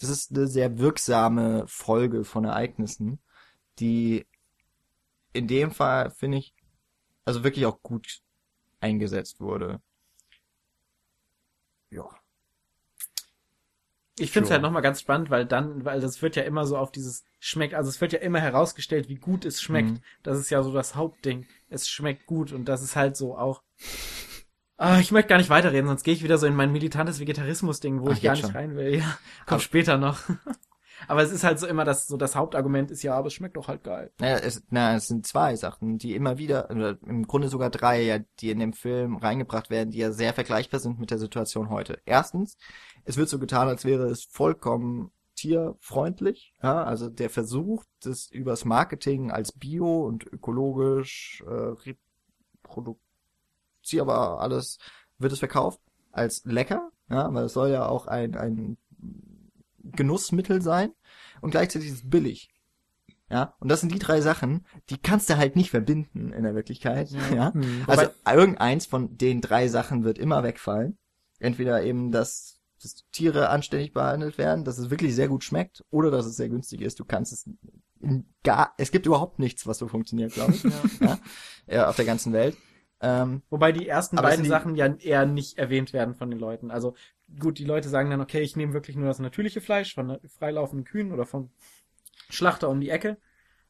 das 0.00 0.10
ist 0.10 0.32
eine 0.32 0.48
sehr 0.48 0.78
wirksame 0.78 1.64
Folge 1.68 2.24
von 2.24 2.44
Ereignissen, 2.44 3.20
die 3.78 4.26
in 5.32 5.46
dem 5.46 5.70
Fall, 5.70 6.10
finde 6.10 6.38
ich, 6.38 6.52
also 7.24 7.44
wirklich 7.44 7.66
auch 7.66 7.80
gut 7.82 8.20
eingesetzt 8.80 9.40
wurde. 9.40 9.80
Ja. 11.90 12.08
Ich 14.18 14.30
finde 14.30 14.46
es 14.46 14.50
halt 14.50 14.62
nochmal 14.62 14.82
ganz 14.82 15.00
spannend, 15.00 15.30
weil 15.30 15.44
dann, 15.44 15.84
weil 15.84 16.00
das 16.00 16.22
wird 16.22 16.36
ja 16.36 16.42
immer 16.42 16.64
so 16.64 16.78
auf 16.78 16.90
dieses 16.90 17.24
schmeckt, 17.38 17.74
also 17.74 17.90
es 17.90 18.00
wird 18.00 18.12
ja 18.12 18.18
immer 18.20 18.40
herausgestellt, 18.40 19.08
wie 19.08 19.16
gut 19.16 19.44
es 19.44 19.60
schmeckt. 19.60 19.90
Mhm. 19.90 20.00
Das 20.22 20.38
ist 20.38 20.50
ja 20.50 20.62
so 20.62 20.72
das 20.72 20.94
Hauptding. 20.94 21.46
Es 21.68 21.88
schmeckt 21.88 22.26
gut 22.26 22.52
und 22.52 22.66
das 22.66 22.82
ist 22.82 22.96
halt 22.96 23.16
so 23.16 23.36
auch. 23.36 23.62
Ah, 24.78 24.98
ich 25.00 25.10
möchte 25.10 25.28
gar 25.28 25.38
nicht 25.38 25.50
weiterreden, 25.50 25.86
sonst 25.86 26.02
gehe 26.02 26.14
ich 26.14 26.22
wieder 26.22 26.38
so 26.38 26.46
in 26.46 26.54
mein 26.54 26.72
militantes 26.72 27.18
Vegetarismus-Ding, 27.20 28.00
wo 28.00 28.08
Ach, 28.08 28.12
ich 28.12 28.22
gar 28.22 28.32
nicht 28.32 28.42
schon. 28.42 28.50
rein 28.52 28.76
will. 28.76 28.96
Ja, 28.98 29.18
kommt 29.46 29.62
später 29.62 29.98
noch. 29.98 30.18
Aber 31.08 31.22
es 31.22 31.30
ist 31.30 31.44
halt 31.44 31.58
so 31.58 31.66
immer 31.66 31.84
das, 31.84 32.06
so 32.06 32.16
das 32.16 32.34
Hauptargument 32.34 32.90
ist 32.90 33.02
ja, 33.02 33.14
aber 33.14 33.26
es 33.26 33.34
schmeckt 33.34 33.56
doch 33.56 33.68
halt 33.68 33.84
geil. 33.84 34.10
Naja, 34.18 34.38
es, 34.38 34.62
na, 34.70 34.96
es 34.96 35.08
sind 35.08 35.26
zwei 35.26 35.54
Sachen, 35.54 35.98
die 35.98 36.14
immer 36.14 36.38
wieder, 36.38 36.70
oder 36.70 36.96
im 37.06 37.26
Grunde 37.26 37.48
sogar 37.48 37.70
drei, 37.70 38.02
ja, 38.02 38.18
die 38.40 38.50
in 38.50 38.58
dem 38.58 38.72
Film 38.72 39.16
reingebracht 39.16 39.70
werden, 39.70 39.90
die 39.90 39.98
ja 39.98 40.10
sehr 40.10 40.32
vergleichbar 40.32 40.80
sind 40.80 40.98
mit 40.98 41.10
der 41.10 41.18
Situation 41.18 41.70
heute. 41.70 42.00
Erstens, 42.06 42.56
es 43.06 43.16
wird 43.16 43.28
so 43.28 43.38
getan, 43.38 43.68
als 43.68 43.84
wäre 43.84 44.06
es 44.08 44.24
vollkommen 44.24 45.12
tierfreundlich, 45.36 46.54
ja, 46.62 46.82
also 46.84 47.08
der 47.08 47.30
Versuch, 47.30 47.84
das 48.02 48.30
übers 48.30 48.64
Marketing 48.64 49.30
als 49.30 49.52
bio 49.52 50.04
und 50.06 50.26
ökologisch 50.26 51.42
äh, 51.46 51.74
reproduzierbar 52.64 54.40
alles, 54.40 54.78
wird 55.18 55.32
es 55.32 55.38
verkauft 55.38 55.80
als 56.10 56.44
lecker, 56.44 56.90
ja, 57.08 57.32
weil 57.32 57.44
es 57.44 57.52
soll 57.52 57.70
ja 57.70 57.86
auch 57.86 58.06
ein, 58.06 58.34
ein 58.34 58.76
Genussmittel 59.84 60.62
sein 60.62 60.92
und 61.40 61.50
gleichzeitig 61.50 61.88
ist 61.88 62.04
es 62.04 62.10
billig. 62.10 62.50
Ja, 63.28 63.54
und 63.58 63.68
das 63.70 63.80
sind 63.80 63.92
die 63.92 63.98
drei 63.98 64.20
Sachen, 64.20 64.64
die 64.88 64.98
kannst 64.98 65.28
du 65.28 65.36
halt 65.36 65.56
nicht 65.56 65.70
verbinden 65.70 66.32
in 66.32 66.44
der 66.44 66.54
Wirklichkeit. 66.54 67.10
Ja. 67.10 67.34
Ja. 67.34 67.52
Mhm. 67.54 67.84
Also 67.86 68.06
irgendeins 68.24 68.86
von 68.86 69.16
den 69.18 69.40
drei 69.40 69.66
Sachen 69.66 70.04
wird 70.04 70.18
immer 70.18 70.44
wegfallen. 70.44 70.96
Entweder 71.40 71.82
eben, 71.82 72.12
dass, 72.12 72.55
dass 72.82 73.04
Tiere 73.12 73.48
anständig 73.48 73.92
behandelt 73.92 74.38
werden, 74.38 74.64
dass 74.64 74.78
es 74.78 74.90
wirklich 74.90 75.14
sehr 75.14 75.28
gut 75.28 75.44
schmeckt, 75.44 75.84
oder 75.90 76.10
dass 76.10 76.26
es 76.26 76.36
sehr 76.36 76.48
günstig 76.48 76.80
ist. 76.82 76.98
Du 77.00 77.04
kannst 77.04 77.32
es 77.32 77.48
gar, 78.42 78.74
es 78.78 78.90
gibt 78.90 79.06
überhaupt 79.06 79.38
nichts, 79.38 79.66
was 79.66 79.78
so 79.78 79.88
funktioniert, 79.88 80.32
glaube 80.34 80.52
ich, 80.52 80.62
ja, 81.00 81.18
ja, 81.66 81.88
auf 81.88 81.96
der 81.96 82.04
ganzen 82.04 82.32
Welt. 82.32 82.56
Ähm, 83.00 83.42
Wobei 83.50 83.72
die 83.72 83.86
ersten 83.88 84.16
beiden 84.16 84.44
die- 84.44 84.48
Sachen 84.48 84.74
ja 84.74 84.86
eher 84.86 85.26
nicht 85.26 85.58
erwähnt 85.58 85.92
werden 85.92 86.14
von 86.14 86.30
den 86.30 86.38
Leuten. 86.38 86.70
Also 86.70 86.94
gut, 87.38 87.58
die 87.58 87.64
Leute 87.64 87.88
sagen 87.88 88.08
dann, 88.10 88.20
okay, 88.20 88.40
ich 88.40 88.56
nehme 88.56 88.72
wirklich 88.72 88.96
nur 88.96 89.06
das 89.08 89.18
natürliche 89.18 89.60
Fleisch 89.60 89.94
von 89.94 90.18
freilaufenden 90.38 90.84
Kühen 90.84 91.12
oder 91.12 91.26
vom 91.26 91.50
Schlachter 92.30 92.68
um 92.70 92.80
die 92.80 92.90
Ecke. 92.90 93.18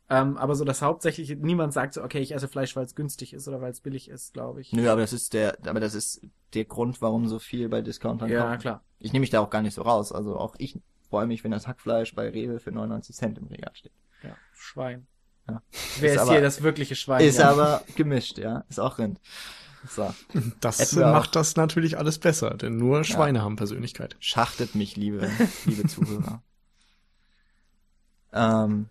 Ähm, 0.09 0.37
aber 0.37 0.55
so 0.55 0.65
das 0.65 0.83
Hauptsächliche, 0.83 1.35
niemand 1.37 1.73
sagt 1.73 1.95
so, 1.95 2.03
okay, 2.05 2.21
ich 2.21 2.33
esse 2.33 2.47
Fleisch, 2.47 2.77
weil 2.77 2.85
es 2.85 2.95
günstig 2.95 3.33
ist 3.33 3.49
oder 3.49 3.61
weil 3.61 3.73
es 3.73 3.81
billig 3.81 4.09
ist, 4.09 4.35
glaube 4.35 4.61
ich. 4.61 4.73
nö, 4.73 4.89
aber 4.89 5.01
das 5.01 5.13
ist 5.13 5.33
der, 5.35 5.59
aber 5.67 5.81
das 5.81 5.95
ist 5.95 6.21
der 6.55 6.65
Grund, 6.65 7.03
warum 7.03 7.27
so 7.27 7.39
viel 7.41 7.69
bei 7.69 7.83
Discountern 7.83 8.29
Ja, 8.31 8.49
kommt. 8.51 8.61
klar. 8.61 8.83
Ich 9.01 9.13
nehme 9.13 9.23
mich 9.23 9.31
da 9.31 9.41
auch 9.41 9.51
gar 9.51 9.63
nicht 9.63 9.75
so 9.75 9.83
raus. 9.83 10.13
Also 10.13 10.37
auch 10.39 10.55
ich 10.59 10.79
freue 11.11 11.27
mich, 11.27 11.43
wenn 11.43 11.51
das 11.51 11.67
Hackfleisch 11.67 12.15
bei 12.15 12.29
Rewe 12.29 12.61
für 12.61 12.71
99 12.71 13.17
Cent 13.17 13.39
im 13.39 13.47
Regal 13.49 13.73
steht. 13.75 13.93
Ja, 14.23 14.37
Schwein. 14.55 15.07
Ja. 15.49 15.61
Wer 16.01 16.09
Ist 16.11 16.15
ist, 16.17 16.21
aber- 16.23 16.33
hier 16.33 16.41
das 16.41 16.63
wirkliche 16.63 16.95
Schwein? 16.95 17.21
Ist 17.25 17.39
ja. 17.39 17.51
aber 17.51 17.83
gemischt, 17.97 18.39
ja. 18.39 18.65
Ist 18.69 18.79
auch 18.81 18.99
Rind. 18.99 19.21
So. 19.89 20.13
Das 20.61 20.97
wir 20.97 21.07
macht 21.07 21.37
das 21.37 21.55
natürlich 21.57 21.99
alles 21.99 22.19
besser, 22.19 22.51
denn 22.57 22.77
nur 22.77 23.05
Schweine 23.05 23.43
haben 23.43 23.55
Persönlichkeit. 23.57 24.17
Schachtet 24.19 24.75
mich, 24.75 24.97
liebe, 24.97 25.29
liebe 25.65 25.85
Zuhörer. 25.89 26.43
ähm, 28.33 28.89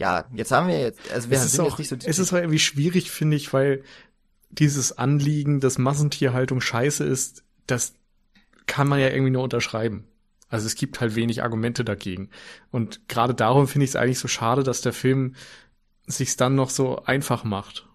ja, 0.00 0.24
jetzt 0.34 0.50
haben 0.50 0.68
wir 0.68 0.80
jetzt, 0.80 0.98
also 1.12 1.30
wir 1.30 1.36
es 1.36 1.44
ist 1.44 1.52
sind 1.52 1.60
auch, 1.60 1.78
jetzt 1.78 1.90
nicht 1.90 2.02
so 2.02 2.08
es 2.08 2.18
ist 2.18 2.32
auch 2.32 2.38
irgendwie 2.38 2.58
schwierig, 2.58 3.10
finde 3.10 3.36
ich, 3.36 3.52
weil 3.52 3.84
dieses 4.48 4.96
Anliegen, 4.96 5.60
dass 5.60 5.78
Massentierhaltung 5.78 6.60
scheiße 6.60 7.04
ist, 7.04 7.44
das 7.66 7.92
kann 8.66 8.88
man 8.88 8.98
ja 8.98 9.08
irgendwie 9.08 9.30
nur 9.30 9.44
unterschreiben. 9.44 10.06
Also 10.48 10.66
es 10.66 10.74
gibt 10.74 11.00
halt 11.00 11.14
wenig 11.14 11.42
Argumente 11.42 11.84
dagegen. 11.84 12.30
Und 12.72 13.08
gerade 13.08 13.34
darum 13.34 13.68
finde 13.68 13.84
ich 13.84 13.90
es 13.90 13.96
eigentlich 13.96 14.18
so 14.18 14.26
schade, 14.26 14.62
dass 14.64 14.80
der 14.80 14.92
Film 14.92 15.34
sich's 16.06 16.36
dann 16.36 16.56
noch 16.56 16.70
so 16.70 17.04
einfach 17.04 17.44
macht. 17.44 17.86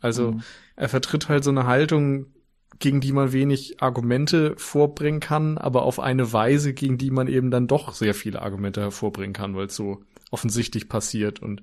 Also 0.00 0.32
Mhm. 0.32 0.42
er 0.76 0.88
vertritt 0.88 1.28
halt 1.28 1.44
so 1.44 1.50
eine 1.50 1.66
Haltung, 1.66 2.26
gegen 2.78 3.02
die 3.02 3.12
man 3.12 3.32
wenig 3.32 3.82
Argumente 3.82 4.54
vorbringen 4.56 5.20
kann, 5.20 5.58
aber 5.58 5.82
auf 5.82 6.00
eine 6.00 6.32
Weise, 6.32 6.72
gegen 6.72 6.96
die 6.96 7.10
man 7.10 7.26
eben 7.28 7.50
dann 7.50 7.66
doch 7.66 7.92
sehr 7.92 8.14
viele 8.14 8.40
Argumente 8.40 8.80
hervorbringen 8.80 9.34
kann, 9.34 9.54
weil 9.54 9.66
es 9.66 9.76
so 9.76 10.02
offensichtlich 10.30 10.88
passiert 10.88 11.40
und 11.40 11.62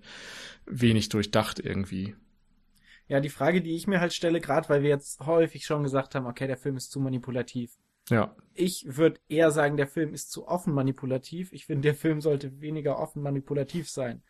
wenig 0.66 1.10
durchdacht 1.10 1.60
irgendwie. 1.60 2.16
Ja, 3.08 3.20
die 3.22 3.30
Frage, 3.30 3.62
die 3.62 3.76
ich 3.76 3.88
mir 3.88 4.02
halt 4.02 4.14
stelle, 4.14 4.42
gerade 4.42 4.68
weil 4.70 4.84
wir 4.84 4.90
jetzt 4.90 5.26
häufig 5.26 5.66
schon 5.66 5.84
gesagt 5.84 6.14
haben, 6.16 6.26
okay, 6.26 6.48
der 6.48 6.58
Film 6.58 6.76
ist 6.76 6.92
zu 6.92 7.00
manipulativ. 7.00 7.78
Ja. 8.10 8.36
Ich 8.54 8.86
würde 8.98 9.20
eher 9.30 9.52
sagen, 9.52 9.78
der 9.78 9.88
Film 9.88 10.14
ist 10.14 10.32
zu 10.32 10.48
offen 10.48 10.74
manipulativ. 10.74 11.52
Ich 11.54 11.66
finde, 11.66 11.82
der 11.84 11.96
Film 11.96 12.22
sollte 12.22 12.60
weniger 12.62 13.00
offen 13.00 13.22
manipulativ 13.22 13.90
sein. 13.90 14.24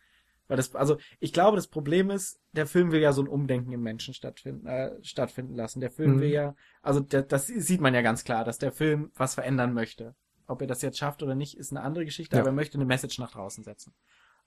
Weil 0.46 0.56
das, 0.56 0.74
also 0.74 0.96
ich 1.20 1.32
glaube, 1.32 1.56
das 1.56 1.66
Problem 1.68 2.10
ist, 2.10 2.40
der 2.52 2.66
Film 2.66 2.90
will 2.90 3.00
ja 3.00 3.12
so 3.12 3.22
ein 3.22 3.28
Umdenken 3.28 3.72
im 3.72 3.82
Menschen 3.82 4.14
stattfinden, 4.14 4.66
äh, 4.66 4.92
stattfinden 5.02 5.54
lassen. 5.54 5.80
Der 5.80 5.90
Film 5.90 6.16
Mhm. 6.16 6.20
will 6.20 6.30
ja, 6.30 6.54
also 6.82 7.00
der, 7.00 7.22
das 7.22 7.48
sieht 7.48 7.80
man 7.80 7.94
ja 7.94 8.00
ganz 8.02 8.24
klar, 8.24 8.44
dass 8.44 8.58
der 8.58 8.72
Film 8.72 9.10
was 9.14 9.34
verändern 9.34 9.74
möchte. 9.74 10.14
Ob 10.46 10.60
er 10.62 10.66
das 10.66 10.82
jetzt 10.82 10.98
schafft 10.98 11.22
oder 11.22 11.34
nicht, 11.34 11.56
ist 11.58 11.70
eine 11.72 11.82
andere 11.82 12.04
Geschichte, 12.06 12.36
Ja. 12.36 12.42
aber 12.42 12.50
er 12.50 12.54
möchte 12.54 12.78
eine 12.78 12.86
Message 12.86 13.18
nach 13.18 13.32
draußen 13.32 13.62
setzen. 13.62 13.92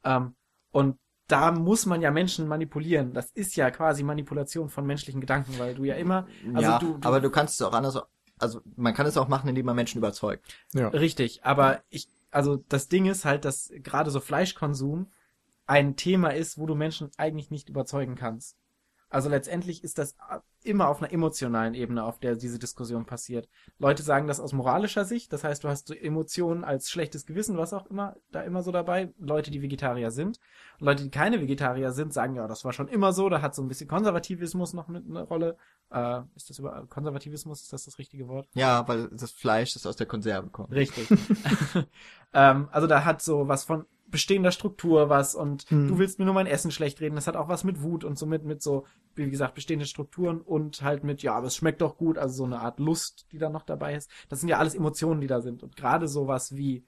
Ähm, 0.03 0.35
und 0.71 0.97
da 1.27 1.51
muss 1.51 1.85
man 1.85 2.01
ja 2.01 2.11
Menschen 2.11 2.47
manipulieren. 2.47 3.13
Das 3.13 3.31
ist 3.31 3.55
ja 3.55 3.71
quasi 3.71 4.03
Manipulation 4.03 4.69
von 4.69 4.85
menschlichen 4.85 5.21
Gedanken, 5.21 5.57
weil 5.59 5.75
du 5.75 5.85
ja 5.85 5.95
immer, 5.95 6.27
also 6.53 6.69
ja, 6.69 6.79
du, 6.79 6.97
du 6.97 7.07
aber 7.07 7.21
du 7.21 7.29
kannst 7.29 7.59
es 7.59 7.65
auch 7.65 7.73
anders, 7.73 7.97
also 8.37 8.61
man 8.75 8.93
kann 8.93 9.05
es 9.05 9.17
auch 9.17 9.29
machen, 9.29 9.47
indem 9.47 9.65
man 9.65 9.75
Menschen 9.75 9.99
überzeugt. 9.99 10.53
Ja. 10.73 10.89
Richtig, 10.89 11.45
aber 11.45 11.83
ich, 11.89 12.09
also 12.31 12.57
das 12.67 12.89
Ding 12.89 13.05
ist 13.05 13.23
halt, 13.23 13.45
dass 13.45 13.71
gerade 13.77 14.11
so 14.11 14.19
Fleischkonsum 14.19 15.07
ein 15.67 15.95
Thema 15.95 16.29
ist, 16.29 16.57
wo 16.57 16.65
du 16.65 16.75
Menschen 16.75 17.11
eigentlich 17.17 17.49
nicht 17.49 17.69
überzeugen 17.69 18.15
kannst. 18.15 18.57
Also 19.11 19.29
letztendlich 19.29 19.83
ist 19.83 19.97
das 19.97 20.15
immer 20.63 20.87
auf 20.87 21.01
einer 21.01 21.11
emotionalen 21.11 21.73
Ebene, 21.73 22.03
auf 22.03 22.19
der 22.19 22.35
diese 22.35 22.59
Diskussion 22.59 23.05
passiert. 23.05 23.49
Leute 23.77 24.03
sagen 24.03 24.27
das 24.27 24.39
aus 24.39 24.53
moralischer 24.53 25.03
Sicht, 25.03 25.33
das 25.33 25.43
heißt, 25.43 25.63
du 25.63 25.67
hast 25.67 25.91
Emotionen 25.91 26.63
als 26.63 26.89
schlechtes 26.89 27.25
Gewissen, 27.25 27.57
was 27.57 27.73
auch 27.73 27.87
immer, 27.87 28.15
da 28.31 28.41
immer 28.41 28.63
so 28.63 28.71
dabei. 28.71 29.13
Leute, 29.19 29.51
die 29.51 29.61
Vegetarier 29.61 30.11
sind. 30.11 30.39
Und 30.79 30.85
Leute, 30.85 31.03
die 31.03 31.09
keine 31.11 31.41
Vegetarier 31.41 31.91
sind, 31.91 32.13
sagen, 32.13 32.35
ja, 32.35 32.47
das 32.47 32.63
war 32.63 32.71
schon 32.71 32.87
immer 32.87 33.11
so, 33.11 33.27
da 33.27 33.41
hat 33.41 33.53
so 33.53 33.61
ein 33.61 33.67
bisschen 33.67 33.89
Konservativismus 33.89 34.73
noch 34.73 34.87
mit 34.87 35.03
eine 35.05 35.23
Rolle. 35.23 35.57
Äh, 35.91 36.21
ist 36.35 36.49
das 36.49 36.59
über 36.59 36.85
Konservativismus, 36.87 37.63
ist 37.63 37.73
das 37.73 37.83
das 37.83 37.97
richtige 37.97 38.29
Wort? 38.29 38.47
Ja, 38.53 38.87
weil 38.87 39.09
das 39.09 39.31
Fleisch, 39.31 39.73
das 39.73 39.85
aus 39.85 39.97
der 39.97 40.07
Konserve 40.07 40.49
kommt. 40.49 40.71
Richtig. 40.71 41.09
ähm, 42.33 42.69
also 42.71 42.87
da 42.87 43.03
hat 43.03 43.21
so 43.21 43.47
was 43.47 43.65
von 43.65 43.85
bestehender 44.07 44.51
Struktur 44.51 45.09
was 45.09 45.35
und 45.35 45.63
Hm. 45.69 45.87
du 45.87 45.97
willst 45.97 46.19
mir 46.19 46.25
nur 46.25 46.33
mein 46.33 46.45
Essen 46.47 46.69
schlecht 46.69 46.99
reden. 47.01 47.15
Das 47.15 47.27
hat 47.27 47.37
auch 47.37 47.47
was 47.47 47.63
mit 47.63 47.81
Wut 47.81 48.03
und 48.03 48.19
so 48.19 48.25
mit, 48.25 48.43
mit 48.43 48.61
so, 48.61 48.85
wie 49.15 49.29
gesagt, 49.29 49.55
bestehende 49.55 49.85
Strukturen 49.85 50.41
und 50.41 50.81
halt 50.81 51.03
mit, 51.03 51.23
ja, 51.23 51.35
aber 51.35 51.47
es 51.47 51.55
schmeckt 51.55 51.81
doch 51.81 51.97
gut, 51.97 52.17
also 52.17 52.35
so 52.35 52.43
eine 52.45 52.59
Art 52.59 52.79
Lust, 52.79 53.27
die 53.31 53.37
da 53.37 53.49
noch 53.49 53.63
dabei 53.63 53.95
ist. 53.95 54.09
Das 54.29 54.39
sind 54.39 54.49
ja 54.49 54.57
alles 54.57 54.75
Emotionen, 54.75 55.21
die 55.21 55.27
da 55.27 55.41
sind. 55.41 55.63
Und 55.63 55.75
gerade 55.75 56.07
sowas 56.07 56.55
wie 56.55 56.85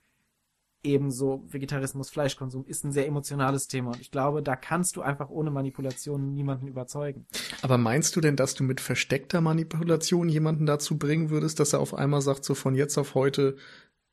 eben 0.83 1.11
so 1.11 1.43
Vegetarismus, 1.47 2.09
Fleischkonsum 2.09 2.65
ist 2.65 2.83
ein 2.83 2.91
sehr 2.91 3.07
emotionales 3.07 3.67
Thema. 3.67 3.91
Und 3.91 4.01
ich 4.01 4.11
glaube, 4.11 4.43
da 4.43 4.55
kannst 4.55 4.95
du 4.95 5.01
einfach 5.01 5.29
ohne 5.29 5.49
Manipulation 5.49 6.33
niemanden 6.33 6.67
überzeugen. 6.67 7.25
Aber 7.61 7.77
meinst 7.77 8.15
du 8.15 8.21
denn, 8.21 8.35
dass 8.35 8.53
du 8.53 8.63
mit 8.63 8.81
versteckter 8.81 9.41
Manipulation 9.41 10.29
jemanden 10.29 10.65
dazu 10.65 10.97
bringen 10.97 11.29
würdest, 11.29 11.59
dass 11.59 11.73
er 11.73 11.79
auf 11.79 11.93
einmal 11.93 12.21
sagt, 12.21 12.43
so 12.43 12.53
von 12.53 12.75
jetzt 12.75 12.97
auf 12.97 13.15
heute, 13.15 13.55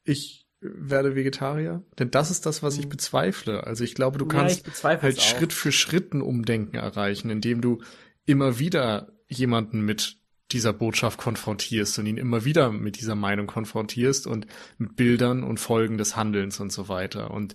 ich 0.04 0.39
werde 0.60 1.14
Vegetarier? 1.14 1.82
Denn 1.98 2.10
das 2.10 2.30
ist 2.30 2.46
das, 2.46 2.62
was 2.62 2.78
ich 2.78 2.88
bezweifle. 2.88 3.64
Also 3.66 3.84
ich 3.84 3.94
glaube, 3.94 4.18
du. 4.18 4.26
Ja, 4.26 4.30
kannst 4.30 4.64
bezweifle 4.64 5.02
halt. 5.08 5.20
Schritt 5.20 5.52
für 5.52 5.72
Schritt 5.72 6.12
ein 6.14 6.22
Umdenken 6.22 6.76
erreichen, 6.76 7.30
indem 7.30 7.60
du 7.60 7.80
immer 8.26 8.58
wieder 8.58 9.12
jemanden 9.28 9.80
mit 9.82 10.18
dieser 10.52 10.72
Botschaft 10.72 11.18
konfrontierst 11.18 11.98
und 11.98 12.06
ihn 12.06 12.16
immer 12.16 12.44
wieder 12.44 12.72
mit 12.72 12.98
dieser 12.98 13.14
Meinung 13.14 13.46
konfrontierst 13.46 14.26
und 14.26 14.46
mit 14.78 14.96
Bildern 14.96 15.44
und 15.44 15.60
Folgen 15.60 15.96
des 15.96 16.16
Handelns 16.16 16.58
und 16.60 16.72
so 16.72 16.88
weiter. 16.88 17.30
Und 17.30 17.54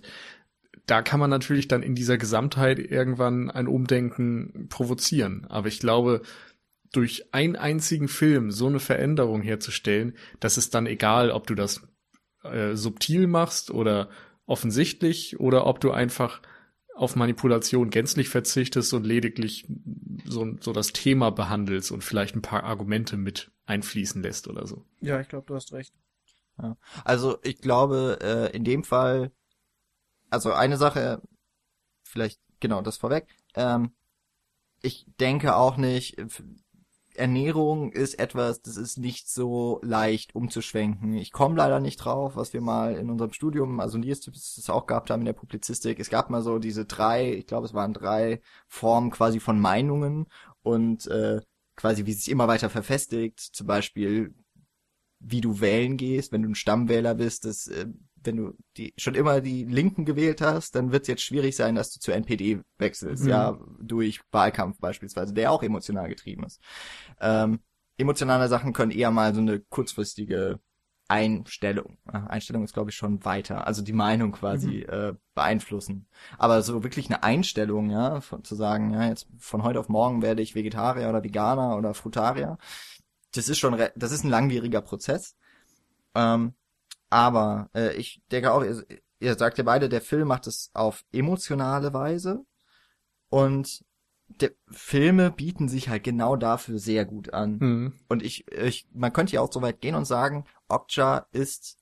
da 0.86 1.02
kann 1.02 1.20
man 1.20 1.30
natürlich 1.30 1.68
dann 1.68 1.82
in 1.82 1.94
dieser 1.94 2.16
Gesamtheit 2.16 2.78
irgendwann 2.78 3.50
ein 3.50 3.66
Umdenken 3.66 4.68
provozieren. 4.68 5.46
Aber 5.48 5.68
ich 5.68 5.80
glaube, 5.80 6.22
durch 6.92 7.34
einen 7.34 7.56
einzigen 7.56 8.08
Film 8.08 8.50
so 8.50 8.66
eine 8.66 8.80
Veränderung 8.80 9.42
herzustellen, 9.42 10.16
das 10.40 10.56
ist 10.56 10.74
dann 10.74 10.86
egal, 10.86 11.30
ob 11.30 11.46
du 11.46 11.54
das 11.54 11.82
äh, 12.52 12.76
subtil 12.76 13.26
machst 13.26 13.70
oder 13.70 14.08
offensichtlich 14.46 15.40
oder 15.40 15.66
ob 15.66 15.80
du 15.80 15.90
einfach 15.90 16.40
auf 16.94 17.14
Manipulation 17.14 17.90
gänzlich 17.90 18.28
verzichtest 18.28 18.94
und 18.94 19.04
lediglich 19.04 19.66
so, 20.24 20.56
so 20.60 20.72
das 20.72 20.92
Thema 20.92 21.30
behandelst 21.30 21.92
und 21.92 22.02
vielleicht 22.02 22.34
ein 22.36 22.42
paar 22.42 22.64
Argumente 22.64 23.16
mit 23.16 23.50
einfließen 23.66 24.22
lässt 24.22 24.48
oder 24.48 24.66
so. 24.66 24.84
Ja, 25.00 25.20
ich 25.20 25.28
glaube, 25.28 25.46
du 25.46 25.54
hast 25.54 25.72
recht. 25.72 25.92
Also 27.04 27.38
ich 27.42 27.58
glaube, 27.58 28.18
äh, 28.22 28.56
in 28.56 28.64
dem 28.64 28.82
Fall, 28.82 29.30
also 30.30 30.52
eine 30.52 30.78
Sache, 30.78 31.20
vielleicht 32.02 32.40
genau 32.60 32.80
das 32.80 32.96
vorweg. 32.96 33.26
Ähm, 33.54 33.92
ich 34.80 35.06
denke 35.20 35.56
auch 35.56 35.76
nicht, 35.76 36.16
Ernährung 37.18 37.92
ist 37.92 38.18
etwas, 38.18 38.62
das 38.62 38.76
ist 38.76 38.98
nicht 38.98 39.28
so 39.28 39.80
leicht 39.82 40.34
umzuschwenken. 40.34 41.14
Ich 41.14 41.32
komme 41.32 41.56
leider 41.56 41.80
nicht 41.80 41.96
drauf, 41.98 42.36
was 42.36 42.52
wir 42.52 42.60
mal 42.60 42.94
in 42.96 43.10
unserem 43.10 43.32
Studium, 43.32 43.80
also 43.80 43.98
Nils 43.98 44.20
das 44.20 44.70
auch 44.70 44.86
gehabt 44.86 45.10
haben 45.10 45.20
in 45.20 45.26
der 45.26 45.32
Publizistik. 45.32 45.98
Es 45.98 46.10
gab 46.10 46.30
mal 46.30 46.42
so 46.42 46.58
diese 46.58 46.84
drei, 46.84 47.32
ich 47.32 47.46
glaube 47.46 47.66
es 47.66 47.74
waren 47.74 47.92
drei 47.92 48.40
Formen 48.68 49.10
quasi 49.10 49.40
von 49.40 49.60
Meinungen 49.60 50.26
und 50.62 51.06
äh, 51.08 51.40
quasi 51.76 52.06
wie 52.06 52.12
sich 52.12 52.30
immer 52.30 52.48
weiter 52.48 52.70
verfestigt. 52.70 53.40
Zum 53.40 53.66
Beispiel 53.66 54.34
wie 55.18 55.40
du 55.40 55.60
wählen 55.60 55.96
gehst, 55.96 56.32
wenn 56.32 56.42
du 56.42 56.50
ein 56.50 56.54
Stammwähler 56.54 57.14
bist, 57.14 57.44
das, 57.44 57.68
äh, 57.68 57.86
wenn 58.26 58.36
du 58.36 58.54
die 58.76 58.92
schon 58.96 59.14
immer 59.14 59.40
die 59.40 59.64
Linken 59.64 60.04
gewählt 60.04 60.40
hast, 60.40 60.74
dann 60.74 60.92
wird 60.92 61.02
es 61.02 61.08
jetzt 61.08 61.22
schwierig 61.22 61.56
sein, 61.56 61.74
dass 61.74 61.92
du 61.92 62.00
zur 62.00 62.14
NPD 62.14 62.60
wechselst, 62.78 63.24
Mhm. 63.24 63.30
ja, 63.30 63.58
durch 63.80 64.20
Wahlkampf 64.32 64.78
beispielsweise, 64.80 65.32
der 65.34 65.52
auch 65.52 65.62
emotional 65.62 66.08
getrieben 66.08 66.44
ist. 66.44 66.60
Ähm, 67.20 67.60
emotionale 67.98 68.48
Sachen 68.48 68.72
können 68.72 68.90
eher 68.92 69.10
mal 69.10 69.34
so 69.34 69.40
eine 69.40 69.60
kurzfristige 69.60 70.60
Einstellung, 71.08 71.98
Einstellung 72.04 72.64
ist 72.64 72.74
glaube 72.74 72.90
ich 72.90 72.96
schon 72.96 73.24
weiter, 73.24 73.64
also 73.66 73.80
die 73.80 73.92
Meinung 73.92 74.32
quasi 74.32 74.80
äh, 74.80 75.14
beeinflussen. 75.36 76.08
Aber 76.36 76.62
so 76.62 76.82
wirklich 76.82 77.06
eine 77.06 77.22
Einstellung, 77.22 77.90
ja, 77.90 78.20
von, 78.20 78.42
zu 78.42 78.56
sagen, 78.56 78.92
ja, 78.92 79.08
jetzt 79.08 79.28
von 79.38 79.62
heute 79.62 79.78
auf 79.78 79.88
morgen 79.88 80.20
werde 80.20 80.42
ich 80.42 80.56
Vegetarier 80.56 81.08
oder 81.08 81.22
Veganer 81.22 81.76
oder 81.76 81.94
Frutarier, 81.94 82.58
das 83.34 83.48
ist 83.48 83.58
schon, 83.58 83.74
re- 83.74 83.92
das 83.94 84.10
ist 84.10 84.24
ein 84.24 84.30
langwieriger 84.30 84.80
Prozess. 84.80 85.36
Ähm, 86.16 86.54
aber 87.10 87.70
äh, 87.74 87.94
ich 87.96 88.22
denke 88.30 88.52
auch, 88.52 88.62
ihr, 88.62 88.84
ihr 89.20 89.36
sagt 89.36 89.58
ja 89.58 89.64
beide, 89.64 89.88
der 89.88 90.00
Film 90.00 90.28
macht 90.28 90.46
es 90.46 90.70
auf 90.74 91.04
emotionale 91.12 91.92
Weise 91.92 92.44
und 93.28 93.84
der, 94.28 94.50
Filme 94.68 95.30
bieten 95.30 95.68
sich 95.68 95.88
halt 95.88 96.02
genau 96.04 96.36
dafür 96.36 96.78
sehr 96.78 97.04
gut 97.04 97.32
an. 97.32 97.58
Mhm. 97.58 98.00
Und 98.08 98.22
ich, 98.22 98.50
ich, 98.52 98.88
man 98.92 99.12
könnte 99.12 99.34
ja 99.34 99.40
auch 99.40 99.52
so 99.52 99.62
weit 99.62 99.80
gehen 99.80 99.94
und 99.94 100.04
sagen, 100.04 100.44
Okja 100.68 101.26
ist 101.32 101.78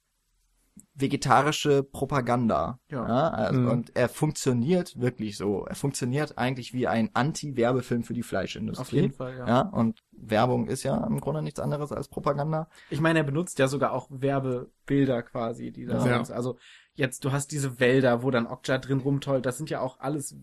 vegetarische 0.96 1.82
Propaganda. 1.82 2.78
Ja. 2.88 3.04
also, 3.30 3.60
Mhm. 3.60 3.68
Und 3.68 3.96
er 3.96 4.08
funktioniert 4.08 4.98
wirklich 5.00 5.36
so. 5.36 5.64
Er 5.66 5.74
funktioniert 5.74 6.38
eigentlich 6.38 6.72
wie 6.72 6.86
ein 6.86 7.10
Anti-Werbefilm 7.14 8.04
für 8.04 8.14
die 8.14 8.22
Fleischindustrie. 8.22 8.82
Auf 8.82 8.92
jeden 8.92 9.12
Fall, 9.12 9.36
ja. 9.38 9.46
Ja, 9.46 9.60
und 9.62 10.00
Werbung 10.12 10.68
ist 10.68 10.82
ja 10.84 11.04
im 11.06 11.20
Grunde 11.20 11.42
nichts 11.42 11.58
anderes 11.60 11.90
als 11.92 12.08
Propaganda. 12.08 12.68
Ich 12.90 13.00
meine, 13.00 13.20
er 13.20 13.24
benutzt 13.24 13.58
ja 13.58 13.66
sogar 13.68 13.92
auch 13.92 14.06
Werbebilder 14.10 15.22
quasi, 15.24 15.72
die 15.72 15.84
da 15.86 15.94
Ja. 15.94 16.00
sind. 16.24 16.30
Also 16.30 16.58
jetzt, 16.94 17.24
du 17.24 17.32
hast 17.32 17.48
diese 17.52 17.80
Wälder, 17.80 18.22
wo 18.22 18.30
dann 18.30 18.46
Okja 18.46 18.78
drin 18.78 19.00
rumtollt. 19.00 19.46
Das 19.46 19.56
sind 19.56 19.70
ja 19.70 19.80
auch 19.80 19.98
alles 20.00 20.36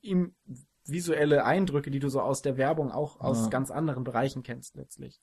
im 0.00 0.34
visuelle 0.84 1.44
Eindrücke, 1.44 1.90
die 1.90 1.98
du 2.00 2.08
so 2.08 2.20
aus 2.20 2.42
der 2.42 2.56
Werbung 2.56 2.90
auch 2.90 3.20
aus 3.20 3.42
Ja. 3.42 3.48
ganz 3.48 3.70
anderen 3.70 4.04
Bereichen 4.04 4.42
kennst 4.42 4.74
letztlich. 4.74 5.20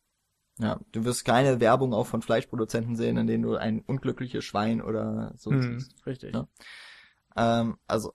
Ja, 0.58 0.80
du 0.94 1.04
wirst 1.04 1.26
keine 1.26 1.60
Werbung 1.60 1.94
auch 1.94 2.08
von 2.08 2.22
Fleischproduzenten 2.22 2.96
sehen, 2.96 3.18
in 3.18 3.28
denen 3.28 3.44
du 3.44 3.56
ein 3.58 3.82
unglückliches 3.82 4.44
Schwein 4.46 4.82
oder 4.82 5.34
so 5.36 5.52
Mhm. 5.52 5.80
siehst. 5.80 6.06
Richtig. 6.06 6.34
Ja. 6.34 6.48
Ähm, 7.36 7.78
also, 7.88 8.14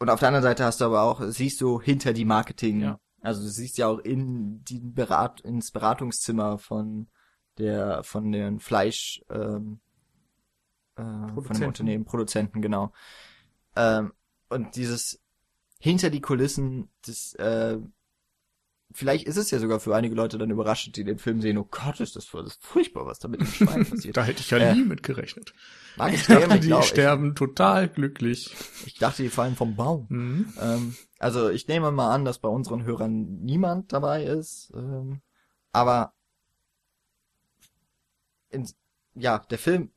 und 0.00 0.10
auf 0.10 0.18
der 0.18 0.28
anderen 0.28 0.42
Seite 0.42 0.64
hast 0.64 0.80
du 0.80 0.84
aber 0.86 1.02
auch, 1.02 1.22
siehst 1.28 1.60
du 1.60 1.80
hinter 1.80 2.12
die 2.12 2.24
Marketing, 2.24 2.80
Ja. 2.80 3.00
also 3.20 3.42
du 3.42 3.48
siehst 3.48 3.78
ja 3.78 3.86
auch 3.86 3.98
in 4.00 4.64
die 4.64 4.80
Berat, 4.80 5.40
ins 5.42 5.70
Beratungszimmer 5.70 6.58
von 6.58 7.06
der, 7.58 8.02
von 8.02 8.32
den 8.32 8.58
Fleisch, 8.58 9.22
ähm, 9.30 9.78
äh, 10.96 11.02
von 11.02 11.56
dem. 11.56 11.68
Unternehmen, 11.68 12.04
Produzenten, 12.04 12.60
genau. 12.62 12.92
Ähm, 13.76 14.12
und 14.48 14.74
dieses 14.76 15.20
hinter 15.78 16.10
die 16.10 16.20
Kulissen, 16.20 16.90
das, 17.06 17.34
äh, 17.34 17.78
vielleicht 18.92 19.26
ist 19.26 19.36
es 19.36 19.50
ja 19.50 19.58
sogar 19.58 19.80
für 19.80 19.94
einige 19.94 20.14
Leute 20.14 20.38
dann 20.38 20.50
überraschend, 20.50 20.96
die 20.96 21.04
den 21.04 21.18
Film 21.18 21.40
sehen, 21.40 21.58
oh 21.58 21.68
Gott, 21.70 22.00
ist 22.00 22.16
das, 22.16 22.28
das 22.30 22.46
ist 22.46 22.64
furchtbar, 22.64 23.06
was 23.06 23.18
da 23.18 23.28
mit 23.28 23.40
dem 23.40 23.46
Schwein 23.46 23.84
passiert. 23.90 24.16
Da 24.16 24.24
hätte 24.24 24.40
ich 24.40 24.50
ja 24.50 24.58
Äh, 24.58 24.74
nie 24.74 24.84
mit 24.84 25.02
gerechnet. 25.02 25.52
Mag 25.96 26.12
Ich 26.12 26.26
dachte, 26.26 26.60
die 26.60 26.66
glaub 26.68 26.82
ich. 26.82 26.88
sterben 26.88 27.34
total 27.34 27.88
glücklich. 27.88 28.54
Ich 28.86 28.94
dachte, 28.94 29.22
die 29.22 29.28
fallen 29.28 29.56
vom 29.56 29.76
Baum. 29.76 30.06
Mhm. 30.08 30.52
Ähm, 30.60 30.96
also 31.18 31.48
ich 31.50 31.66
nehme 31.68 31.90
mal 31.90 32.14
an, 32.14 32.24
dass 32.24 32.38
bei 32.38 32.48
unseren 32.48 32.84
Hörern 32.84 33.40
niemand 33.42 33.92
dabei 33.92 34.24
ist. 34.24 34.72
Ähm, 34.74 35.20
aber 35.72 36.12
in, 38.50 38.68
ja, 39.14 39.38
der 39.50 39.58
Film, 39.58 39.90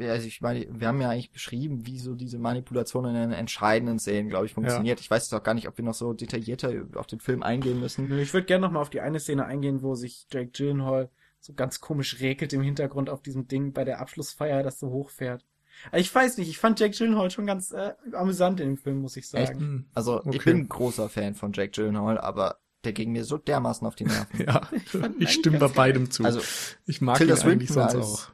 also 0.00 0.26
ich 0.26 0.40
meine, 0.40 0.66
wir 0.70 0.88
haben 0.88 1.00
ja 1.00 1.10
eigentlich 1.10 1.30
beschrieben, 1.32 1.86
wie 1.86 1.98
so 1.98 2.14
diese 2.14 2.38
Manipulation 2.38 3.04
in 3.06 3.14
den 3.14 3.32
entscheidenden 3.32 3.98
Szenen, 3.98 4.28
glaube 4.28 4.46
ich, 4.46 4.54
funktioniert. 4.54 5.00
Ich 5.00 5.10
weiß 5.10 5.24
jetzt 5.24 5.34
auch 5.38 5.42
gar 5.42 5.54
nicht, 5.54 5.68
ob 5.68 5.76
wir 5.76 5.84
noch 5.84 5.94
so 5.94 6.12
detaillierter 6.12 6.72
auf 6.94 7.06
den 7.06 7.20
Film 7.20 7.42
eingehen 7.42 7.80
müssen. 7.80 8.10
Ich 8.18 8.32
würde 8.34 8.46
gerne 8.46 8.66
noch 8.66 8.72
mal 8.72 8.80
auf 8.80 8.90
die 8.90 9.00
eine 9.00 9.20
Szene 9.20 9.44
eingehen, 9.46 9.82
wo 9.82 9.94
sich 9.94 10.26
Jake 10.32 10.50
Gyllenhaal 10.50 11.10
so 11.40 11.52
ganz 11.54 11.80
komisch 11.80 12.20
räkelt 12.20 12.52
im 12.52 12.62
Hintergrund 12.62 13.10
auf 13.10 13.20
diesem 13.22 13.48
Ding 13.48 13.72
bei 13.72 13.84
der 13.84 14.00
Abschlussfeier, 14.00 14.62
das 14.62 14.78
so 14.78 14.90
hochfährt. 14.90 15.44
Also 15.90 16.00
ich 16.02 16.14
weiß 16.14 16.36
nicht, 16.38 16.48
ich 16.48 16.58
fand 16.58 16.78
Jack 16.78 16.92
Gyllenhaal 16.92 17.30
schon 17.30 17.46
ganz 17.46 17.72
äh, 17.72 17.94
amüsant 18.12 18.60
in 18.60 18.68
dem 18.68 18.76
Film, 18.76 18.98
muss 19.00 19.16
ich 19.16 19.28
sagen. 19.28 19.58
Hm, 19.58 19.86
Also 19.94 20.18
Okay. 20.20 20.36
ich 20.36 20.44
bin 20.44 20.56
ein 20.58 20.68
großer 20.68 21.08
Fan 21.08 21.34
von 21.34 21.52
Jake 21.52 21.70
Gyllenhaal, 21.72 22.18
aber 22.18 22.58
der 22.84 22.92
ging 22.92 23.12
mir 23.12 23.24
so 23.24 23.38
dermaßen 23.38 23.86
auf 23.86 23.94
die 23.96 24.04
Nerven. 24.04 24.40
Ja, 24.46 24.60
ich 24.72 24.94
eigentlich 25.02 25.30
stimme 25.30 25.58
bei 25.58 25.68
beidem 25.68 26.10
zu. 26.10 26.24
Also 26.24 26.40
ich 26.86 27.00
mag 27.00 27.16
Tilda 27.16 27.34
ihn 27.34 27.40
eigentlich 27.40 27.70
Swinton 27.70 27.90
sonst 27.90 27.94
als- 27.96 28.28
auch. 28.28 28.32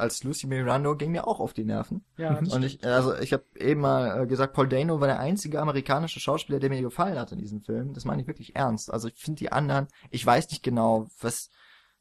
Als 0.00 0.24
Lucy 0.24 0.46
Miranda 0.46 0.94
ging 0.94 1.12
mir 1.12 1.26
auch 1.26 1.40
auf 1.40 1.52
die 1.52 1.64
Nerven. 1.64 2.04
Ja, 2.16 2.40
das 2.40 2.52
Und 2.52 2.64
ich, 2.64 2.84
also 2.84 3.16
ich 3.16 3.32
habe 3.32 3.44
eben 3.56 3.80
mal 3.80 4.22
äh, 4.22 4.26
gesagt, 4.26 4.54
Paul 4.54 4.68
Dano 4.68 5.00
war 5.00 5.06
der 5.06 5.20
einzige 5.20 5.60
amerikanische 5.60 6.20
Schauspieler, 6.20 6.58
der 6.58 6.70
mir 6.70 6.80
gefallen 6.80 7.18
hat 7.18 7.32
in 7.32 7.38
diesem 7.38 7.60
Film. 7.60 7.92
Das 7.92 8.04
meine 8.04 8.22
ich 8.22 8.28
wirklich 8.28 8.56
ernst. 8.56 8.92
Also 8.92 9.08
ich 9.08 9.14
finde 9.14 9.38
die 9.38 9.52
anderen, 9.52 9.88
ich 10.10 10.24
weiß 10.24 10.50
nicht 10.50 10.62
genau, 10.62 11.08
was 11.20 11.50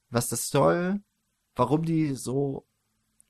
was 0.09 0.29
das 0.29 0.49
soll, 0.49 1.01
warum 1.55 1.85
die 1.85 2.15
so. 2.15 2.65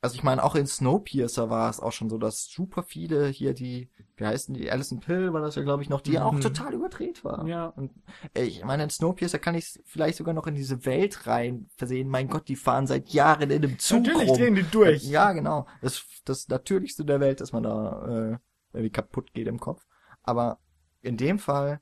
Also 0.01 0.15
ich 0.15 0.23
meine, 0.23 0.43
auch 0.43 0.55
in 0.55 0.65
Snowpiercer 0.65 1.49
war 1.49 1.69
es 1.69 1.81
auch 1.81 1.91
schon 1.91 2.09
so, 2.09 2.17
dass 2.17 2.45
super 2.45 2.83
viele 2.83 3.27
hier 3.27 3.53
die, 3.53 3.89
wie 4.15 4.25
heißen 4.25 4.53
die, 4.53 4.71
Alison 4.71 5.01
Pill 5.01 5.33
war 5.33 5.41
das 5.41 5.55
ja, 5.55 5.61
glaube 5.63 5.83
ich, 5.83 5.89
noch, 5.89 5.99
die 5.99 6.17
auch 6.19 6.31
Mhm. 6.31 6.39
total 6.41 6.73
überdreht 6.73 7.25
war. 7.25 7.45
Ja. 7.45 7.65
Und 7.67 7.91
ich 8.33 8.63
meine, 8.63 8.83
in 8.83 8.89
Snowpiercer 8.89 9.39
kann 9.39 9.55
ich 9.55 9.77
vielleicht 9.85 10.17
sogar 10.17 10.33
noch 10.33 10.47
in 10.47 10.55
diese 10.55 10.85
Welt 10.85 11.27
rein 11.27 11.67
versehen. 11.75 12.07
Mein 12.07 12.29
Gott, 12.29 12.47
die 12.47 12.55
fahren 12.55 12.87
seit 12.87 13.09
Jahren 13.09 13.49
in 13.51 13.63
einem 13.63 13.77
Zug 13.77 14.03
Natürlich 14.05 14.29
rum. 14.29 14.37
drehen 14.37 14.55
die 14.55 14.63
durch. 14.63 15.03
Ja, 15.03 15.33
genau. 15.33 15.67
Das, 15.81 16.05
das 16.23 16.47
Natürlichste 16.47 17.03
der 17.03 17.19
Welt, 17.19 17.41
dass 17.41 17.51
man 17.51 17.63
da 17.63 18.05
äh, 18.31 18.37
irgendwie 18.71 18.91
kaputt 18.91 19.33
geht 19.33 19.47
im 19.47 19.59
Kopf. 19.59 19.85
Aber 20.23 20.59
in 21.01 21.17
dem 21.17 21.39
Fall 21.39 21.81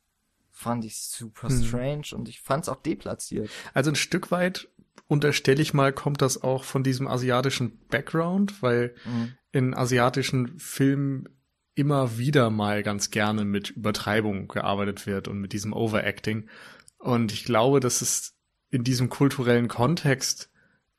fand 0.49 0.86
ich 0.86 0.99
super 1.03 1.49
Hm. 1.49 1.63
strange 1.63 2.07
und 2.15 2.28
ich 2.30 2.41
fand 2.41 2.63
es 2.63 2.70
auch 2.70 2.82
deplatziert. 2.82 3.51
Also 3.76 3.91
ein 3.91 3.95
Stück 3.95 4.32
weit 4.32 4.70
unterstelle 5.07 5.61
ich 5.61 5.73
mal, 5.73 5.93
kommt 5.93 6.21
das 6.21 6.43
auch 6.43 6.63
von 6.63 6.83
diesem 6.83 7.07
asiatischen 7.07 7.79
Background, 7.87 8.61
weil 8.61 8.93
Mhm. 9.05 9.33
in 9.51 9.73
asiatischen 9.73 10.59
Filmen 10.59 11.29
immer 11.75 12.17
wieder 12.17 12.49
mal 12.49 12.81
ganz 12.83 13.11
gerne 13.11 13.45
mit 13.45 13.69
Übertreibung 13.69 14.47
gearbeitet 14.47 15.05
wird 15.05 15.27
und 15.27 15.39
mit 15.39 15.53
diesem 15.53 15.73
Overacting. 15.73 16.49
Und 16.97 17.31
ich 17.31 17.45
glaube, 17.45 17.79
dass 17.79 18.01
es 18.01 18.35
in 18.69 18.83
diesem 18.83 19.09
kulturellen 19.09 19.67
Kontext 19.67 20.49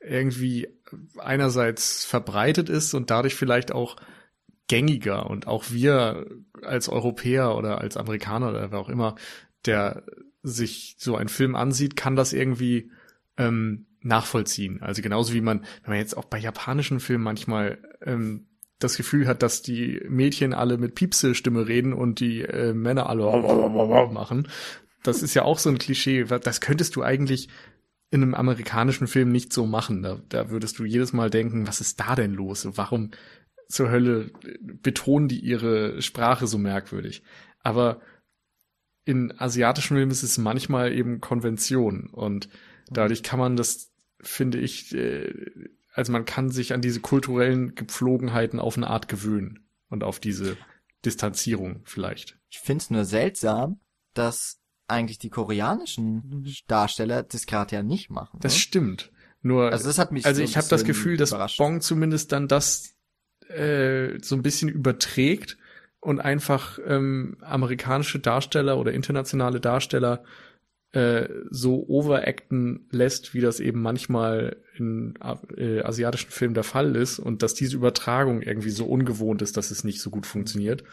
irgendwie 0.00 0.68
einerseits 1.18 2.04
verbreitet 2.04 2.68
ist 2.68 2.94
und 2.94 3.10
dadurch 3.10 3.34
vielleicht 3.34 3.72
auch 3.72 3.96
gängiger 4.68 5.28
und 5.28 5.46
auch 5.46 5.64
wir 5.70 6.26
als 6.62 6.88
Europäer 6.88 7.56
oder 7.56 7.80
als 7.80 7.96
Amerikaner 7.96 8.50
oder 8.50 8.70
wer 8.70 8.78
auch 8.78 8.88
immer, 8.88 9.16
der 9.66 10.04
sich 10.42 10.94
so 10.98 11.16
einen 11.16 11.28
Film 11.28 11.56
ansieht, 11.56 11.96
kann 11.96 12.14
das 12.16 12.32
irgendwie 12.32 12.90
ähm, 13.36 13.86
nachvollziehen. 14.00 14.82
Also 14.82 15.02
genauso 15.02 15.34
wie 15.34 15.40
man, 15.40 15.60
wenn 15.82 15.90
man 15.92 15.98
jetzt 15.98 16.16
auch 16.16 16.24
bei 16.24 16.38
japanischen 16.38 17.00
Filmen 17.00 17.24
manchmal 17.24 17.78
ähm, 18.02 18.46
das 18.78 18.96
Gefühl 18.96 19.26
hat, 19.26 19.42
dass 19.42 19.62
die 19.62 20.00
Mädchen 20.08 20.54
alle 20.54 20.78
mit 20.78 20.94
Piepse-Stimme 20.94 21.66
reden 21.66 21.92
und 21.92 22.20
die 22.20 22.42
äh, 22.42 22.72
Männer 22.72 23.08
alle 23.08 23.24
machen. 24.12 24.48
Das 25.02 25.22
ist 25.22 25.34
ja 25.34 25.42
auch 25.42 25.58
so 25.58 25.68
ein 25.68 25.78
Klischee. 25.78 26.24
Das 26.24 26.60
könntest 26.60 26.94
du 26.96 27.02
eigentlich 27.02 27.48
in 28.10 28.22
einem 28.22 28.34
amerikanischen 28.34 29.06
Film 29.06 29.30
nicht 29.30 29.52
so 29.52 29.66
machen. 29.66 30.02
Da, 30.02 30.20
da 30.28 30.50
würdest 30.50 30.78
du 30.78 30.84
jedes 30.84 31.12
Mal 31.12 31.30
denken, 31.30 31.66
was 31.66 31.80
ist 31.80 32.00
da 32.00 32.14
denn 32.14 32.32
los? 32.32 32.68
Warum 32.76 33.10
zur 33.68 33.90
Hölle 33.90 34.30
betonen 34.60 35.28
die 35.28 35.40
ihre 35.40 36.00
Sprache 36.00 36.46
so 36.46 36.56
merkwürdig? 36.56 37.22
Aber 37.62 38.00
in 39.04 39.32
asiatischen 39.38 39.96
Filmen 39.96 40.10
ist 40.10 40.22
es 40.22 40.38
manchmal 40.38 40.92
eben 40.92 41.20
Konvention 41.20 42.08
und 42.10 42.48
dadurch 42.90 43.22
kann 43.22 43.38
man 43.38 43.56
das, 43.56 43.87
finde 44.20 44.58
ich, 44.58 44.94
äh, 44.94 45.32
also 45.94 46.12
man 46.12 46.24
kann 46.24 46.50
sich 46.50 46.72
an 46.72 46.80
diese 46.80 47.00
kulturellen 47.00 47.74
Gepflogenheiten 47.74 48.60
auf 48.60 48.76
eine 48.76 48.88
Art 48.88 49.08
gewöhnen 49.08 49.68
und 49.88 50.04
auf 50.04 50.20
diese 50.20 50.56
Distanzierung 51.04 51.82
vielleicht. 51.84 52.38
Ich 52.50 52.58
find's 52.58 52.90
nur 52.90 53.04
seltsam, 53.04 53.80
dass 54.14 54.60
eigentlich 54.86 55.18
die 55.18 55.30
koreanischen 55.30 56.46
Darsteller 56.66 57.22
das 57.22 57.46
gerade 57.46 57.76
ja 57.76 57.82
nicht 57.82 58.10
machen. 58.10 58.40
Das 58.40 58.54
ne? 58.54 58.58
stimmt. 58.58 59.12
Nur, 59.42 59.70
Also 59.70 59.86
das 59.86 59.98
hat 59.98 60.10
mich 60.12 60.26
also 60.26 60.38
so 60.38 60.44
ich 60.44 60.56
habe 60.56 60.66
das 60.68 60.84
Gefühl, 60.84 61.16
dass 61.16 61.30
überrascht. 61.30 61.58
Bong 61.58 61.80
zumindest 61.80 62.32
dann 62.32 62.48
das 62.48 62.96
äh, 63.48 64.18
so 64.20 64.34
ein 64.34 64.42
bisschen 64.42 64.68
überträgt 64.68 65.56
und 66.00 66.20
einfach 66.20 66.78
ähm, 66.84 67.38
amerikanische 67.40 68.18
Darsteller 68.18 68.78
oder 68.78 68.92
internationale 68.92 69.60
Darsteller 69.60 70.24
äh, 70.92 71.28
so 71.50 71.86
overacten 71.88 72.88
lässt, 72.90 73.34
wie 73.34 73.40
das 73.40 73.60
eben 73.60 73.82
manchmal 73.82 74.56
in 74.76 75.14
äh, 75.56 75.80
asiatischen 75.80 76.30
Filmen 76.30 76.54
der 76.54 76.64
Fall 76.64 76.96
ist 76.96 77.18
und 77.18 77.42
dass 77.42 77.54
diese 77.54 77.76
Übertragung 77.76 78.40
irgendwie 78.42 78.70
so 78.70 78.86
ungewohnt 78.86 79.42
ist, 79.42 79.56
dass 79.56 79.70
es 79.70 79.84
nicht 79.84 80.00
so 80.00 80.10
gut 80.10 80.26
funktioniert. 80.26 80.84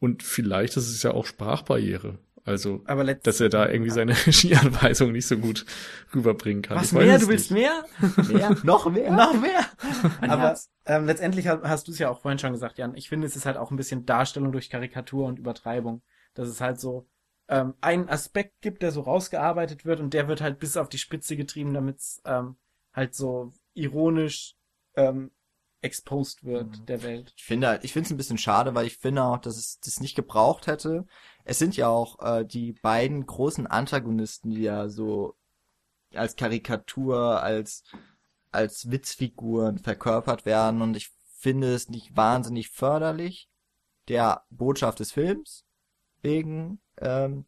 Und 0.00 0.22
vielleicht 0.22 0.76
ist 0.76 0.88
es 0.88 1.02
ja 1.02 1.12
auch 1.12 1.26
Sprachbarriere. 1.26 2.18
Also, 2.46 2.84
dass 3.24 3.40
er 3.40 3.48
da 3.48 3.68
irgendwie 3.68 3.90
seine 3.90 4.12
Regieanweisung 4.26 5.10
nicht 5.10 5.26
so 5.26 5.36
gut 5.36 5.66
rüberbringen 6.14 6.62
kann. 6.62 6.76
Was 6.76 6.92
mehr? 6.92 7.18
Du 7.18 7.26
willst 7.26 7.50
nicht. 7.50 7.60
mehr? 7.60 7.84
Mehr? 8.28 8.56
Noch 8.62 8.88
mehr? 8.88 9.10
Noch 9.10 9.34
mehr? 9.34 9.66
Aber 10.20 10.56
ähm, 10.86 11.06
letztendlich 11.06 11.48
hast, 11.48 11.64
hast 11.64 11.88
du 11.88 11.92
es 11.92 11.98
ja 11.98 12.08
auch 12.08 12.20
vorhin 12.20 12.38
schon 12.38 12.52
gesagt, 12.52 12.78
Jan. 12.78 12.94
Ich 12.94 13.08
finde, 13.08 13.26
es 13.26 13.34
ist 13.34 13.46
halt 13.46 13.56
auch 13.56 13.72
ein 13.72 13.76
bisschen 13.76 14.06
Darstellung 14.06 14.52
durch 14.52 14.70
Karikatur 14.70 15.26
und 15.26 15.40
Übertreibung. 15.40 16.02
Dass 16.34 16.48
es 16.48 16.60
halt 16.60 16.78
so 16.78 17.08
ähm, 17.48 17.74
einen 17.80 18.08
Aspekt 18.08 18.60
gibt, 18.60 18.82
der 18.82 18.92
so 18.92 19.02
rausgearbeitet 19.02 19.84
wird 19.84 20.00
und 20.00 20.14
der 20.14 20.28
wird 20.28 20.40
halt 20.40 20.58
bis 20.58 20.76
auf 20.76 20.88
die 20.88 20.98
Spitze 20.98 21.36
getrieben, 21.36 21.74
damit 21.74 21.98
es 21.98 22.20
ähm, 22.24 22.56
halt 22.92 23.14
so 23.14 23.52
ironisch 23.74 24.54
ähm, 24.96 25.30
exposed 25.82 26.44
wird 26.44 26.80
Mhm. 26.80 26.86
der 26.86 27.02
Welt. 27.02 27.32
Ich 27.36 27.44
finde, 27.44 27.68
halt- 27.68 27.84
ich 27.84 27.92
finde 27.92 28.06
es 28.06 28.10
ein 28.10 28.16
bisschen 28.16 28.38
schade, 28.38 28.74
weil 28.74 28.86
ich 28.86 28.96
finde 28.98 29.22
auch, 29.22 29.38
dass 29.38 29.56
es 29.56 29.78
das 29.80 30.00
nicht 30.00 30.16
gebraucht 30.16 30.66
hätte. 30.66 31.06
Es 31.44 31.58
sind 31.58 31.76
ja 31.76 31.88
auch 31.88 32.18
äh, 32.20 32.44
die 32.44 32.72
beiden 32.72 33.24
großen 33.26 33.66
Antagonisten, 33.66 34.50
die 34.50 34.62
ja 34.62 34.88
so 34.88 35.36
als 36.14 36.36
Karikatur, 36.36 37.42
als 37.42 37.84
als 38.52 38.90
Witzfiguren 38.90 39.78
verkörpert 39.78 40.46
werden 40.46 40.80
und 40.80 40.96
ich 40.96 41.10
finde 41.38 41.74
es 41.74 41.90
nicht 41.90 42.16
wahnsinnig 42.16 42.70
förderlich 42.70 43.50
der 44.08 44.44
Botschaft 44.50 45.00
des 45.00 45.12
Films 45.12 45.66
wegen, 46.22 46.80
ähm, 46.98 47.44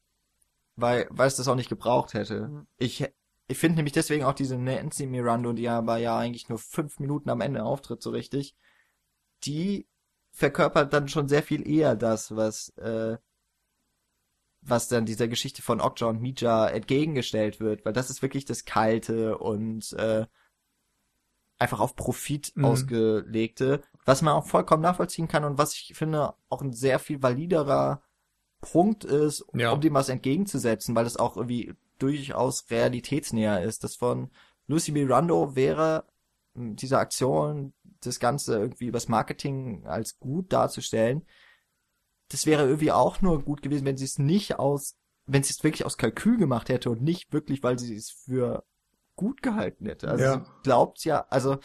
weil 0.76 1.06
weil 1.10 1.28
es 1.28 1.36
das 1.36 1.48
auch 1.48 1.54
nicht 1.54 1.68
gebraucht 1.68 2.14
hätte. 2.14 2.48
Mhm. 2.48 2.66
Ich 2.76 3.04
ich 3.48 3.58
finde 3.58 3.76
nämlich 3.76 3.94
deswegen 3.94 4.24
auch 4.24 4.34
diese 4.34 4.58
Nancy 4.58 5.06
Miranda, 5.06 5.52
die 5.52 5.68
aber 5.68 5.96
ja 5.98 6.18
eigentlich 6.18 6.48
nur 6.48 6.58
fünf 6.58 6.98
Minuten 7.00 7.30
am 7.30 7.40
Ende 7.40 7.64
auftritt 7.64 8.02
so 8.02 8.10
richtig, 8.10 8.54
die 9.44 9.88
verkörpert 10.32 10.92
dann 10.92 11.08
schon 11.08 11.28
sehr 11.28 11.42
viel 11.42 11.66
eher 11.68 11.96
das, 11.96 12.36
was 12.36 12.70
äh, 12.76 13.16
was 14.60 14.88
dann 14.88 15.06
dieser 15.06 15.28
Geschichte 15.28 15.62
von 15.62 15.80
Okja 15.80 16.08
und 16.08 16.20
Mija 16.20 16.68
entgegengestellt 16.68 17.60
wird, 17.60 17.84
weil 17.84 17.92
das 17.92 18.10
ist 18.10 18.22
wirklich 18.22 18.44
das 18.44 18.64
kalte 18.64 19.38
und 19.38 19.92
äh, 19.94 20.26
einfach 21.58 21.80
auf 21.80 21.96
Profit 21.96 22.52
Mhm. 22.56 22.64
ausgelegte, 22.64 23.82
was 24.04 24.22
man 24.22 24.34
auch 24.34 24.46
vollkommen 24.46 24.82
nachvollziehen 24.82 25.28
kann 25.28 25.44
und 25.44 25.58
was 25.58 25.74
ich 25.74 25.94
finde 25.94 26.34
auch 26.48 26.62
ein 26.62 26.72
sehr 26.72 26.98
viel 26.98 27.22
validerer 27.22 28.02
Punkt 28.60 29.04
ist, 29.04 29.44
Ja. 29.54 29.72
um 29.72 29.80
dem 29.80 29.94
was 29.94 30.08
entgegenzusetzen, 30.08 30.94
weil 30.94 31.06
es 31.06 31.16
auch 31.16 31.36
irgendwie 31.36 31.74
durchaus 31.98 32.70
realitätsnäher 32.70 33.62
ist. 33.62 33.84
Das 33.84 33.96
von 33.96 34.30
Lucy 34.66 34.92
Mirando 34.92 35.54
wäre 35.56 36.04
mh, 36.54 36.74
diese 36.74 36.98
Aktion, 36.98 37.72
das 38.00 38.20
Ganze 38.20 38.58
irgendwie 38.58 38.86
übers 38.86 39.08
Marketing 39.08 39.86
als 39.86 40.18
gut 40.18 40.52
darzustellen, 40.52 41.26
das 42.30 42.46
wäre 42.46 42.66
irgendwie 42.66 42.92
auch 42.92 43.22
nur 43.22 43.42
gut 43.42 43.62
gewesen, 43.62 43.86
wenn 43.86 43.96
sie 43.96 44.04
es 44.04 44.18
nicht 44.18 44.58
aus, 44.58 44.96
wenn 45.26 45.42
sie 45.42 45.52
es 45.52 45.64
wirklich 45.64 45.84
aus 45.86 45.96
Kalkül 45.96 46.36
gemacht 46.36 46.68
hätte 46.68 46.90
und 46.90 47.02
nicht 47.02 47.32
wirklich, 47.32 47.62
weil 47.62 47.78
sie 47.78 47.94
es 47.96 48.10
für 48.10 48.64
gut 49.18 49.42
gehalten 49.42 49.84
hätte. 49.84 50.08
Also 50.08 50.24
Ja. 50.24 50.32
sie 50.38 50.40
glaubt 50.62 51.04
ja, 51.04 51.26
also 51.28 51.58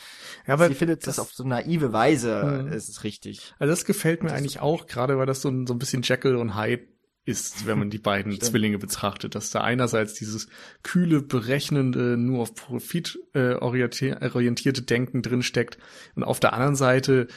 Ja, 0.45 0.55
aber 0.55 0.67
sie 0.67 0.73
findet 0.75 1.07
das, 1.07 1.15
das- 1.15 1.19
auf 1.19 1.31
so 1.33 1.45
naive 1.45 1.93
Weise, 1.93 2.63
Mhm. 2.65 2.73
ist 2.73 2.89
es 2.89 3.05
richtig. 3.05 3.53
Also 3.59 3.71
das 3.71 3.85
gefällt 3.85 4.23
mir 4.23 4.29
Das 4.29 4.37
eigentlich 4.39 4.59
auch, 4.59 4.87
gerade 4.87 5.17
weil 5.17 5.25
das 5.27 5.41
so 5.41 5.49
ein, 5.49 5.65
so 5.67 5.73
ein 5.73 5.79
bisschen 5.79 6.01
Jekyll 6.01 6.35
und 6.35 6.57
Hyde 6.59 6.87
ist, 7.25 7.65
wenn 7.67 7.79
man 7.79 7.89
die 7.89 7.99
beiden. 7.99 8.37
Zwillinge 8.41 8.79
betrachtet, 8.79 9.35
dass 9.35 9.49
da 9.51 9.61
einerseits 9.61 10.13
dieses 10.15 10.47
kühle, 10.81 11.21
berechnende, 11.21 12.17
nur 12.17 12.41
auf 12.41 12.53
Profit 12.55 13.17
äh, 13.33 13.53
orientier- 13.53 14.19
orientierte 14.35 14.81
Denken 14.81 15.21
drinsteckt 15.21 15.77
und 16.15 16.23
auf 16.23 16.41
der 16.41 16.51
anderen 16.53 16.75
Seite 16.75 17.27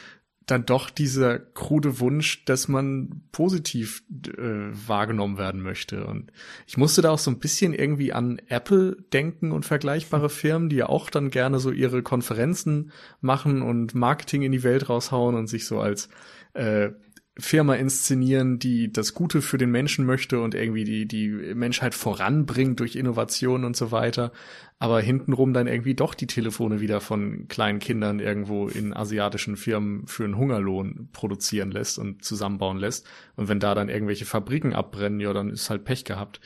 dann 0.47 0.64
doch 0.64 0.90
dieser 0.90 1.40
krude 1.40 1.98
Wunsch, 1.98 2.44
dass 2.44 2.68
man 2.68 3.23
positiv 3.32 4.05
äh, 4.28 4.70
wahrgenommen 4.86 5.39
werden 5.39 5.60
möchte. 5.60 6.06
Und 6.06 6.31
ich 6.68 6.77
musste 6.77 7.02
da 7.02 7.10
auch 7.10 7.18
so 7.18 7.32
ein 7.32 7.40
bisschen 7.40 7.74
irgendwie 7.74 8.12
an 8.12 8.40
Apple 8.48 8.97
denken 9.12 9.51
und 9.51 9.66
vergleichbare 9.66 10.31
Firmen, 10.31 10.68
die 10.68 10.77
ja 10.77 10.89
auch 10.89 11.10
dann 11.10 11.31
gerne 11.31 11.59
so 11.59 11.73
ihre 11.73 12.02
Konferenzen 12.02 12.93
machen 13.20 13.60
und 13.60 13.97
Marketing 13.97 14.43
in 14.43 14.52
die 14.52 14.62
Welt 14.62 14.89
raushauen 14.89 15.35
und 15.35 15.48
sich 15.48 15.66
so 15.66 15.81
als 15.81 16.09
äh, 16.55 16.90
Firma 17.38 17.74
inszenieren, 17.74 18.58
die 18.58 18.90
das 18.90 19.12
Gute 19.12 19.42
für 19.42 19.58
den 19.58 19.70
Menschen 19.70 20.06
möchte 20.06 20.40
und 20.40 20.54
irgendwie 20.54 20.84
die, 20.84 21.06
die 21.06 21.28
Menschheit 21.28 21.94
voranbringt 21.94 22.80
durch 22.80 22.96
Innovation 22.96 23.64
und 23.64 23.76
so 23.76 23.92
weiter, 23.92 24.32
aber 24.78 25.00
hintenrum 25.00 25.52
dann 25.52 25.66
irgendwie 25.66 25.94
doch 25.94 26.14
die 26.14 26.26
Telefone 26.26 26.80
wieder 26.80 27.02
von 27.02 27.46
kleinen 27.48 27.78
Kindern 27.78 28.20
irgendwo 28.20 28.68
in 28.68 28.94
asiatischen 28.94 29.56
Firmen 29.56 30.06
für 30.06 30.24
einen 30.24 30.38
Hungerlohn 30.38 31.10
produzieren 31.12 31.70
lässt 31.70 31.98
und 31.98 32.24
zusammenbauen 32.24 32.78
lässt. 32.78 33.06
Und 33.36 33.48
wenn 33.48 33.60
da 33.60 33.74
dann 33.74 33.90
irgendwelche 33.90 34.24
Fabriken 34.24 34.72
abbrennen, 34.72 35.20
ja, 35.20 35.34
dann 35.34 35.50
ist 35.50 35.68
halt 35.68 35.84
Pech 35.84 36.04
gehabt. 36.04 36.40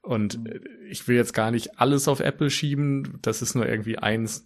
Und 0.00 0.44
äh, 0.48 0.58
ich 0.88 1.06
will 1.06 1.14
jetzt 1.14 1.34
gar 1.34 1.52
nicht 1.52 1.78
alles 1.78 2.08
auf 2.08 2.18
Apple 2.18 2.50
schieben, 2.50 3.18
das 3.22 3.42
ist 3.42 3.54
nur 3.54 3.68
irgendwie 3.68 3.98
eins 3.98 4.44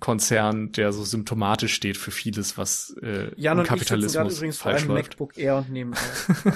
Konzern, 0.00 0.72
der 0.72 0.92
so 0.92 1.04
symptomatisch 1.04 1.74
steht 1.74 1.96
für 1.96 2.10
vieles, 2.10 2.56
was 2.58 2.96
äh, 3.02 3.30
Jan 3.36 3.58
im 3.58 3.60
und 3.60 3.66
Kapitalismus 3.66 4.32
ich 4.32 4.38
übrigens 4.38 4.58
falsch 4.58 4.84
vor 4.84 4.94
läuft. 4.94 5.10
MacBook 5.10 5.36
Air 5.38 5.56
und 5.58 5.70
nehmen. 5.70 5.94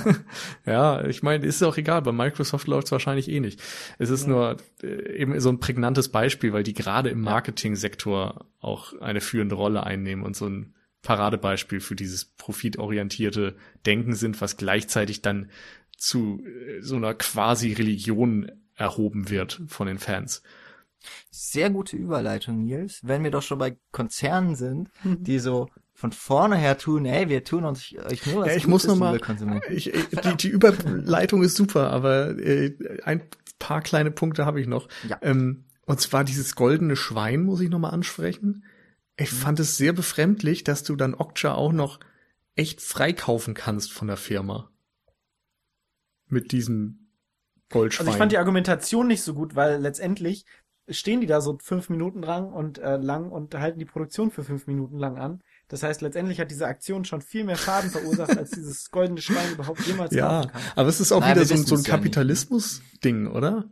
Ja, 0.67 1.05
ich 1.05 1.23
meine, 1.23 1.45
ist 1.47 1.63
auch 1.63 1.77
egal, 1.77 2.03
bei 2.03 2.13
Microsoft 2.13 2.67
läuft 2.67 2.87
es 2.87 2.93
wahrscheinlich 2.93 3.29
eh 3.29 3.41
nicht. 3.41 3.61
Es 3.99 4.11
ist 4.11 4.23
Ja. 4.23 4.29
nur 4.29 4.57
äh, 4.83 5.17
eben 5.17 5.39
so 5.41 5.49
ein 5.51 5.61
prägnantes 5.61 6.09
Beispiel, 6.09 6.53
weil 6.53 6.63
die 6.63 6.75
gerade 6.75 7.11
im 7.11 7.21
Marketingsektor 7.21 8.47
auch 8.61 8.99
eine 9.01 9.21
führende 9.21 9.55
Rolle 9.55 9.85
einnehmen 9.85 10.25
und 10.25 10.37
so 10.37 10.47
ein 10.47 10.75
Paradebeispiel 11.03 11.81
für 11.81 11.97
dieses 11.97 12.25
profitorientierte 12.25 13.57
Denken 13.87 14.15
sind, 14.15 14.41
was 14.41 14.57
gleichzeitig 14.57 15.23
dann 15.23 15.51
zu 15.97 16.43
äh, 16.45 16.81
so 16.81 16.97
einer 16.97 17.15
quasi 17.15 17.73
Religion 17.73 18.51
erhoben 18.75 19.29
wird 19.29 19.61
von 19.69 19.87
den 19.87 19.99
Fans. 19.99 20.43
Sehr 21.31 21.71
gute 21.71 21.97
Überleitung, 21.97 22.65
Nils. 22.65 23.01
Wenn 23.03 23.25
wir 23.25 23.31
doch 23.31 23.43
schon 23.43 23.59
bei 23.59 23.77
Konzernen 23.91 24.57
sind, 24.57 24.91
die 25.05 25.39
so 25.39 25.69
von 25.95 26.13
vorne 26.13 26.57
her 26.57 26.79
tun, 26.79 27.05
ey, 27.05 27.29
wir 27.29 27.45
tun 27.45 27.65
uns 27.65 27.93
euch 27.93 28.27
nur 28.27 28.43
was 28.43 28.49
Ja, 28.49 28.57
ich 28.57 28.65
Gutes, 28.65 28.67
muss 28.67 28.87
noch 28.87 28.97
mal-. 28.97 29.21
Ich, 29.71 29.93
ich, 29.93 30.09
die, 30.09 30.37
die 30.37 30.49
Überleitung 30.49 31.43
ist 31.43 31.57
super, 31.57 31.91
aber 31.91 32.39
äh, 32.39 32.77
ein 33.05 33.23
paar 33.59 33.83
kleine 33.83 34.11
Punkte 34.11 34.47
habe 34.47 34.61
ich 34.61 34.67
noch. 34.67 34.89
Ja. 35.09 35.19
Ähm, 35.23 35.65
und 35.87 36.01
zwar 36.01 36.25
dieses 36.25 36.55
goldene 36.55 36.97
Schwein 36.97 37.43
muss 37.43 37.61
ich 37.61 37.71
noch 37.71 37.79
mal 37.79 37.91
ansprechen. 37.91 38.65
Ich 39.17 39.31
fand 39.31 39.61
es 39.61 39.77
sehr 39.77 39.93
befremdlich, 39.93 40.65
dass 40.65 40.83
du 40.83 40.97
dann 40.97 41.15
Okja 41.15 41.55
auch 41.55 41.73
noch 41.73 42.01
echt 42.57 42.81
freikaufen 42.81 43.55
kannst 43.55 43.93
von 43.93 44.09
der 44.09 44.17
Firma. 44.17 44.71
Mit 46.27 46.53
diesem 46.53 47.11
Goldschwein. 47.69 48.07
Also 48.07 48.15
ich 48.15 48.19
fand 48.19 48.33
die 48.33 48.39
Argumentation 48.39 49.07
nicht 49.07 49.23
so 49.23 49.35
gut, 49.35 49.55
weil 49.55 49.81
letztendlich 49.81 50.45
stehen 50.93 51.21
die 51.21 51.27
da 51.27 51.41
so 51.41 51.59
fünf 51.63 51.89
Minuten 51.91 52.23
dran 52.23 52.53
und 52.53 52.79
äh, 52.79 52.97
lang 52.97 53.31
und 53.31 53.55
halten 53.55 53.79
die 53.79 53.85
Produktion 53.85 54.31
für 54.31 54.45
fünf 54.45 54.67
Minuten 54.67 54.99
lang 54.99 55.17
an. 55.19 55.43
Das 55.69 55.83
heißt, 55.83 56.03
letztendlich 56.03 56.39
hat 56.41 56.51
diese 56.51 56.67
Aktion 56.67 57.05
schon 57.05 57.21
viel 57.23 57.45
mehr 57.45 57.57
Schaden 57.57 57.91
verursacht, 57.91 58.37
als 58.37 58.51
dieses 58.51 58.91
goldene 58.91 59.21
Schwein 59.23 59.53
überhaupt 59.53 59.81
jemals 59.87 60.15
ja, 60.15 60.29
kaufen 60.43 60.51
kann. 60.53 60.63
aber 60.77 60.89
es 60.89 61.01
ist 61.01 61.13
auch 61.13 61.21
Naja, 61.21 61.35
wieder 61.37 61.45
so, 61.47 61.55
ein- 61.55 61.59
so 61.59 61.63
ein 61.75 61.79
wissen's 61.79 61.87
ja. 61.87 61.95
Kapitalismus-Ding, 61.97 63.27
oder? 63.29 63.65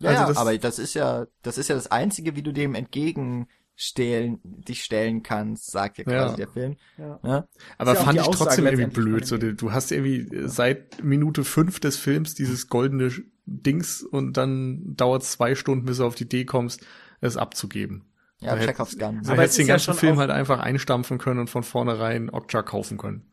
Ja, 0.00 0.10
Also 0.10 0.26
das- 0.28 0.36
aber 0.36 0.56
das 0.58 0.78
ist 0.78 0.94
ja, 0.94 1.26
das 1.42 1.58
ist 1.58 1.68
ja 1.68 1.74
das 1.74 1.90
einzige, 1.90 2.36
wie 2.36 2.42
du 2.42 2.52
dem 2.52 2.74
entgegenstellen, 3.80 4.40
dich 4.44 4.84
stellen 4.84 5.22
kannst, 5.22 5.70
sagt 5.70 5.98
ja 5.98 6.04
quasi 6.04 6.32
Ja. 6.32 6.36
der 6.36 6.48
Film. 6.48 6.76
Ja. 6.98 7.18
Ne? 7.22 7.48
Aber 7.78 7.94
ja 7.94 8.00
fand 8.00 8.18
ich 8.18 8.24
Aussage 8.26 8.50
trotzdem 8.50 8.66
irgendwie 8.66 8.90
blöd. 8.90 9.26
So, 9.26 9.38
du 9.38 9.72
hast 9.72 9.90
irgendwie 9.90 10.28
seit 10.48 11.02
Minute 11.02 11.44
fünf 11.44 11.80
des 11.80 11.96
Films 11.96 12.34
dieses 12.34 12.68
goldene 12.68 13.10
Dings 13.46 14.02
und 14.02 14.36
dann 14.36 14.94
dauert 14.96 15.22
es 15.22 15.32
zwei 15.32 15.54
Stunden, 15.54 15.86
bis 15.86 15.98
du 15.98 16.04
auf 16.04 16.14
die 16.14 16.24
Idee 16.24 16.44
kommst, 16.44 16.84
es 17.20 17.36
abzugeben. 17.36 18.04
Ja, 18.40 18.56
Chekhovs 18.56 18.96
Gun. 18.98 19.22
Du 19.22 19.30
Aber 19.30 19.42
hättest 19.42 19.58
es 19.58 19.64
den 19.64 19.66
ganzen 19.66 19.94
Film 19.94 20.18
halt 20.18 20.30
einfach 20.30 20.60
einstampfen 20.60 21.18
können 21.18 21.40
und 21.40 21.50
von 21.50 21.62
vornherein 21.62 22.30
Okja 22.30 22.62
kaufen 22.62 22.96
können. 22.96 23.26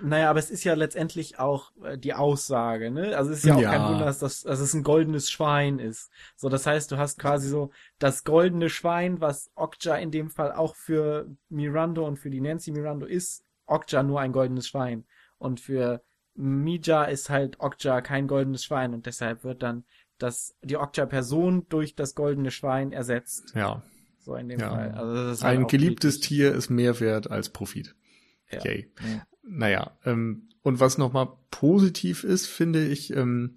Naja, 0.00 0.30
aber 0.30 0.38
es 0.38 0.50
ist 0.50 0.64
ja 0.64 0.74
letztendlich 0.74 1.38
auch 1.38 1.72
äh, 1.82 1.98
die 1.98 2.14
Aussage, 2.14 2.90
ne? 2.90 3.16
Also 3.16 3.30
es 3.32 3.38
ist 3.38 3.44
ja 3.46 3.54
auch 3.56 3.60
Ja. 3.60 3.70
kein 3.70 3.82
Wunder, 3.92 4.04
dass, 4.04 4.18
das, 4.18 4.42
dass 4.42 4.60
es 4.60 4.74
ein 4.74 4.82
goldenes 4.82 5.30
Schwein 5.30 5.78
ist. 5.78 6.10
So, 6.36 6.48
das 6.48 6.66
heißt, 6.66 6.90
du 6.92 6.96
hast 6.98 7.18
quasi 7.18 7.48
so 7.48 7.70
das 7.98 8.24
goldene 8.24 8.70
Schwein, 8.70 9.20
was 9.20 9.50
Okja 9.54 9.96
in 9.96 10.10
dem 10.10 10.30
Fall 10.30 10.52
auch 10.52 10.76
für 10.76 11.28
Mirando 11.48 12.06
und 12.06 12.16
für 12.18 12.30
die 12.30 12.40
Nancy 12.40 12.70
Mirando 12.70 13.06
ist, 13.06 13.44
Okja 13.66 14.02
nur 14.02 14.20
ein 14.20 14.32
goldenes 14.32 14.68
Schwein. 14.68 15.04
Und 15.38 15.60
für 15.60 16.02
Mija 16.34 17.04
ist 17.04 17.30
halt 17.30 17.58
Okja 17.60 18.00
kein 18.00 18.28
goldenes 18.28 18.64
Schwein 18.64 18.94
und 18.94 19.06
deshalb 19.06 19.42
wird 19.44 19.62
dann 19.62 19.84
das, 20.18 20.54
die 20.62 20.76
Okja-Person 20.76 21.66
durch 21.68 21.94
das 21.94 22.14
goldene 22.14 22.50
Schwein 22.50 22.92
ersetzt. 22.92 23.52
Ja. 23.54 23.82
So 24.20 24.34
in 24.34 24.48
dem 24.48 24.60
Ja. 24.60 24.70
Fall. 24.70 24.90
Also 24.92 25.14
das 25.14 25.38
ist 25.38 25.44
halt 25.44 25.58
Ein 25.58 25.66
geliebtes 25.68 26.20
Tier 26.20 26.52
ist 26.54 26.70
mehr 26.70 26.98
wert 27.00 27.30
als 27.30 27.48
Profit. 27.50 27.94
Ja. 28.50 28.64
Yay. 28.64 28.90
Ja. 29.00 29.22
Naja, 29.48 29.92
ähm, 30.04 30.48
und 30.62 30.80
was 30.80 30.98
nochmal 30.98 31.28
positiv 31.50 32.24
ist, 32.24 32.46
finde 32.46 32.86
ich, 32.86 33.14
ähm, 33.14 33.56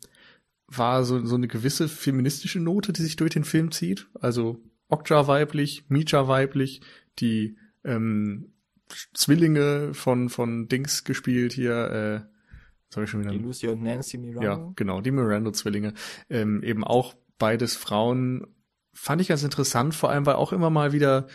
war 0.67 1.03
so, 1.03 1.25
so 1.25 1.35
eine 1.35 1.47
gewisse 1.47 1.89
feministische 1.89 2.59
Note, 2.59 2.93
die 2.93 3.01
sich 3.01 3.17
durch 3.17 3.31
den 3.31 3.43
Film 3.43 3.71
zieht. 3.71 4.07
Also 4.19 4.63
Okja 4.87 5.27
weiblich, 5.27 5.85
Mija 5.89 6.27
weiblich, 6.27 6.81
die 7.19 7.57
ähm, 7.83 8.53
Zwillinge 9.13 9.93
von, 9.93 10.29
von 10.29 10.67
Dings 10.67 11.03
gespielt 11.03 11.53
hier, 11.53 12.27
äh, 12.95 13.01
ich 13.03 13.09
schon 13.09 13.21
wieder? 13.21 13.31
Die 13.31 13.39
Lucy 13.39 13.67
und 13.67 13.83
Nancy 13.83 14.17
Miranda. 14.17 14.43
Ja, 14.43 14.71
genau, 14.75 15.01
die 15.01 15.11
Miranda-Zwillinge. 15.11 15.93
Ähm, 16.29 16.61
eben 16.61 16.83
auch 16.83 17.15
beides 17.37 17.75
Frauen. 17.75 18.47
Fand 18.93 19.21
ich 19.21 19.29
ganz 19.29 19.43
interessant, 19.43 19.95
vor 19.95 20.09
allem, 20.09 20.25
weil 20.25 20.35
auch 20.35 20.51
immer 20.51 20.69
mal 20.69 20.91
wieder 20.91 21.27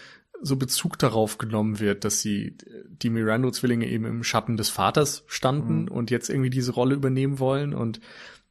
so 0.42 0.56
Bezug 0.56 0.98
darauf 0.98 1.38
genommen 1.38 1.80
wird, 1.80 2.04
dass 2.04 2.20
sie, 2.20 2.56
die 3.02 3.10
Miranda-Zwillinge 3.10 3.88
eben 3.88 4.04
im 4.04 4.22
Schatten 4.24 4.56
des 4.56 4.70
Vaters 4.70 5.24
standen 5.26 5.82
Mhm. 5.82 5.88
und 5.88 6.10
jetzt 6.10 6.28
irgendwie 6.30 6.50
diese 6.50 6.72
Rolle 6.72 6.94
übernehmen 6.94 7.38
wollen 7.38 7.74
und 7.74 8.00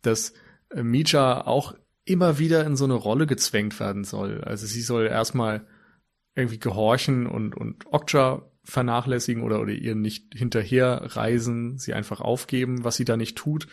dass 0.01 0.33
äh, 0.69 0.83
Mija 0.83 1.45
auch 1.45 1.75
immer 2.05 2.37
wieder 2.39 2.65
in 2.65 2.75
so 2.75 2.85
eine 2.85 2.93
Rolle 2.93 3.27
gezwängt 3.27 3.79
werden 3.79 4.03
soll. 4.03 4.41
Also 4.43 4.65
sie 4.67 4.81
soll 4.81 5.07
erstmal 5.07 5.65
irgendwie 6.35 6.59
gehorchen 6.59 7.27
und, 7.27 7.55
und 7.55 7.85
Okja 7.91 8.43
vernachlässigen 8.63 9.43
oder, 9.43 9.61
oder 9.61 9.71
ihr 9.71 9.95
nicht 9.95 10.33
hinterher 10.35 11.15
reisen, 11.15 11.77
sie 11.77 11.93
einfach 11.93 12.19
aufgeben, 12.21 12.83
was 12.83 12.95
sie 12.95 13.05
da 13.05 13.15
nicht 13.15 13.37
tut. 13.37 13.67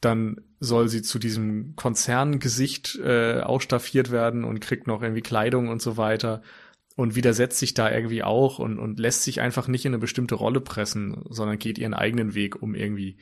Dann 0.00 0.42
soll 0.60 0.88
sie 0.88 1.00
zu 1.02 1.18
diesem 1.18 1.74
Konzerngesicht 1.74 2.96
äh, 3.02 3.40
ausstaffiert 3.40 4.10
werden 4.10 4.44
und 4.44 4.60
kriegt 4.60 4.86
noch 4.86 5.02
irgendwie 5.02 5.22
Kleidung 5.22 5.68
und 5.68 5.80
so 5.80 5.96
weiter 5.96 6.42
und 6.96 7.14
widersetzt 7.14 7.58
sich 7.58 7.74
da 7.74 7.90
irgendwie 7.90 8.22
auch 8.22 8.58
und, 8.58 8.78
und 8.78 8.98
lässt 8.98 9.22
sich 9.22 9.40
einfach 9.40 9.68
nicht 9.68 9.84
in 9.84 9.90
eine 9.90 10.00
bestimmte 10.00 10.34
Rolle 10.34 10.60
pressen, 10.60 11.22
sondern 11.28 11.58
geht 11.58 11.78
ihren 11.78 11.94
eigenen 11.94 12.34
Weg, 12.34 12.60
um 12.60 12.74
irgendwie, 12.74 13.18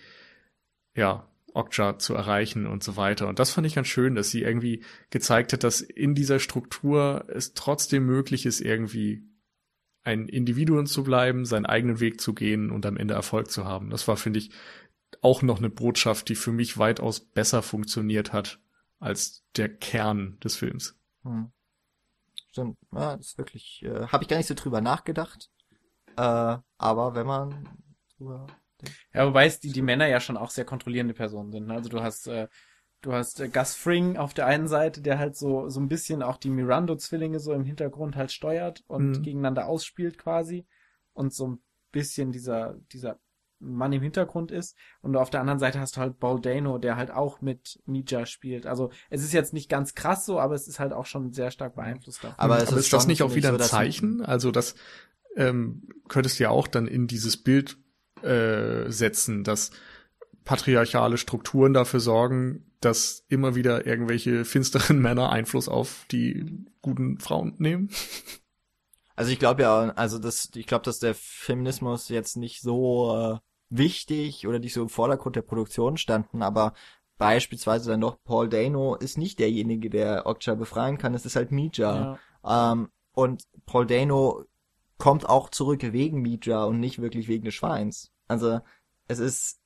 ja, 0.94 1.28
Okja 1.52 1.98
zu 1.98 2.14
erreichen 2.14 2.66
und 2.66 2.82
so 2.82 2.96
weiter. 2.96 3.28
Und 3.28 3.38
das 3.38 3.50
fand 3.50 3.66
ich 3.66 3.74
ganz 3.74 3.86
schön, 3.86 4.14
dass 4.14 4.30
sie 4.30 4.42
irgendwie 4.42 4.82
gezeigt 5.10 5.52
hat, 5.52 5.62
dass 5.62 5.80
in 5.80 6.14
dieser 6.14 6.40
Struktur 6.40 7.26
es 7.28 7.54
trotzdem 7.54 8.06
möglich 8.06 8.44
ist, 8.46 8.60
irgendwie 8.60 9.22
ein 10.02 10.28
Individuum 10.28 10.86
zu 10.86 11.04
bleiben, 11.04 11.44
seinen 11.44 11.66
eigenen 11.66 12.00
Weg 12.00 12.20
zu 12.20 12.34
gehen 12.34 12.70
und 12.70 12.86
am 12.86 12.96
Ende 12.96 13.14
Erfolg 13.14 13.50
zu 13.50 13.64
haben. 13.64 13.90
Das 13.90 14.06
war, 14.08 14.16
finde 14.16 14.40
ich, 14.40 14.50
auch 15.22 15.42
noch 15.42 15.58
eine 15.58 15.70
Botschaft, 15.70 16.28
die 16.28 16.34
für 16.34 16.52
mich 16.52 16.76
weitaus 16.76 17.20
besser 17.20 17.62
funktioniert 17.62 18.32
hat 18.32 18.60
als 18.98 19.44
der 19.56 19.68
Kern 19.68 20.38
des 20.42 20.56
Films. 20.56 20.98
Hm. 21.22 21.53
Stimmt, 22.54 22.78
ja, 22.92 23.16
das 23.16 23.26
ist 23.26 23.38
wirklich, 23.38 23.82
äh, 23.82 24.06
habe 24.06 24.22
ich 24.22 24.28
gar 24.28 24.36
nicht 24.36 24.46
so 24.46 24.54
drüber 24.54 24.80
nachgedacht. 24.80 25.50
Äh, 26.16 26.58
aber 26.78 27.14
wenn 27.16 27.26
man 27.26 27.68
drüber 28.16 28.46
Ja, 29.12 29.26
wobei 29.26 29.46
es 29.46 29.58
die, 29.58 29.72
die 29.72 29.82
Männer 29.82 30.06
ja 30.06 30.20
schon 30.20 30.36
auch 30.36 30.50
sehr 30.50 30.64
kontrollierende 30.64 31.14
Personen 31.14 31.50
sind. 31.50 31.66
ne? 31.66 31.74
Also 31.74 31.88
du 31.88 32.00
hast, 32.00 32.28
äh, 32.28 32.46
du 33.02 33.12
hast 33.12 33.40
äh, 33.40 33.48
Gus 33.48 33.74
Fring 33.74 34.16
auf 34.16 34.34
der 34.34 34.46
einen 34.46 34.68
Seite, 34.68 35.02
der 35.02 35.18
halt 35.18 35.36
so, 35.36 35.68
so 35.68 35.80
ein 35.80 35.88
bisschen 35.88 36.22
auch 36.22 36.36
die 36.36 36.50
Mirando-Zwillinge 36.50 37.40
so 37.40 37.52
im 37.52 37.64
Hintergrund 37.64 38.14
halt 38.14 38.30
steuert 38.30 38.84
und 38.86 39.18
Mhm. 39.18 39.24
gegeneinander 39.24 39.66
ausspielt 39.66 40.16
quasi. 40.16 40.64
Und 41.12 41.34
so 41.34 41.48
ein 41.48 41.62
bisschen 41.90 42.30
dieser, 42.30 42.76
dieser 42.92 43.18
Mann 43.64 43.92
im 43.92 44.02
Hintergrund 44.02 44.50
ist. 44.50 44.76
Und 45.02 45.16
auf 45.16 45.30
der 45.30 45.40
anderen 45.40 45.58
Seite 45.58 45.80
hast 45.80 45.96
du 45.96 46.00
halt 46.00 46.18
Baldano, 46.18 46.78
der 46.78 46.96
halt 46.96 47.10
auch 47.10 47.40
mit 47.40 47.80
Mija 47.86 48.26
spielt. 48.26 48.66
Also 48.66 48.90
es 49.10 49.22
ist 49.22 49.32
jetzt 49.32 49.52
nicht 49.52 49.68
ganz 49.68 49.94
krass 49.94 50.26
so, 50.26 50.38
aber 50.38 50.54
es 50.54 50.68
ist 50.68 50.80
halt 50.80 50.92
auch 50.92 51.06
schon 51.06 51.32
sehr 51.32 51.50
stark 51.50 51.74
beeinflusst 51.74 52.24
davon. 52.24 52.38
Aber 52.38 52.58
es 52.58 52.68
Aber 52.68 52.78
ist 52.78 52.86
ist 52.86 52.92
das 52.92 53.06
nicht 53.06 53.22
auch 53.22 53.34
wieder 53.34 53.52
ein 53.52 53.60
Zeichen? 53.60 54.24
Also 54.24 54.50
das 54.50 54.74
ähm, 55.36 55.88
könntest 56.08 56.38
du 56.38 56.44
ja 56.44 56.50
auch 56.50 56.66
dann 56.66 56.86
in 56.86 57.06
dieses 57.06 57.36
Bild 57.36 57.76
äh, 58.22 58.90
setzen, 58.90 59.44
dass 59.44 59.70
patriarchale 60.44 61.16
Strukturen 61.16 61.72
dafür 61.72 62.00
sorgen, 62.00 62.70
dass 62.80 63.24
immer 63.28 63.54
wieder 63.54 63.86
irgendwelche 63.86 64.44
finsteren 64.44 64.98
Männer 65.02 65.30
Einfluss 65.30 65.68
auf 65.68 66.06
die 66.10 66.64
guten 66.82 67.18
Frauen 67.18 67.54
nehmen. 67.58 67.90
Also 69.16 69.30
ich 69.30 69.38
glaube 69.38 69.62
ja, 69.62 69.92
also 69.94 70.18
das, 70.18 70.50
ich 70.54 70.66
glaube, 70.66 70.84
dass 70.84 70.98
der 70.98 71.14
Feminismus 71.14 72.08
jetzt 72.08 72.36
nicht 72.36 72.62
so 72.62 73.16
äh, 73.16 73.38
wichtig 73.70 74.46
oder 74.46 74.58
nicht 74.58 74.74
so 74.74 74.82
im 74.82 74.88
Vordergrund 74.88 75.36
der 75.36 75.42
Produktion 75.42 75.96
standen, 75.96 76.42
aber 76.42 76.74
beispielsweise 77.18 77.90
dann 77.90 78.00
doch 78.00 78.18
Paul 78.24 78.48
Dano 78.48 78.96
ist 78.96 79.18
nicht 79.18 79.38
derjenige, 79.38 79.90
der 79.90 80.26
Okja 80.26 80.54
befreien 80.54 80.98
kann, 80.98 81.14
es 81.14 81.26
ist 81.26 81.36
halt 81.36 81.52
Mija. 81.52 82.18
ja. 82.44 82.72
Ähm, 82.72 82.90
und 83.12 83.44
Paul 83.66 83.86
Dano 83.86 84.44
kommt 84.98 85.28
auch 85.28 85.48
zurück 85.50 85.80
wegen 85.82 86.22
Mija 86.22 86.64
und 86.64 86.80
nicht 86.80 87.00
wirklich 87.00 87.28
wegen 87.28 87.44
des 87.44 87.54
Schweins. 87.54 88.10
Also 88.28 88.60
es 89.06 89.18
ist 89.18 89.60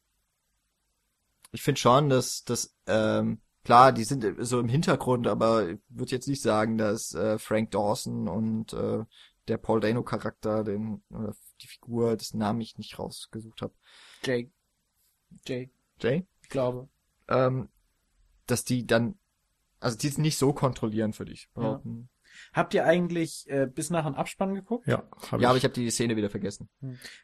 ich 1.53 1.62
finde 1.62 1.81
schon, 1.81 2.09
dass 2.09 2.45
das 2.45 2.75
ähm, 2.87 3.41
klar, 3.65 3.93
die 3.93 4.05
sind 4.05 4.25
so 4.39 4.61
im 4.61 4.69
Hintergrund, 4.69 5.27
aber 5.27 5.70
ich 5.70 5.79
würde 5.89 6.12
jetzt 6.12 6.29
nicht 6.29 6.43
sagen, 6.43 6.79
dass 6.79 7.15
äh, 7.15 7.39
Frank 7.39 7.70
Dawson 7.70 8.29
und 8.29 8.73
äh, 8.73 9.05
der 9.49 9.59
Paul 9.59 9.81
Dano 9.81 10.03
Charakter, 10.03 10.65
den 10.65 11.03
oder 11.11 11.35
die 11.59 11.68
Figur, 11.68 12.16
dessen 12.16 12.39
Namen 12.39 12.60
ich 12.60 12.78
nicht 12.78 12.98
rausgesucht 12.98 13.62
habe, 13.62 13.74
Jake. 14.22 14.51
Jake, 15.47 15.72
Jay, 16.01 16.26
ich 16.43 16.48
glaube. 16.48 16.89
ähm, 17.28 17.68
dass 18.47 18.64
die 18.64 18.86
dann, 18.86 19.18
also 19.80 19.98
die 19.98 20.09
sind 20.09 20.22
nicht 20.22 20.39
so 20.39 20.52
kontrollierend, 20.52 21.18
würde 21.18 21.32
ich 21.32 21.51
behaupten. 21.52 22.09
Habt 22.52 22.74
ihr 22.74 22.85
eigentlich 22.85 23.48
äh, 23.48 23.66
bis 23.66 23.90
nach 23.90 24.05
dem 24.05 24.14
Abspann 24.14 24.55
geguckt? 24.55 24.86
Ja, 24.86 25.02
hab 25.30 25.40
Ja, 25.40 25.48
aber 25.48 25.59
ich 25.59 25.64
habe 25.64 25.74
die 25.74 25.90
Szene 25.90 26.16
wieder 26.16 26.30
vergessen. 26.30 26.68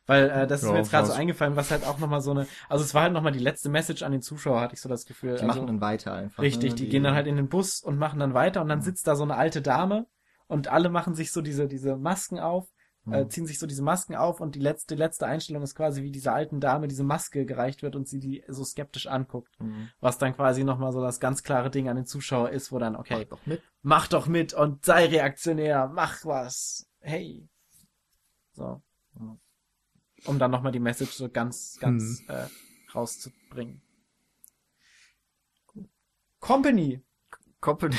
Weil 0.06 0.28
äh, 0.30 0.46
das 0.46 0.62
ist 0.62 0.66
Ja, 0.66 0.72
mir 0.72 0.78
jetzt 0.78 0.90
gerade 0.90 1.06
so 1.06 1.12
eingefallen, 1.12 1.56
was 1.56 1.70
halt 1.70 1.84
auch 1.84 1.98
nochmal 1.98 2.20
so 2.20 2.32
eine, 2.32 2.46
also 2.68 2.84
es 2.84 2.94
war 2.94 3.02
halt 3.02 3.12
nochmal 3.12 3.32
die 3.32 3.38
letzte 3.38 3.68
Message 3.68 4.02
an 4.02 4.12
den 4.12 4.22
Zuschauer, 4.22 4.60
hatte 4.60 4.74
ich 4.74 4.80
so 4.80 4.88
das 4.88 5.06
Gefühl. 5.06 5.36
Die 5.36 5.42
also, 5.42 5.46
machen 5.46 5.66
dann 5.66 5.80
weiter 5.80 6.14
einfach. 6.14 6.42
Richtig, 6.42 6.70
ne? 6.70 6.76
die, 6.76 6.88
gehen 6.88 7.04
dann 7.04 7.14
halt 7.14 7.26
in 7.26 7.36
den 7.36 7.48
Bus 7.48 7.80
und 7.80 7.98
machen 7.98 8.20
dann 8.20 8.34
weiter 8.34 8.60
und 8.60 8.68
dann 8.68 8.82
sitzt 8.82 9.06
da 9.06 9.16
so 9.16 9.22
eine 9.22 9.36
alte 9.36 9.62
Dame 9.62 10.06
und 10.46 10.68
alle 10.68 10.88
machen 10.88 11.14
sich 11.14 11.32
so 11.32 11.40
diese, 11.40 11.68
diese 11.68 11.96
Masken 11.96 12.38
auf, 12.38 12.68
äh, 13.10 13.24
Mhm. 13.24 13.30
ziehen 13.30 13.46
sich 13.46 13.58
so 13.58 13.66
diese 13.66 13.82
Masken 13.82 14.14
auf 14.16 14.40
und 14.40 14.54
die 14.54 14.60
letzte, 14.60 14.94
letzte 14.94 15.26
Einstellung 15.26 15.62
ist 15.62 15.74
quasi, 15.74 16.02
wie 16.02 16.10
dieser 16.10 16.32
alten 16.34 16.60
Dame 16.60 16.88
diese 16.88 17.04
Maske 17.04 17.44
gereicht 17.44 17.82
wird 17.82 17.96
und 17.96 18.08
sie 18.08 18.18
die 18.20 18.44
so 18.48 18.64
skeptisch 18.64 19.06
anguckt. 19.06 19.58
Mhm. 19.60 19.90
Was 20.00 20.18
dann 20.18 20.34
quasi 20.34 20.64
nochmal 20.64 20.92
so 20.92 21.00
das 21.02 21.20
ganz 21.20 21.42
klare 21.42 21.70
Ding 21.70 21.88
an 21.88 21.96
den 21.96 22.06
Zuschauer 22.06 22.50
ist, 22.50 22.72
wo 22.72 22.78
dann, 22.78 22.96
okay, 22.96 23.26
Mach 23.28 23.38
doch 23.38 23.46
mit. 23.46 23.62
mach 23.82 24.06
doch 24.08 24.26
mit 24.26 24.54
und 24.54 24.84
sei 24.84 25.06
reaktionär, 25.06 25.88
mach 25.88 26.24
was. 26.24 26.88
Hey. 27.00 27.48
So. 28.52 28.82
Um 30.26 30.38
dann 30.38 30.50
nochmal 30.50 30.72
die 30.72 30.80
Message 30.80 31.12
so 31.12 31.28
ganz, 31.28 31.76
ganz 31.80 32.22
äh, 32.28 32.46
rauszubringen. 32.94 33.82
Company. 36.40 37.02
Company. 37.60 37.96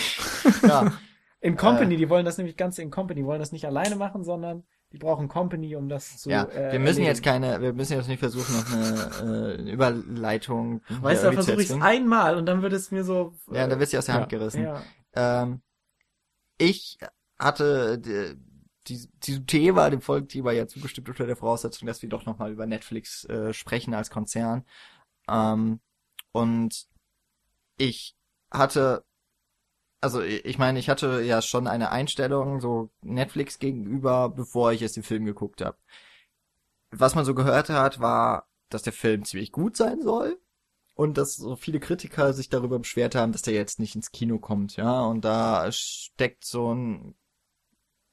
ja. 0.64 0.92
In 1.42 1.58
Company, 1.58 1.96
die 1.98 2.10
wollen 2.10 2.26
das 2.26 2.38
nämlich 2.40 2.58
ganz 2.58 2.80
in 2.80 2.90
Company, 2.90 3.24
wollen 3.24 3.38
das 3.40 3.52
nicht 3.52 3.66
alleine 3.66 3.96
machen, 3.96 4.24
sondern 4.24 4.64
die 4.96 5.00
brauchen 5.00 5.28
Company, 5.28 5.76
um 5.76 5.90
das 5.90 6.18
zu. 6.20 6.30
ja, 6.30 6.46
äh, 6.46 6.72
wir 6.72 6.80
müssen 6.80 7.04
erledigen. 7.04 7.06
jetzt 7.08 7.24
keine, 7.24 7.62
wir 7.62 7.74
müssen 7.74 7.94
jetzt 7.98 8.08
nicht 8.08 8.20
versuchen, 8.20 8.56
noch 8.56 9.22
eine 9.22 9.54
äh, 9.58 9.72
Überleitung. 9.72 10.82
Weißt 10.88 11.22
du, 11.22 11.28
da 11.28 11.34
versuche 11.34 11.62
ich 11.62 11.70
es 11.70 11.82
einmal 11.82 12.38
und 12.38 12.46
dann 12.46 12.62
wird 12.62 12.72
es 12.72 12.92
mir 12.92 13.04
so. 13.04 13.34
Ja, 13.52 13.68
dann 13.68 13.78
wird 13.78 13.90
sie 13.90 13.98
aus 13.98 14.06
der 14.06 14.16
ja, 14.16 14.22
Hand 14.22 14.30
gerissen. 14.30 14.64
Ja. 14.64 14.82
Ähm, 15.14 15.62
ich 16.58 16.98
hatte 17.38 18.00
die, 18.00 18.38
die, 18.88 19.10
diesem 19.20 19.46
Thema, 19.48 19.90
dem 19.90 20.00
Folgethema 20.00 20.54
ja 20.54 20.66
zugestimmt 20.66 21.10
unter 21.10 21.26
der 21.26 21.36
Voraussetzung, 21.36 21.88
dass 21.88 22.02
wir 22.02 22.08
doch 22.08 22.26
nochmal 22.26 22.54
über 22.54 22.66
Netflix 22.66 23.26
äh, 23.26 23.52
sprechen 23.54 23.94
als 23.94 24.10
Konzern. 24.10 24.64
Ähm, 25.28 25.82
und 26.32 26.88
ich 27.78 28.16
hatte, 28.50 29.04
also 30.02 30.22
ich 30.22 30.58
meine, 30.58 30.80
ich 30.80 30.90
hatte 30.90 31.22
ja 31.22 31.42
schon 31.42 31.68
eine 31.68 31.92
Einstellung 31.92 32.62
so 32.62 32.90
Netflix 33.02 33.60
gegenüber, 33.60 34.30
bevor 34.30 34.72
ich 34.72 34.82
jetzt 34.82 34.96
den 34.96 35.04
Film 35.04 35.26
geguckt 35.26 35.62
habe. 35.62 35.78
Was 36.92 37.16
man 37.16 37.26
so 37.26 37.34
gehört 37.34 37.70
hat, 37.70 38.00
war, 38.00 38.48
dass 38.70 38.84
der 38.84 38.94
Film 38.94 39.26
ziemlich 39.26 39.52
gut 39.52 39.76
sein 39.78 40.02
soll 40.02 40.40
und 40.96 41.18
dass 41.18 41.36
so 41.36 41.56
viele 41.56 41.80
Kritiker 41.80 42.34
sich 42.34 42.50
darüber 42.50 42.80
beschwert 42.80 43.16
haben, 43.16 43.32
dass 43.32 43.42
der 43.42 43.54
jetzt 43.54 43.80
nicht 43.80 43.96
ins 43.96 44.12
Kino 44.12 44.40
kommt, 44.40 44.78
ja, 44.78 45.02
und 45.02 45.26
da 45.26 45.72
steckt 45.72 46.46
so 46.46 46.74
ein 46.74 47.16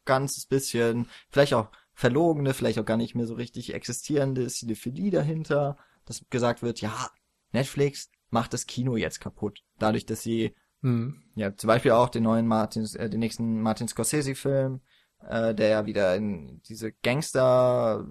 ganzes 0.05 0.47
bisschen, 0.47 1.09
vielleicht 1.31 1.55
auch 1.55 1.69
verlogene, 1.95 2.55
vielleicht 2.55 2.79
auch 2.79 2.85
gar 2.85 2.97
nicht 2.97 3.15
mehr 3.15 3.27
so 3.27 3.35
richtig 3.35 3.75
existierende 3.75 4.47
Cinephilie 4.49 5.11
dahinter, 5.11 5.77
dass 6.05 6.25
gesagt 6.31 6.63
wird, 6.63 6.81
ja, 6.81 7.11
Netflix 7.53 8.11
macht 8.31 8.53
das 8.53 8.67
Kino 8.67 8.97
jetzt 8.97 9.21
kaputt, 9.21 9.63
dadurch, 9.79 10.07
dass 10.07 10.23
sie 10.23 10.55
Hm. 10.83 11.23
ja, 11.37 11.57
zum 11.57 11.69
Beispiel 11.69 11.93
auch 11.93 12.09
den 12.09 12.25
neuen 12.25 12.47
Martin, 12.47 12.85
äh, 12.97 13.09
den 13.09 13.21
nächsten 13.21 13.61
Martin 13.63 13.89
Scorsese-Film, 13.89 14.81
äh, 15.29 15.55
der 15.55 15.69
ja 15.69 15.87
wieder 15.87 16.17
in 16.17 16.61
diese 16.63 16.93
Gangster, 16.93 18.07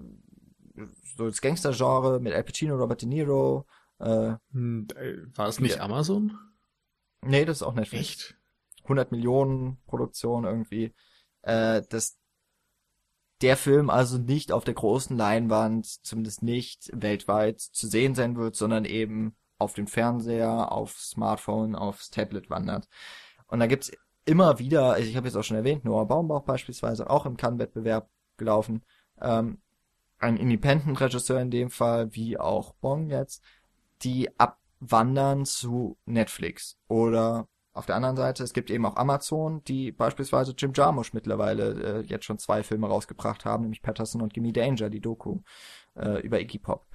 so 1.16 1.26
das 1.26 1.40
Gangster-Genre 1.40 2.18
mit 2.20 2.32
Al 2.32 2.44
Pacino, 2.44 2.76
Robert 2.76 3.02
De 3.02 3.08
Niro, 3.08 3.66
äh, 3.98 4.34
Hm, 4.52 4.86
äh, 4.96 5.16
War 5.36 5.48
es 5.48 5.60
nicht 5.60 5.76
Ja. 5.76 5.82
Amazon? 5.82 6.36
nee, 7.24 7.44
das 7.44 7.58
ist 7.58 7.62
auch 7.62 7.74
Netflix. 7.74 8.00
Echt? 8.02 8.36
100 8.84 9.12
Millionen 9.12 9.78
Produktion 9.86 10.44
irgendwie, 10.44 10.92
äh, 11.42 11.82
dass 11.88 12.18
der 13.42 13.56
Film 13.56 13.90
also 13.90 14.18
nicht 14.18 14.52
auf 14.52 14.64
der 14.64 14.74
großen 14.74 15.16
Leinwand, 15.16 15.86
zumindest 15.86 16.42
nicht 16.42 16.90
weltweit 16.94 17.60
zu 17.60 17.86
sehen 17.88 18.14
sein 18.14 18.36
wird, 18.36 18.56
sondern 18.56 18.84
eben 18.84 19.36
auf 19.62 19.74
dem 19.74 19.86
Fernseher, 19.86 20.70
aufs 20.72 21.10
Smartphone, 21.10 21.74
aufs 21.74 22.10
Tablet 22.10 22.50
wandert. 22.50 22.88
Und 23.46 23.60
da 23.60 23.66
gibt's 23.66 23.92
immer 24.24 24.58
wieder, 24.58 24.92
also 24.92 25.08
ich 25.08 25.16
habe 25.16 25.26
jetzt 25.26 25.36
auch 25.36 25.42
schon 25.42 25.56
erwähnt, 25.56 25.84
Noah 25.84 26.06
Baumbach 26.06 26.42
beispielsweise, 26.42 27.08
auch 27.08 27.26
im 27.26 27.36
Cannes-Wettbewerb 27.36 28.08
gelaufen, 28.36 28.82
ähm, 29.20 29.58
ein 30.18 30.36
Independent-Regisseur 30.36 31.40
in 31.40 31.50
dem 31.50 31.70
Fall, 31.70 32.14
wie 32.14 32.38
auch 32.38 32.74
Bong 32.74 33.10
jetzt, 33.10 33.42
die 34.02 34.28
abwandern 34.38 35.44
zu 35.44 35.96
Netflix 36.06 36.78
oder 36.88 37.48
auf 37.74 37.86
der 37.86 37.96
anderen 37.96 38.16
Seite, 38.16 38.44
es 38.44 38.52
gibt 38.52 38.70
eben 38.70 38.84
auch 38.84 38.96
Amazon, 38.96 39.64
die 39.64 39.92
beispielsweise 39.92 40.54
Jim 40.56 40.72
Jarmusch 40.74 41.14
mittlerweile 41.14 42.00
äh, 42.00 42.00
jetzt 42.02 42.26
schon 42.26 42.38
zwei 42.38 42.62
Filme 42.62 42.86
rausgebracht 42.86 43.46
haben, 43.46 43.62
nämlich 43.62 43.80
Patterson 43.80 44.20
und 44.20 44.34
Gimme 44.34 44.52
Danger, 44.52 44.90
die 44.90 45.00
Doku 45.00 45.40
äh, 45.96 46.20
über 46.20 46.38
Iggy 46.38 46.58
Pop. 46.58 46.86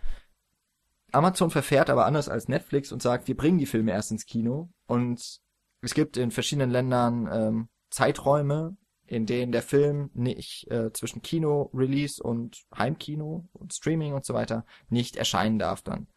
Amazon 1.12 1.50
verfährt 1.50 1.90
aber 1.90 2.06
anders 2.06 2.30
als 2.30 2.48
Netflix 2.48 2.92
und 2.92 3.02
sagt, 3.02 3.28
wir 3.28 3.38
bringen 3.38 3.58
die 3.58 3.66
Filme 3.66 3.92
erst 3.92 4.12
ins 4.12 4.26
Kino 4.26 4.70
und 4.88 5.40
es 5.82 5.94
gibt 5.94 6.18
in 6.18 6.32
verschiedenen 6.32 6.70
Ländern 6.70 7.30
ähm, 7.32 7.70
Zeiträume, 7.90 8.76
in 9.06 9.26
denen 9.26 9.52
der 9.52 9.62
Film 9.62 10.10
nicht 10.14 10.70
äh, 10.70 10.92
zwischen 10.92 11.22
Kino-Release 11.22 12.22
und 12.22 12.66
Heimkino 12.78 13.48
und 13.54 13.74
Streaming 13.74 14.14
und 14.14 14.26
so 14.26 14.34
weiter 14.34 14.66
nicht 14.90 15.16
erscheinen 15.16 15.60
darf 15.60 15.82
dann. 15.82 16.08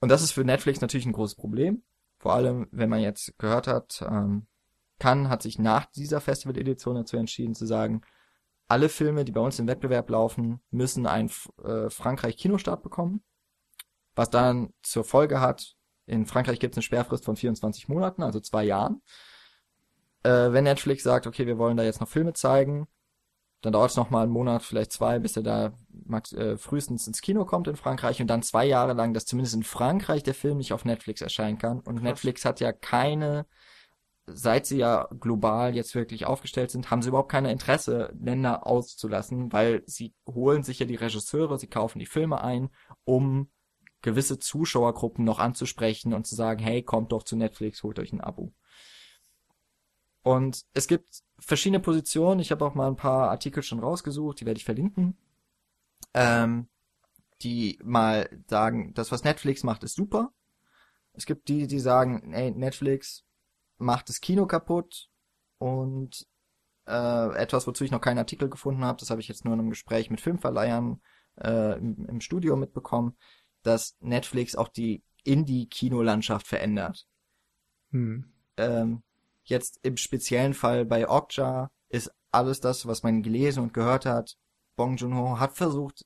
Und 0.00 0.08
das 0.08 0.22
ist 0.22 0.32
für 0.32 0.44
Netflix 0.44 0.80
natürlich 0.80 1.06
ein 1.06 1.12
großes 1.12 1.36
Problem. 1.36 1.82
Vor 2.18 2.34
allem, 2.34 2.66
wenn 2.72 2.88
man 2.88 3.00
jetzt 3.00 3.38
gehört 3.38 3.68
hat, 3.68 4.04
ähm, 4.08 4.46
kann 4.98 5.28
hat 5.28 5.42
sich 5.42 5.60
nach 5.60 5.86
dieser 5.86 6.20
Festival-Edition 6.20 6.96
dazu 6.96 7.16
entschieden 7.16 7.54
zu 7.54 7.66
sagen, 7.66 8.02
alle 8.66 8.88
Filme, 8.88 9.24
die 9.24 9.32
bei 9.32 9.40
uns 9.40 9.58
im 9.58 9.66
Wettbewerb 9.66 10.10
laufen, 10.10 10.60
müssen 10.70 11.06
einen 11.06 11.30
äh, 11.64 11.88
Frankreich-Kinostart 11.88 12.82
bekommen. 12.82 13.22
Was 14.18 14.30
dann 14.30 14.74
zur 14.82 15.04
Folge 15.04 15.40
hat, 15.40 15.76
in 16.06 16.26
Frankreich 16.26 16.58
gibt 16.58 16.74
es 16.74 16.78
eine 16.78 16.82
Sperrfrist 16.82 17.24
von 17.24 17.36
24 17.36 17.88
Monaten, 17.88 18.24
also 18.24 18.40
zwei 18.40 18.64
Jahren. 18.64 19.00
Äh, 20.24 20.50
wenn 20.50 20.64
Netflix 20.64 21.04
sagt, 21.04 21.28
okay, 21.28 21.46
wir 21.46 21.56
wollen 21.56 21.76
da 21.76 21.84
jetzt 21.84 22.00
noch 22.00 22.08
Filme 22.08 22.32
zeigen, 22.32 22.88
dann 23.60 23.72
dauert 23.72 23.92
es 23.92 23.96
noch 23.96 24.10
mal 24.10 24.24
einen 24.24 24.32
Monat, 24.32 24.64
vielleicht 24.64 24.90
zwei, 24.90 25.20
bis 25.20 25.36
er 25.36 25.44
da 25.44 25.72
max, 26.04 26.32
äh, 26.32 26.58
frühestens 26.58 27.06
ins 27.06 27.20
Kino 27.20 27.44
kommt 27.44 27.68
in 27.68 27.76
Frankreich 27.76 28.20
und 28.20 28.26
dann 28.26 28.42
zwei 28.42 28.64
Jahre 28.64 28.92
lang, 28.94 29.14
dass 29.14 29.24
zumindest 29.24 29.54
in 29.54 29.62
Frankreich 29.62 30.24
der 30.24 30.34
Film 30.34 30.56
nicht 30.56 30.72
auf 30.72 30.84
Netflix 30.84 31.20
erscheinen 31.20 31.58
kann. 31.58 31.78
Und 31.78 31.98
Krass. 31.98 32.02
Netflix 32.02 32.44
hat 32.44 32.58
ja 32.58 32.72
keine, 32.72 33.46
seit 34.26 34.66
sie 34.66 34.78
ja 34.78 35.06
global 35.20 35.76
jetzt 35.76 35.94
wirklich 35.94 36.26
aufgestellt 36.26 36.72
sind, 36.72 36.90
haben 36.90 37.02
sie 37.02 37.10
überhaupt 37.10 37.30
keine 37.30 37.52
Interesse, 37.52 38.12
Länder 38.18 38.66
auszulassen, 38.66 39.52
weil 39.52 39.84
sie 39.86 40.12
holen 40.26 40.64
sich 40.64 40.80
ja 40.80 40.86
die 40.86 40.96
Regisseure, 40.96 41.56
sie 41.56 41.68
kaufen 41.68 42.00
die 42.00 42.06
Filme 42.06 42.40
ein, 42.40 42.70
um 43.04 43.48
gewisse 44.02 44.38
Zuschauergruppen 44.38 45.24
noch 45.24 45.38
anzusprechen 45.38 46.14
und 46.14 46.26
zu 46.26 46.34
sagen, 46.34 46.62
hey, 46.62 46.82
kommt 46.82 47.12
doch 47.12 47.22
zu 47.22 47.36
Netflix, 47.36 47.82
holt 47.82 47.98
euch 47.98 48.12
ein 48.12 48.20
Abo. 48.20 48.52
Und 50.22 50.64
es 50.74 50.88
gibt 50.88 51.22
verschiedene 51.38 51.80
Positionen. 51.80 52.40
Ich 52.40 52.50
habe 52.50 52.64
auch 52.64 52.74
mal 52.74 52.88
ein 52.88 52.96
paar 52.96 53.30
Artikel 53.30 53.62
schon 53.62 53.80
rausgesucht, 53.80 54.40
die 54.40 54.46
werde 54.46 54.58
ich 54.58 54.64
verlinken. 54.64 55.16
Ähm, 56.14 56.68
die 57.42 57.78
mal 57.82 58.28
sagen, 58.48 58.92
das, 58.94 59.12
was 59.12 59.24
Netflix 59.24 59.62
macht, 59.62 59.84
ist 59.84 59.94
super. 59.94 60.32
Es 61.12 61.26
gibt 61.26 61.48
die, 61.48 61.66
die 61.66 61.80
sagen, 61.80 62.32
ey, 62.32 62.50
Netflix 62.50 63.24
macht 63.78 64.08
das 64.08 64.20
Kino 64.20 64.46
kaputt 64.46 65.08
und 65.58 66.26
äh, 66.86 67.36
etwas, 67.36 67.66
wozu 67.66 67.84
ich 67.84 67.90
noch 67.90 68.00
keinen 68.00 68.18
Artikel 68.18 68.48
gefunden 68.48 68.84
habe, 68.84 68.98
das 68.98 69.10
habe 69.10 69.20
ich 69.20 69.28
jetzt 69.28 69.44
nur 69.44 69.54
in 69.54 69.60
einem 69.60 69.70
Gespräch 69.70 70.10
mit 70.10 70.20
Filmverleihern 70.20 71.00
äh, 71.40 71.78
im, 71.78 72.06
im 72.06 72.20
Studio 72.20 72.56
mitbekommen, 72.56 73.16
dass 73.62 73.96
Netflix 74.00 74.56
auch 74.56 74.68
die 74.68 75.02
Indie-Kinolandschaft 75.24 76.46
verändert. 76.46 77.06
Hm. 77.90 78.32
Ähm, 78.56 79.02
jetzt 79.44 79.78
im 79.82 79.96
speziellen 79.96 80.54
Fall 80.54 80.84
bei 80.84 81.08
Okja 81.08 81.70
ist 81.88 82.10
alles 82.30 82.60
das, 82.60 82.86
was 82.86 83.02
man 83.02 83.22
gelesen 83.22 83.62
und 83.62 83.74
gehört 83.74 84.06
hat. 84.06 84.36
Bong 84.76 84.96
Joon-ho 84.96 85.38
hat 85.38 85.56
versucht, 85.56 86.04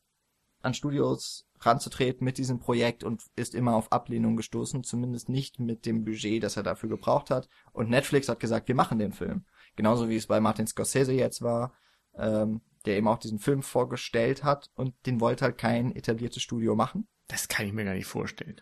an 0.62 0.74
Studios 0.74 1.46
ranzutreten 1.60 2.24
mit 2.24 2.38
diesem 2.38 2.58
Projekt 2.58 3.04
und 3.04 3.22
ist 3.36 3.54
immer 3.54 3.74
auf 3.74 3.92
Ablehnung 3.92 4.36
gestoßen, 4.36 4.84
zumindest 4.84 5.28
nicht 5.28 5.60
mit 5.60 5.86
dem 5.86 6.04
Budget, 6.04 6.42
das 6.42 6.56
er 6.56 6.62
dafür 6.62 6.88
gebraucht 6.88 7.30
hat. 7.30 7.48
Und 7.72 7.90
Netflix 7.90 8.28
hat 8.28 8.40
gesagt, 8.40 8.68
wir 8.68 8.74
machen 8.74 8.98
den 8.98 9.12
Film. 9.12 9.44
Genauso 9.76 10.08
wie 10.08 10.16
es 10.16 10.26
bei 10.26 10.40
Martin 10.40 10.66
Scorsese 10.66 11.12
jetzt 11.12 11.42
war, 11.42 11.72
ähm, 12.14 12.60
der 12.84 12.96
eben 12.96 13.08
auch 13.08 13.18
diesen 13.18 13.38
Film 13.38 13.62
vorgestellt 13.62 14.42
hat 14.44 14.70
und 14.74 14.94
den 15.06 15.20
wollte 15.20 15.44
halt 15.44 15.58
kein 15.58 15.94
etabliertes 15.94 16.42
Studio 16.42 16.74
machen. 16.74 17.06
Das 17.32 17.48
kann 17.48 17.66
ich 17.66 17.72
mir 17.72 17.84
gar 17.84 17.94
nicht 17.94 18.06
vorstellen. 18.06 18.60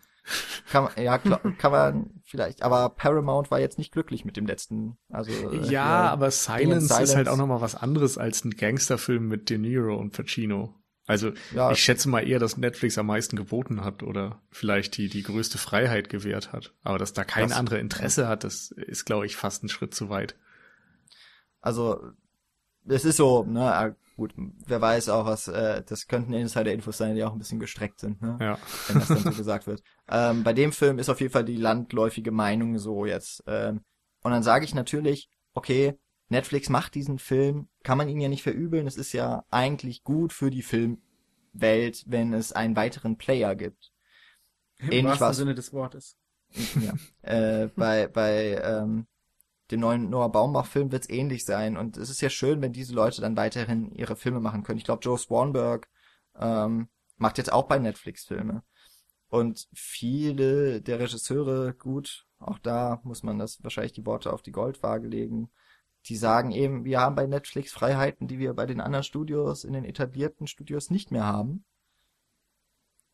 Kann 0.71 0.85
man, 0.85 1.03
ja, 1.03 1.17
klar, 1.17 1.39
kann 1.57 1.71
man 1.71 2.21
vielleicht, 2.23 2.61
aber 2.63 2.89
Paramount 2.89 3.51
war 3.51 3.59
jetzt 3.59 3.77
nicht 3.77 3.91
glücklich 3.91 4.23
mit 4.25 4.37
dem 4.37 4.45
letzten. 4.45 4.97
Also 5.09 5.31
Ja, 5.51 6.05
äh, 6.05 6.09
aber 6.09 6.31
Silence, 6.31 6.87
Silence. 6.87 7.03
ist 7.03 7.15
halt 7.15 7.27
auch 7.27 7.37
nochmal 7.37 7.61
was 7.61 7.75
anderes 7.75 8.17
als 8.17 8.43
ein 8.45 8.51
Gangsterfilm 8.51 9.27
mit 9.27 9.49
De 9.49 9.57
Niro 9.57 9.95
und 9.97 10.11
Pacino. 10.13 10.75
Also 11.07 11.33
Ja. 11.53 11.71
ich 11.71 11.79
schätze 11.83 12.07
mal 12.07 12.25
eher, 12.25 12.39
dass 12.39 12.55
Netflix 12.57 12.97
am 12.97 13.07
meisten 13.07 13.35
geboten 13.35 13.83
hat 13.83 14.03
oder 14.03 14.41
vielleicht 14.51 14.95
die, 14.97 15.09
die 15.09 15.23
größte 15.23 15.57
Freiheit 15.57 16.09
gewährt 16.09 16.53
hat. 16.53 16.73
Aber 16.83 16.99
dass 16.99 17.13
da 17.13 17.23
kein 17.23 17.49
Das- 17.49 17.57
anderer 17.57 17.79
Interesse 17.79 18.27
hat, 18.27 18.43
das 18.43 18.71
ist, 18.71 19.05
glaube 19.05 19.25
ich, 19.25 19.35
fast 19.35 19.63
ein 19.63 19.69
Schritt 19.69 19.93
zu 19.95 20.09
weit. 20.09 20.35
Also 21.59 21.99
es 22.87 23.05
ist 23.05 23.17
so, 23.17 23.43
ne, 23.43 23.61
ah, 23.73 23.95
gut, 24.15 24.33
wer 24.35 24.81
weiß 24.81 25.09
auch 25.09 25.25
was, 25.25 25.47
äh, 25.47 25.83
das 25.85 26.07
könnten 26.07 26.33
Insider-Infos 26.33 26.97
sein, 26.97 27.15
die 27.15 27.23
auch 27.23 27.31
ein 27.33 27.39
bisschen 27.39 27.59
gestreckt 27.59 27.99
sind, 27.99 28.21
ne? 28.21 28.37
Ja. 28.39 28.57
wenn 28.87 28.99
das 28.99 29.07
dann 29.07 29.17
so 29.19 29.31
gesagt 29.31 29.67
wird. 29.67 29.81
Ähm, 30.13 30.43
bei 30.43 30.51
dem 30.51 30.73
Film 30.73 30.99
ist 30.99 31.07
auf 31.07 31.21
jeden 31.21 31.31
Fall 31.31 31.45
die 31.45 31.55
landläufige 31.55 32.31
Meinung 32.31 32.77
so 32.79 33.05
jetzt. 33.05 33.43
Ähm, 33.47 33.79
und 34.23 34.31
dann 34.31 34.43
sage 34.43 34.65
ich 34.65 34.75
natürlich, 34.75 35.29
okay, 35.53 35.97
Netflix 36.27 36.67
macht 36.69 36.95
diesen 36.95 37.17
Film, 37.17 37.69
kann 37.83 37.97
man 37.97 38.09
ihn 38.09 38.19
ja 38.19 38.27
nicht 38.27 38.43
verübeln. 38.43 38.87
Es 38.87 38.97
ist 38.97 39.13
ja 39.13 39.45
eigentlich 39.51 40.03
gut 40.03 40.33
für 40.33 40.49
die 40.49 40.63
Filmwelt, 40.63 42.03
wenn 42.07 42.33
es 42.33 42.51
einen 42.51 42.75
weiteren 42.75 43.17
Player 43.17 43.55
gibt. 43.55 43.91
Im 44.79 44.91
Ähnlich 44.91 45.05
wahrsten 45.05 45.27
was- 45.29 45.37
Sinne 45.37 45.55
des 45.55 45.71
Wortes. 45.73 46.17
Ja. 46.81 46.93
äh, 47.21 47.67
bei 47.77 48.07
bei 48.07 48.61
ähm, 48.61 49.07
dem 49.71 49.79
neuen 49.79 50.09
Noah 50.09 50.31
Baumbach-Film 50.31 50.91
wird 50.91 51.03
es 51.03 51.09
ähnlich 51.09 51.45
sein. 51.45 51.77
Und 51.77 51.97
es 51.97 52.09
ist 52.09 52.21
ja 52.21 52.29
schön, 52.29 52.61
wenn 52.61 52.73
diese 52.73 52.93
Leute 52.93 53.21
dann 53.21 53.37
weiterhin 53.37 53.91
ihre 53.91 54.15
Filme 54.15 54.39
machen 54.39 54.63
können. 54.63 54.77
Ich 54.77 54.83
glaube, 54.83 55.03
Joe 55.03 55.17
Swanberg 55.17 55.89
ähm, 56.37 56.89
macht 57.17 57.37
jetzt 57.37 57.51
auch 57.51 57.67
bei 57.67 57.79
Netflix 57.79 58.25
Filme. 58.25 58.63
Und 59.29 59.69
viele 59.73 60.81
der 60.81 60.99
Regisseure, 60.99 61.73
gut, 61.73 62.25
auch 62.39 62.59
da 62.59 62.99
muss 63.03 63.23
man 63.23 63.39
das 63.39 63.63
wahrscheinlich 63.63 63.93
die 63.93 64.05
Worte 64.05 64.33
auf 64.33 64.41
die 64.41 64.51
Goldwaage 64.51 65.07
legen, 65.07 65.49
die 66.07 66.17
sagen 66.17 66.51
eben, 66.51 66.83
wir 66.83 66.99
haben 66.99 67.15
bei 67.15 67.27
Netflix 67.27 67.71
Freiheiten, 67.71 68.27
die 68.27 68.39
wir 68.39 68.53
bei 68.53 68.65
den 68.65 68.81
anderen 68.81 69.03
Studios, 69.03 69.63
in 69.63 69.73
den 69.73 69.85
etablierten 69.85 70.47
Studios 70.47 70.89
nicht 70.89 71.11
mehr 71.11 71.25
haben. 71.25 71.63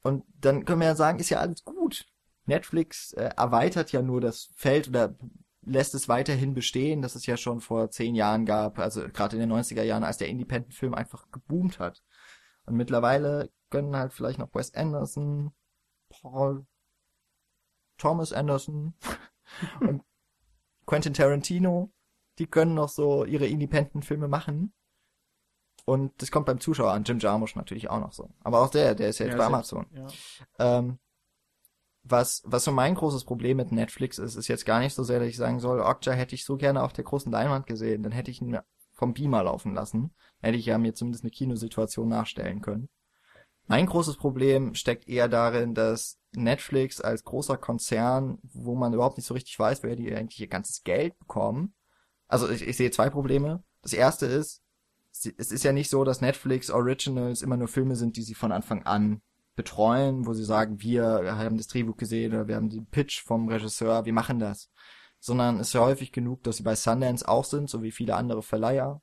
Und 0.02 0.24
dann 0.40 0.66
können 0.66 0.82
wir 0.82 0.88
ja 0.88 0.96
sagen, 0.96 1.20
ist 1.20 1.30
ja 1.30 1.40
alles 1.40 1.64
gut. 1.64 2.06
Netflix 2.46 3.12
äh, 3.14 3.30
erweitert 3.36 3.92
ja 3.92 4.02
nur 4.02 4.22
das 4.22 4.50
Feld 4.56 4.88
oder 4.88 5.16
lässt 5.68 5.94
es 5.96 6.08
weiterhin 6.08 6.54
bestehen, 6.54 7.02
das 7.02 7.16
es 7.16 7.26
ja 7.26 7.38
schon 7.38 7.60
vor 7.60 7.90
zehn 7.92 8.16
Jahren 8.16 8.46
gab, 8.46 8.80
also 8.80 9.08
gerade 9.10 9.36
in 9.36 9.42
den 9.42 9.52
90er 9.52 9.84
Jahren, 9.84 10.04
als 10.04 10.18
der 10.18 10.30
Independent-Film 10.30 10.94
einfach 10.94 11.30
geboomt 11.32 11.80
hat. 11.80 12.04
Und 12.66 12.76
mittlerweile 12.76 13.52
können 13.70 13.96
halt 13.96 14.14
vielleicht 14.14 14.40
noch 14.40 14.54
Wes 14.54 14.74
Anderson, 14.74 15.52
Paul 16.10 16.66
Thomas 17.98 18.32
Anderson 18.32 18.94
und 19.82 20.04
Quentin 20.86 21.14
Tarantino, 21.14 21.92
die 22.40 22.48
können 22.48 22.76
noch 22.76 22.90
so 22.90 23.26
ihre 23.26 23.48
Independent-Filme 23.48 24.28
machen. 24.28 24.74
Und 25.86 26.22
das 26.22 26.32
kommt 26.32 26.46
beim 26.46 26.60
Zuschauer 26.60 26.92
an. 26.92 27.04
Jim 27.04 27.20
Jarmusch 27.20 27.56
natürlich 27.56 27.90
auch 27.90 28.00
noch 28.00 28.12
so. 28.12 28.30
Aber 28.44 28.62
auch 28.62 28.70
der, 28.70 28.94
der 28.94 29.10
ist 29.10 29.20
ja 29.20 29.26
jetzt 29.26 29.34
Ja, 29.34 29.38
bei 29.38 29.46
Amazon. 29.46 29.86
Ja. 29.92 30.08
Ähm, 30.60 31.00
was, 32.10 32.42
was 32.46 32.64
so 32.64 32.72
mein 32.72 32.96
großes 32.96 33.26
Problem 33.26 33.58
mit 33.58 33.72
Netflix 33.72 34.18
ist, 34.18 34.36
ist 34.36 34.48
jetzt 34.48 34.66
gar 34.66 34.80
nicht 34.80 34.94
so 34.94 35.04
sehr, 35.04 35.20
dass 35.20 35.28
ich 35.28 35.38
sagen 35.38 35.60
soll, 35.60 35.80
Okja 35.80 36.14
hätte 36.14 36.36
ich 36.36 36.46
so 36.46 36.58
gerne 36.58 36.84
auf 36.84 36.94
der 36.94 37.04
großen 37.04 37.32
Leinwand 37.32 37.68
gesehen, 37.68 38.04
dann 38.04 38.12
hätte 38.12 38.32
ich 38.32 38.42
ihn 38.42 38.58
vom 38.98 39.14
Beamer 39.14 39.44
laufen 39.44 39.74
lassen. 39.74 40.14
Hätte 40.42 40.58
ich 40.58 40.66
ja 40.66 40.78
mir 40.78 40.94
zumindest 40.94 41.24
eine 41.24 41.32
Kinosituation 41.32 42.10
nachstellen 42.10 42.62
können. 42.62 42.90
Mein 43.68 43.86
großes 43.86 44.18
Problem 44.18 44.74
steckt 44.76 45.08
eher 45.08 45.28
darin, 45.28 45.74
dass 45.74 46.18
Netflix 46.34 47.00
als 47.02 47.24
großer 47.24 47.58
Konzern, 47.58 48.40
wo 48.44 48.76
man 48.76 48.94
überhaupt 48.94 49.18
nicht 49.18 49.28
so 49.28 49.34
richtig 49.34 49.58
weiß, 49.60 49.84
woher 49.84 49.96
die 49.96 50.14
eigentlich 50.14 50.40
ihr 50.40 50.48
ganzes 50.48 50.84
Geld 50.84 51.18
bekommen. 51.20 51.76
Also 52.28 52.50
ich, 52.50 52.68
ich 52.68 52.78
sehe 52.78 52.92
zwei 52.92 53.10
Probleme. 53.10 53.64
Das 53.82 53.94
erste 53.94 54.26
ist, 54.26 54.62
es 55.12 55.52
ist 55.52 55.64
ja 55.64 55.74
nicht 55.74 55.90
so, 55.90 56.04
dass 56.04 56.22
Netflix 56.22 56.70
Originals 56.70 57.42
immer 57.42 57.58
nur 57.58 57.68
Filme 57.68 57.96
sind, 57.96 58.18
die 58.18 58.22
sie 58.22 58.36
von 58.36 58.52
Anfang 58.52 58.84
an 58.84 59.22
betreuen, 59.58 60.26
wo 60.28 60.34
sie 60.34 60.46
sagen, 60.46 60.82
wir 60.82 61.36
haben 61.36 61.58
das 61.58 61.68
Drehbuch 61.68 61.98
gesehen 61.98 62.34
oder 62.34 62.48
wir 62.48 62.56
haben 62.56 62.70
den 62.70 62.86
Pitch 62.86 63.24
vom 63.24 63.50
Regisseur, 63.50 64.06
wir 64.06 64.14
machen 64.14 64.40
das. 64.40 64.70
Sondern 65.20 65.60
es 65.60 65.70
ist 65.70 65.74
ja 65.74 65.82
häufig 65.82 66.12
genug, 66.12 66.44
dass 66.44 66.58
sie 66.58 66.64
bei 66.64 66.76
Sundance 66.76 67.28
auch 67.28 67.44
sind, 67.44 67.70
so 67.70 67.82
wie 67.82 67.92
viele 67.92 68.16
andere 68.16 68.44
Verleiher, 68.44 69.02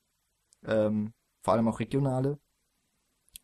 ähm, 0.65 1.13
vor 1.43 1.55
allem 1.55 1.69
auch 1.69 1.81
regionale. 1.81 2.39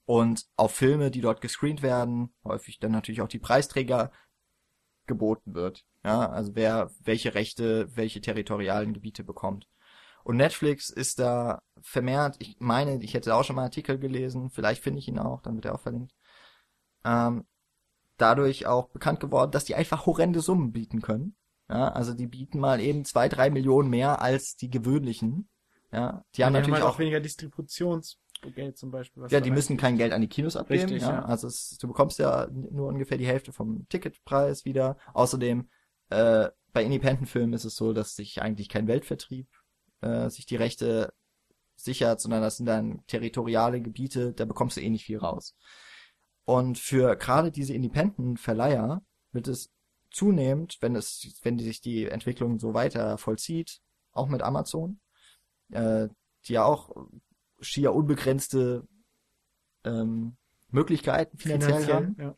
Und 0.07 0.47
auf 0.57 0.73
Filme, 0.73 1.11
die 1.11 1.21
dort 1.21 1.41
gescreent 1.41 1.83
werden, 1.83 2.33
häufig 2.45 2.79
dann 2.79 2.93
natürlich 2.93 3.21
auch 3.21 3.29
die 3.29 3.39
Preisträger 3.41 4.13
geboten 5.07 5.55
wird. 5.55 5.85
Ja, 6.05 6.31
also 6.31 6.55
wer 6.55 6.91
welche 7.01 7.35
Rechte, 7.35 7.89
welche 7.97 8.21
territorialen 8.21 8.95
Gebiete 8.95 9.25
bekommt. 9.25 9.67
Und 10.23 10.37
Netflix 10.37 10.91
ist 10.91 11.19
da 11.19 11.61
vermehrt, 11.81 12.37
ich 12.39 12.57
meine, 12.61 13.03
ich 13.03 13.15
hätte 13.15 13.35
auch 13.35 13.43
schon 13.43 13.57
mal 13.57 13.63
einen 13.63 13.71
Artikel 13.71 13.99
gelesen, 13.99 14.51
vielleicht 14.51 14.83
finde 14.83 15.01
ich 15.01 15.09
ihn 15.09 15.19
auch, 15.19 15.43
dann 15.43 15.57
wird 15.57 15.65
er 15.65 15.75
auch 15.75 15.81
verlinkt. 15.81 16.15
Ähm, 17.05 17.45
dadurch 18.17 18.67
auch 18.67 18.89
bekannt 18.89 19.21
geworden, 19.21 19.51
dass 19.51 19.65
die 19.65 19.75
einfach 19.75 20.07
horrende 20.07 20.41
Summen 20.41 20.73
bieten 20.73 21.01
können. 21.01 21.37
Ja, 21.69 21.89
also 21.89 22.15
die 22.15 22.27
bieten 22.27 22.59
mal 22.59 22.81
eben 22.81 23.05
zwei, 23.05 23.29
drei 23.29 23.49
Millionen 23.49 23.91
mehr 23.91 24.21
als 24.21 24.57
die 24.57 24.71
gewöhnlichen. 24.71 25.49
Ja, 25.93 26.25
die 26.35 26.45
haben 26.45 26.53
Die 26.53 26.61
natürlich 26.61 26.83
halt 26.83 26.93
auch 26.93 26.99
weniger 26.99 27.21
Distributionsgeld 27.21 28.77
zum 28.77 28.91
Beispiel. 28.91 29.25
ja, 29.31 29.41
die 29.41 29.51
müssen 29.51 29.77
kein 29.77 29.97
Geld 29.97 30.13
an 30.13 30.21
die 30.21 30.29
Kinos 30.29 30.57
abgeben. 30.57 30.83
Richtig, 30.83 31.03
ja. 31.03 31.13
ja. 31.13 31.25
Also 31.25 31.47
es, 31.47 31.79
du 31.79 31.89
bekommst 31.89 32.19
ja 32.19 32.49
nur 32.51 32.89
ungefähr 32.89 33.19
die 33.19 33.27
Hälfte 33.27 33.53
vom 33.53 33.87
Ticketpreis 33.89 34.65
wieder. 34.65 34.97
Außerdem 35.15 35.69
äh, 36.11 36.49
bei 36.73 36.85
Independent-Filmen 36.85 37.53
ist 37.53 37.65
es 37.65 37.77
so, 37.77 37.93
dass 37.93 38.15
sich 38.15 38.43
eigentlich 38.43 38.69
kein 38.69 38.87
Weltvertrieb 38.87 39.49
äh, 40.01 40.29
sich 40.29 40.47
die 40.47 40.57
Rechte 40.57 41.13
sichert, 41.77 42.21
sondern 42.21 42.43
das 42.43 42.57
sind 42.57 42.67
dann 42.67 43.05
territoriale 43.07 43.81
Gebiete, 43.81 44.33
da 44.33 44.45
bekommst 44.45 44.77
du 44.77 44.81
eh 44.81 44.91
nicht 44.91 45.05
viel 45.05 45.19
raus. 45.19 45.57
Und 46.45 46.79
für 46.79 47.17
gerade 47.17 47.51
diese 47.51 47.75
Independent-Verleiher 47.75 49.03
wird 49.33 49.49
es 49.49 49.71
zunehmend, 50.11 50.79
wenn 50.81 50.97
es, 50.97 51.39
wenn 51.43 51.57
die 51.57 51.65
sich 51.65 51.81
die 51.81 52.07
Entwicklung 52.07 52.59
so 52.59 52.75
weiter 52.75 53.19
vollzieht, 53.19 53.81
auch 54.13 54.29
mit 54.29 54.43
Amazon, 54.43 55.01
äh, 55.71 56.09
die 56.47 56.55
ja 56.55 56.65
auch 56.65 57.07
schier 57.61 57.93
unbegrenzte 57.93 58.87
ähm, 59.85 60.37
Möglichkeiten 60.69 61.39
finanziell, 61.39 61.87
haben, 61.87 62.17
ja. 62.19 62.35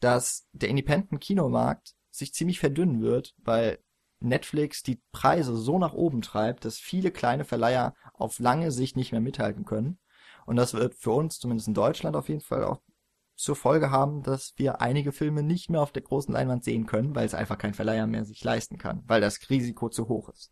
dass 0.00 0.48
der 0.52 0.68
Independent-Kinomarkt 0.70 1.94
sich 2.10 2.32
ziemlich 2.32 2.58
verdünnen 2.58 3.02
wird, 3.02 3.34
weil 3.38 3.78
Netflix 4.20 4.82
die 4.82 5.00
Preise 5.12 5.56
so 5.56 5.78
nach 5.78 5.92
oben 5.92 6.22
treibt, 6.22 6.64
dass 6.64 6.78
viele 6.78 7.10
kleine 7.12 7.44
Verleiher 7.44 7.94
auf 8.14 8.38
lange 8.40 8.72
Sicht 8.72 8.96
nicht 8.96 9.12
mehr 9.12 9.20
mithalten 9.20 9.64
können. 9.64 9.98
Und 10.48 10.56
das 10.56 10.72
wird 10.72 10.94
für 10.94 11.10
uns, 11.10 11.38
zumindest 11.38 11.68
in 11.68 11.74
Deutschland, 11.74 12.16
auf 12.16 12.30
jeden 12.30 12.40
Fall 12.40 12.64
auch 12.64 12.80
zur 13.36 13.54
Folge 13.54 13.90
haben, 13.90 14.22
dass 14.22 14.54
wir 14.56 14.80
einige 14.80 15.12
Filme 15.12 15.42
nicht 15.42 15.68
mehr 15.68 15.82
auf 15.82 15.92
der 15.92 16.02
großen 16.02 16.32
Leinwand 16.32 16.64
sehen 16.64 16.86
können, 16.86 17.14
weil 17.14 17.26
es 17.26 17.34
einfach 17.34 17.58
kein 17.58 17.74
Verleiher 17.74 18.06
mehr 18.06 18.24
sich 18.24 18.42
leisten 18.42 18.78
kann, 18.78 19.04
weil 19.06 19.20
das 19.20 19.38
Risiko 19.50 19.90
zu 19.90 20.08
hoch 20.08 20.30
ist. 20.30 20.50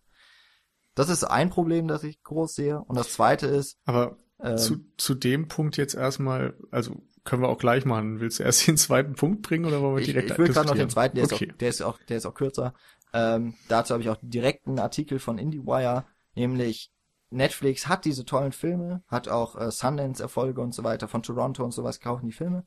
Das 0.94 1.08
ist 1.08 1.24
ein 1.24 1.48
Problem, 1.48 1.88
das 1.88 2.04
ich 2.04 2.22
groß 2.22 2.54
sehe. 2.54 2.78
Und 2.78 2.96
das 2.96 3.14
zweite 3.14 3.46
ist, 3.46 3.78
Aber 3.86 4.18
ähm, 4.38 4.58
zu, 4.58 4.84
zu 4.98 5.14
dem 5.14 5.48
Punkt 5.48 5.78
jetzt 5.78 5.94
erstmal, 5.94 6.54
also 6.70 7.02
können 7.24 7.40
wir 7.40 7.48
auch 7.48 7.58
gleich 7.58 7.86
machen. 7.86 8.20
Willst 8.20 8.38
du 8.38 8.42
erst 8.42 8.66
den 8.66 8.76
zweiten 8.76 9.14
Punkt 9.14 9.40
bringen 9.40 9.64
oder 9.64 9.80
wollen 9.80 9.96
wir 9.96 10.02
ich, 10.02 10.08
direkt 10.08 10.32
ich 10.32 10.38
will 10.38 10.48
gerade 10.48 10.68
noch 10.68 10.76
den 10.76 10.90
zweiten, 10.90 11.16
der, 11.16 11.24
okay. 11.24 11.46
ist 11.46 11.52
auch, 11.52 11.56
der 11.56 11.68
ist 11.70 11.82
auch, 11.82 11.98
der 12.06 12.16
ist 12.18 12.26
auch 12.26 12.34
kürzer. 12.34 12.74
Ähm, 13.14 13.54
dazu 13.68 13.94
habe 13.94 14.02
ich 14.02 14.10
auch 14.10 14.18
direkt 14.20 14.66
einen 14.66 14.78
Artikel 14.78 15.18
von 15.20 15.38
IndieWire, 15.38 16.04
nämlich 16.34 16.92
Netflix 17.30 17.88
hat 17.88 18.04
diese 18.04 18.24
tollen 18.24 18.52
Filme, 18.52 19.02
hat 19.08 19.28
auch 19.28 19.56
äh, 19.56 19.70
Sundance-Erfolge 19.70 20.60
und 20.60 20.74
so 20.74 20.84
weiter 20.84 21.08
von 21.08 21.22
Toronto 21.22 21.64
und 21.64 21.72
sowas, 21.72 22.00
kaufen 22.00 22.26
die 22.26 22.32
Filme. 22.32 22.66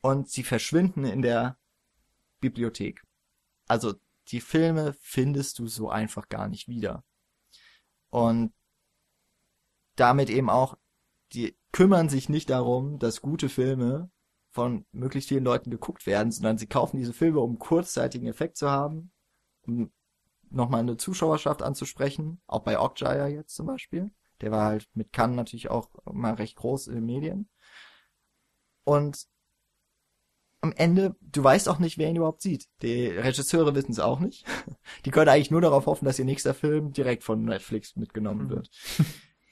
Und 0.00 0.28
sie 0.28 0.42
verschwinden 0.42 1.04
in 1.04 1.22
der 1.22 1.56
Bibliothek. 2.40 3.02
Also 3.66 3.94
die 4.28 4.40
Filme 4.40 4.94
findest 5.00 5.58
du 5.58 5.66
so 5.66 5.88
einfach 5.88 6.28
gar 6.28 6.48
nicht 6.48 6.68
wieder. 6.68 7.04
Und 8.10 8.52
damit 9.96 10.30
eben 10.30 10.50
auch, 10.50 10.76
die 11.32 11.56
kümmern 11.72 12.08
sich 12.08 12.28
nicht 12.28 12.50
darum, 12.50 12.98
dass 12.98 13.22
gute 13.22 13.48
Filme 13.48 14.10
von 14.50 14.86
möglichst 14.92 15.28
vielen 15.28 15.44
Leuten 15.44 15.70
geguckt 15.70 16.06
werden, 16.06 16.30
sondern 16.30 16.58
sie 16.58 16.68
kaufen 16.68 16.96
diese 16.96 17.12
Filme, 17.12 17.40
um 17.40 17.58
kurzzeitigen 17.58 18.26
Effekt 18.26 18.56
zu 18.56 18.70
haben, 18.70 19.10
um 19.62 19.92
nochmal 20.54 20.80
eine 20.80 20.96
Zuschauerschaft 20.96 21.62
anzusprechen, 21.62 22.40
auch 22.46 22.60
bei 22.60 22.78
Okja 22.78 23.26
jetzt 23.28 23.54
zum 23.54 23.66
Beispiel. 23.66 24.10
Der 24.40 24.50
war 24.50 24.64
halt 24.64 24.88
mit 24.94 25.12
Cannes 25.12 25.36
natürlich 25.36 25.70
auch 25.70 25.88
mal 26.10 26.34
recht 26.34 26.56
groß 26.56 26.88
in 26.88 26.94
den 26.96 27.06
Medien. 27.06 27.48
Und 28.84 29.26
am 30.60 30.72
Ende, 30.72 31.14
du 31.20 31.44
weißt 31.44 31.68
auch 31.68 31.78
nicht, 31.78 31.98
wer 31.98 32.08
ihn 32.08 32.16
überhaupt 32.16 32.40
sieht. 32.42 32.66
Die 32.82 33.06
Regisseure 33.08 33.74
wissen 33.74 33.92
es 33.92 34.00
auch 34.00 34.18
nicht. 34.18 34.44
Die 35.04 35.10
können 35.10 35.28
eigentlich 35.28 35.50
nur 35.50 35.60
darauf 35.60 35.86
hoffen, 35.86 36.06
dass 36.06 36.18
ihr 36.18 36.24
nächster 36.24 36.54
Film 36.54 36.92
direkt 36.92 37.22
von 37.22 37.44
Netflix 37.44 37.96
mitgenommen 37.96 38.46
Mhm. 38.46 38.50
wird. 38.50 38.70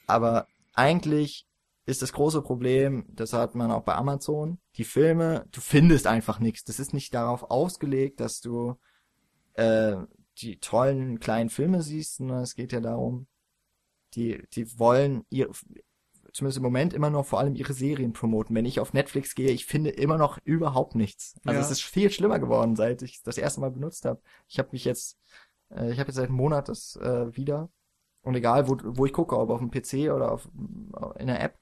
Aber 0.06 0.46
eigentlich 0.72 1.46
ist 1.84 2.00
das 2.00 2.12
große 2.12 2.42
Problem, 2.42 3.04
das 3.08 3.32
hat 3.32 3.54
man 3.54 3.70
auch 3.70 3.82
bei 3.82 3.94
Amazon. 3.94 4.58
Die 4.76 4.84
Filme, 4.84 5.46
du 5.50 5.60
findest 5.60 6.06
einfach 6.06 6.38
nichts. 6.38 6.64
Das 6.64 6.78
ist 6.78 6.94
nicht 6.94 7.12
darauf 7.12 7.50
ausgelegt, 7.50 8.20
dass 8.20 8.40
du 8.40 8.76
äh, 9.54 9.96
die 10.38 10.59
tollen 10.59 11.20
kleinen 11.20 11.50
Filme 11.50 11.82
siehst, 11.82 12.16
sondern 12.16 12.42
es 12.42 12.54
geht 12.54 12.72
ja 12.72 12.80
darum, 12.80 13.26
die, 14.14 14.42
die 14.54 14.78
wollen 14.78 15.24
ihr, 15.30 15.50
zumindest 16.32 16.56
im 16.59 16.62
Moment 16.62 16.94
immer 16.94 17.10
noch 17.10 17.26
vor 17.26 17.38
allem 17.40 17.54
ihre 17.54 17.72
Serien 17.74 18.12
promoten. 18.12 18.54
Wenn 18.56 18.64
ich 18.66 18.80
auf 18.80 18.92
Netflix 18.92 19.34
gehe, 19.34 19.50
ich 19.50 19.66
finde 19.66 19.90
immer 19.90 20.18
noch 20.18 20.38
überhaupt 20.44 20.94
nichts. 20.94 21.34
Also 21.44 21.59
Ja. 21.60 21.64
es 21.64 21.70
ist 21.70 21.82
viel 21.82 22.10
schlimmer 22.10 22.38
geworden, 22.38 22.76
seit 22.76 23.02
ich 23.02 23.22
das 23.22 23.38
erste 23.38 23.60
Mal 23.60 23.70
benutzt 23.70 24.04
habe. 24.04 24.20
Ich 24.48 24.59
habe 24.59 24.70
mich 24.72 24.84
jetzt, 24.84 25.18
äh, 25.70 25.92
ich 25.92 25.98
habe 25.98 26.09
jetzt 26.09 26.16
seit 26.16 26.28
einem 26.28 26.36
Monat 26.36 26.68
das 26.68 26.96
äh, 26.96 27.34
wieder. 27.36 27.70
Und 28.22 28.34
egal, 28.34 28.68
wo, 28.68 28.76
wo 28.84 29.04
ich 29.06 29.12
gucke, 29.12 29.36
ob 29.38 29.50
auf 29.50 29.59
dem 29.60 29.70
PC 29.70 30.12
oder 30.14 30.30
auf, 30.32 30.48
in 31.18 31.26
der 31.26 31.42
App, 31.42 31.59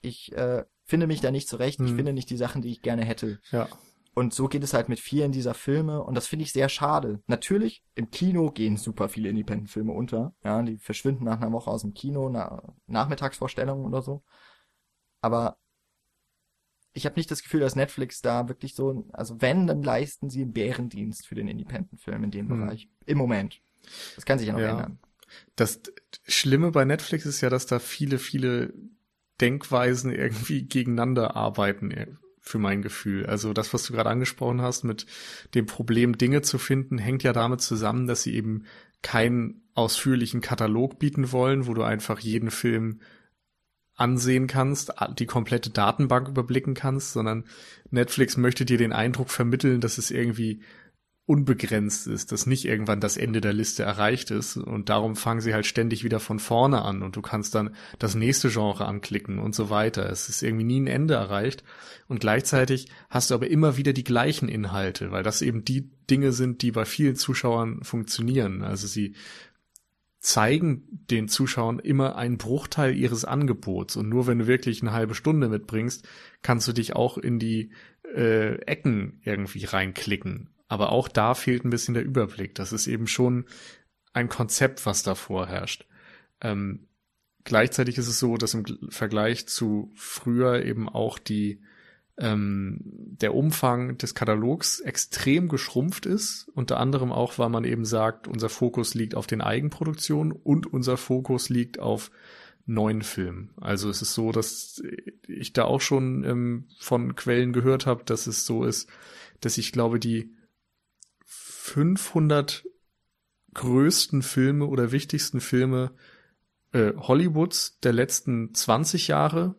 ich 0.00 0.32
äh, 0.32 0.64
finde 0.84 1.06
mich 1.06 1.20
da 1.20 1.30
nicht 1.30 1.48
zurecht. 1.48 1.80
Ich 1.80 1.90
Mhm. 1.92 1.96
finde 1.96 2.12
nicht 2.12 2.30
die 2.30 2.36
Sachen, 2.36 2.62
die 2.62 2.70
ich 2.70 2.82
gerne 2.82 3.04
hätte. 3.04 3.40
Ja. 3.50 3.68
Und 4.14 4.32
so 4.32 4.46
geht 4.46 4.62
es 4.62 4.74
halt 4.74 4.88
mit 4.88 5.00
vielen 5.00 5.32
dieser 5.32 5.54
Filme 5.54 6.02
und 6.02 6.14
das 6.14 6.28
finde 6.28 6.44
ich 6.44 6.52
sehr 6.52 6.68
schade. 6.68 7.20
Natürlich, 7.26 7.82
im 7.96 8.10
Kino 8.10 8.50
gehen 8.50 8.76
super 8.76 9.08
viele 9.08 9.28
Independent-Filme 9.28 9.92
unter. 9.92 10.34
Ja, 10.44 10.62
die 10.62 10.78
verschwinden 10.78 11.24
nach 11.24 11.40
einer 11.40 11.50
Woche 11.52 11.70
aus 11.70 11.82
dem 11.82 11.94
Kino, 11.94 12.28
nach 12.28 12.62
Nachmittagsvorstellungen 12.86 13.84
oder 13.84 14.02
so. 14.02 14.22
Aber 15.20 15.56
ich 16.92 17.06
habe 17.06 17.16
nicht 17.16 17.30
das 17.30 17.42
Gefühl, 17.42 17.60
dass 17.60 17.74
Netflix 17.74 18.20
da 18.22 18.48
wirklich 18.48 18.74
so, 18.74 19.04
also 19.12 19.40
wenn, 19.40 19.66
dann 19.66 19.82
leisten 19.82 20.30
sie 20.30 20.42
einen 20.42 20.52
Bärendienst 20.52 21.26
für 21.26 21.34
den 21.34 21.48
Independent-Film 21.48 22.24
in 22.24 22.30
dem 22.30 22.48
Hm. 22.48 22.60
Bereich. 22.60 22.88
Im 23.06 23.18
Moment. 23.18 23.60
Das 24.14 24.24
kann 24.24 24.38
sich 24.38 24.46
ja 24.46 24.54
noch 24.54 24.60
Ja. 24.60 24.70
ändern. 24.70 24.98
Das 25.56 25.80
Schlimme 26.28 26.70
bei 26.70 26.84
Netflix 26.84 27.26
ist 27.26 27.40
ja, 27.40 27.50
dass 27.50 27.66
da 27.66 27.80
viele, 27.80 28.18
viele 28.18 28.72
Denkweisen 29.40 30.12
irgendwie 30.12 30.62
gegeneinander 30.68 31.34
arbeiten, 31.34 31.90
für 32.44 32.58
mein 32.58 32.82
Gefühl. 32.82 33.24
Also 33.26 33.54
das, 33.54 33.72
was 33.72 33.84
du 33.84 33.94
gerade 33.94 34.10
angesprochen 34.10 34.60
hast 34.60 34.84
mit 34.84 35.06
dem 35.54 35.64
Problem, 35.64 36.18
Dinge 36.18 36.42
zu 36.42 36.58
finden, 36.58 36.98
hängt 36.98 37.22
ja 37.22 37.32
damit 37.32 37.62
zusammen, 37.62 38.06
dass 38.06 38.22
sie 38.22 38.34
eben 38.34 38.64
keinen 39.02 39.62
ausführlichen 39.74 40.42
Katalog 40.42 40.98
bieten 40.98 41.32
wollen, 41.32 41.66
wo 41.66 41.74
du 41.74 41.82
einfach 41.82 42.20
jeden 42.20 42.50
Film 42.50 43.00
ansehen 43.96 44.46
kannst, 44.46 44.92
die 45.18 45.26
komplette 45.26 45.70
Datenbank 45.70 46.28
überblicken 46.28 46.74
kannst, 46.74 47.12
sondern 47.12 47.44
Netflix 47.90 48.36
möchte 48.36 48.64
dir 48.64 48.76
den 48.76 48.92
Eindruck 48.92 49.30
vermitteln, 49.30 49.80
dass 49.80 49.98
es 49.98 50.10
irgendwie 50.10 50.62
unbegrenzt 51.26 52.06
ist, 52.06 52.32
dass 52.32 52.46
nicht 52.46 52.66
irgendwann 52.66 53.00
das 53.00 53.16
Ende 53.16 53.40
der 53.40 53.54
Liste 53.54 53.82
erreicht 53.82 54.30
ist 54.30 54.58
und 54.58 54.90
darum 54.90 55.16
fangen 55.16 55.40
sie 55.40 55.54
halt 55.54 55.64
ständig 55.64 56.04
wieder 56.04 56.20
von 56.20 56.38
vorne 56.38 56.82
an 56.82 57.02
und 57.02 57.16
du 57.16 57.22
kannst 57.22 57.54
dann 57.54 57.74
das 57.98 58.14
nächste 58.14 58.50
Genre 58.50 58.84
anklicken 58.84 59.38
und 59.38 59.54
so 59.54 59.70
weiter. 59.70 60.10
Es 60.10 60.28
ist 60.28 60.42
irgendwie 60.42 60.64
nie 60.64 60.80
ein 60.80 60.86
Ende 60.86 61.14
erreicht 61.14 61.64
und 62.08 62.20
gleichzeitig 62.20 62.88
hast 63.08 63.30
du 63.30 63.34
aber 63.34 63.48
immer 63.48 63.78
wieder 63.78 63.94
die 63.94 64.04
gleichen 64.04 64.50
Inhalte, 64.50 65.12
weil 65.12 65.22
das 65.22 65.40
eben 65.40 65.64
die 65.64 65.90
Dinge 66.10 66.32
sind, 66.32 66.60
die 66.60 66.72
bei 66.72 66.84
vielen 66.84 67.16
Zuschauern 67.16 67.82
funktionieren. 67.82 68.62
Also 68.62 68.86
sie 68.86 69.14
zeigen 70.20 70.82
den 71.10 71.28
Zuschauern 71.28 71.78
immer 71.78 72.16
einen 72.16 72.36
Bruchteil 72.36 72.94
ihres 72.94 73.24
Angebots 73.24 73.96
und 73.96 74.10
nur 74.10 74.26
wenn 74.26 74.40
du 74.40 74.46
wirklich 74.46 74.82
eine 74.82 74.92
halbe 74.92 75.14
Stunde 75.14 75.48
mitbringst, 75.48 76.06
kannst 76.42 76.68
du 76.68 76.72
dich 76.72 76.94
auch 76.94 77.16
in 77.16 77.38
die 77.38 77.70
äh, 78.14 78.56
Ecken 78.66 79.20
irgendwie 79.22 79.64
reinklicken. 79.64 80.50
Aber 80.68 80.92
auch 80.92 81.08
da 81.08 81.34
fehlt 81.34 81.64
ein 81.64 81.70
bisschen 81.70 81.94
der 81.94 82.04
Überblick. 82.04 82.54
Das 82.54 82.72
ist 82.72 82.86
eben 82.86 83.06
schon 83.06 83.44
ein 84.12 84.28
Konzept, 84.28 84.86
was 84.86 85.02
da 85.02 85.14
vorherrscht. 85.14 85.86
Ähm, 86.40 86.88
gleichzeitig 87.44 87.98
ist 87.98 88.08
es 88.08 88.18
so, 88.18 88.36
dass 88.36 88.54
im 88.54 88.64
Vergleich 88.88 89.46
zu 89.46 89.92
früher 89.94 90.64
eben 90.64 90.88
auch 90.88 91.18
die 91.18 91.60
ähm, 92.16 92.80
der 92.84 93.34
Umfang 93.34 93.98
des 93.98 94.14
Katalogs 94.14 94.80
extrem 94.80 95.48
geschrumpft 95.48 96.06
ist. 96.06 96.48
Unter 96.54 96.78
anderem 96.78 97.12
auch, 97.12 97.38
weil 97.38 97.48
man 97.48 97.64
eben 97.64 97.84
sagt, 97.84 98.28
unser 98.28 98.48
Fokus 98.48 98.94
liegt 98.94 99.14
auf 99.14 99.26
den 99.26 99.40
Eigenproduktionen 99.40 100.32
und 100.32 100.72
unser 100.72 100.96
Fokus 100.96 101.48
liegt 101.48 101.80
auf 101.80 102.10
neuen 102.66 103.02
Filmen. 103.02 103.50
Also 103.60 103.90
es 103.90 104.00
ist 104.00 104.14
so, 104.14 104.32
dass 104.32 104.82
ich 105.26 105.52
da 105.52 105.64
auch 105.64 105.80
schon 105.80 106.24
ähm, 106.24 106.68
von 106.78 107.14
Quellen 107.14 107.52
gehört 107.52 107.84
habe, 107.86 108.04
dass 108.04 108.26
es 108.26 108.46
so 108.46 108.64
ist, 108.64 108.88
dass 109.40 109.58
ich 109.58 109.72
glaube, 109.72 109.98
die 109.98 110.32
500 111.64 112.66
größten 113.54 114.20
Filme 114.20 114.66
oder 114.66 114.92
wichtigsten 114.92 115.40
Filme 115.40 115.92
äh, 116.72 116.92
Hollywoods 116.94 117.80
der 117.80 117.94
letzten 117.94 118.52
20 118.52 119.08
Jahre, 119.08 119.54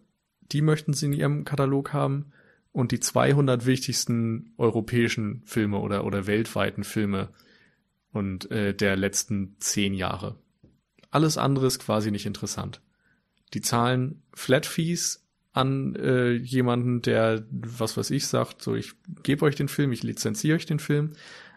die 0.51 0.61
möchten 0.61 0.93
sie 0.93 1.07
in 1.07 1.13
ihrem 1.13 1.45
Katalog 1.45 1.93
haben 1.93 2.31
und 2.71 2.91
die 2.91 2.99
200 2.99 3.65
wichtigsten 3.65 4.53
europäischen 4.57 5.41
Filme 5.45 5.79
oder, 5.79 6.05
oder 6.05 6.27
weltweiten 6.27 6.83
Filme 6.83 7.29
und 8.11 8.51
äh, 8.51 8.75
der 8.75 8.95
letzten 8.97 9.55
10 9.59 9.95
Jahre. 9.95 10.37
Alles 11.09 11.39
andere 11.39 11.65
ist 11.65 11.79
quasi 11.79 12.11
nicht 12.11 12.27
interessant. 12.27 12.81
Die 13.55 13.61
zahlen 13.61 14.21
Flat 14.31 14.67
Fees 14.67 15.25
an 15.53 15.95
äh, 15.95 16.33
jemanden, 16.33 17.01
der, 17.01 17.47
was 17.49 17.97
weiß 17.97 18.11
ich, 18.11 18.27
sagt, 18.27 18.61
so 18.61 18.75
ich 18.75 18.93
gebe 19.23 19.43
euch 19.43 19.55
den 19.55 19.69
Film, 19.69 19.91
ich 19.91 20.03
lizenziere 20.03 20.57
euch 20.57 20.67
den 20.67 20.79
Film, 20.79 21.13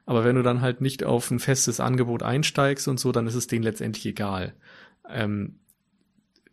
aber 0.08 0.24
wenn 0.24 0.36
du 0.36 0.42
dann 0.42 0.62
halt 0.62 0.80
nicht 0.80 1.04
auf 1.04 1.30
ein 1.30 1.38
festes 1.38 1.80
Angebot 1.80 2.22
einsteigst 2.22 2.88
und 2.88 2.98
so, 2.98 3.12
dann 3.12 3.26
ist 3.26 3.34
es 3.34 3.46
denen 3.46 3.62
letztendlich 3.62 4.06
egal. 4.06 4.54
Ähm, 5.06 5.56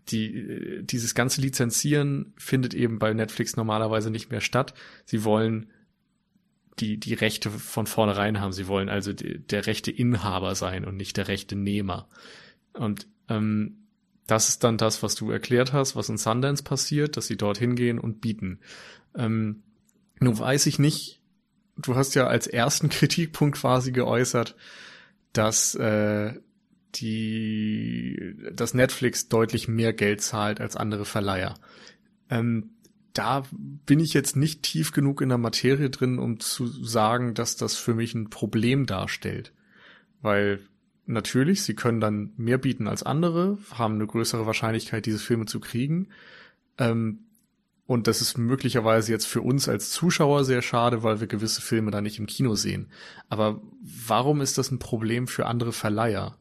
die, 0.10 0.82
dieses 0.84 1.16
ganze 1.16 1.40
Lizenzieren 1.40 2.34
findet 2.36 2.74
eben 2.74 3.00
bei 3.00 3.14
Netflix 3.14 3.56
normalerweise 3.56 4.12
nicht 4.12 4.30
mehr 4.30 4.42
statt. 4.42 4.74
Sie 5.06 5.24
wollen 5.24 5.68
die, 6.80 7.00
die 7.00 7.14
Rechte 7.14 7.50
von 7.50 7.88
vornherein 7.88 8.42
haben. 8.42 8.52
Sie 8.52 8.68
wollen 8.68 8.90
also 8.90 9.14
die, 9.14 9.40
der 9.40 9.66
rechte 9.68 9.90
Inhaber 9.90 10.54
sein 10.56 10.84
und 10.84 10.98
nicht 10.98 11.16
der 11.16 11.30
rechte 11.30 11.56
Nehmer. 11.56 12.10
Und 12.74 13.08
ähm, 13.30 13.78
das 14.28 14.50
ist 14.50 14.66
dann 14.66 14.78
das, 14.78 15.02
was 15.02 15.16
du 15.16 15.32
erklärt 15.32 15.72
hast, 15.72 15.96
was 15.96 16.10
in 16.10 16.18
Sundance 16.18 16.62
passiert, 16.62 17.16
dass 17.16 17.28
sie 17.28 17.38
dort 17.38 17.58
hingehen 17.58 18.00
und 18.00 18.20
bieten. 18.20 18.60
Ähm, 19.16 19.64
nun 20.20 20.38
weiß 20.38 20.66
ich 20.66 20.78
nicht, 20.78 21.22
du 21.78 21.96
hast 21.96 22.16
ja 22.16 22.28
als 22.28 22.48
ersten 22.48 22.90
Kritikpunkt 22.90 23.60
quasi 23.60 23.92
geäußert, 23.92 24.56
dass 25.34 25.76
äh, 25.76 26.34
die, 26.96 28.36
dass 28.54 28.74
Netflix 28.74 29.28
deutlich 29.28 29.68
mehr 29.68 29.94
Geld 29.94 30.22
zahlt 30.22 30.62
als 30.62 30.76
andere 30.76 31.06
Verleiher. 31.06 31.56
Ähm, 32.30 32.72
da 33.14 33.44
bin 33.52 34.00
ich 34.00 34.14
jetzt 34.14 34.36
nicht 34.36 34.64
tief 34.64 34.92
genug 34.92 35.22
in 35.22 35.30
der 35.30 35.38
Materie 35.38 35.90
drin, 35.90 36.20
um 36.20 36.40
zu 36.40 36.68
sagen, 36.68 37.34
dass 37.34 37.56
das 37.56 37.76
für 37.76 37.94
mich 37.94 38.14
ein 38.14 38.30
Problem 38.30 38.86
darstellt. 38.86 39.54
Weil 40.22 40.60
natürlich, 41.06 41.64
sie 41.64 41.76
können 41.76 42.02
dann 42.02 42.34
mehr 42.36 42.58
bieten 42.58 42.88
als 42.88 43.04
andere, 43.04 43.58
haben 43.72 43.96
eine 43.96 44.08
größere 44.08 44.46
Wahrscheinlichkeit, 44.46 45.06
diese 45.06 45.20
Filme 45.20 45.46
zu 45.46 45.60
kriegen. 45.60 46.10
Ähm, 46.78 47.25
und 47.88 48.08
das 48.08 48.22
ist 48.22 48.38
möglicherweise 48.38 49.12
jetzt 49.12 49.28
für 49.28 49.42
uns 49.42 49.70
als 49.70 49.92
Zuschauer 49.92 50.44
sehr 50.44 50.62
schade, 50.62 51.04
weil 51.04 51.20
wir 51.20 51.28
gewisse 51.28 51.62
Filme 51.62 51.92
da 51.92 52.02
nicht 52.02 52.18
im 52.20 52.26
Kino 52.26 52.56
sehen. 52.56 52.92
Aber 53.30 53.62
warum 53.82 54.42
ist 54.42 54.58
das 54.58 54.72
ein 54.72 54.80
Problem 54.80 55.28
für 55.28 55.46
andere 55.46 55.72
Verleiher? 55.72 56.38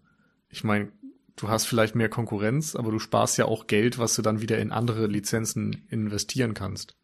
Ich 0.48 0.64
meine, 0.64 0.90
du 1.36 1.48
hast 1.48 1.66
vielleicht 1.66 1.94
mehr 1.94 2.08
Konkurrenz, 2.08 2.76
aber 2.76 2.90
du 2.90 2.98
sparst 2.98 3.36
ja 3.36 3.44
auch 3.44 3.66
Geld, 3.66 3.98
was 3.98 4.14
du 4.14 4.22
dann 4.22 4.40
wieder 4.40 4.58
in 4.58 4.72
andere 4.72 5.06
Lizenzen 5.06 5.86
investieren 5.90 6.54
kannst. 6.54 6.96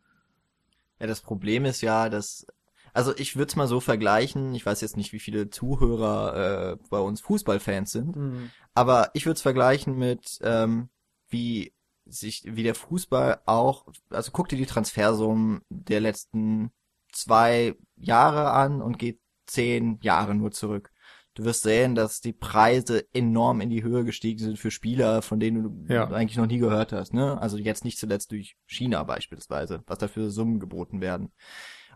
Ja, 0.98 1.06
das 1.06 1.20
Problem 1.20 1.64
ist 1.64 1.80
ja, 1.82 2.08
dass 2.08 2.46
also 2.92 3.14
ich 3.16 3.36
würde 3.36 3.50
es 3.50 3.56
mal 3.56 3.68
so 3.68 3.80
vergleichen, 3.80 4.54
ich 4.54 4.66
weiß 4.66 4.80
jetzt 4.80 4.96
nicht, 4.96 5.12
wie 5.12 5.20
viele 5.20 5.50
Zuhörer 5.50 6.72
äh, 6.72 6.76
bei 6.90 6.98
uns 6.98 7.20
Fußballfans 7.20 7.92
sind, 7.92 8.16
Mhm. 8.16 8.50
aber 8.74 9.10
ich 9.14 9.26
würde 9.26 9.36
es 9.36 9.42
vergleichen 9.42 9.96
mit 9.96 10.38
ähm, 10.42 10.88
wie 11.28 11.72
sich 12.10 12.42
wie 12.44 12.62
der 12.62 12.74
Fußball 12.74 13.40
auch, 13.46 13.86
also 14.10 14.30
guck 14.32 14.48
dir 14.48 14.56
die 14.56 14.66
Transfersummen 14.66 15.62
der 15.68 16.00
letzten 16.00 16.70
zwei 17.12 17.74
Jahre 17.96 18.50
an 18.52 18.82
und 18.82 18.98
geht 18.98 19.20
zehn 19.46 19.98
Jahre 20.02 20.34
nur 20.34 20.52
zurück. 20.52 20.92
Du 21.34 21.44
wirst 21.44 21.62
sehen, 21.62 21.94
dass 21.94 22.20
die 22.20 22.32
Preise 22.32 23.06
enorm 23.14 23.60
in 23.60 23.70
die 23.70 23.82
Höhe 23.82 24.04
gestiegen 24.04 24.40
sind 24.40 24.58
für 24.58 24.70
Spieler, 24.70 25.22
von 25.22 25.38
denen 25.40 25.86
du 25.86 25.92
Ja. 25.94 26.08
eigentlich 26.10 26.36
noch 26.36 26.46
nie 26.46 26.58
gehört 26.58 26.92
hast. 26.92 27.14
Ne? 27.14 27.40
Also 27.40 27.56
jetzt 27.56 27.84
nicht 27.84 27.98
zuletzt 27.98 28.32
durch 28.32 28.56
China 28.66 29.02
beispielsweise, 29.04 29.82
was 29.86 29.98
dafür 29.98 30.30
Summen 30.30 30.58
geboten 30.60 31.00
werden. 31.00 31.32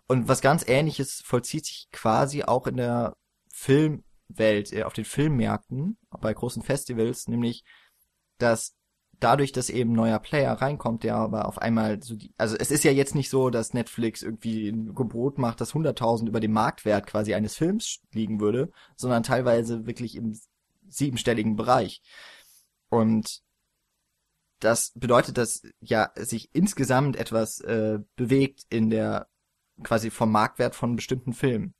Und 0.06 0.28
was 0.28 0.40
ganz 0.40 0.64
ähnliches 0.68 1.20
vollzieht 1.24 1.66
sich 1.66 1.88
quasi 1.90 2.42
auch 2.44 2.66
in 2.66 2.76
der 2.76 3.16
Filmwelt, 3.52 4.72
äh, 4.72 4.84
auf 4.84 4.92
den 4.92 5.04
Filmmärkten, 5.04 5.98
bei 6.20 6.32
großen 6.32 6.62
Festivals, 6.62 7.28
nämlich, 7.28 7.64
dass 8.38 8.74
dadurch, 9.24 9.52
dass 9.52 9.70
eben 9.70 9.92
neuer 9.92 10.18
Player 10.18 10.52
reinkommt, 10.52 11.02
der 11.02 11.16
aber 11.16 11.48
auf 11.48 11.58
einmal 11.58 12.02
so 12.02 12.14
die, 12.14 12.32
also 12.36 12.56
es 12.56 12.70
ist 12.70 12.84
ja 12.84 12.92
jetzt 12.92 13.14
nicht 13.14 13.30
so, 13.30 13.50
dass 13.50 13.72
Netflix 13.72 14.22
irgendwie 14.22 14.68
ein 14.68 14.94
Gebot 14.94 15.38
macht, 15.38 15.60
das 15.60 15.72
100.000 15.72 16.28
über 16.28 16.40
dem 16.40 16.52
Marktwert 16.52 17.06
quasi 17.06 17.34
eines 17.34 17.56
Films 17.56 18.00
liegen 18.12 18.40
würde, 18.40 18.70
sondern 18.96 19.22
teilweise 19.22 19.86
wirklich 19.86 20.16
im 20.16 20.38
siebenstelligen 20.88 21.56
Bereich. 21.56 22.02
Und 22.90 23.42
das 24.60 24.92
bedeutet, 24.94 25.38
dass 25.38 25.62
ja 25.80 26.10
sich 26.16 26.50
insgesamt 26.52 27.16
etwas 27.16 27.60
äh, 27.60 28.00
bewegt 28.16 28.66
in 28.68 28.90
der 28.90 29.28
quasi 29.82 30.10
vom 30.10 30.30
Marktwert 30.30 30.74
von 30.74 30.96
bestimmten 30.96 31.32
Filmen. 31.32 31.74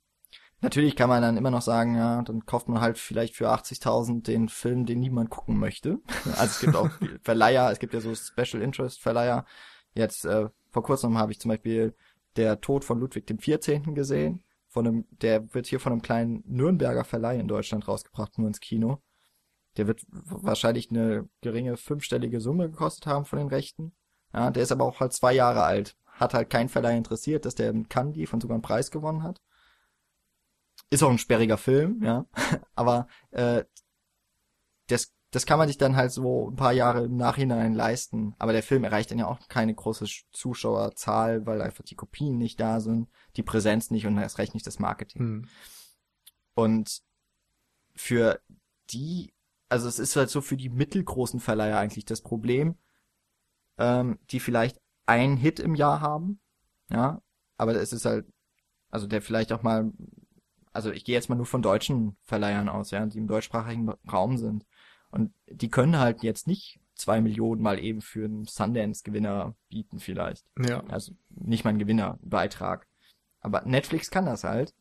Natürlich 0.65 0.95
kann 0.95 1.09
man 1.09 1.21
dann 1.21 1.37
immer 1.37 1.51
noch 1.51 1.61
sagen, 1.61 1.95
ja, 1.95 2.23
dann 2.23 2.47
kauft 2.47 2.67
man 2.67 2.81
halt 2.81 2.97
vielleicht 2.97 3.35
für 3.35 3.51
80.000 3.51 4.23
den 4.23 4.49
Film, 4.49 4.87
den 4.87 4.99
niemand 4.99 5.29
gucken 5.29 5.59
möchte. 5.59 5.99
Also 6.25 6.45
es 6.45 6.59
gibt 6.59 6.75
auch 6.75 6.89
Verleiher, 7.21 7.71
es 7.71 7.77
gibt 7.77 7.93
ja 7.93 8.01
so 8.01 8.15
Special 8.15 8.63
Interest 8.63 8.99
Verleiher. 8.99 9.45
Jetzt 9.93 10.25
äh, 10.25 10.49
vor 10.71 10.81
kurzem 10.81 11.19
habe 11.19 11.31
ich 11.31 11.39
zum 11.39 11.49
Beispiel 11.49 11.93
der 12.35 12.61
Tod 12.61 12.83
von 12.83 12.99
Ludwig 12.99 13.27
dem 13.27 13.37
14. 13.37 13.93
gesehen. 13.93 14.43
Von 14.67 14.87
einem, 14.87 15.05
der 15.21 15.53
wird 15.53 15.67
hier 15.67 15.79
von 15.79 15.91
einem 15.91 16.01
kleinen 16.01 16.43
Nürnberger 16.47 17.03
Verleih 17.03 17.39
in 17.39 17.47
Deutschland 17.47 17.87
rausgebracht, 17.87 18.39
nur 18.39 18.47
ins 18.47 18.59
Kino. 18.59 19.03
Der 19.77 19.85
wird 19.85 20.01
wahrscheinlich 20.09 20.89
eine 20.89 21.29
geringe 21.41 21.77
fünfstellige 21.77 22.41
Summe 22.41 22.71
gekostet 22.71 23.05
haben 23.05 23.25
von 23.25 23.37
den 23.37 23.49
Rechten. 23.49 23.93
Ja, 24.33 24.49
der 24.49 24.63
ist 24.63 24.71
aber 24.71 24.85
auch 24.85 24.99
halt 24.99 25.13
zwei 25.13 25.33
Jahre 25.33 25.61
alt. 25.61 25.95
Hat 26.07 26.33
halt 26.33 26.49
kein 26.49 26.69
Verleih 26.69 26.97
interessiert, 26.97 27.45
dass 27.45 27.53
der 27.53 27.69
in 27.69 27.87
Cannes 27.87 28.27
von 28.27 28.41
sogar 28.41 28.55
einen 28.55 28.63
Preis 28.63 28.89
gewonnen 28.89 29.21
hat. 29.21 29.41
Ist 30.89 31.03
auch 31.03 31.09
ein 31.09 31.17
sperriger 31.17 31.57
Film, 31.57 32.01
ja. 32.03 32.25
aber 32.75 33.07
äh, 33.31 33.63
das 34.87 35.15
das 35.35 35.45
kann 35.45 35.59
man 35.59 35.67
sich 35.67 35.77
dann 35.77 35.97
halt 35.97 36.13
so 36.13 36.49
ein 36.49 36.55
paar 36.55 36.71
Jahre 36.71 37.03
im 37.03 37.17
Nachhinein 37.17 37.73
leisten. 37.73 38.35
Aber 38.39 38.53
der 38.53 38.63
Film 38.63 38.85
erreicht 38.85 39.11
dann 39.11 39.19
ja 39.19 39.27
auch 39.27 39.49
keine 39.49 39.75
große 39.75 40.05
Zuschauerzahl, 40.31 41.45
weil 41.45 41.61
einfach 41.61 41.83
die 41.83 41.95
Kopien 41.95 42.37
nicht 42.37 42.57
da 42.61 42.79
sind, 42.79 43.09
die 43.35 43.43
Präsenz 43.43 43.91
nicht 43.91 44.05
und 44.05 44.17
erst 44.17 44.37
recht 44.37 44.53
nicht 44.53 44.65
das 44.65 44.79
Marketing. 44.79 45.21
Hm. 45.21 45.49
Und 46.53 47.01
für 47.95 48.39
die, 48.91 49.33
also 49.67 49.89
es 49.89 49.99
ist 49.99 50.15
halt 50.15 50.29
so 50.29 50.39
für 50.39 50.55
die 50.55 50.69
mittelgroßen 50.69 51.41
Verleiher 51.41 51.79
eigentlich 51.79 52.05
das 52.05 52.21
Problem, 52.21 52.77
ähm, 53.77 54.19
die 54.31 54.39
vielleicht 54.39 54.79
einen 55.05 55.35
Hit 55.35 55.59
im 55.59 55.75
Jahr 55.75 55.99
haben, 55.99 56.39
ja, 56.89 57.21
aber 57.57 57.75
es 57.75 57.91
ist 57.91 58.05
halt, 58.05 58.25
also 58.89 59.05
der 59.05 59.21
vielleicht 59.21 59.51
auch 59.51 59.63
mal, 59.63 59.91
also 60.75 60.91
ich 60.91 61.05
gehe 61.05 61.15
jetzt 61.15 61.29
mal 61.29 61.35
nur 61.35 61.45
von 61.45 61.61
deutschen 61.61 62.17
Verleihern 62.23 62.69
aus, 62.69 62.91
ja, 62.91 63.05
die 63.05 63.17
im 63.17 63.27
deutschsprachigen 63.27 63.89
Raum 64.11 64.37
sind 64.37 64.65
und 65.09 65.33
die 65.47 65.69
können 65.69 65.97
halt 65.97 66.23
jetzt 66.23 66.47
nicht 66.47 66.79
zwei 66.95 67.21
Millionen 67.21 67.61
mal 67.61 67.79
eben 67.79 68.01
für 68.01 68.25
einen 68.25 68.45
Sundance-Gewinner 68.45 69.55
bieten 69.69 69.99
vielleicht. 69.99 70.45
Ja. 70.59 70.83
Also 70.87 71.13
nicht 71.29 71.63
mal 71.63 71.69
einen 71.69 71.79
Gewinnerbeitrag. 71.79 72.87
Aber 73.41 73.61
Netflix 73.65 74.09
kann 74.09 74.25
das 74.25 74.43
halt. 74.43 74.73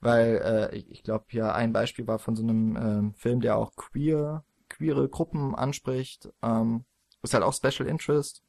Weil 0.00 0.40
äh, 0.72 0.76
ich, 0.76 0.90
ich 0.90 1.02
glaube 1.02 1.26
ja 1.30 1.52
ein 1.52 1.72
Beispiel 1.72 2.06
war 2.06 2.18
von 2.18 2.34
so 2.34 2.42
einem 2.42 2.76
ähm, 2.76 3.14
Film, 3.14 3.40
der 3.40 3.56
auch 3.56 3.74
queer, 3.76 4.44
queere 4.68 5.08
Gruppen 5.08 5.54
anspricht. 5.54 6.32
Ähm, 6.42 6.84
ist 7.22 7.34
halt 7.34 7.44
auch 7.44 7.54
Special 7.54 7.88
Interest. 7.88 8.42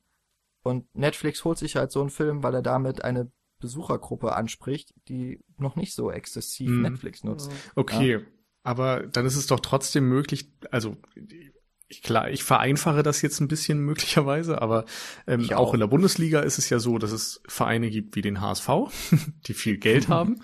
Und 0.64 0.94
Netflix 0.96 1.44
holt 1.44 1.58
sich 1.58 1.76
halt 1.76 1.92
so 1.92 2.02
einen 2.02 2.10
Film, 2.10 2.44
weil 2.44 2.56
er 2.56 2.62
damit 2.62 3.04
eine 3.04 3.32
Besuchergruppe 3.62 4.36
anspricht, 4.36 4.94
die 5.08 5.40
noch 5.58 5.76
nicht 5.76 5.94
so 5.94 6.12
exzessiv 6.12 6.70
hm. 6.70 6.82
Netflix 6.82 7.24
nutzt. 7.24 7.52
Okay, 7.76 8.14
ja. 8.14 8.20
Aber 8.64 9.08
dann 9.08 9.26
ist 9.26 9.36
es 9.36 9.48
doch 9.48 9.60
trotzdem 9.60 10.08
möglich, 10.08 10.52
also 10.70 10.98
ich, 11.88 12.02
klar, 12.04 12.30
ich 12.30 12.44
vereinfache 12.44 13.04
das 13.04 13.22
jetzt 13.22 13.40
ein 13.42 13.48
bisschen 13.48 13.80
möglicherweise, 13.80 14.62
aber 14.62 14.86
ähm, 15.28 15.46
auch. 15.52 15.58
auch 15.58 15.74
in 15.74 15.80
der 15.80 15.88
Bundesliga 15.88 16.40
ist 16.40 16.58
es 16.58 16.70
ja 16.70 16.80
so, 16.80 16.98
dass 16.98 17.12
es 17.12 17.42
Vereine 17.48 17.90
gibt 17.90 18.16
wie 18.16 18.22
den 18.22 18.40
HSV, 18.40 18.70
die 19.48 19.54
viel 19.54 19.78
Geld 19.78 20.08
haben 20.08 20.42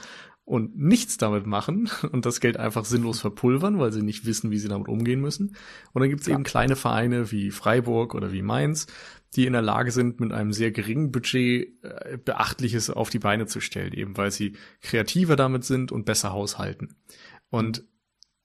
und 0.48 0.78
nichts 0.78 1.18
damit 1.18 1.46
machen 1.46 1.90
und 2.12 2.26
das 2.26 2.40
Geld 2.40 2.58
einfach 2.58 2.86
sinnlos 2.86 3.20
verpulvern, 3.20 3.80
weil 3.80 3.92
sie 3.92 4.02
nicht 4.02 4.26
wissen, 4.26 4.50
wie 4.50 4.58
sie 4.58 4.70
damit 4.70 4.88
umgehen 4.88 5.20
müssen. 5.20 5.56
Und 5.94 6.02
dann 6.02 6.10
gibt 6.10 6.22
es 6.22 6.28
ja. 6.28 6.36
eben 6.36 6.44
kleine 6.44 6.76
Vereine 6.76 7.32
wie 7.32 7.52
Freiburg 7.52 8.16
oder 8.16 8.32
wie 8.32 8.42
Mainz, 8.42 8.88
die 9.36 9.46
in 9.46 9.54
der 9.54 9.62
Lage 9.62 9.92
sind, 9.92 10.20
mit 10.20 10.32
einem 10.32 10.54
sehr 10.54 10.72
geringen 10.72 11.12
Budget 11.12 11.84
äh, 11.84 12.18
beachtliches 12.18 12.90
auf 12.90 13.10
die 13.10 13.20
Beine 13.20 13.46
zu 13.46 13.60
stellen, 13.60 13.94
eben 13.94 14.18
weil 14.18 14.32
sie 14.32 14.54
kreativer 14.82 15.36
damit 15.36 15.64
sind 15.64 15.92
und 15.92 16.06
besser 16.06 16.32
haushalten. 16.32 16.96
Und 17.50 17.84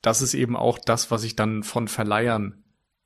das 0.00 0.20
ist 0.20 0.34
eben 0.34 0.56
auch 0.56 0.78
das, 0.78 1.10
was 1.10 1.24
ich 1.24 1.36
dann 1.36 1.62
von 1.62 1.88
Verleihern 1.88 2.62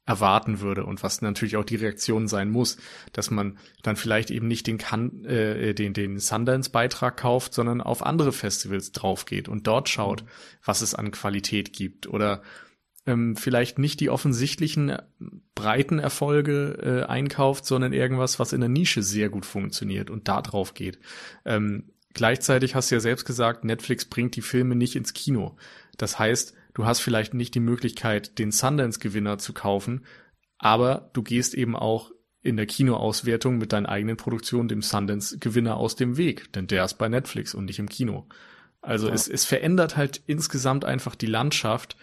erwarten 0.07 0.61
würde 0.61 0.85
und 0.85 1.03
was 1.03 1.21
natürlich 1.21 1.57
auch 1.57 1.65
die 1.65 1.77
Reaktion 1.77 2.29
sein 2.29 2.49
muss, 2.49 2.77
dass 3.13 3.33
man 3.33 3.59
dann 3.83 3.97
vielleicht 3.97 4.31
eben 4.31 4.47
nicht 4.47 4.69
den, 4.69 4.79
kan 4.79 5.25
äh, 5.25 5.75
den, 5.75 5.95
den 5.95 6.21
Sundance-Beitrag 6.21 7.17
kauft, 7.17 7.53
sondern 7.53 7.81
auf 7.81 8.07
andere 8.07 8.33
Festivals 8.33 8.93
draufgeht 8.93 9.49
und 9.49 9.67
dort 9.67 9.89
schaut, 9.89 10.25
was 10.65 10.81
es 10.81 10.95
an 10.95 11.11
Qualität 11.11 11.73
gibt 11.73 12.07
oder 12.07 12.43
ähm, 13.07 13.37
vielleicht 13.37 13.79
nicht 13.79 14.01
die 14.01 14.11
offensichtlichen 14.11 14.97
breiten 15.55 15.99
Erfolge 15.99 16.79
äh, 16.83 17.11
einkauft, 17.11 17.65
sondern 17.65 17.93
irgendwas, 17.93 18.39
was 18.39 18.53
in 18.53 18.61
der 18.61 18.69
Nische 18.69 19.03
sehr 19.03 19.29
gut 19.29 19.47
funktioniert 19.47 20.11
und 20.11 20.29
da 20.29 20.43
drauf 20.43 20.75
geht. 20.75 20.99
Ähm, 21.45 21.93
gleichzeitig 22.15 22.75
hast 22.75 22.91
du 22.91 22.97
ja 22.97 23.01
selbst 23.01 23.25
gesagt, 23.25 23.65
Netflix 23.65 24.05
bringt 24.05 24.37
die 24.37 24.43
Filme 24.43 24.75
nicht 24.75 24.97
ins 24.97 25.15
Kino. 25.15 25.57
Das 25.97 26.19
heißt, 26.19 26.55
du 26.75 26.85
hast 26.85 27.01
vielleicht 27.01 27.33
nicht 27.33 27.55
die 27.55 27.61
Möglichkeit, 27.61 28.39
den 28.39 28.51
Sundance-Gewinner 28.51 29.39
zu 29.39 29.53
kaufen, 29.53 30.05
aber 30.59 31.11
du 31.13 31.23
gehst 31.23 31.55
eben 31.55 31.77
auch 31.77 32.11
in 32.43 32.57
der 32.57 32.67
Kinoauswertung 32.67 33.59
mit 33.59 33.73
deinen 33.73 33.87
eigenen 33.87 34.17
Produktionen 34.17 34.69
dem 34.69 34.83
Sundance-Gewinner 34.83 35.77
aus 35.77 35.97
dem 35.97 36.17
Weg, 36.17 36.53
denn 36.53 36.67
der 36.67 36.85
ist 36.85 36.95
bei 36.95 37.09
Netflix 37.09 37.55
und 37.55 37.65
nicht 37.65 37.79
im 37.79 37.89
Kino. 37.89 38.29
Also 38.83 39.09
ja. 39.09 39.15
es, 39.15 39.27
es 39.27 39.45
verändert 39.45 39.97
halt 39.97 40.23
insgesamt 40.27 40.85
einfach 40.85 41.17
die 41.17 41.27
Landschaft. 41.27 41.97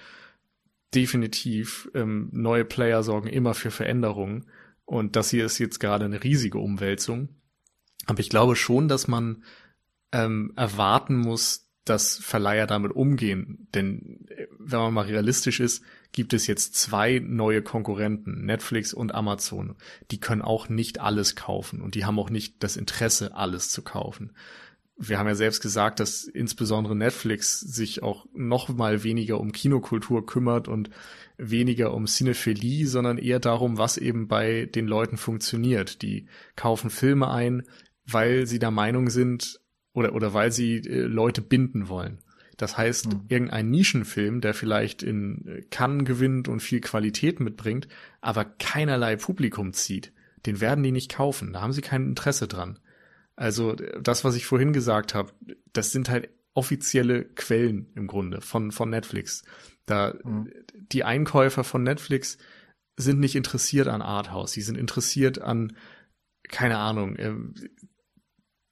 Definitiv. 0.94 1.90
Ähm, 1.94 2.30
neue 2.32 2.65
Player 2.65 3.03
sorgen 3.03 3.28
immer 3.28 3.53
für 3.53 3.72
Veränderungen. 3.72 4.45
Und 4.86 5.15
das 5.15 5.30
hier 5.30 5.45
ist 5.45 5.60
jetzt 5.60 5.80
gerade 5.80 6.06
eine 6.06 6.24
riesige 6.24 6.60
Umwälzung. 6.60 7.30
Aber 8.06 8.20
ich 8.20 8.30
glaube 8.30 8.56
schon, 8.56 8.88
dass 8.88 9.07
man 9.07 9.44
ähm, 10.11 10.53
erwarten 10.56 11.18
muss, 11.18 11.70
dass 11.86 12.18
Verleiher 12.18 12.68
damit 12.68 12.91
umgehen. 12.94 13.68
Denn 13.74 14.26
äh, 14.30 14.48
wenn 14.60 14.80
man 14.80 14.94
mal 14.94 15.06
realistisch 15.06 15.60
ist, 15.60 15.84
gibt 16.11 16.34
es 16.34 16.48
jetzt 16.48 16.76
zwei 16.76 17.20
neue 17.20 17.61
Konkurrenten, 17.61 18.45
Netflix 18.45 18.94
und 18.94 19.14
Amazon. 19.14 19.76
Die 20.11 20.20
können 20.20 20.41
auch 20.41 20.70
nicht 20.70 20.99
alles 20.99 21.36
kaufen 21.36 21.82
und 21.82 21.95
die 21.95 22.06
haben 22.06 22.20
auch 22.20 22.30
nicht 22.30 22.61
das 22.64 22.78
Interesse, 22.78 23.36
alles 23.36 23.70
zu 23.70 23.82
kaufen. 23.82 24.32
Wir 24.95 25.18
haben 25.18 25.28
ja 25.28 25.36
selbst 25.36 25.61
gesagt, 25.61 25.99
dass 25.99 26.24
insbesondere 26.26 26.95
Netflix 26.95 27.60
sich 27.60 28.03
auch 28.03 28.26
noch 28.34 28.70
mal 28.70 29.03
weniger 29.03 29.40
um 29.40 29.52
Kinokultur 29.52 30.26
kümmert 30.26 30.68
und 30.68 30.90
weniger 31.38 31.94
um 31.94 32.06
Cinephilie, 32.06 32.88
sondern 32.88 33.18
eher 33.18 33.40
darum, 33.40 33.78
was 33.78 33.98
eben 33.98 34.28
bei 34.28 34.65
den 34.65 34.88
Leuten 34.88 35.18
funktioniert. 35.18 36.02
Die 36.03 36.28
kaufen 36.56 36.90
Filme 36.90 37.30
ein, 37.32 37.64
weil 38.06 38.45
sie 38.45 38.60
der 38.60 38.72
Meinung 38.72 39.10
sind, 39.10 39.60
oder, 39.94 40.14
oder 40.14 40.34
weil 40.34 40.52
sie 40.52 40.78
äh, 40.78 41.02
Leute 41.02 41.41
binden 41.41 41.88
wollen. 41.88 42.20
Das 42.57 42.78
heißt, 42.78 43.14
mhm. 43.14 43.22
irgendein 43.30 43.70
Nischenfilm, 43.70 44.41
der 44.41 44.53
vielleicht 44.53 45.03
in 45.03 45.48
äh, 45.48 45.61
Cannes 45.70 46.06
gewinnt 46.06 46.48
und 46.48 46.61
viel 46.61 46.82
Qualität 46.82 47.40
mitbringt, 47.40 47.88
aber 48.22 48.45
keinerlei 48.45 49.15
Publikum 49.15 49.74
zieht, 49.74 50.14
den 50.45 50.61
werden 50.61 50.84
die 50.84 50.91
nicht 50.91 51.11
kaufen. 51.11 51.53
Da 51.53 51.61
haben 51.61 51.74
sie 51.74 51.82
kein 51.82 52.06
Interesse 52.06 52.48
dran. 52.48 52.80
Also 53.36 53.74
das, 53.74 54.24
was 54.24 54.36
ich 54.36 54.46
vorhin 54.46 54.74
gesagt 54.74 55.16
habe, 55.16 55.34
das 55.72 55.92
sind 55.92 56.10
halt 56.10 56.30
offizielle 56.54 57.26
Quellen 57.26 57.92
im 57.96 58.08
Grunde 58.08 58.42
von, 58.42 58.72
von 58.72 58.90
Netflix. 58.90 59.44
Da 59.86 60.14
mhm. 60.24 60.52
die 60.92 61.04
Einkäufer 61.04 61.64
von 61.64 61.84
Netflix 61.84 62.38
sind 62.96 63.20
nicht 63.20 63.36
interessiert 63.36 63.88
an 63.88 64.04
Arthouse, 64.04 64.52
sie 64.52 64.62
sind 64.62 64.78
interessiert 64.78 65.42
an 65.42 65.76
keine 66.50 66.78
Ahnung, 66.78 67.16
äh, 67.16 67.34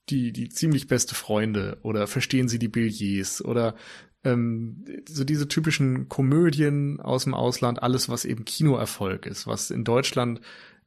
die, 0.09 0.31
die 0.31 0.49
ziemlich 0.49 0.87
beste 0.87 1.15
Freunde 1.15 1.79
oder 1.83 2.07
verstehen 2.07 2.47
sie 2.47 2.59
die 2.59 2.67
Billets 2.67 3.43
oder 3.43 3.75
ähm, 4.23 4.85
so 5.07 5.23
diese 5.23 5.47
typischen 5.47 6.09
Komödien 6.09 6.99
aus 6.99 7.23
dem 7.23 7.33
Ausland, 7.33 7.81
alles, 7.81 8.09
was 8.09 8.25
eben 8.25 8.45
Kinoerfolg 8.45 9.25
ist, 9.25 9.47
was 9.47 9.71
in 9.71 9.83
Deutschland 9.83 10.41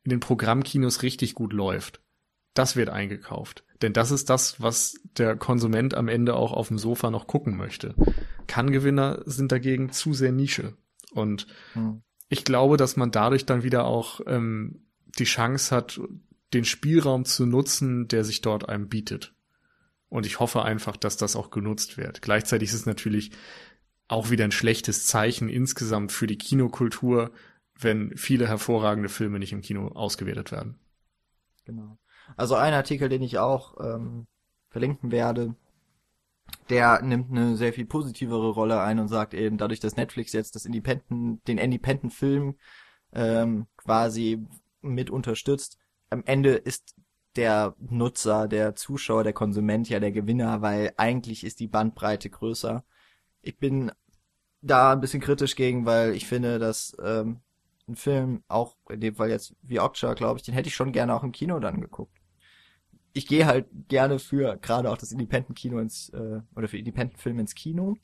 in 0.04 0.10
den 0.10 0.20
Programmkinos 0.20 1.02
richtig 1.02 1.34
gut 1.34 1.52
läuft. 1.52 2.03
Das 2.54 2.76
wird 2.76 2.88
eingekauft. 2.88 3.64
Denn 3.82 3.92
das 3.92 4.10
ist 4.10 4.30
das, 4.30 4.60
was 4.60 4.94
der 5.18 5.36
Konsument 5.36 5.94
am 5.94 6.08
Ende 6.08 6.34
auch 6.34 6.52
auf 6.52 6.68
dem 6.68 6.78
Sofa 6.78 7.10
noch 7.10 7.26
gucken 7.26 7.56
möchte. 7.56 7.94
Kann-Gewinner 8.46 9.22
sind 9.26 9.52
dagegen 9.52 9.90
zu 9.90 10.14
sehr 10.14 10.32
Nische. 10.32 10.74
Und 11.12 11.46
hm. 11.74 12.02
ich 12.28 12.44
glaube, 12.44 12.76
dass 12.76 12.96
man 12.96 13.10
dadurch 13.10 13.44
dann 13.44 13.62
wieder 13.62 13.84
auch 13.84 14.20
ähm, 14.26 14.86
die 15.18 15.24
Chance 15.24 15.74
hat, 15.74 16.00
den 16.54 16.64
Spielraum 16.64 17.24
zu 17.24 17.46
nutzen, 17.46 18.08
der 18.08 18.24
sich 18.24 18.40
dort 18.40 18.68
einem 18.68 18.88
bietet. 18.88 19.34
Und 20.08 20.26
ich 20.26 20.38
hoffe 20.38 20.62
einfach, 20.62 20.96
dass 20.96 21.16
das 21.16 21.34
auch 21.34 21.50
genutzt 21.50 21.96
wird. 21.96 22.22
Gleichzeitig 22.22 22.68
ist 22.68 22.74
es 22.76 22.86
natürlich 22.86 23.32
auch 24.06 24.30
wieder 24.30 24.44
ein 24.44 24.52
schlechtes 24.52 25.06
Zeichen 25.06 25.48
insgesamt 25.48 26.12
für 26.12 26.26
die 26.26 26.38
Kinokultur, 26.38 27.32
wenn 27.78 28.16
viele 28.16 28.46
hervorragende 28.46 29.08
Filme 29.08 29.38
nicht 29.38 29.52
im 29.52 29.62
Kino 29.62 29.88
ausgewertet 29.88 30.52
werden. 30.52 30.78
Genau. 31.64 31.98
Also 32.36 32.56
ein 32.56 32.74
Artikel, 32.74 33.08
den 33.08 33.22
ich 33.22 33.38
auch 33.38 33.76
ähm, 33.80 34.26
verlinken 34.68 35.12
werde, 35.12 35.54
der 36.68 37.02
nimmt 37.02 37.30
eine 37.30 37.56
sehr 37.56 37.72
viel 37.72 37.86
positivere 37.86 38.50
Rolle 38.50 38.80
ein 38.80 38.98
und 38.98 39.08
sagt 39.08 39.34
eben, 39.34 39.58
dadurch, 39.58 39.80
dass 39.80 39.96
Netflix 39.96 40.32
jetzt 40.32 40.54
das 40.54 40.66
Independent, 40.66 41.46
den 41.46 41.58
Independent-Film 41.58 42.56
ähm, 43.12 43.66
quasi 43.76 44.46
mit 44.82 45.10
unterstützt. 45.10 45.78
Am 46.10 46.22
Ende 46.26 46.54
ist 46.54 46.94
der 47.36 47.74
Nutzer, 47.78 48.48
der 48.48 48.74
Zuschauer, 48.76 49.24
der 49.24 49.32
Konsument 49.32 49.88
ja 49.88 50.00
der 50.00 50.12
Gewinner, 50.12 50.62
weil 50.62 50.92
eigentlich 50.96 51.44
ist 51.44 51.60
die 51.60 51.66
Bandbreite 51.66 52.30
größer. 52.30 52.84
Ich 53.42 53.58
bin 53.58 53.90
da 54.62 54.92
ein 54.92 55.00
bisschen 55.00 55.20
kritisch 55.20 55.56
gegen, 55.56 55.84
weil 55.84 56.14
ich 56.14 56.26
finde, 56.26 56.58
dass 56.58 56.96
ähm, 57.02 57.40
ein 57.88 57.96
Film, 57.96 58.42
auch 58.48 58.76
in 58.88 59.00
dem 59.00 59.16
Fall 59.16 59.30
jetzt 59.30 59.54
wie 59.62 59.80
Okja, 59.80 60.14
glaube 60.14 60.38
ich, 60.38 60.44
den 60.44 60.54
hätte 60.54 60.68
ich 60.68 60.74
schon 60.74 60.92
gerne 60.92 61.14
auch 61.14 61.22
im 61.22 61.32
Kino 61.32 61.58
dann 61.58 61.80
geguckt. 61.80 62.16
Ich 63.14 63.26
gehe 63.26 63.46
halt 63.46 63.66
gerne 63.88 64.18
für 64.18 64.58
gerade 64.58 64.90
auch 64.90 64.98
das 64.98 65.12
Independent-Kino 65.12 65.78
ins, 65.78 66.10
äh, 66.10 66.40
oder 66.56 66.68
für 66.68 66.78
Independent-Film 66.78 67.38
ins 67.38 67.54
Kino 67.54 67.96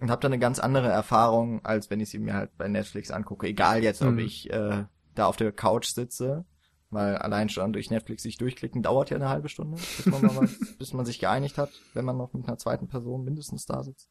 und 0.00 0.10
habe 0.10 0.20
dann 0.20 0.32
eine 0.32 0.40
ganz 0.40 0.58
andere 0.58 0.88
Erfahrung, 0.88 1.64
als 1.64 1.88
wenn 1.90 2.00
ich 2.00 2.10
sie 2.10 2.18
mir 2.18 2.34
halt 2.34 2.56
bei 2.58 2.68
Netflix 2.68 3.10
angucke. 3.10 3.46
Egal 3.46 3.82
jetzt, 3.82 4.02
ob 4.02 4.12
Mhm. 4.12 4.18
ich 4.18 4.50
äh, 4.50 4.84
da 5.14 5.26
auf 5.26 5.36
der 5.36 5.52
Couch 5.52 5.86
sitze, 5.88 6.44
weil 6.90 7.16
allein 7.16 7.48
schon 7.48 7.72
durch 7.72 7.90
Netflix 7.90 8.24
sich 8.24 8.36
durchklicken 8.36 8.82
dauert 8.82 9.10
ja 9.10 9.16
eine 9.16 9.28
halbe 9.28 9.48
Stunde, 9.48 9.76
bis 9.96 10.06
man, 10.06 10.22
mal 10.22 10.48
bis 10.78 10.92
man 10.92 11.06
sich 11.06 11.20
geeinigt 11.20 11.58
hat, 11.58 11.70
wenn 11.94 12.04
man 12.04 12.16
noch 12.16 12.32
mit 12.32 12.46
einer 12.46 12.58
zweiten 12.58 12.88
Person 12.88 13.24
mindestens 13.24 13.66
da 13.66 13.82
sitzt. 13.82 14.10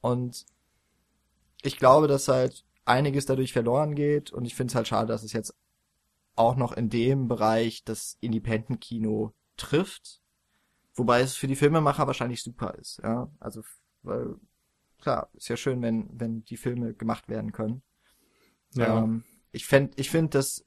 Und 0.00 0.46
ich 1.62 1.78
glaube, 1.78 2.08
dass 2.08 2.28
halt 2.28 2.64
einiges 2.86 3.26
dadurch 3.26 3.52
verloren 3.52 3.94
geht 3.94 4.32
und 4.32 4.44
ich 4.46 4.54
finde 4.54 4.72
es 4.72 4.74
halt 4.74 4.88
schade, 4.88 5.08
dass 5.08 5.22
es 5.22 5.32
jetzt 5.32 5.54
auch 6.36 6.56
noch 6.56 6.72
in 6.72 6.88
dem 6.88 7.28
Bereich 7.28 7.84
das 7.84 8.16
Independent-Kino 8.20 9.32
trifft, 9.60 10.20
wobei 10.94 11.20
es 11.20 11.34
für 11.34 11.46
die 11.46 11.56
Filmemacher 11.56 12.06
wahrscheinlich 12.06 12.42
super 12.42 12.74
ist, 12.74 13.00
ja, 13.02 13.30
also 13.38 13.62
weil 14.02 14.36
klar, 15.00 15.30
ist 15.34 15.48
ja 15.48 15.56
schön, 15.56 15.82
wenn 15.82 16.08
wenn 16.12 16.44
die 16.44 16.56
Filme 16.56 16.94
gemacht 16.94 17.28
werden 17.28 17.52
können. 17.52 17.82
Ja. 18.74 18.98
Ähm, 18.98 19.24
ich 19.52 19.66
fänd, 19.66 19.98
ich 19.98 20.10
finde 20.10 20.30
das 20.30 20.64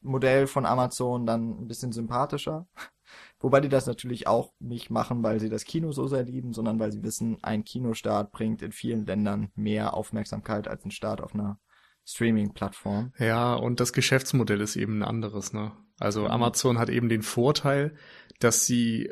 Modell 0.00 0.46
von 0.46 0.66
Amazon 0.66 1.26
dann 1.26 1.62
ein 1.62 1.68
bisschen 1.68 1.92
sympathischer. 1.92 2.66
Wobei 3.40 3.60
die 3.60 3.68
das 3.68 3.86
natürlich 3.86 4.26
auch 4.26 4.52
nicht 4.58 4.90
machen, 4.90 5.22
weil 5.22 5.40
sie 5.40 5.48
das 5.48 5.64
Kino 5.64 5.92
so 5.92 6.06
sehr 6.06 6.22
lieben, 6.22 6.52
sondern 6.52 6.78
weil 6.78 6.92
sie 6.92 7.02
wissen, 7.02 7.38
ein 7.42 7.64
Kinostart 7.64 8.32
bringt 8.32 8.62
in 8.62 8.72
vielen 8.72 9.04
Ländern 9.04 9.50
mehr 9.54 9.94
Aufmerksamkeit 9.94 10.68
als 10.68 10.84
ein 10.84 10.90
Start 10.90 11.20
auf 11.20 11.34
einer 11.34 11.58
Streaming-Plattform. 12.04 13.12
Ja, 13.18 13.54
und 13.54 13.80
das 13.80 13.92
Geschäftsmodell 13.92 14.60
ist 14.60 14.76
eben 14.76 14.98
ein 14.98 15.08
anderes, 15.08 15.52
ne? 15.52 15.72
Also 16.02 16.26
Amazon 16.26 16.78
hat 16.78 16.90
eben 16.90 17.08
den 17.08 17.22
Vorteil, 17.22 17.94
dass 18.40 18.66
sie 18.66 19.10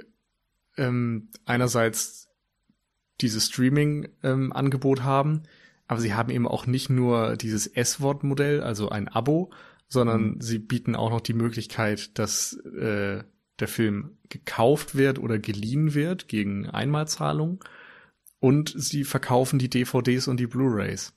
ähm, 0.76 1.28
einerseits 1.44 2.28
dieses 3.20 3.46
Streaming-Angebot 3.46 5.02
haben, 5.02 5.42
aber 5.86 6.00
sie 6.00 6.14
haben 6.14 6.30
eben 6.30 6.46
auch 6.48 6.66
nicht 6.66 6.88
nur 6.90 7.36
dieses 7.36 7.66
S-Wort-Modell, 7.66 8.62
also 8.62 8.88
ein 8.88 9.08
Abo, 9.08 9.52
sondern 9.88 10.22
Mhm. 10.34 10.40
sie 10.40 10.58
bieten 10.58 10.94
auch 10.94 11.10
noch 11.10 11.20
die 11.20 11.34
Möglichkeit, 11.34 12.18
dass 12.18 12.54
äh, 12.54 13.22
der 13.58 13.68
Film 13.68 14.16
gekauft 14.28 14.94
wird 14.94 15.18
oder 15.18 15.38
geliehen 15.38 15.94
wird 15.94 16.28
gegen 16.28 16.68
Einmalzahlung 16.70 17.62
und 18.38 18.72
sie 18.74 19.04
verkaufen 19.04 19.58
die 19.58 19.68
DVDs 19.68 20.28
und 20.28 20.38
die 20.38 20.46
Blu-rays. 20.46 21.12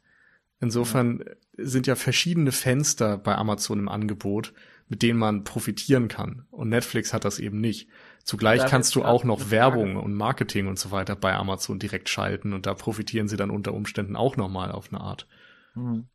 Insofern 0.59 1.23
sind 1.57 1.87
ja 1.87 1.95
verschiedene 1.95 2.51
Fenster 2.51 3.17
bei 3.17 3.35
Amazon 3.35 3.79
im 3.79 3.89
Angebot, 3.89 4.53
mit 4.89 5.01
denen 5.01 5.19
man 5.19 5.43
profitieren 5.43 6.07
kann. 6.07 6.45
Und 6.51 6.69
Netflix 6.69 7.13
hat 7.13 7.25
das 7.25 7.39
eben 7.39 7.59
nicht. 7.61 7.89
Zugleich 8.23 8.61
Da 8.61 8.67
kannst 8.69 8.95
du 8.95 9.03
auch 9.03 9.23
noch 9.23 9.51
Werbung 9.51 9.93
Frage. 9.93 10.05
und 10.05 10.13
Marketing 10.13 10.67
und 10.67 10.79
so 10.79 10.91
weiter 10.91 11.15
bei 11.15 11.33
Amazon 11.35 11.79
direkt 11.79 12.09
schalten 12.09 12.53
und 12.53 12.65
da 12.65 12.73
profitieren 12.73 13.27
sie 13.27 13.37
dann 13.37 13.49
unter 13.49 13.73
Umständen 13.73 14.15
auch 14.15 14.37
nochmal 14.37 14.71
auf 14.71 14.89
eine 14.91 15.01
Art. 15.01 15.27
Hm. 15.73 16.07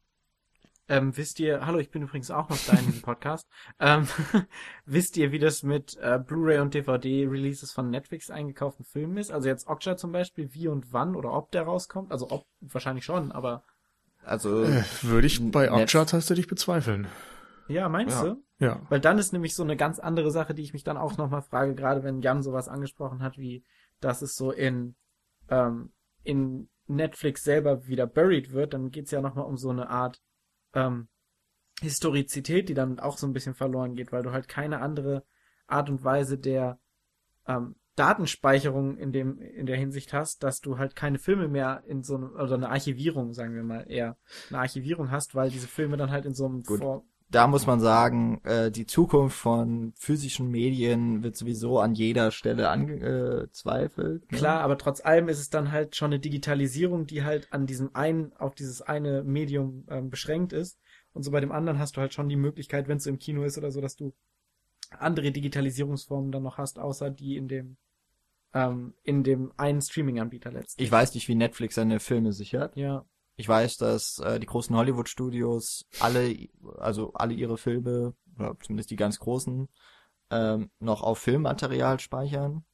Ähm, 0.90 1.14
wisst 1.18 1.38
ihr, 1.38 1.66
hallo, 1.66 1.78
ich 1.78 1.90
bin 1.90 2.02
übrigens 2.02 2.30
auch 2.30 2.48
noch 2.48 2.64
da 2.66 2.78
in 2.78 2.86
diesem 2.86 3.02
Podcast. 3.02 3.46
Ähm, 3.80 4.08
wisst 4.86 5.16
ihr, 5.18 5.32
wie 5.32 5.38
das 5.38 5.62
mit 5.62 5.96
äh, 6.00 6.18
Blu-ray 6.18 6.58
und 6.60 6.72
DVD-Releases 6.74 7.72
von 7.72 7.90
Netflix 7.90 8.30
eingekauften 8.30 8.84
Filmen 8.86 9.18
ist? 9.18 9.30
Also 9.30 9.48
jetzt 9.48 9.66
Okja 9.68 9.96
zum 9.96 10.12
Beispiel, 10.12 10.52
wie 10.54 10.68
und 10.68 10.92
wann 10.92 11.14
oder 11.14 11.32
ob 11.34 11.50
der 11.52 11.62
rauskommt? 11.62 12.10
Also 12.10 12.30
ob, 12.30 12.46
wahrscheinlich 12.60 13.04
schon, 13.04 13.32
aber 13.32 13.64
Also 14.24 14.64
Äh, 14.64 14.82
würde 15.02 15.26
ich 15.26 15.40
bei 15.50 15.70
Okja 15.70 16.04
tatsächlich 16.06 16.46
bezweifeln. 16.46 17.08
ja, 17.66 17.88
meinst 17.88 18.22
Ja. 18.22 18.22
du? 18.22 18.42
Ja. 18.58 18.82
Weil 18.88 19.00
dann 19.00 19.18
ist 19.18 19.32
nämlich 19.32 19.54
so 19.54 19.62
eine 19.62 19.76
ganz 19.76 19.98
andere 19.98 20.30
Sache, 20.30 20.54
die 20.54 20.62
ich 20.62 20.72
mich 20.72 20.84
dann 20.84 20.96
auch 20.96 21.16
nochmal 21.16 21.42
frage, 21.42 21.74
gerade 21.74 22.02
wenn 22.02 22.22
Jan 22.22 22.42
sowas 22.42 22.68
angesprochen 22.68 23.22
hat, 23.22 23.38
wie 23.38 23.64
dass 24.00 24.22
es 24.22 24.34
so 24.34 24.52
in, 24.52 24.94
ähm, 25.48 25.92
in 26.22 26.68
Netflix 26.86 27.42
selber 27.42 27.86
wieder 27.86 28.06
buried 28.06 28.52
wird, 28.52 28.74
dann 28.74 28.90
geht's 28.90 29.10
ja 29.10 29.20
nochmal 29.20 29.44
um 29.44 29.56
so 29.56 29.70
eine 29.70 29.88
Art 29.90 30.20
ähm, 30.74 31.08
Historizität, 31.80 32.68
die 32.68 32.74
dann 32.74 32.98
auch 32.98 33.18
so 33.18 33.26
ein 33.26 33.32
bisschen 33.32 33.54
verloren 33.54 33.94
geht, 33.94 34.12
weil 34.12 34.22
du 34.22 34.32
halt 34.32 34.48
keine 34.48 34.80
andere 34.80 35.24
Art 35.66 35.90
und 35.90 36.02
Weise 36.02 36.38
der 36.38 36.78
ähm, 37.46 37.76
Datenspeicherung 37.94 38.96
in 38.96 39.12
dem 39.12 39.40
in 39.40 39.66
der 39.66 39.76
Hinsicht 39.76 40.12
hast, 40.12 40.42
dass 40.44 40.60
du 40.60 40.78
halt 40.78 40.94
keine 40.94 41.18
Filme 41.18 41.48
mehr 41.48 41.82
in 41.86 42.02
so 42.02 42.16
einem 42.16 42.30
oder 42.32 42.54
eine 42.54 42.68
Archivierung, 42.68 43.32
sagen 43.32 43.54
wir 43.54 43.64
mal 43.64 43.90
eher 43.90 44.16
eine 44.50 44.60
Archivierung 44.60 45.10
hast, 45.10 45.34
weil 45.34 45.50
diese 45.50 45.66
Filme 45.66 45.96
dann 45.96 46.10
halt 46.10 46.24
in 46.24 46.34
so 46.34 46.46
einem 46.46 46.62
Gut. 46.62 46.78
Vor 46.78 47.04
da 47.30 47.46
muss 47.46 47.66
man 47.66 47.80
sagen, 47.80 48.40
äh, 48.44 48.70
die 48.70 48.86
Zukunft 48.86 49.36
von 49.36 49.92
physischen 49.96 50.50
Medien 50.50 51.22
wird 51.22 51.36
sowieso 51.36 51.78
an 51.78 51.94
jeder 51.94 52.30
Stelle 52.30 52.70
angezweifelt. 52.70 54.30
Ne? 54.32 54.38
Klar, 54.38 54.60
aber 54.60 54.78
trotz 54.78 55.04
allem 55.04 55.28
ist 55.28 55.38
es 55.38 55.50
dann 55.50 55.70
halt 55.70 55.94
schon 55.94 56.12
eine 56.12 56.20
Digitalisierung, 56.20 57.06
die 57.06 57.24
halt 57.24 57.52
an 57.52 57.66
diesem 57.66 57.94
einen, 57.94 58.32
auf 58.36 58.54
dieses 58.54 58.80
eine 58.80 59.22
Medium 59.24 59.84
ähm, 59.88 60.08
beschränkt 60.08 60.52
ist. 60.52 60.78
Und 61.12 61.22
so 61.22 61.30
bei 61.30 61.40
dem 61.40 61.52
anderen 61.52 61.78
hast 61.78 61.96
du 61.96 62.00
halt 62.00 62.14
schon 62.14 62.28
die 62.28 62.36
Möglichkeit, 62.36 62.88
wenn 62.88 62.96
es 62.96 63.06
im 63.06 63.18
Kino 63.18 63.42
ist 63.42 63.58
oder 63.58 63.70
so, 63.70 63.80
dass 63.80 63.96
du 63.96 64.14
andere 64.90 65.30
Digitalisierungsformen 65.30 66.32
dann 66.32 66.42
noch 66.42 66.56
hast, 66.56 66.78
außer 66.78 67.10
die 67.10 67.36
in 67.36 67.48
dem 67.48 67.76
ähm, 68.54 68.94
in 69.02 69.22
dem 69.22 69.52
einen 69.58 69.82
Streaming-Anbieter 69.82 70.50
letztlich. 70.50 70.86
Ich 70.86 70.90
weiß 70.90 71.14
nicht, 71.14 71.28
wie 71.28 71.34
Netflix 71.34 71.74
seine 71.74 72.00
Filme 72.00 72.32
sichert. 72.32 72.76
Ja, 72.76 73.04
Ich 73.38 73.48
weiß, 73.48 73.76
dass 73.78 74.18
äh, 74.18 74.38
die 74.40 74.46
großen 74.46 74.74
Hollywood-Studios 74.76 75.86
alle, 76.00 76.36
also 76.76 77.12
alle 77.14 77.32
ihre 77.34 77.56
Filme, 77.56 78.14
oder 78.38 78.56
zumindest 78.60 78.90
die 78.90 78.96
ganz 78.96 79.18
großen, 79.20 79.68
ähm, 80.30 80.70
noch 80.80 81.02
auf 81.02 81.20
Filmmaterial 81.20 82.00
speichern. 82.00 82.64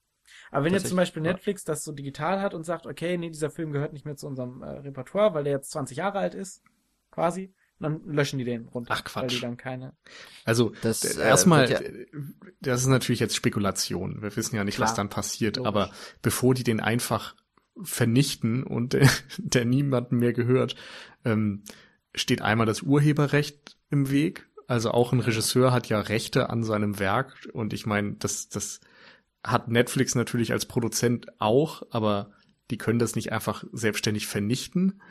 aber 0.51 0.65
wenn 0.65 0.73
jetzt 0.73 0.89
zum 0.89 0.97
Beispiel 0.97 1.25
ja. 1.25 1.33
Netflix 1.33 1.65
das 1.65 1.85
so 1.85 1.93
digital 1.93 2.41
hat 2.41 2.55
und 2.55 2.65
sagt, 2.65 2.87
okay, 2.87 3.17
nee, 3.19 3.29
dieser 3.31 3.51
Film 3.51 3.73
gehört 3.73 3.93
nicht 3.93 4.07
mehr 4.07 4.17
zu 4.17 4.27
unserem 4.27 4.63
äh, 4.63 4.71
Repertoire, 4.71 5.35
weil 5.35 5.45
der 5.45 5.53
jetzt 5.53 5.71
20 5.71 5.99
Jahre 5.99 6.19
alt 6.19 6.35
ist, 6.35 6.63
quasi, 7.11 7.53
dann 7.79 8.01
löschen 8.07 8.39
die 8.39 8.45
den 8.45 8.67
runter. 8.69 8.95
Ach, 8.97 9.05
Quatsch. 9.05 9.23
Weil 9.23 9.29
die 9.29 9.41
dann 9.41 9.57
keine. 9.59 9.95
Also 10.47 10.73
Das, 10.81 11.05
äh, 11.05 11.21
erstmal, 11.23 11.67
d- 11.67 12.07
das 12.61 12.81
ist 12.81 12.87
natürlich 12.87 13.21
jetzt 13.21 13.37
Spekulation. 13.37 14.23
Wir 14.23 14.35
wissen 14.35 14.57
ja 14.57 14.65
nicht, 14.65 14.81
was 14.81 14.91
Klar, 14.95 14.97
dann 14.97 15.11
passiert. 15.11 15.57
logisch. 15.57 15.69
Aber 15.69 15.91
bevor 16.23 16.55
die 16.55 16.65
den 16.65 16.81
einfach 16.81 17.37
vernichten 17.83 18.63
und 18.63 18.93
der, 18.93 19.09
der 19.39 19.65
niemandem 19.65 20.19
mehr 20.19 20.33
gehört, 20.33 20.77
ähm, 21.25 21.63
steht 22.15 22.43
einmal 22.43 22.67
das 22.67 22.83
Urheberrecht 22.83 23.77
im 23.91 24.11
Weg. 24.11 24.49
Also 24.67 24.93
auch 24.93 25.13
ein 25.13 25.21
Regisseur 25.21 25.73
hat 25.73 25.89
ja 25.89 26.01
Rechte 26.01 26.49
an 26.51 26.65
seinem 26.65 26.99
Werk 26.99 27.49
und 27.53 27.73
ich 27.73 27.87
meine, 27.87 28.15
das, 28.15 28.49
das 28.49 28.81
hat 29.43 29.69
Netflix 29.69 30.15
natürlich 30.15 30.53
als 30.53 30.67
Produzent 30.67 31.27
auch, 31.39 31.83
aber 31.91 32.31
die 32.71 32.79
können 32.79 32.99
das 32.99 33.15
nicht 33.15 33.31
einfach 33.33 33.65
selbstständig 33.73 34.27
vernichten. 34.27 35.03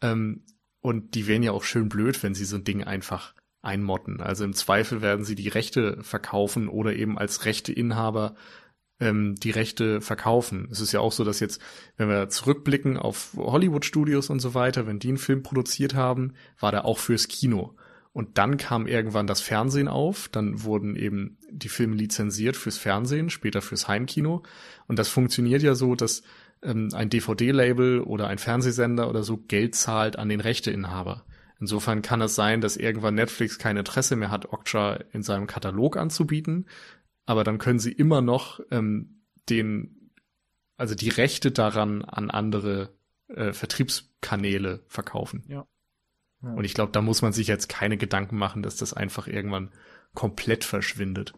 Ähm, 0.00 0.44
und 0.80 1.14
die 1.14 1.26
wären 1.26 1.42
ja 1.42 1.52
auch 1.52 1.62
schön 1.62 1.88
blöd, 1.88 2.22
wenn 2.22 2.34
sie 2.34 2.44
so 2.44 2.56
ein 2.56 2.64
Ding 2.64 2.82
einfach 2.82 3.34
einmotten. 3.60 4.20
Also 4.20 4.44
im 4.44 4.54
Zweifel 4.54 5.02
werden 5.02 5.24
sie 5.24 5.36
die 5.36 5.48
Rechte 5.48 6.02
verkaufen 6.02 6.68
oder 6.68 6.94
eben 6.94 7.18
als 7.18 7.44
Rechteinhaber 7.44 8.34
ähm, 9.02 9.34
die 9.34 9.50
Rechte 9.50 10.00
verkaufen. 10.00 10.68
Es 10.70 10.80
ist 10.80 10.92
ja 10.92 11.00
auch 11.00 11.12
so, 11.12 11.24
dass 11.24 11.40
jetzt, 11.40 11.60
wenn 11.96 12.08
wir 12.08 12.28
zurückblicken 12.28 12.96
auf 12.96 13.32
Hollywood-Studios 13.36 14.30
und 14.30 14.38
so 14.38 14.54
weiter, 14.54 14.86
wenn 14.86 15.00
die 15.00 15.08
einen 15.08 15.18
Film 15.18 15.42
produziert 15.42 15.94
haben, 15.94 16.34
war 16.60 16.70
der 16.70 16.84
auch 16.84 16.98
fürs 16.98 17.28
Kino. 17.28 17.74
Und 18.12 18.38
dann 18.38 18.58
kam 18.58 18.86
irgendwann 18.86 19.26
das 19.26 19.40
Fernsehen 19.40 19.88
auf, 19.88 20.28
dann 20.28 20.62
wurden 20.62 20.96
eben 20.96 21.38
die 21.50 21.70
Filme 21.70 21.96
lizenziert 21.96 22.56
fürs 22.56 22.78
Fernsehen, 22.78 23.30
später 23.30 23.62
fürs 23.62 23.88
Heimkino. 23.88 24.42
Und 24.86 24.98
das 24.98 25.08
funktioniert 25.08 25.62
ja 25.62 25.74
so, 25.74 25.94
dass 25.94 26.22
ähm, 26.62 26.90
ein 26.92 27.10
DVD-Label 27.10 28.00
oder 28.02 28.28
ein 28.28 28.38
Fernsehsender 28.38 29.08
oder 29.08 29.24
so 29.24 29.38
Geld 29.38 29.74
zahlt 29.74 30.18
an 30.18 30.28
den 30.28 30.40
Rechteinhaber. 30.40 31.24
Insofern 31.58 32.02
kann 32.02 32.20
es 32.20 32.34
sein, 32.34 32.60
dass 32.60 32.76
irgendwann 32.76 33.14
Netflix 33.14 33.58
kein 33.58 33.76
Interesse 33.76 34.14
mehr 34.14 34.30
hat, 34.30 34.52
Okja 34.52 34.98
in 35.12 35.22
seinem 35.22 35.46
Katalog 35.46 35.96
anzubieten, 35.96 36.66
aber 37.26 37.44
dann 37.44 37.58
können 37.58 37.78
sie 37.78 37.92
immer 37.92 38.20
noch 38.20 38.60
ähm, 38.70 39.22
den, 39.48 40.10
also 40.76 40.94
die 40.94 41.08
Rechte 41.08 41.50
daran 41.50 42.02
an 42.04 42.30
andere 42.30 42.94
äh, 43.28 43.52
Vertriebskanäle 43.52 44.84
verkaufen. 44.88 45.44
Ja. 45.48 45.66
Ja. 46.42 46.54
Und 46.54 46.64
ich 46.64 46.74
glaube, 46.74 46.92
da 46.92 47.00
muss 47.00 47.22
man 47.22 47.32
sich 47.32 47.46
jetzt 47.46 47.68
keine 47.68 47.96
Gedanken 47.96 48.36
machen, 48.36 48.62
dass 48.62 48.76
das 48.76 48.92
einfach 48.92 49.28
irgendwann 49.28 49.70
komplett 50.14 50.64
verschwindet. 50.64 51.32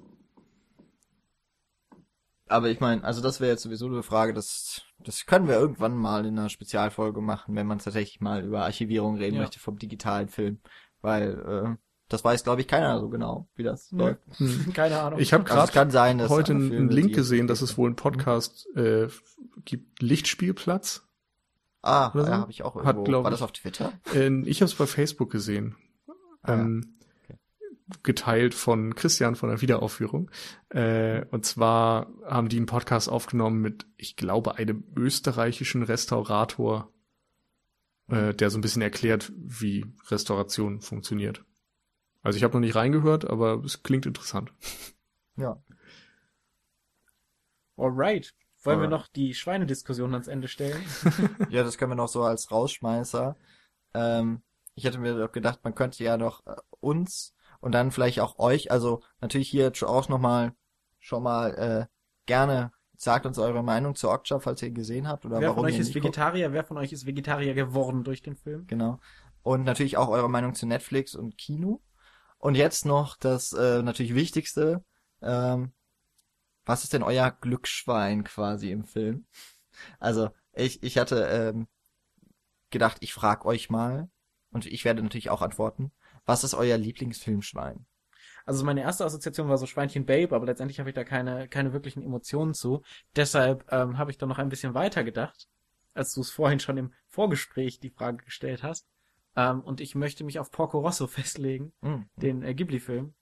Aber 2.47 2.69
ich 2.69 2.81
meine, 2.81 3.05
also 3.05 3.23
das 3.23 3.41
wäre 3.41 3.53
jetzt 3.53 3.63
sowieso 3.63 3.87
eine 3.87 4.03
Frage, 4.03 4.35
das, 4.35 4.83
das 4.99 5.27
können 5.27 5.49
wir 5.49 5.55
irgendwann 5.55 5.97
mal 5.97 6.27
in 6.27 6.39
einer 6.39 6.51
Spezialfolge 6.51 7.21
machen, 7.21 7.55
wenn 7.55 7.67
man 7.67 7.79
tatsächlich 7.79 8.21
mal 8.21 8.45
über 8.45 8.65
Archivierung 8.65 9.17
reden 9.17 9.37
Ja. 9.37 9.43
möchte 9.43 9.61
vom 9.61 9.79
digitalen 9.79 10.29
Film. 10.29 10.61
Weil, 11.01 11.39
äh, 11.41 11.77
das 12.09 12.25
weiß, 12.25 12.45
glaube 12.45 12.61
ich, 12.61 12.69
keiner 12.69 13.01
so 13.01 13.09
genau, 13.09 13.49
wie 13.57 13.63
das 13.63 13.91
Nö. 13.93 14.05
läuft. 14.05 14.21
Hm. 14.39 14.73
Keine 14.75 15.01
Ahnung. 15.01 15.19
Ich 15.21 15.33
habe 15.33 15.51
Also 15.51 15.73
gerade 15.73 15.91
dass 16.19 16.31
heute 16.31 16.53
einen 16.53 16.89
Link 16.91 17.15
gesehen, 17.15 17.47
dass 17.47 17.63
es 17.63 17.77
wohl 17.79 17.89
einen 17.89 17.97
Podcast 17.97 18.67
äh, 18.77 19.09
gibt, 19.65 20.03
Lichtspielplatz. 20.03 21.03
Ah, 21.83 22.11
so. 22.15 22.21
ja, 22.21 22.39
habe 22.39 22.51
ich 22.51 22.63
auch 22.63 22.77
Hat, 22.77 22.85
irgendwo. 22.97 23.05
glaub 23.05 23.25
War 23.25 23.31
ich- 23.31 23.35
das 23.35 23.43
auf 23.43 23.53
Twitter? 23.53 23.93
Äh, 24.15 24.41
ich 24.45 24.61
habe 24.61 24.71
es 24.71 24.75
bei 24.75 24.87
Facebook 24.87 25.31
gesehen. 25.31 25.77
Ah, 26.43 26.53
ja. 26.53 26.55
ähm, 26.61 26.91
geteilt 28.03 28.55
von 28.55 28.95
Christian 28.95 29.35
von 29.37 29.51
der 29.51 29.61
Wiederaufführung. 29.61 30.31
Äh, 30.71 31.27
und 31.31 31.45
zwar 31.45 32.07
haben 32.25 32.49
die 32.49 32.57
einen 32.57 32.67
Podcast 32.67 33.09
aufgenommen 33.11 33.61
mit, 33.61 33.87
ich 33.99 34.17
glaube, 34.17 34.57
einem 34.57 34.85
österreichischen 34.97 35.83
Restaurator, 35.83 36.91
äh, 38.09 38.33
der 38.35 38.49
so 38.51 38.57
ein 38.59 38.63
bisschen 38.63 38.81
erklärt, 38.83 39.33
wie 39.37 39.85
Restauration 40.09 40.81
funktioniert. 40.81 41.45
Also 42.25 42.39
ich 42.39 42.43
habe 42.43 42.55
noch 42.55 42.61
nicht 42.61 42.75
reingehört, 42.75 43.29
aber 43.29 43.63
es 43.65 43.83
klingt 43.83 44.07
interessant. 44.07 44.53
Ja. 45.37 45.63
Alright. 47.77 48.35
Wollen 48.63 48.79
wir 48.79 48.85
Alright. 48.85 48.91
noch 48.91 49.09
die 49.09 49.35
Schweinediskussion 49.35 50.15
ans 50.15 50.27
Ende 50.29 50.49
stellen? 50.49 50.83
Ja, 51.51 51.63
das 51.63 51.77
können 51.77 51.91
wir 51.91 51.97
noch 51.97 52.09
so 52.09 52.23
als 52.23 52.51
Rausschmeißer. 52.51 53.37
Ähm, 53.93 54.43
ich 54.75 54.85
hätte 54.85 54.99
mir 54.99 55.19
doch 55.19 55.33
gedacht, 55.33 55.61
man 55.65 55.75
könnte 55.75 56.03
ja 56.03 56.17
noch 56.17 56.47
äh, 56.47 56.57
uns 56.81 57.35
und 57.61 57.73
dann 57.73 57.91
vielleicht 57.91 58.21
auch 58.21 58.39
euch, 58.39 58.71
also 58.71 59.03
natürlich 59.21 59.51
hier 59.51 59.71
auch 59.83 60.09
nochmal 60.09 60.55
schon 60.99 61.23
mal 61.23 61.51
äh, 61.55 61.87
gerne 62.27 62.73
sagt 62.97 63.27
uns 63.27 63.39
eure 63.39 63.63
Meinung 63.63 63.95
zu 63.95 64.11
Okja, 64.11 64.39
falls 64.39 64.63
ihr 64.63 64.69
ihn 64.69 64.75
gesehen 64.75 65.09
habt 65.09 65.27
oder 65.27 65.41
wer 65.41 65.49
warum 65.49 65.65
von 65.65 65.67
euch 65.67 65.75
ihr 65.75 65.81
ist 65.81 65.89
nicht 65.89 65.95
guckt. 65.97 66.17
Vegetarier? 66.17 66.53
Wer 66.53 66.65
von 66.65 66.79
euch 66.79 66.93
ist 66.93 67.05
Vegetarier 67.05 67.53
geworden 67.53 68.03
durch 68.03 68.23
den 68.23 68.37
Film? 68.37 68.67
Genau. 68.67 68.99
Und 69.43 69.65
natürlich 69.65 69.99
auch 69.99 70.09
eure 70.09 70.31
Meinung 70.31 70.55
zu 70.55 70.65
Netflix 70.67 71.15
und 71.15 71.37
Kino. 71.37 71.83
Und 72.45 72.57
jetzt 72.57 72.85
noch 72.85 73.17
das 73.17 73.55
äh, 73.55 73.81
natürlich 73.81 74.15
Wichtigste. 74.15 74.85
Ähm, 75.23 75.73
was 76.67 76.85
ist 76.85 76.93
denn 76.93 77.03
euer 77.03 77.31
Glücksschwein 77.31 78.23
quasi 78.23 78.71
im 78.71 78.85
Film? 78.85 79.25
Also 79.99 80.29
ich, 80.53 80.83
ich 80.83 80.99
hatte 80.99 81.25
ähm, 81.25 81.69
gedacht, 82.69 82.99
ich 83.01 83.15
frag 83.15 83.47
euch 83.47 83.71
mal 83.71 84.11
und 84.51 84.67
ich 84.67 84.85
werde 84.85 85.03
natürlich 85.03 85.31
auch 85.31 85.41
antworten. 85.41 85.91
Was 86.27 86.45
ist 86.45 86.53
euer 86.53 86.77
Lieblingsfilmschwein? 86.77 87.87
Also 88.45 88.63
meine 88.63 88.83
erste 88.83 89.07
Assoziation 89.07 89.49
war 89.49 89.57
so 89.57 89.65
Schweinchen 89.65 90.05
Babe, 90.05 90.37
aber 90.37 90.45
letztendlich 90.45 90.81
habe 90.81 90.91
ich 90.91 90.95
da 90.95 91.03
keine, 91.03 91.49
keine 91.49 91.73
wirklichen 91.73 92.03
Emotionen 92.03 92.53
zu. 92.53 92.83
Deshalb 93.17 93.65
ähm, 93.73 93.97
habe 93.97 94.11
ich 94.11 94.19
da 94.19 94.27
noch 94.27 94.39
ein 94.39 94.51
bisschen 94.51 94.75
weiter 94.75 95.03
gedacht, 95.03 95.49
als 95.95 96.13
du 96.13 96.21
es 96.21 96.31
vorhin 96.31 96.61
schon 96.61 96.77
im 96.77 96.93
Vorgespräch 97.09 97.81
die 97.81 97.89
Frage 97.89 98.23
gestellt 98.23 98.63
hast. 98.63 98.87
Ähm, 99.37 99.61
und 99.61 99.81
ich 99.81 99.95
möchte 99.95 100.25
mich 100.25 100.39
auf 100.39 100.51
Porco 100.51 100.79
Rosso 100.81 101.07
festlegen, 101.09 101.73
Hm. 101.83 102.07
den 102.17 102.43
äh, 102.43 102.55
Ghibli-Film, 102.55 103.15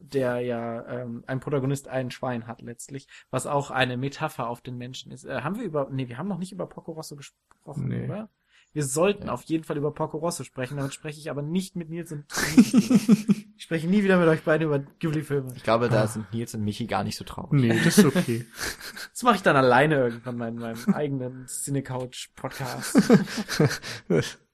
der 0.00 0.40
ja 0.40 0.86
ähm, 0.86 1.24
ein 1.26 1.40
Protagonist 1.40 1.88
ein 1.88 2.10
Schwein 2.10 2.46
hat 2.46 2.62
letztlich, 2.62 3.08
was 3.30 3.46
auch 3.46 3.70
eine 3.70 3.96
Metapher 3.96 4.48
auf 4.48 4.60
den 4.60 4.76
Menschen 4.78 5.10
ist. 5.12 5.24
Äh, 5.24 5.40
haben 5.42 5.56
wir 5.56 5.64
über, 5.64 5.88
nee, 5.90 6.08
wir 6.08 6.18
haben 6.18 6.28
noch 6.28 6.38
nicht 6.38 6.52
über 6.52 6.66
Porco 6.66 6.92
Rosso 6.92 7.16
gesprochen, 7.16 7.88
Nee. 7.88 8.04
oder? 8.04 8.28
Wir 8.74 8.84
sollten 8.84 9.26
Ja. 9.28 9.32
auf 9.32 9.42
jeden 9.44 9.64
Fall 9.64 9.78
über 9.78 9.92
Porco 9.92 10.18
Rosso 10.18 10.44
sprechen, 10.44 10.76
damit 10.76 10.92
spreche 10.92 11.18
ich 11.18 11.30
aber 11.30 11.40
nicht 11.42 11.74
mit 11.74 11.88
Nils 11.88 12.12
und 12.12 12.24
Michi. 12.56 13.48
Ich 13.56 13.64
spreche 13.64 13.88
nie 13.88 14.04
wieder 14.04 14.18
mit 14.18 14.28
euch 14.28 14.42
beiden 14.44 14.66
über 14.68 14.78
Ghibli-Filme. 14.78 15.54
Ich 15.56 15.62
glaube, 15.64 15.88
da 15.88 16.02
Ah. 16.02 16.06
sind 16.06 16.30
Nils 16.32 16.54
und 16.54 16.62
Michi 16.64 16.86
gar 16.86 17.02
nicht 17.02 17.16
so 17.16 17.24
traurig. 17.24 17.60
Nee, 17.60 17.80
das 17.82 17.98
ist 17.98 18.04
okay. 18.04 18.44
Das 19.12 19.22
mache 19.24 19.36
ich 19.36 19.42
dann 19.42 19.56
alleine 19.56 19.96
irgendwann 19.96 20.40
in 20.42 20.56
meinem 20.60 20.94
eigenen 20.94 21.46
Cinecouch-Podcast. 21.46 23.00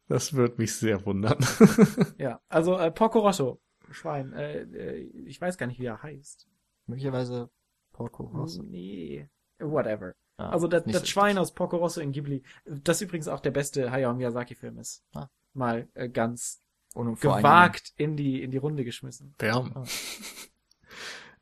Das 0.09 0.35
wird 0.35 0.59
mich 0.59 0.75
sehr 0.75 1.05
wundern. 1.07 1.39
ja, 2.19 2.41
also 2.49 2.79
äh, 2.79 2.91
Porco 2.91 3.21
Rosso, 3.21 3.61
Schwein. 3.91 4.33
Äh, 4.33 4.63
äh, 4.63 4.97
ich 5.27 5.41
weiß 5.41 5.59
gar 5.59 5.67
nicht, 5.67 5.81
wie 5.81 5.87
er 5.87 6.03
heißt. 6.03 6.49
Möglicherweise 6.87 7.51
Porco 7.93 8.25
Rosso. 8.25 8.63
Nee, 8.63 9.29
whatever. 9.59 10.15
Ah, 10.37 10.51
Also 10.51 10.67
das, 10.69 10.85
das 10.85 11.01
so 11.01 11.07
Schwein 11.07 11.39
aus 11.39 11.55
Porco 11.55 11.77
Rosso 11.77 12.01
in 12.01 12.13
Ghibli, 12.13 12.43
das 12.65 13.01
übrigens 13.01 13.29
auch 13.29 13.41
der 13.41 13.53
beste 13.53 13.91
Hayao 13.91 14.15
Miyazaki-Film 14.15 14.79
ist. 14.79 15.05
Ah. 15.15 15.29
Mal 15.53 15.89
äh, 15.95 16.09
ganz 16.09 16.61
gewagt 16.95 17.93
in 17.97 18.17
die, 18.17 18.43
in 18.43 18.51
die 18.51 18.59
Runde 18.59 18.85
geschmissen. 18.85 19.35
Bärm. 19.39 19.73
Ah. 19.75 19.85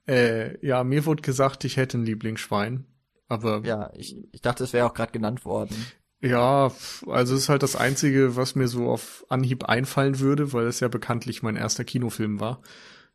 Äh, 0.05 0.67
ja, 0.67 0.83
mir 0.83 1.07
wurde 1.07 1.23
gesagt, 1.23 1.65
ich 1.65 1.77
hätte 1.77 1.97
ein 1.97 2.05
Lieblingsschwein. 2.05 2.87
Aber 3.29 3.63
Ja, 3.65 3.91
ich, 3.95 4.17
ich 4.33 4.41
dachte, 4.41 4.65
es 4.65 4.73
wäre 4.73 4.87
auch 4.87 4.95
gerade 4.95 5.13
genannt 5.13 5.45
worden. 5.45 5.77
Ja, 6.23 6.71
also 7.09 7.35
es 7.35 7.43
ist 7.43 7.49
halt 7.49 7.63
das 7.65 7.75
Einzige, 7.77 8.37
was 8.37 8.55
mir 8.55 8.69
so 8.69 8.89
auf 8.89 9.27
Anhieb 9.29 9.65
einfallen 9.65 10.21
würde, 10.21 10.53
weil 10.53 10.67
es 10.67 10.79
ja 10.81 10.87
bekanntlich 10.89 11.43
mein 11.43 11.57
erster 11.57 11.85
Kinofilm 11.85 12.39
war. 12.39 12.63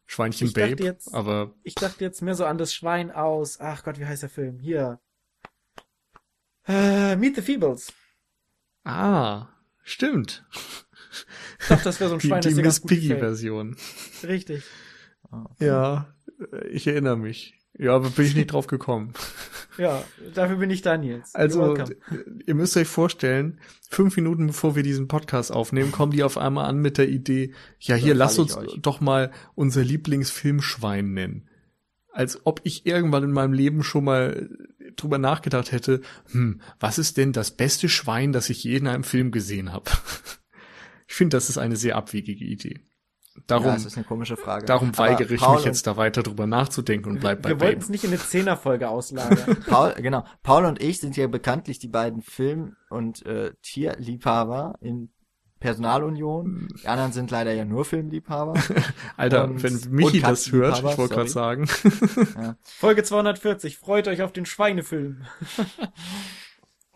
Schweinchen 0.05 0.47
Ich 0.47 0.53
dachte 0.53 0.69
Babe. 0.75 0.83
jetzt- 0.83 1.13
aber 1.13 1.53
Ich 1.63 1.75
dachte 1.75 2.03
jetzt 2.03 2.21
mehr 2.21 2.35
so 2.35 2.45
an 2.45 2.57
das 2.57 2.73
Schwein 2.73 3.11
aus, 3.11 3.59
ach 3.61 3.83
Gott, 3.83 3.97
wie 3.99 4.05
heißt 4.05 4.23
der 4.23 4.29
Film? 4.29 4.59
Hier. 4.59 4.99
Äh, 6.67 7.15
Meet 7.15 7.35
the 7.37 7.41
Feebles. 7.41 7.93
ah, 8.83 9.47
stimmt. 9.83 10.45
Ich 11.59 11.67
dachte, 11.67 11.85
das 11.85 11.99
wäre 11.99 12.09
so 12.09 12.15
ein 12.17 12.19
Die, 12.21 12.27
Schwein, 12.27 12.41
die 12.41 12.47
das 12.49 12.55
dir 12.55 12.61
ganz 12.63 12.83
Miss. 12.83 12.89
Piggy-Version. 12.89 13.77
Richtig. 14.23 14.63
Ah, 15.31 15.45
Ja, 15.59 16.13
äh, 16.51 16.67
ich 16.67 16.87
erinnere 16.87 17.17
mich. 17.17 17.53
Ja, 17.79 17.95
aber 17.95 18.09
bin 18.09 18.25
ich 18.25 18.35
nicht 18.35 18.51
drauf 18.51 18.67
gekommen. 18.67 19.13
Ja, 19.79 20.03
dafür 20.33 20.55
bin 20.55 20.71
ich 20.71 20.81
da, 20.81 20.97
Nils. 20.97 21.35
You're 21.35 21.37
Also, 21.37 21.61
welcome. 21.61 21.95
ihr 22.47 22.55
müsst 22.55 22.75
euch 22.77 22.87
vorstellen, 22.87 23.59
fünf 23.91 24.15
Minuten 24.15 24.47
bevor 24.47 24.75
wir 24.75 24.81
diesen 24.81 25.07
Podcast 25.07 25.51
aufnehmen, 25.51 25.91
kommen 25.91 26.11
die 26.11 26.23
auf 26.23 26.35
einmal 26.39 26.65
an 26.65 26.79
mit 26.79 26.97
der 26.97 27.07
Idee, 27.07 27.53
ja, 27.79 27.93
hier, 27.93 28.13
Dann 28.15 28.17
lass 28.17 28.39
uns 28.39 28.57
euch. 28.57 28.73
doch 28.81 29.01
mal 29.01 29.31
unser 29.53 29.83
Lieblingsfilmschwein 29.83 31.13
nennen. 31.13 31.47
Als 32.11 32.43
ob 32.47 32.61
ich 32.63 32.87
irgendwann 32.87 33.23
in 33.23 33.31
meinem 33.31 33.53
Leben 33.53 33.83
schon 33.83 34.05
mal 34.05 34.49
drüber 34.95 35.19
nachgedacht 35.19 35.71
hätte, 35.71 36.01
hm, 36.31 36.59
was 36.79 36.97
ist 36.97 37.17
denn 37.17 37.31
das 37.31 37.51
beste 37.51 37.87
Schwein, 37.87 38.31
das 38.33 38.49
ich 38.49 38.63
je 38.63 38.77
in 38.77 38.87
einem 38.87 39.03
Film 39.03 39.29
gesehen 39.29 39.71
habe? 39.73 39.91
Ich 41.09 41.13
finde, 41.15 41.37
das 41.37 41.49
ist 41.49 41.57
eine 41.59 41.75
sehr 41.75 41.95
abwegige 41.97 42.43
Idee. 42.45 42.79
Darum, 43.45 43.67
ja, 43.67 43.75
es 43.75 43.85
ist 43.85 43.95
eine 43.97 44.05
komische 44.05 44.35
Frage. 44.35 44.65
darum 44.65 44.89
Aber 44.89 44.97
weigere 44.97 45.31
ich 45.33 45.39
Paul 45.41 45.57
mich 45.57 45.65
jetzt 45.65 45.85
da 45.87 45.95
weiter 45.97 46.23
drüber 46.23 46.47
nachzudenken 46.47 47.11
und 47.11 47.19
bleib 47.19 47.41
bei 47.43 47.49
Wir 47.49 47.59
wollten 47.61 47.81
es 47.81 47.89
nicht 47.89 48.03
in 48.03 48.09
eine 48.09 48.19
Zehnerfolge 48.19 48.89
auslagern. 48.89 49.47
Und 49.47 49.65
Paul, 49.67 49.93
genau. 49.97 50.25
Paul 50.43 50.65
und 50.65 50.81
ich 50.81 50.99
sind 50.99 51.15
ja 51.15 51.27
bekanntlich 51.27 51.79
die 51.79 51.87
beiden 51.87 52.21
Film- 52.21 52.75
und 52.89 53.25
äh, 53.25 53.53
Tierliebhaber 53.61 54.75
in 54.81 55.11
Personalunion. 55.59 56.67
Die 56.83 56.87
anderen 56.87 57.11
sind 57.13 57.31
leider 57.31 57.51
ja 57.53 57.65
nur 57.65 57.83
Filmliebhaber. 57.85 58.53
Alter, 59.17 59.45
und- 59.45 59.63
wenn 59.63 59.79
Michi 59.91 60.19
das 60.21 60.51
hört, 60.51 60.77
ich 60.77 60.97
wollte 60.97 61.15
gerade 61.15 61.29
sagen, 61.29 61.67
Ja. 62.35 62.55
Folge 62.63 63.03
240, 63.03 63.77
freut 63.77 64.07
euch 64.07 64.21
auf 64.21 64.33
den 64.33 64.45
Schweinefilm. 64.45 65.23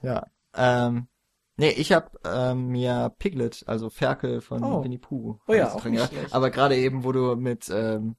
ja. 0.02 0.26
Ähm, 0.56 1.08
nee, 1.62 1.70
ich 1.72 1.92
habe 1.94 2.10
ähm, 2.26 2.68
mir 2.70 3.14
Piglet, 3.20 3.64
also 3.68 3.90
Ferkel 3.90 4.42
von 4.42 4.64
Oh. 4.64 4.84
Winnie 4.84 4.98
Pooh. 4.98 5.40
Oh 5.48 5.54
ja, 5.54 5.74
auch 5.74 5.86
nicht 5.86 6.06
schlecht. 6.08 6.34
Aber 6.34 6.50
gerade 6.50 6.76
eben, 6.76 7.04
wo 7.04 7.12
du 7.12 7.36
mit, 7.36 7.70
ähm, 7.74 8.16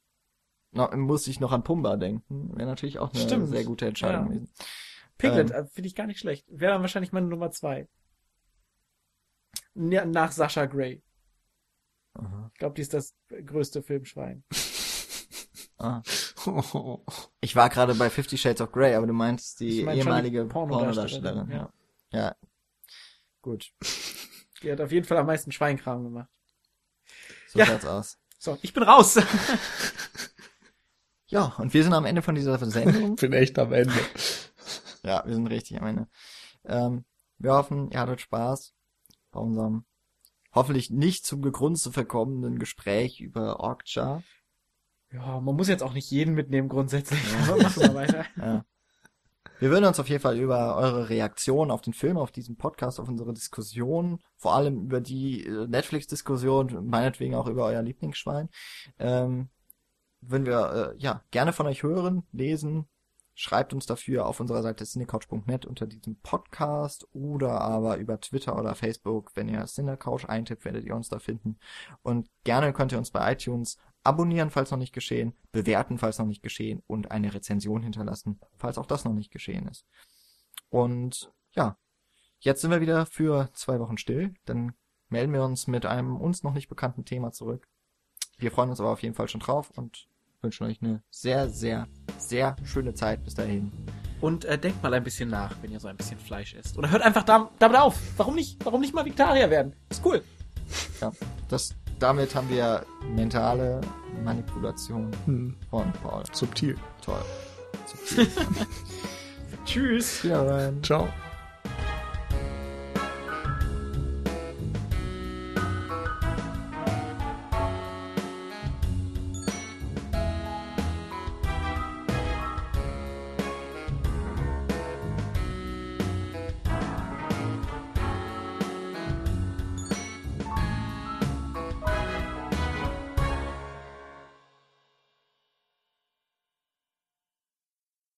noch, 0.71 0.95
musste 0.97 1.31
ich 1.31 1.39
noch 1.41 1.53
an 1.53 1.65
Pumba 1.65 1.97
denken. 1.97 2.57
Wäre 2.57 2.69
natürlich 2.69 2.99
auch 2.99 3.13
eine 3.13 3.21
Stimmt. 3.23 3.49
sehr 3.49 3.65
gute 3.65 3.87
Entscheidung 3.87 4.23
Ja. 4.23 4.29
gewesen. 4.29 4.51
Piglet, 5.19 5.51
Ähm. 5.51 5.57
äh, 5.57 5.67
finde 5.67 5.87
ich 5.89 5.95
gar 5.95 6.07
nicht 6.07 6.19
schlecht. 6.21 6.47
Wäre 6.49 6.73
dann 6.73 6.81
wahrscheinlich 6.81 7.13
meine 7.13 7.27
Nummer 7.27 7.51
zwei. 7.51 7.89
Nach 9.75 10.33
Sascha 10.33 10.67
Grey. 10.67 11.03
Aha. 12.15 12.51
Ich 12.53 12.59
glaube, 12.59 12.75
die 12.75 12.83
ist 12.83 12.95
das 12.95 13.15
größte 13.47 13.83
Filmschwein. 13.83 14.45
Ah. 15.79 16.03
Ich 17.41 17.55
war 17.55 17.69
gerade 17.69 17.95
bei 17.95 18.11
Fifty 18.11 18.37
Shades 18.37 18.61
of 18.61 18.73
Grey, 18.73 18.95
aber 18.95 19.07
du 19.07 19.13
meinst 19.13 19.61
die 19.61 19.81
Ich 19.81 19.85
mein 19.85 19.97
ehemalige 19.99 20.45
Pornodarstellerin, 20.47 21.47
Pornodarstellerin. 21.47 21.71
ja. 22.13 22.19
Ja. 22.19 22.37
Gut. 23.43 23.73
Die 24.63 24.71
hat 24.73 24.81
auf 24.81 24.93
jeden 24.93 25.05
Fall 25.07 25.19
am 25.19 25.27
meisten 25.27 25.53
Schweinkram 25.53 26.05
gemacht. 26.05 26.31
So 27.49 27.59
Ja. 27.59 27.67
schaut's 27.67 27.85
aus. 27.85 28.19
So, 28.39 28.59
ich 28.63 28.73
bin 28.73 28.83
raus. 28.85 29.19
Ja, 31.27 31.55
und 31.57 31.73
wir 31.73 31.83
sind 31.83 31.95
am 31.95 32.05
Ende 32.05 32.21
von 32.21 32.35
dieser 32.35 32.59
Sendung. 32.59 33.17
bin 33.17 33.33
echt 33.33 33.59
am 33.59 33.73
Ende. 33.73 33.95
ja, 35.03 35.25
wir 35.25 35.33
sind 35.35 35.47
richtig 35.47 35.81
am 35.81 35.87
Ende. 35.87 36.09
Ähm, 36.67 37.07
wir 37.39 37.53
hoffen, 37.55 37.91
ihr 37.91 38.01
hattet 38.01 38.21
Spaß 38.21 38.75
bei 39.31 39.41
unserem 39.41 39.87
hoffentlich 40.55 40.91
nicht 40.91 41.25
zum 41.25 41.41
Gegrunze 41.41 41.91
verkommenen 41.91 42.59
Gespräch 42.59 43.21
über 43.23 43.61
Orkja. 43.61 44.23
ja, 45.11 45.41
man 45.41 45.57
muss 45.57 45.69
jetzt 45.69 45.83
auch 45.83 45.95
nicht 45.95 46.11
jeden 46.11 46.35
mitnehmen 46.35 46.69
grundsätzlich. 46.69 47.19
Ja. 47.33 47.39
Aber 47.55 47.57
machen 47.63 47.83
wir 47.83 47.95
weiter. 47.95 48.27
Ja. 48.37 48.65
Wir 49.63 49.71
würden 49.71 49.85
uns 49.85 50.01
auf 50.01 50.09
jeden 50.09 50.21
Fall 50.21 50.41
über 50.41 50.75
eure 50.75 51.09
Reaktion 51.09 51.71
auf 51.71 51.83
den 51.83 51.93
Film, 51.93 52.17
auf 52.17 52.33
diesen 52.33 52.57
Podcast, 52.57 52.99
auf 52.99 53.09
unsere 53.09 53.33
Diskussion, 53.33 54.19
vor 54.37 54.57
allem 54.57 54.87
über 54.87 55.01
die 55.01 55.47
äh, 55.47 55.69
Netflix-Diskussion, 55.69 56.85
meinetwegen 56.89 57.37
auch 57.37 57.47
über 57.47 57.67
euer 57.67 57.81
Lieblingsschwein, 57.81 58.49
ähm, 58.99 59.51
würden 60.21 60.47
wir 60.47 60.95
äh, 60.97 61.01
ja 61.01 61.23
gerne 61.31 61.53
von 61.53 61.69
euch 61.69 61.85
hören, 61.85 62.25
lesen. 62.33 62.89
Schreibt 63.35 63.73
uns 63.73 63.87
dafür 63.87 64.27
auf 64.27 64.41
unserer 64.41 64.63
Seite 64.63 64.85
cinecouch.net 64.85 65.65
unter 65.65 65.87
diesem 65.87 66.17
Podcast 66.17 67.07
oder 67.13 67.61
aber 67.61 67.99
über 67.99 68.19
Twitter 68.19 68.59
oder 68.59 68.75
Facebook. 68.75 69.31
Wenn 69.37 69.49
ihr 69.49 69.65
Cinecouch 69.67 70.25
eintippt, 70.25 70.65
werdet 70.65 70.85
ihr 70.85 70.97
uns 70.97 71.09
da 71.09 71.21
finden. 71.21 71.57
Und 72.03 72.29
gerne 72.43 72.73
könnt 72.73 72.91
ihr 72.91 72.99
uns 72.99 73.13
bei 73.13 73.33
iTunes 73.33 73.79
abonnieren, 74.05 74.51
falls 74.51 74.71
noch 74.71 74.79
nicht 74.79 74.93
geschehen, 74.93 75.35
bewerten, 75.53 75.99
falls 75.99 76.19
noch 76.19 76.27
nicht 76.27 76.43
geschehen 76.43 76.83
und 76.87 77.11
eine 77.11 77.33
Rezension 77.33 77.83
hinterlassen, 77.83 78.41
falls 78.59 78.79
auch 78.79 78.87
das 78.87 79.05
noch 79.05 79.13
nicht 79.13 79.31
geschehen 79.31 79.69
ist. 79.69 79.87
Und 80.71 81.33
ja, 81.55 81.77
jetzt 82.41 82.61
sind 82.63 82.71
wir 82.71 82.81
wieder 82.81 83.07
für 83.07 83.51
zwei 83.53 83.79
Wochen 83.79 83.99
still. 83.99 84.35
Dann 84.45 84.73
melden 85.09 85.33
wir 85.33 85.45
uns 85.45 85.67
mit 85.67 85.87
einem 85.87 86.17
uns 86.17 86.43
noch 86.43 86.55
nicht 86.55 86.69
bekannten 86.69 87.05
Thema 87.05 87.33
zurück. 87.33 87.69
Wir 88.39 88.51
freuen 88.51 88.71
uns 88.71 88.81
aber 88.81 88.91
auf 88.91 89.03
jeden 89.03 89.15
Fall 89.15 89.29
schon 89.29 89.41
drauf 89.41 89.71
und 89.77 90.09
wünschen 90.41 90.67
euch 90.67 90.83
eine 90.83 91.03
sehr, 91.11 91.49
sehr, 91.49 91.87
sehr 92.19 92.57
schöne 92.65 92.95
Zeit 92.95 93.23
bis 93.23 93.35
dahin. 93.35 93.71
Und 94.21 94.45
äh, 94.45 94.59
denkt 94.59 94.83
mal 94.83 94.93
ein 94.95 95.05
bisschen 95.05 95.29
nach, 95.29 95.55
wenn 95.63 95.71
ihr 95.71 95.81
so 95.81 95.89
ein 95.89 95.97
bisschen 95.97 96.19
Fleisch 96.19 96.55
isst. 96.55 96.79
Oder 96.79 96.91
hört 96.91 97.03
einfach 97.03 97.23
da, 97.23 97.51
damit 97.59 97.79
auf. 97.79 97.99
Warum 98.17 98.35
nicht, 98.35 98.65
warum 98.65 98.81
nicht 98.81 98.95
mal 98.95 99.05
Vegetarier 99.05 99.51
werden? 99.51 99.75
Ist 99.91 100.05
cool. 100.05 100.23
Ja, 101.01 101.13
das, 101.49 101.75
damit 102.03 102.35
haben 102.35 102.49
wir 102.49 102.85
mentale 103.15 103.81
Manipulation 104.25 105.11
Hm, 105.27 105.55
von 105.71 105.93
Paul. 106.03 106.23
subtil. 106.33 106.77
Toll. 107.05 107.23
Tschüss. 109.65 110.25
Wiederhören. 110.25 110.83
Ciao. 110.83 111.09